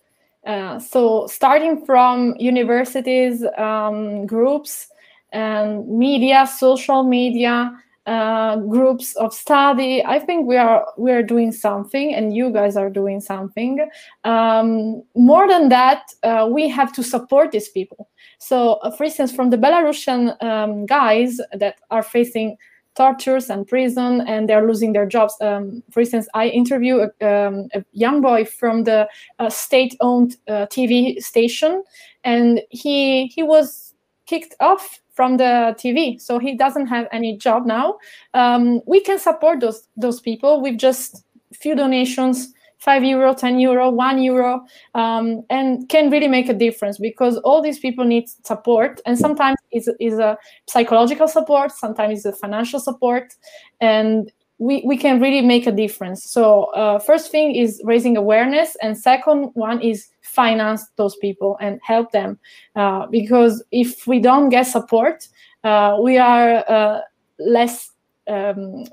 uh, 0.46 0.80
so 0.80 1.28
starting 1.28 1.86
from 1.86 2.36
universities, 2.38 3.44
um, 3.58 4.26
groups, 4.26 4.88
and 5.32 5.88
media, 5.88 6.46
social 6.48 7.04
media, 7.04 7.72
uh, 8.06 8.58
groups 8.58 9.16
of 9.16 9.34
study. 9.34 10.04
I 10.06 10.20
think 10.20 10.46
we 10.46 10.58
are 10.58 10.86
we 10.98 11.12
are 11.12 11.24
doing 11.24 11.52
something, 11.52 12.14
and 12.14 12.36
you 12.36 12.52
guys 12.52 12.76
are 12.76 12.90
doing 12.90 13.22
something. 13.22 13.90
Um, 14.26 15.04
more 15.16 15.48
than 15.48 15.70
that, 15.70 16.04
uh, 16.24 16.48
we 16.52 16.68
have 16.70 16.92
to 16.94 17.04
support 17.04 17.52
these 17.52 17.70
people. 17.70 18.10
So, 18.40 18.74
uh, 18.84 18.92
for 18.92 19.06
instance, 19.06 19.32
from 19.32 19.50
the 19.50 19.58
Belarusian 19.58 20.42
um, 20.44 20.86
guys 20.86 21.40
that 21.54 21.76
are 21.90 22.04
facing 22.04 22.58
tortures 22.96 23.50
and 23.50 23.68
prison 23.68 24.22
and 24.28 24.48
they're 24.48 24.68
losing 24.68 24.94
their 24.94 25.06
jobs. 25.06 25.36
Um, 25.42 25.84
for 25.92 26.02
instance 26.02 26.28
i 26.34 26.48
interview 26.48 27.08
a, 27.08 27.26
um, 27.28 27.68
a 27.74 27.84
young 27.92 28.22
boy 28.22 28.46
from 28.46 28.84
the 28.84 29.08
uh, 29.40 29.50
state-owned 29.50 30.38
uh, 30.48 30.68
tv 30.68 31.22
station 31.22 31.84
and 32.24 32.62
he 32.70 33.28
he 33.28 33.44
was 33.44 33.94
kicked 34.26 34.56
off 34.60 35.02
from 35.14 35.38
the 35.38 35.76
tv 35.78 36.20
so 36.20 36.40
he 36.40 36.56
doesn't 36.56 36.88
have 36.88 37.08
any 37.12 37.38
job 37.38 37.66
now. 37.66 37.98
Um, 38.34 38.82
we 38.86 39.00
can 39.00 39.20
support 39.20 39.60
those 39.60 39.88
those 39.96 40.20
people. 40.20 40.62
With 40.62 40.78
just 40.78 41.24
few 41.54 41.76
donations 41.76 42.54
5 42.84 43.04
euro 43.06 43.34
10 43.34 43.60
euro 43.60 43.90
1 43.90 44.22
euro 44.24 44.62
um, 44.94 45.44
and 45.50 45.88
can 45.88 46.10
really 46.10 46.28
make 46.28 46.50
a 46.50 46.54
difference 46.54 46.98
because 46.98 47.38
all 47.46 47.62
these 47.62 47.80
people 47.80 48.04
need 48.04 48.26
support 48.46 49.00
and 49.06 49.18
sometimes 49.18 49.56
it's, 49.72 49.88
is 50.00 50.20
a 50.20 50.38
psychological 50.68 51.28
support 51.28 51.72
sometimes 51.72 52.26
it's 52.26 52.26
a 52.26 52.40
financial 52.40 52.80
support 52.80 53.36
and 53.80 54.32
we, 54.60 54.84
we 54.86 54.98
can 54.98 55.20
really 55.20 55.42
make 55.42 55.68
a 55.68 55.72
difference. 55.72 56.24
So 56.24 56.66
uh, 56.76 57.00
first 57.00 57.32
thing 57.32 57.56
is 57.56 57.82
raising 57.84 58.16
awareness 58.16 58.78
and 58.82 58.98
second 58.98 59.50
one 59.56 59.82
is 59.82 60.08
finance 60.22 60.86
those 60.96 61.16
people 61.18 61.58
and 61.60 61.80
help 61.84 62.12
them 62.12 62.40
uh, 62.76 63.08
because 63.08 63.64
if 63.72 64.08
we 64.08 64.20
don't 64.20 64.50
get 64.50 64.68
support 64.68 65.28
uh, 65.64 65.98
we 66.02 66.18
are 66.18 66.64
uh, 66.70 67.02
less 67.40 67.92
um, 68.28 68.86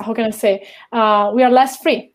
how 0.00 0.12
can 0.12 0.24
i 0.24 0.30
say? 0.30 0.66
Uh, 0.92 1.30
we 1.34 1.42
are 1.42 1.50
less 1.50 1.76
free 1.78 2.12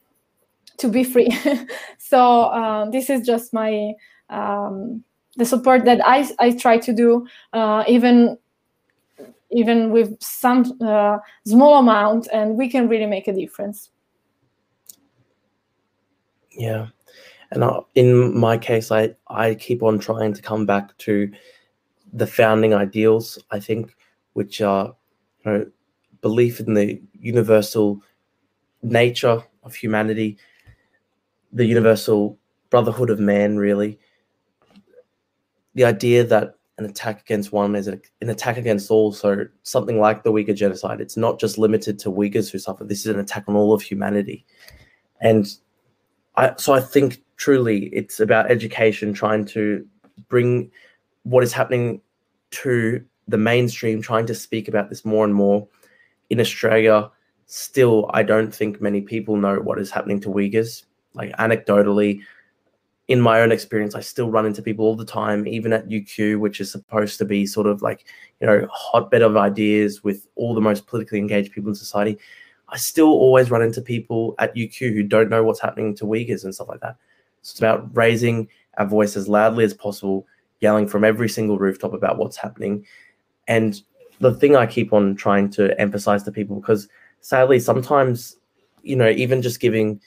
to 0.81 0.89
be 0.89 1.03
free. 1.03 1.29
so 1.97 2.43
uh, 2.43 2.89
this 2.89 3.09
is 3.09 3.25
just 3.25 3.53
my 3.53 3.93
um, 4.29 5.03
the 5.37 5.45
support 5.45 5.85
that 5.85 6.01
I 6.05 6.29
I 6.39 6.51
try 6.51 6.77
to 6.79 6.93
do 6.93 7.27
uh, 7.53 7.83
even 7.87 8.37
even 9.51 9.91
with 9.91 10.15
some 10.21 10.77
uh, 10.81 11.17
small 11.45 11.79
amount, 11.79 12.27
and 12.31 12.57
we 12.57 12.69
can 12.69 12.87
really 12.87 13.05
make 13.05 13.27
a 13.27 13.33
difference. 13.33 13.89
Yeah, 16.51 16.87
and 17.51 17.63
uh, 17.63 17.81
in 17.95 18.37
my 18.37 18.57
case, 18.57 18.91
I 18.91 19.15
I 19.27 19.55
keep 19.55 19.83
on 19.83 19.99
trying 19.99 20.33
to 20.33 20.41
come 20.41 20.65
back 20.65 20.97
to 20.99 21.31
the 22.13 22.27
founding 22.27 22.73
ideals. 22.73 23.39
I 23.51 23.59
think, 23.59 23.95
which 24.33 24.61
are 24.61 24.95
you 25.45 25.51
know 25.51 25.65
belief 26.21 26.59
in 26.59 26.73
the 26.73 27.01
universal 27.19 28.01
nature 28.83 29.43
of 29.63 29.75
humanity 29.75 30.37
the 31.53 31.65
universal 31.65 32.37
brotherhood 32.69 33.09
of 33.09 33.19
man, 33.19 33.57
really. 33.57 33.99
The 35.75 35.85
idea 35.85 36.23
that 36.25 36.55
an 36.77 36.85
attack 36.85 37.21
against 37.21 37.51
one 37.51 37.75
is 37.75 37.87
an 37.87 38.01
attack 38.21 38.57
against 38.57 38.89
all. 38.89 39.11
So 39.13 39.45
something 39.63 39.99
like 39.99 40.23
the 40.23 40.31
Uyghur 40.31 40.55
genocide, 40.55 41.01
it's 41.01 41.17
not 41.17 41.39
just 41.39 41.57
limited 41.57 41.99
to 41.99 42.11
Uyghurs 42.11 42.51
who 42.51 42.57
suffer. 42.57 42.83
This 42.83 43.01
is 43.01 43.13
an 43.13 43.19
attack 43.19 43.43
on 43.47 43.55
all 43.55 43.73
of 43.73 43.81
humanity. 43.81 44.45
And 45.19 45.47
I, 46.35 46.53
so 46.57 46.73
I 46.73 46.79
think 46.79 47.21
truly 47.37 47.85
it's 47.87 48.19
about 48.19 48.49
education, 48.49 49.13
trying 49.13 49.45
to 49.45 49.85
bring 50.29 50.71
what 51.23 51.43
is 51.43 51.53
happening 51.53 52.01
to 52.51 53.03
the 53.27 53.37
mainstream, 53.37 54.01
trying 54.01 54.25
to 54.25 54.35
speak 54.35 54.67
about 54.67 54.89
this 54.89 55.05
more 55.05 55.23
and 55.23 55.35
more. 55.35 55.67
In 56.29 56.39
Australia, 56.39 57.11
still, 57.45 58.09
I 58.13 58.23
don't 58.23 58.53
think 58.53 58.81
many 58.81 59.01
people 59.01 59.35
know 59.35 59.57
what 59.57 59.79
is 59.79 59.91
happening 59.91 60.19
to 60.21 60.29
Uyghurs 60.29 60.85
like 61.13 61.31
anecdotally 61.37 62.21
in 63.07 63.19
my 63.19 63.41
own 63.41 63.51
experience, 63.51 63.93
I 63.93 63.99
still 63.99 64.31
run 64.31 64.45
into 64.45 64.61
people 64.61 64.85
all 64.85 64.95
the 64.95 65.03
time, 65.03 65.45
even 65.45 65.73
at 65.73 65.89
UQ, 65.89 66.39
which 66.39 66.61
is 66.61 66.71
supposed 66.71 67.17
to 67.17 67.25
be 67.25 67.45
sort 67.45 67.67
of 67.67 67.81
like, 67.81 68.05
you 68.39 68.47
know, 68.47 68.65
hotbed 68.71 69.21
of 69.21 69.35
ideas 69.35 70.01
with 70.01 70.27
all 70.35 70.55
the 70.55 70.61
most 70.61 70.87
politically 70.87 71.19
engaged 71.19 71.51
people 71.51 71.69
in 71.69 71.75
society. 71.75 72.17
I 72.69 72.77
still 72.77 73.09
always 73.09 73.51
run 73.51 73.61
into 73.61 73.81
people 73.81 74.33
at 74.39 74.55
UQ 74.55 74.93
who 74.93 75.03
don't 75.03 75.29
know 75.29 75.43
what's 75.43 75.59
happening 75.59 75.93
to 75.97 76.05
Uyghurs 76.05 76.45
and 76.45 76.55
stuff 76.55 76.69
like 76.69 76.79
that. 76.79 76.95
So 77.41 77.51
it's 77.51 77.59
about 77.59 77.89
raising 77.97 78.47
our 78.77 78.85
voice 78.85 79.17
as 79.17 79.27
loudly 79.27 79.65
as 79.65 79.73
possible, 79.73 80.25
yelling 80.61 80.87
from 80.87 81.03
every 81.03 81.27
single 81.27 81.57
rooftop 81.57 81.93
about 81.93 82.17
what's 82.17 82.37
happening. 82.37 82.85
And 83.45 83.81
the 84.19 84.33
thing 84.33 84.55
I 84.55 84.67
keep 84.67 84.93
on 84.93 85.15
trying 85.15 85.49
to 85.49 85.77
emphasize 85.81 86.23
to 86.23 86.31
people, 86.31 86.61
because 86.61 86.87
sadly, 87.19 87.59
sometimes, 87.59 88.37
you 88.83 88.95
know, 88.95 89.09
even 89.09 89.41
just 89.41 89.59
giving 89.59 89.99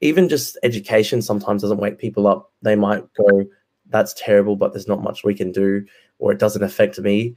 even 0.00 0.28
just 0.28 0.56
education 0.62 1.22
sometimes 1.22 1.62
doesn't 1.62 1.80
wake 1.80 1.98
people 1.98 2.26
up. 2.26 2.52
They 2.62 2.76
might 2.76 3.04
go, 3.14 3.44
that's 3.90 4.14
terrible, 4.14 4.56
but 4.56 4.72
there's 4.72 4.88
not 4.88 5.02
much 5.02 5.24
we 5.24 5.34
can 5.34 5.52
do, 5.52 5.84
or 6.18 6.32
it 6.32 6.38
doesn't 6.38 6.62
affect 6.62 6.98
me. 6.98 7.36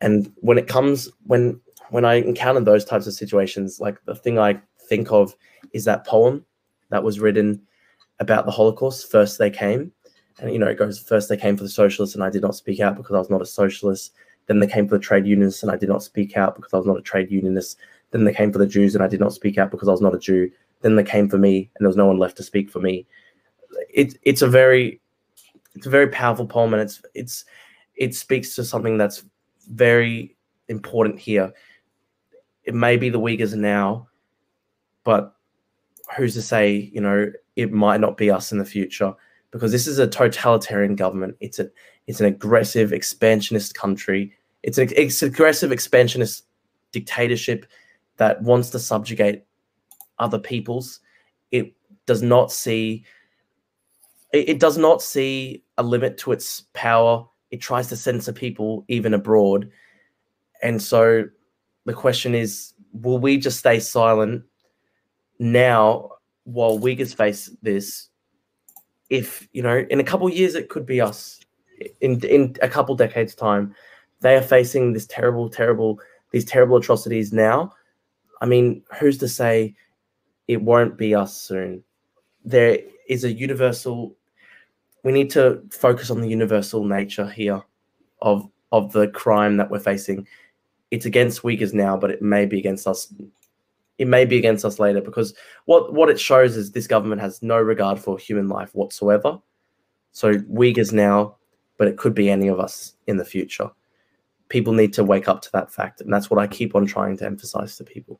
And 0.00 0.32
when 0.36 0.58
it 0.58 0.68
comes, 0.68 1.10
when 1.24 1.60
when 1.90 2.04
I 2.04 2.14
encounter 2.14 2.60
those 2.60 2.84
types 2.84 3.06
of 3.06 3.14
situations, 3.14 3.80
like 3.80 3.96
the 4.04 4.14
thing 4.14 4.38
I 4.38 4.60
think 4.88 5.10
of 5.12 5.34
is 5.72 5.84
that 5.84 6.06
poem 6.06 6.44
that 6.90 7.02
was 7.02 7.20
written 7.20 7.62
about 8.18 8.46
the 8.46 8.52
Holocaust. 8.52 9.10
First 9.10 9.38
they 9.38 9.50
came, 9.50 9.92
and 10.40 10.52
you 10.52 10.58
know 10.58 10.66
it 10.66 10.78
goes 10.78 10.98
first 10.98 11.28
they 11.28 11.36
came 11.36 11.56
for 11.56 11.62
the 11.62 11.68
socialists, 11.68 12.14
and 12.14 12.24
I 12.24 12.30
did 12.30 12.42
not 12.42 12.54
speak 12.54 12.80
out 12.80 12.96
because 12.96 13.14
I 13.14 13.18
was 13.18 13.30
not 13.30 13.42
a 13.42 13.46
socialist. 13.46 14.12
Then 14.46 14.60
they 14.60 14.66
came 14.66 14.88
for 14.88 14.96
the 14.96 15.02
trade 15.02 15.26
unionists, 15.26 15.62
and 15.62 15.72
I 15.72 15.76
did 15.76 15.88
not 15.88 16.02
speak 16.02 16.36
out 16.36 16.56
because 16.56 16.72
I 16.72 16.78
was 16.78 16.86
not 16.86 16.98
a 16.98 17.02
trade 17.02 17.30
unionist. 17.30 17.78
Then 18.10 18.24
they 18.24 18.34
came 18.34 18.52
for 18.52 18.58
the 18.58 18.66
Jews, 18.66 18.94
and 18.94 19.02
I 19.02 19.08
did 19.08 19.20
not 19.20 19.32
speak 19.32 19.58
out 19.58 19.70
because 19.70 19.88
I 19.88 19.92
was 19.92 20.00
not 20.00 20.14
a 20.14 20.18
Jew. 20.18 20.50
Then 20.82 20.96
they 20.96 21.04
came 21.04 21.28
for 21.28 21.38
me, 21.38 21.70
and 21.74 21.84
there 21.84 21.88
was 21.88 21.96
no 21.96 22.06
one 22.06 22.18
left 22.18 22.36
to 22.38 22.42
speak 22.42 22.70
for 22.70 22.80
me. 22.80 23.06
It, 23.92 24.18
it's 24.22 24.42
a 24.42 24.48
very 24.48 25.00
it's 25.74 25.86
a 25.86 25.90
very 25.90 26.08
powerful 26.08 26.46
poem, 26.46 26.72
and 26.72 26.82
it's 26.82 27.02
it's 27.14 27.44
it 27.94 28.14
speaks 28.14 28.54
to 28.56 28.64
something 28.64 28.98
that's 28.98 29.24
very 29.68 30.36
important 30.68 31.18
here. 31.18 31.52
It 32.64 32.74
may 32.74 32.96
be 32.96 33.10
the 33.10 33.20
Uyghurs 33.20 33.54
now, 33.54 34.08
but 35.04 35.34
who's 36.16 36.34
to 36.34 36.42
say? 36.42 36.90
You 36.92 37.00
know, 37.00 37.32
it 37.56 37.72
might 37.72 38.00
not 38.00 38.16
be 38.16 38.30
us 38.30 38.52
in 38.52 38.58
the 38.58 38.64
future 38.64 39.14
because 39.50 39.72
this 39.72 39.86
is 39.86 39.98
a 39.98 40.06
totalitarian 40.06 40.96
government. 40.96 41.36
It's 41.40 41.58
a 41.58 41.70
it's 42.06 42.20
an 42.20 42.26
aggressive 42.26 42.92
expansionist 42.92 43.74
country. 43.74 44.32
It's 44.62 44.78
an 44.78 44.88
it's 44.96 45.22
aggressive 45.22 45.72
expansionist 45.72 46.44
dictatorship 46.92 47.66
that 48.16 48.42
wants 48.42 48.70
to 48.70 48.78
subjugate 48.78 49.44
other 50.18 50.38
people's. 50.38 51.00
It 51.50 51.74
does 52.06 52.22
not 52.22 52.52
see 52.52 53.04
it, 54.32 54.48
it 54.48 54.60
does 54.60 54.78
not 54.78 55.02
see 55.02 55.64
a 55.78 55.82
limit 55.82 56.18
to 56.18 56.32
its 56.32 56.62
power 56.72 57.26
it 57.50 57.60
tries 57.60 57.88
to 57.88 57.96
censor 57.96 58.32
people 58.32 58.84
even 58.88 59.14
abroad. 59.14 59.70
And 60.62 60.80
so 60.80 61.24
the 61.84 61.92
question 61.92 62.34
is 62.34 62.72
will 62.92 63.18
we 63.18 63.38
just 63.38 63.58
stay 63.58 63.78
silent 63.78 64.42
now 65.38 66.10
while 66.44 66.78
Uyghurs 66.78 67.14
face 67.14 67.50
this? 67.62 68.08
If, 69.08 69.48
you 69.52 69.62
know, 69.62 69.84
in 69.90 70.00
a 70.00 70.04
couple 70.04 70.28
years, 70.28 70.54
it 70.54 70.68
could 70.68 70.86
be 70.86 71.00
us. 71.00 71.40
In, 72.00 72.24
in 72.24 72.56
a 72.62 72.68
couple 72.68 72.96
decades' 72.96 73.34
time, 73.34 73.74
they 74.20 74.34
are 74.34 74.42
facing 74.42 74.92
this 74.92 75.06
terrible, 75.06 75.48
terrible, 75.48 76.00
these 76.32 76.44
terrible 76.44 76.78
atrocities 76.78 77.32
now. 77.32 77.72
I 78.40 78.46
mean, 78.46 78.82
who's 78.98 79.18
to 79.18 79.28
say 79.28 79.76
it 80.48 80.60
won't 80.62 80.96
be 80.96 81.14
us 81.14 81.36
soon? 81.36 81.82
There 82.44 82.78
is 83.08 83.24
a 83.24 83.32
universal 83.32 84.16
we 85.06 85.12
need 85.12 85.30
to 85.30 85.62
focus 85.70 86.10
on 86.10 86.20
the 86.20 86.28
universal 86.28 86.84
nature 86.84 87.28
here 87.28 87.62
of 88.22 88.50
of 88.72 88.92
the 88.92 89.06
crime 89.06 89.56
that 89.56 89.70
we're 89.70 89.78
facing. 89.78 90.26
It's 90.90 91.06
against 91.06 91.42
Uyghurs 91.42 91.72
now, 91.72 91.96
but 91.96 92.10
it 92.10 92.22
may 92.22 92.44
be 92.44 92.58
against 92.58 92.88
us. 92.88 93.14
It 93.98 94.08
may 94.08 94.24
be 94.24 94.36
against 94.36 94.64
us 94.64 94.80
later 94.80 95.00
because 95.00 95.32
what 95.66 95.94
what 95.94 96.10
it 96.10 96.18
shows 96.18 96.56
is 96.56 96.72
this 96.72 96.88
government 96.88 97.20
has 97.20 97.40
no 97.40 97.56
regard 97.60 98.00
for 98.00 98.18
human 98.18 98.48
life 98.48 98.74
whatsoever. 98.74 99.40
So 100.10 100.32
Uyghurs 100.32 100.92
now, 100.92 101.36
but 101.78 101.86
it 101.86 101.98
could 101.98 102.14
be 102.14 102.28
any 102.28 102.48
of 102.48 102.58
us 102.58 102.94
in 103.06 103.16
the 103.16 103.24
future. 103.24 103.70
People 104.48 104.72
need 104.72 104.92
to 104.94 105.04
wake 105.04 105.28
up 105.28 105.40
to 105.42 105.52
that 105.52 105.72
fact, 105.72 106.00
and 106.00 106.12
that's 106.12 106.30
what 106.30 106.40
I 106.40 106.48
keep 106.48 106.74
on 106.74 106.84
trying 106.84 107.16
to 107.18 107.26
emphasize 107.26 107.76
to 107.76 107.84
people. 107.84 108.18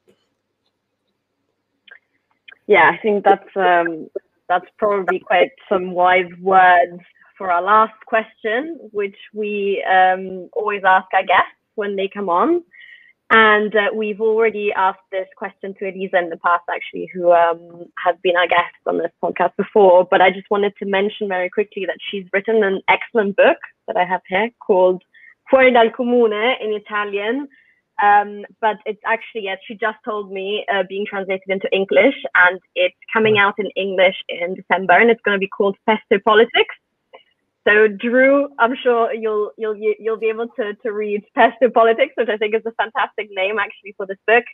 Yeah, 2.67 2.91
I 2.93 2.99
think 3.01 3.25
that's 3.25 3.57
um, 3.57 4.09
that's 4.49 4.67
probably 4.79 5.21
quite 5.21 5.51
some 5.69 5.93
wise 5.93 6.31
words 6.41 7.01
for 7.39 7.51
our 7.51 7.63
last 7.63 7.95
question, 8.07 8.79
which 8.93 9.17
we 9.35 9.85
um, 9.91 10.49
always 10.53 10.83
ask 10.85 11.07
our 11.13 11.25
guests 11.25 11.53
when 11.75 11.97
they 11.97 12.09
come 12.13 12.29
on. 12.29 12.63
And 13.31 13.75
uh, 13.75 13.89
we've 13.93 14.21
already 14.21 14.73
asked 14.73 15.01
this 15.11 15.27
question 15.37 15.75
to 15.79 15.89
Elisa 15.89 16.19
in 16.19 16.31
the 16.31 16.37
past, 16.37 16.63
actually, 16.71 17.11
who 17.13 17.33
um, 17.33 17.87
has 18.05 18.15
been 18.23 18.37
our 18.37 18.47
guest 18.47 18.75
on 18.87 18.99
this 18.99 19.11
podcast 19.23 19.57
before. 19.57 20.07
But 20.09 20.21
I 20.21 20.31
just 20.31 20.49
wanted 20.49 20.75
to 20.79 20.87
mention 20.87 21.27
very 21.27 21.51
quickly 21.51 21.85
that 21.87 21.99
she's 22.09 22.25
written 22.33 22.63
an 22.63 22.81
excellent 22.89 23.37
book 23.37 23.59
that 23.89 23.97
I 23.97 24.05
have 24.05 24.21
here 24.29 24.51
called 24.65 25.03
Fuori 25.53 25.73
dal 25.73 25.91
Comune 25.91 26.33
in 26.33 26.73
Italian, 26.73 27.49
um, 28.03 28.45
but 28.61 28.77
it's 28.85 29.01
actually, 29.07 29.45
yes, 29.45 29.59
she 29.67 29.75
just 29.75 29.99
told 30.05 30.31
me 30.31 30.65
uh, 30.73 30.83
being 30.89 31.07
translated 31.07 31.49
into 31.49 31.69
English 31.73 32.15
and 32.35 32.61
it's 32.75 32.97
coming 33.13 33.39
out 33.39 33.55
in 33.59 33.67
English 33.77 34.17
in 34.29 34.55
December 34.55 34.95
and 34.95 35.11
it's 35.11 35.21
going 35.23 35.35
to 35.35 35.41
be 35.41 35.49
called 35.49 35.77
Pesto 35.87 36.19
Politics. 36.25 36.75
So 37.67 37.89
Drew, 37.89 38.49
I'm 38.61 38.77
sure 38.81 39.13
you'll 39.13 39.51
you'll 39.59 39.77
you'll 39.99 40.19
be 40.19 40.29
able 40.29 40.47
to 40.57 40.75
to 40.75 40.93
read 40.93 41.25
Pesto 41.35 41.69
Politics, 41.69 42.13
which 42.17 42.29
I 42.29 42.37
think 42.37 42.55
is 42.55 42.63
a 42.65 42.71
fantastic 42.73 43.29
name 43.33 43.59
actually 43.59 43.93
for 43.97 44.07
this 44.07 44.19
book, 44.25 44.45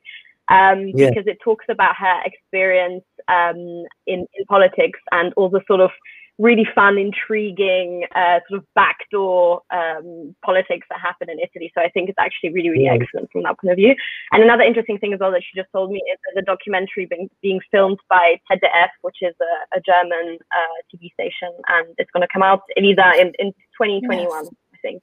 um, 0.48 0.88
yeah. 0.88 1.10
because 1.10 1.26
it 1.26 1.38
talks 1.44 1.66
about 1.68 1.94
her 1.96 2.22
experience 2.24 3.04
um, 3.28 3.84
in 4.06 4.26
in 4.34 4.44
politics 4.48 4.98
and 5.10 5.34
all 5.36 5.50
the 5.50 5.60
sort 5.66 5.80
of 5.80 5.90
really 6.38 6.66
fun, 6.74 6.98
intriguing 6.98 8.04
uh, 8.14 8.40
sort 8.48 8.60
of 8.60 8.66
backdoor 8.74 9.60
um, 9.70 10.34
politics 10.44 10.86
that 10.90 11.00
happen 11.00 11.28
in 11.28 11.38
Italy. 11.38 11.70
So 11.74 11.82
I 11.82 11.88
think 11.90 12.08
it's 12.08 12.18
actually 12.18 12.50
really, 12.50 12.70
really 12.70 12.84
yeah. 12.84 12.96
excellent 13.00 13.30
from 13.30 13.42
that 13.42 13.60
point 13.60 13.72
of 13.72 13.76
view. 13.76 13.94
And 14.32 14.42
another 14.42 14.62
interesting 14.62 14.98
thing 14.98 15.12
as 15.12 15.20
well 15.20 15.30
that 15.32 15.42
she 15.42 15.58
just 15.58 15.70
told 15.72 15.90
me 15.90 15.98
is 15.98 16.18
there's 16.24 16.42
a 16.42 16.46
documentary 16.46 17.06
being, 17.06 17.28
being 17.42 17.60
filmed 17.70 17.98
by 18.08 18.40
ZDF, 18.50 18.88
which 19.02 19.18
is 19.20 19.34
a, 19.40 19.78
a 19.78 19.80
German 19.80 20.38
uh, 20.50 20.78
TV 20.92 21.12
station, 21.12 21.52
and 21.68 21.94
it's 21.98 22.10
going 22.12 22.22
to 22.22 22.32
come 22.32 22.42
out 22.42 22.62
either 22.76 23.12
in, 23.18 23.32
in 23.38 23.52
2021, 23.78 24.26
yes. 24.26 24.52
I 24.74 24.76
think. 24.80 25.02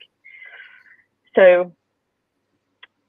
So 1.36 1.72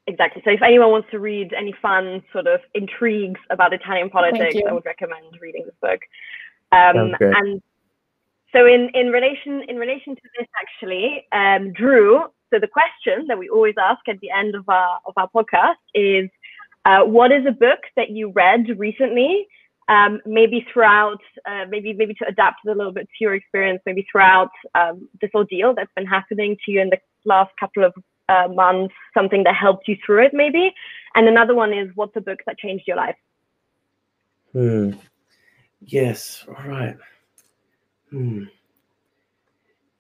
exactly. 0.07 0.43
So 0.45 0.51
if 0.51 0.63
anyone 0.63 0.91
wants 0.91 1.09
to 1.11 1.19
read 1.19 1.55
any 1.57 1.75
fun 1.81 2.23
sort 2.33 2.47
of 2.47 2.61
intrigues 2.75 3.41
about 3.51 3.73
Italian 3.73 4.11
politics, 4.11 4.57
I 4.69 4.73
would 4.73 4.85
recommend 4.85 5.39
reading 5.41 5.65
this 5.65 5.75
book. 5.81 6.01
Um, 6.73 7.15
and 7.21 7.63
so 8.53 8.67
in, 8.67 8.91
in 8.95 9.09
relation 9.09 9.63
in 9.69 9.77
relation 9.77 10.15
to 10.15 10.23
this, 10.39 10.49
actually, 10.61 11.27
um, 11.33 11.73
Drew. 11.73 12.25
So 12.53 12.59
the 12.59 12.69
question 12.69 13.27
that 13.29 13.39
we 13.39 13.49
always 13.49 13.75
ask 13.81 14.01
at 14.09 14.19
the 14.21 14.31
end 14.31 14.55
of 14.55 14.69
our 14.69 14.99
of 15.07 15.15
our 15.17 15.29
podcast 15.35 15.83
is, 15.95 16.29
uh, 16.85 17.03
what 17.05 17.31
is 17.31 17.47
a 17.47 17.53
book 17.53 17.81
that 17.97 18.11
you 18.11 18.33
read 18.33 18.79
recently? 18.79 19.47
Um, 19.89 20.21
maybe 20.25 20.65
throughout, 20.73 21.21
uh, 21.49 21.67
maybe 21.69 21.93
maybe 21.93 22.15
to 22.15 22.27
adapt 22.27 22.61
it 22.65 22.71
a 22.71 22.75
little 22.75 22.93
bit 22.93 23.07
to 23.07 23.25
your 23.25 23.35
experience, 23.35 23.81
maybe 23.87 24.07
throughout 24.11 24.51
um, 24.75 25.09
this 25.21 25.31
ordeal 25.35 25.75
that's 25.75 25.91
been 25.97 26.07
happening 26.07 26.57
to 26.65 26.73
you 26.73 26.81
in 26.81 26.91
the 26.91 26.99
last 27.25 27.51
couple 27.59 27.85
of 27.85 27.93
uh, 28.29 28.49
months, 28.49 28.95
something 29.15 29.43
that 29.45 29.55
helped 29.55 29.89
you 29.89 29.97
through 30.05 30.25
it, 30.25 30.33
maybe. 30.33 30.73
And 31.17 31.27
another 31.27 31.55
one 31.55 31.73
is, 31.73 31.91
what's 31.97 32.15
a 32.17 32.21
book 32.21 32.39
that 32.47 32.59
changed 32.59 32.85
your 32.87 32.97
life? 32.97 33.17
Hmm. 34.53 34.93
Yes. 35.81 36.45
All 36.49 36.69
right. 36.69 36.97
Hmm. 38.11 38.45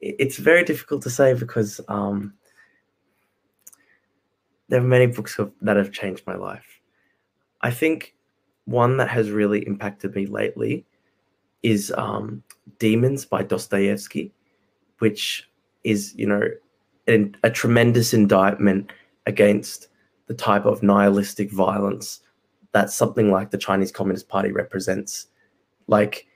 It's 0.01 0.39
very 0.39 0.65
difficult 0.65 1.03
to 1.03 1.11
say 1.11 1.35
because 1.35 1.81
um, 1.89 2.35
there 4.69 4.81
are 4.81 4.85
many 4.85 5.07
books 5.07 5.39
that 5.61 5.77
have 5.77 5.93
changed 5.93 6.27
my 6.27 6.37
life. 6.37 6.81
I 7.61 7.71
think 7.71 8.15
one 8.65 8.97
that 8.97 9.09
has 9.09 9.31
really 9.31 9.67
impacted 9.67 10.15
me 10.15 10.27
lately 10.27 10.87
is 11.63 11.93
um, 11.97 12.43
Demons 12.79 13.27
by 13.27 13.43
Dostoevsky, 13.43 14.33
which 15.01 15.51
is, 15.85 16.15
you 16.15 16.27
know, 16.27 16.43
an, 17.07 17.37
a 17.43 17.51
tremendous 17.51 18.15
indictment 18.15 18.93
against 19.27 19.89
the 20.29 20.35
type 20.35 20.65
of 20.65 20.83
nihilistic 20.83 21.51
violence 21.51 22.21
that 22.73 22.91
something 22.91 23.31
like 23.31 23.51
the 23.51 23.59
Chinese 23.59 23.93
Communist 23.93 24.29
Party 24.29 24.53
represents. 24.53 25.27
Like, 25.89 26.27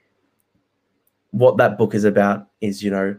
what 1.31 1.57
that 1.57 1.77
book 1.77 1.93
is 1.93 2.03
about 2.03 2.47
is, 2.61 2.83
you 2.83 2.91
know, 2.91 3.15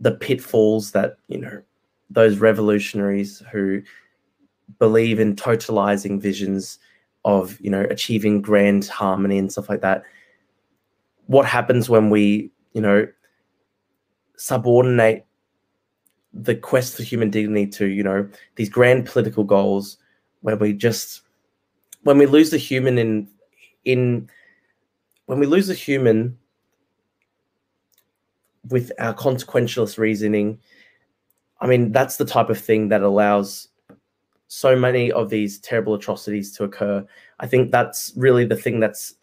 the 0.00 0.12
pitfalls 0.12 0.92
that, 0.92 1.16
you 1.28 1.38
know, 1.38 1.62
those 2.10 2.38
revolutionaries 2.38 3.42
who 3.50 3.82
believe 4.78 5.18
in 5.18 5.34
totalizing 5.34 6.20
visions 6.20 6.78
of, 7.24 7.60
you 7.60 7.70
know, 7.70 7.86
achieving 7.90 8.40
grand 8.40 8.86
harmony 8.86 9.38
and 9.38 9.50
stuff 9.50 9.68
like 9.68 9.80
that. 9.80 10.02
What 11.26 11.46
happens 11.46 11.88
when 11.90 12.10
we, 12.10 12.50
you 12.72 12.80
know, 12.80 13.06
subordinate 14.36 15.26
the 16.32 16.54
quest 16.54 16.96
for 16.96 17.02
human 17.02 17.30
dignity 17.30 17.66
to, 17.66 17.86
you 17.86 18.02
know, 18.02 18.28
these 18.56 18.68
grand 18.68 19.06
political 19.06 19.44
goals 19.44 19.98
when 20.42 20.58
we 20.58 20.72
just 20.72 21.22
when 22.04 22.18
we 22.18 22.26
lose 22.26 22.50
the 22.50 22.58
human 22.58 22.98
in 22.98 23.28
in 23.84 24.30
when 25.26 25.38
we 25.38 25.46
lose 25.46 25.66
the 25.66 25.74
human 25.74 26.38
with 28.70 28.92
our 28.98 29.14
consequentialist 29.14 29.98
reasoning, 29.98 30.58
I 31.60 31.66
mean, 31.66 31.92
that's 31.92 32.16
the 32.16 32.24
type 32.24 32.50
of 32.50 32.58
thing 32.58 32.88
that 32.88 33.02
allows 33.02 33.68
so 34.48 34.74
many 34.74 35.12
of 35.12 35.28
these 35.28 35.58
terrible 35.58 35.94
atrocities 35.94 36.52
to 36.56 36.64
occur. 36.64 37.06
I 37.40 37.46
think 37.46 37.70
that's 37.70 38.12
really 38.16 38.44
the 38.44 38.56
thing 38.56 38.80
that's 38.80 39.14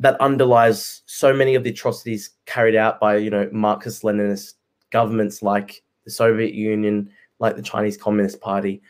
that 0.00 0.20
underlies 0.20 1.02
so 1.06 1.32
many 1.32 1.54
of 1.54 1.62
the 1.62 1.70
atrocities 1.70 2.30
carried 2.46 2.74
out 2.74 3.00
by 3.00 3.16
you 3.16 3.30
know 3.30 3.48
Marxist 3.52 4.02
Leninist 4.02 4.54
governments 4.90 5.42
like 5.42 5.82
the 6.04 6.10
Soviet 6.10 6.54
Union, 6.54 7.10
like 7.38 7.56
the 7.56 7.62
Chinese 7.62 7.96
Communist 7.96 8.40
Party. 8.40 8.82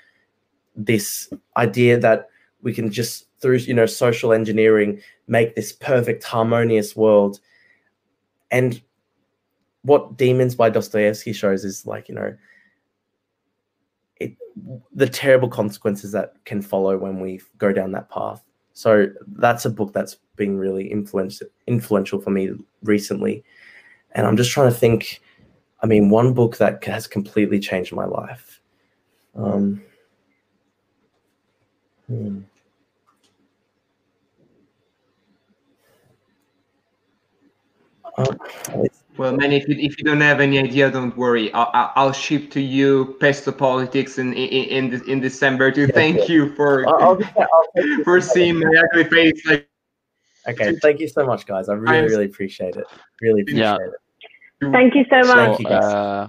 This 0.76 1.32
idea 1.56 1.98
that 1.98 2.28
we 2.62 2.72
can 2.72 2.90
just 2.90 3.26
through 3.40 3.56
you 3.56 3.74
know 3.74 3.86
social 3.86 4.32
engineering 4.32 5.00
make 5.26 5.54
this 5.54 5.72
perfect 5.72 6.24
harmonious 6.24 6.94
world 6.94 7.40
and 8.50 8.80
what 9.84 10.16
Demons 10.16 10.54
by 10.54 10.70
Dostoevsky 10.70 11.32
shows 11.32 11.64
is 11.64 11.86
like, 11.86 12.08
you 12.08 12.14
know, 12.14 12.34
it 14.16 14.34
the 14.94 15.08
terrible 15.08 15.48
consequences 15.48 16.12
that 16.12 16.34
can 16.44 16.62
follow 16.62 16.96
when 16.96 17.20
we 17.20 17.40
go 17.58 17.72
down 17.72 17.92
that 17.92 18.10
path. 18.10 18.42
So 18.72 19.06
that's 19.36 19.64
a 19.64 19.70
book 19.70 19.92
that's 19.92 20.16
been 20.36 20.58
really 20.58 20.90
influential 20.90 21.46
influential 21.66 22.20
for 22.20 22.30
me 22.30 22.50
recently. 22.82 23.44
And 24.12 24.26
I'm 24.26 24.36
just 24.36 24.50
trying 24.50 24.70
to 24.72 24.76
think, 24.76 25.20
I 25.82 25.86
mean, 25.86 26.08
one 26.08 26.32
book 26.32 26.56
that 26.58 26.82
has 26.84 27.06
completely 27.06 27.60
changed 27.60 27.92
my 27.92 28.04
life. 28.04 28.60
Um, 29.36 29.82
hmm. 32.06 32.40
Uh, 38.16 38.34
well, 39.16 39.36
man, 39.36 39.52
if 39.52 39.68
you, 39.68 39.76
if 39.78 39.98
you 39.98 40.04
don't 40.04 40.20
have 40.20 40.40
any 40.40 40.58
idea, 40.58 40.90
don't 40.90 41.16
worry. 41.16 41.52
I'll, 41.52 41.92
I'll 41.94 42.12
ship 42.12 42.50
to 42.52 42.60
you 42.60 43.16
Pesto 43.20 43.52
Politics 43.52 44.18
in 44.18 44.32
in 44.32 44.92
in, 44.92 45.10
in 45.10 45.20
December 45.20 45.70
to 45.72 45.86
thank 45.86 46.28
you 46.28 46.54
for 46.54 46.88
I'll, 46.88 47.18
I'll 47.36 48.02
for 48.04 48.20
seeing 48.20 48.58
my 48.58 48.82
ugly 48.82 49.04
face. 49.04 49.46
Like, 49.46 49.68
okay, 50.48 50.74
thank 50.82 51.00
you 51.00 51.08
so 51.08 51.24
much, 51.24 51.46
guys. 51.46 51.68
I 51.68 51.74
really 51.74 52.02
really 52.02 52.24
appreciate 52.26 52.76
it. 52.76 52.86
Really 53.20 53.42
appreciate 53.42 53.62
yeah. 53.62 53.76
it. 53.76 54.72
Thank 54.72 54.94
you 54.94 55.04
so 55.10 55.20
much. 55.34 55.60
So, 55.62 55.68
uh, 55.68 56.28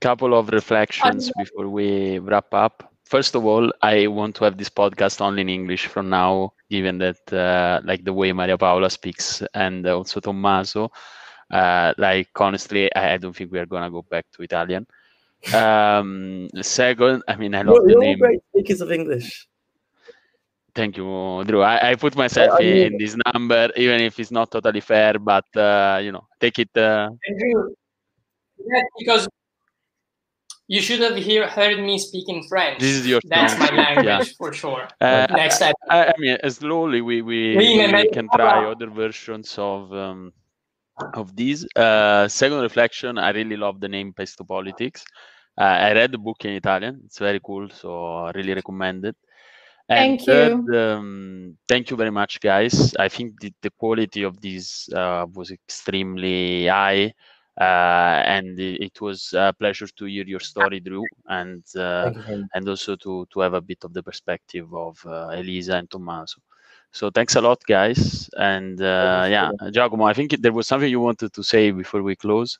couple 0.00 0.34
of 0.34 0.48
reflections 0.48 1.30
before 1.36 1.68
we 1.68 2.18
wrap 2.20 2.52
up. 2.54 2.92
First 3.04 3.34
of 3.34 3.44
all, 3.44 3.70
I 3.82 4.06
want 4.06 4.36
to 4.36 4.44
have 4.44 4.56
this 4.56 4.70
podcast 4.70 5.20
only 5.20 5.42
in 5.42 5.48
English 5.48 5.86
from 5.86 6.08
now, 6.08 6.54
given 6.70 6.98
that 6.98 7.32
uh, 7.32 7.80
like 7.84 8.04
the 8.04 8.12
way 8.12 8.32
Maria 8.32 8.56
Paola 8.56 8.88
speaks 8.88 9.42
and 9.52 9.86
also 9.86 10.20
Tommaso. 10.20 10.90
Uh, 11.50 11.92
like 11.98 12.28
honestly, 12.38 12.94
I, 12.94 13.14
I, 13.14 13.16
don't 13.16 13.34
think 13.34 13.50
we 13.50 13.58
are 13.58 13.66
gonna 13.66 13.90
go 13.90 14.02
back 14.02 14.26
to 14.32 14.42
Italian. 14.42 14.86
Um, 15.52 16.48
second, 16.62 17.22
I 17.26 17.34
mean, 17.36 17.54
I 17.54 17.62
love 17.62 17.78
you're 17.86 17.98
the 17.98 18.06
name. 18.06 18.18
great 18.18 18.40
speakers 18.50 18.80
of 18.80 18.92
English. 18.92 19.48
Thank 20.74 20.96
you, 20.96 21.42
Drew. 21.44 21.62
I, 21.62 21.90
I 21.90 21.94
put 21.96 22.14
myself 22.14 22.52
I 22.54 22.62
mean, 22.62 22.92
in 22.92 22.98
this 22.98 23.16
number, 23.32 23.70
even 23.76 24.00
if 24.00 24.20
it's 24.20 24.30
not 24.30 24.50
totally 24.52 24.80
fair, 24.80 25.18
but 25.18 25.44
uh, 25.56 25.98
you 26.02 26.12
know, 26.12 26.26
take 26.38 26.58
it. 26.60 26.76
Uh... 26.76 27.10
Drew, 27.38 27.74
yeah, 28.58 28.82
because 28.98 29.28
you 30.68 30.80
should 30.80 31.00
have 31.00 31.16
hear, 31.16 31.48
heard 31.48 31.80
me 31.80 31.98
speaking 31.98 32.44
French. 32.48 32.78
This 32.78 32.94
is 32.98 33.06
your 33.08 33.20
That's 33.24 33.58
my 33.58 33.70
language 33.74 34.06
yeah. 34.06 34.22
for 34.38 34.52
sure. 34.52 34.88
Uh, 35.00 35.26
Next 35.30 35.58
time. 35.58 35.74
I, 35.88 36.06
I, 36.06 36.12
mean, 36.16 36.38
slowly 36.48 37.00
we 37.00 37.22
we, 37.22 37.56
we, 37.56 37.92
we 37.92 38.08
can 38.10 38.28
try 38.32 38.70
other 38.70 38.88
versions 38.88 39.56
of 39.58 39.92
um, 39.92 40.32
of 41.14 41.34
these. 41.36 41.66
Uh, 41.76 42.28
second 42.28 42.60
reflection, 42.60 43.18
I 43.18 43.30
really 43.30 43.56
love 43.56 43.80
the 43.80 43.88
name 43.88 44.12
Pesto 44.12 44.44
Politics. 44.44 45.04
Uh, 45.58 45.64
I 45.64 45.92
read 45.92 46.12
the 46.12 46.18
book 46.18 46.44
in 46.44 46.52
Italian. 46.52 47.02
It's 47.04 47.18
very 47.18 47.40
cool, 47.44 47.68
so 47.70 48.24
I 48.26 48.30
really 48.32 48.54
recommend 48.54 49.04
it. 49.04 49.16
And 49.88 50.20
thank 50.20 50.22
third, 50.22 50.64
you. 50.68 50.78
Um, 50.78 51.56
thank 51.66 51.90
you 51.90 51.96
very 51.96 52.12
much, 52.12 52.40
guys. 52.40 52.94
I 52.96 53.08
think 53.08 53.40
the, 53.40 53.52
the 53.60 53.70
quality 53.70 54.22
of 54.22 54.40
this 54.40 54.88
uh, 54.92 55.26
was 55.34 55.50
extremely 55.50 56.68
high. 56.68 57.12
Uh, 57.60 58.22
and 58.24 58.58
it, 58.58 59.00
was 59.02 59.34
a 59.36 59.52
pleasure 59.52 59.88
to 59.88 60.04
hear 60.06 60.24
your 60.24 60.40
story, 60.40 60.80
Drew, 60.80 61.04
and 61.26 61.62
uh, 61.76 62.10
and 62.54 62.66
also 62.66 62.96
to 62.96 63.26
to 63.30 63.40
have 63.40 63.52
a 63.52 63.60
bit 63.60 63.84
of 63.84 63.92
the 63.92 64.02
perspective 64.02 64.72
of 64.72 64.98
uh, 65.04 65.28
Elisa 65.32 65.74
and 65.76 65.90
Tommaso. 65.90 66.40
So 66.92 67.10
thanks 67.10 67.36
a 67.36 67.40
lot, 67.40 67.58
guys, 67.66 68.28
and 68.36 68.80
uh, 68.80 69.26
yeah, 69.28 69.50
Giacomo, 69.70 70.04
I 70.04 70.12
think 70.14 70.40
there 70.40 70.52
was 70.52 70.66
something 70.66 70.90
you 70.90 71.00
wanted 71.00 71.32
to 71.34 71.42
say 71.42 71.70
before 71.70 72.02
we 72.02 72.16
close. 72.16 72.58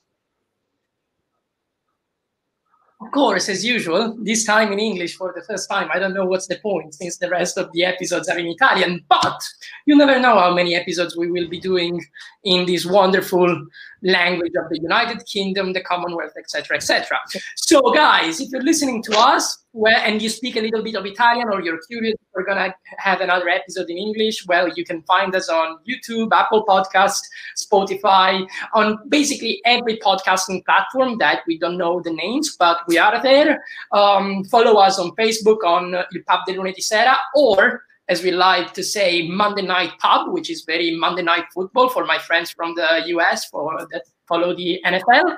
Of 3.03 3.09
course, 3.11 3.49
as 3.49 3.65
usual, 3.65 4.15
this 4.21 4.45
time 4.45 4.71
in 4.71 4.79
English 4.79 5.15
for 5.15 5.33
the 5.35 5.41
first 5.43 5.67
time. 5.67 5.89
I 5.91 5.97
don't 5.97 6.13
know 6.13 6.25
what's 6.25 6.45
the 6.45 6.59
point 6.59 6.93
since 6.93 7.17
the 7.17 7.29
rest 7.29 7.57
of 7.57 7.71
the 7.71 7.83
episodes 7.83 8.29
are 8.29 8.37
in 8.37 8.45
Italian, 8.45 9.03
but 9.09 9.41
you 9.87 9.95
never 9.95 10.19
know 10.19 10.37
how 10.37 10.53
many 10.53 10.75
episodes 10.75 11.17
we 11.17 11.31
will 11.31 11.49
be 11.49 11.59
doing 11.59 11.99
in 12.43 12.67
this 12.67 12.85
wonderful 12.85 13.65
language 14.03 14.53
of 14.55 14.69
the 14.69 14.79
United 14.81 15.25
Kingdom, 15.25 15.73
the 15.73 15.81
Commonwealth, 15.81 16.33
etc., 16.37 16.77
etc. 16.77 17.19
So, 17.55 17.81
guys, 17.91 18.39
if 18.39 18.49
you're 18.51 18.63
listening 18.63 19.03
to 19.03 19.17
us 19.17 19.63
where, 19.73 19.97
and 19.97 20.21
you 20.21 20.29
speak 20.29 20.55
a 20.55 20.61
little 20.61 20.83
bit 20.83 20.95
of 20.95 21.05
Italian 21.05 21.47
or 21.49 21.61
you're 21.61 21.79
curious, 21.87 22.15
we're 22.35 22.45
gonna 22.45 22.73
have 22.97 23.21
another 23.21 23.47
episode 23.47 23.89
in 23.89 23.97
English. 23.97 24.45
Well, 24.47 24.69
you 24.75 24.83
can 24.83 25.01
find 25.03 25.33
us 25.35 25.49
on 25.49 25.77
YouTube, 25.87 26.31
Apple 26.33 26.65
Podcast, 26.65 27.21
Spotify, 27.57 28.47
on 28.73 28.97
basically 29.09 29.61
every 29.65 29.97
podcasting 29.97 30.65
platform 30.65 31.17
that 31.19 31.41
we 31.47 31.57
don't 31.57 31.77
know 31.77 32.01
the 32.01 32.11
names, 32.11 32.55
but 32.57 32.79
we 32.91 32.97
are 32.97 33.21
there. 33.23 33.63
Um, 33.93 34.43
follow 34.45 34.75
us 34.79 34.99
on 34.99 35.11
Facebook 35.11 35.63
on 35.65 35.95
uh, 35.95 36.03
Il 36.13 36.23
Pub 36.27 36.45
del 36.45 36.55
Lunedì 36.55 36.81
Sera 36.81 37.17
or 37.35 37.83
as 38.09 38.21
we 38.21 38.31
like 38.31 38.73
to 38.73 38.83
say, 38.83 39.25
Monday 39.27 39.61
Night 39.61 39.93
Pub, 39.99 40.33
which 40.33 40.49
is 40.49 40.63
very 40.63 40.91
Monday 40.97 41.21
Night 41.21 41.45
Football 41.53 41.87
for 41.87 42.05
my 42.05 42.17
friends 42.17 42.51
from 42.51 42.75
the 42.75 43.03
US 43.15 43.45
for 43.45 43.87
that 43.91 44.03
follow 44.27 44.53
the 44.53 44.81
NFL. 44.85 45.37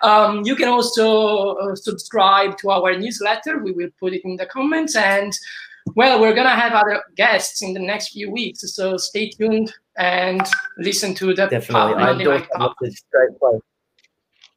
Um, 0.00 0.42
you 0.44 0.56
can 0.56 0.68
also 0.68 1.56
uh, 1.56 1.74
subscribe 1.74 2.56
to 2.58 2.70
our 2.70 2.96
newsletter. 2.96 3.58
We 3.58 3.72
will 3.72 3.90
put 4.00 4.14
it 4.14 4.22
in 4.24 4.36
the 4.36 4.46
comments. 4.46 4.96
And 4.96 5.32
well, 5.96 6.18
we're 6.18 6.34
gonna 6.34 6.58
have 6.64 6.72
other 6.72 7.02
guests 7.14 7.62
in 7.62 7.74
the 7.74 7.80
next 7.80 8.12
few 8.12 8.30
weeks, 8.30 8.60
so 8.74 8.96
stay 8.96 9.28
tuned 9.28 9.74
and 9.98 10.42
listen 10.78 11.14
to 11.16 11.26
the 11.26 11.46
Definitely. 11.46 11.74
Pub, 11.74 11.98
Monday 11.98 12.24
Night 12.24 12.48
Pub. 12.56 12.72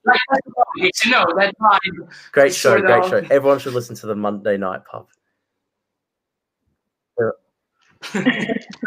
Great 0.07 0.19
play. 0.29 0.53
Like, 0.77 0.93
know, 1.07 1.25
that 1.37 1.55
vibe. 1.59 2.09
Great 2.31 2.53
show, 2.53 2.79
great 2.79 3.05
show. 3.05 3.21
Everyone 3.29 3.59
should 3.59 3.73
listen 3.73 3.95
to 3.97 4.07
the 4.07 4.15
Monday 4.15 4.57
Night 4.57 4.81
Pub. 4.85 5.07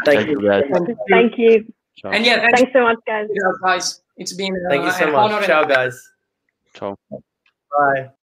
Thank, 0.05 0.29
you. 0.29 0.41
Guys. 0.41 0.63
Thank 1.09 1.37
you. 1.37 1.73
And 2.05 2.25
yeah, 2.25 2.39
thanks, 2.39 2.61
thanks 2.61 2.73
so 2.73 2.81
much, 2.83 2.97
guys. 3.05 3.27
guys. 3.61 4.01
It's 4.17 4.33
been 4.33 4.53
uh, 4.53 4.69
thank 4.69 4.85
you 4.85 4.91
so 4.91 5.11
much. 5.11 5.45
Ciao, 5.45 5.65
guys. 5.65 6.11
Ciao. 6.73 6.97
Bye. 7.77 8.09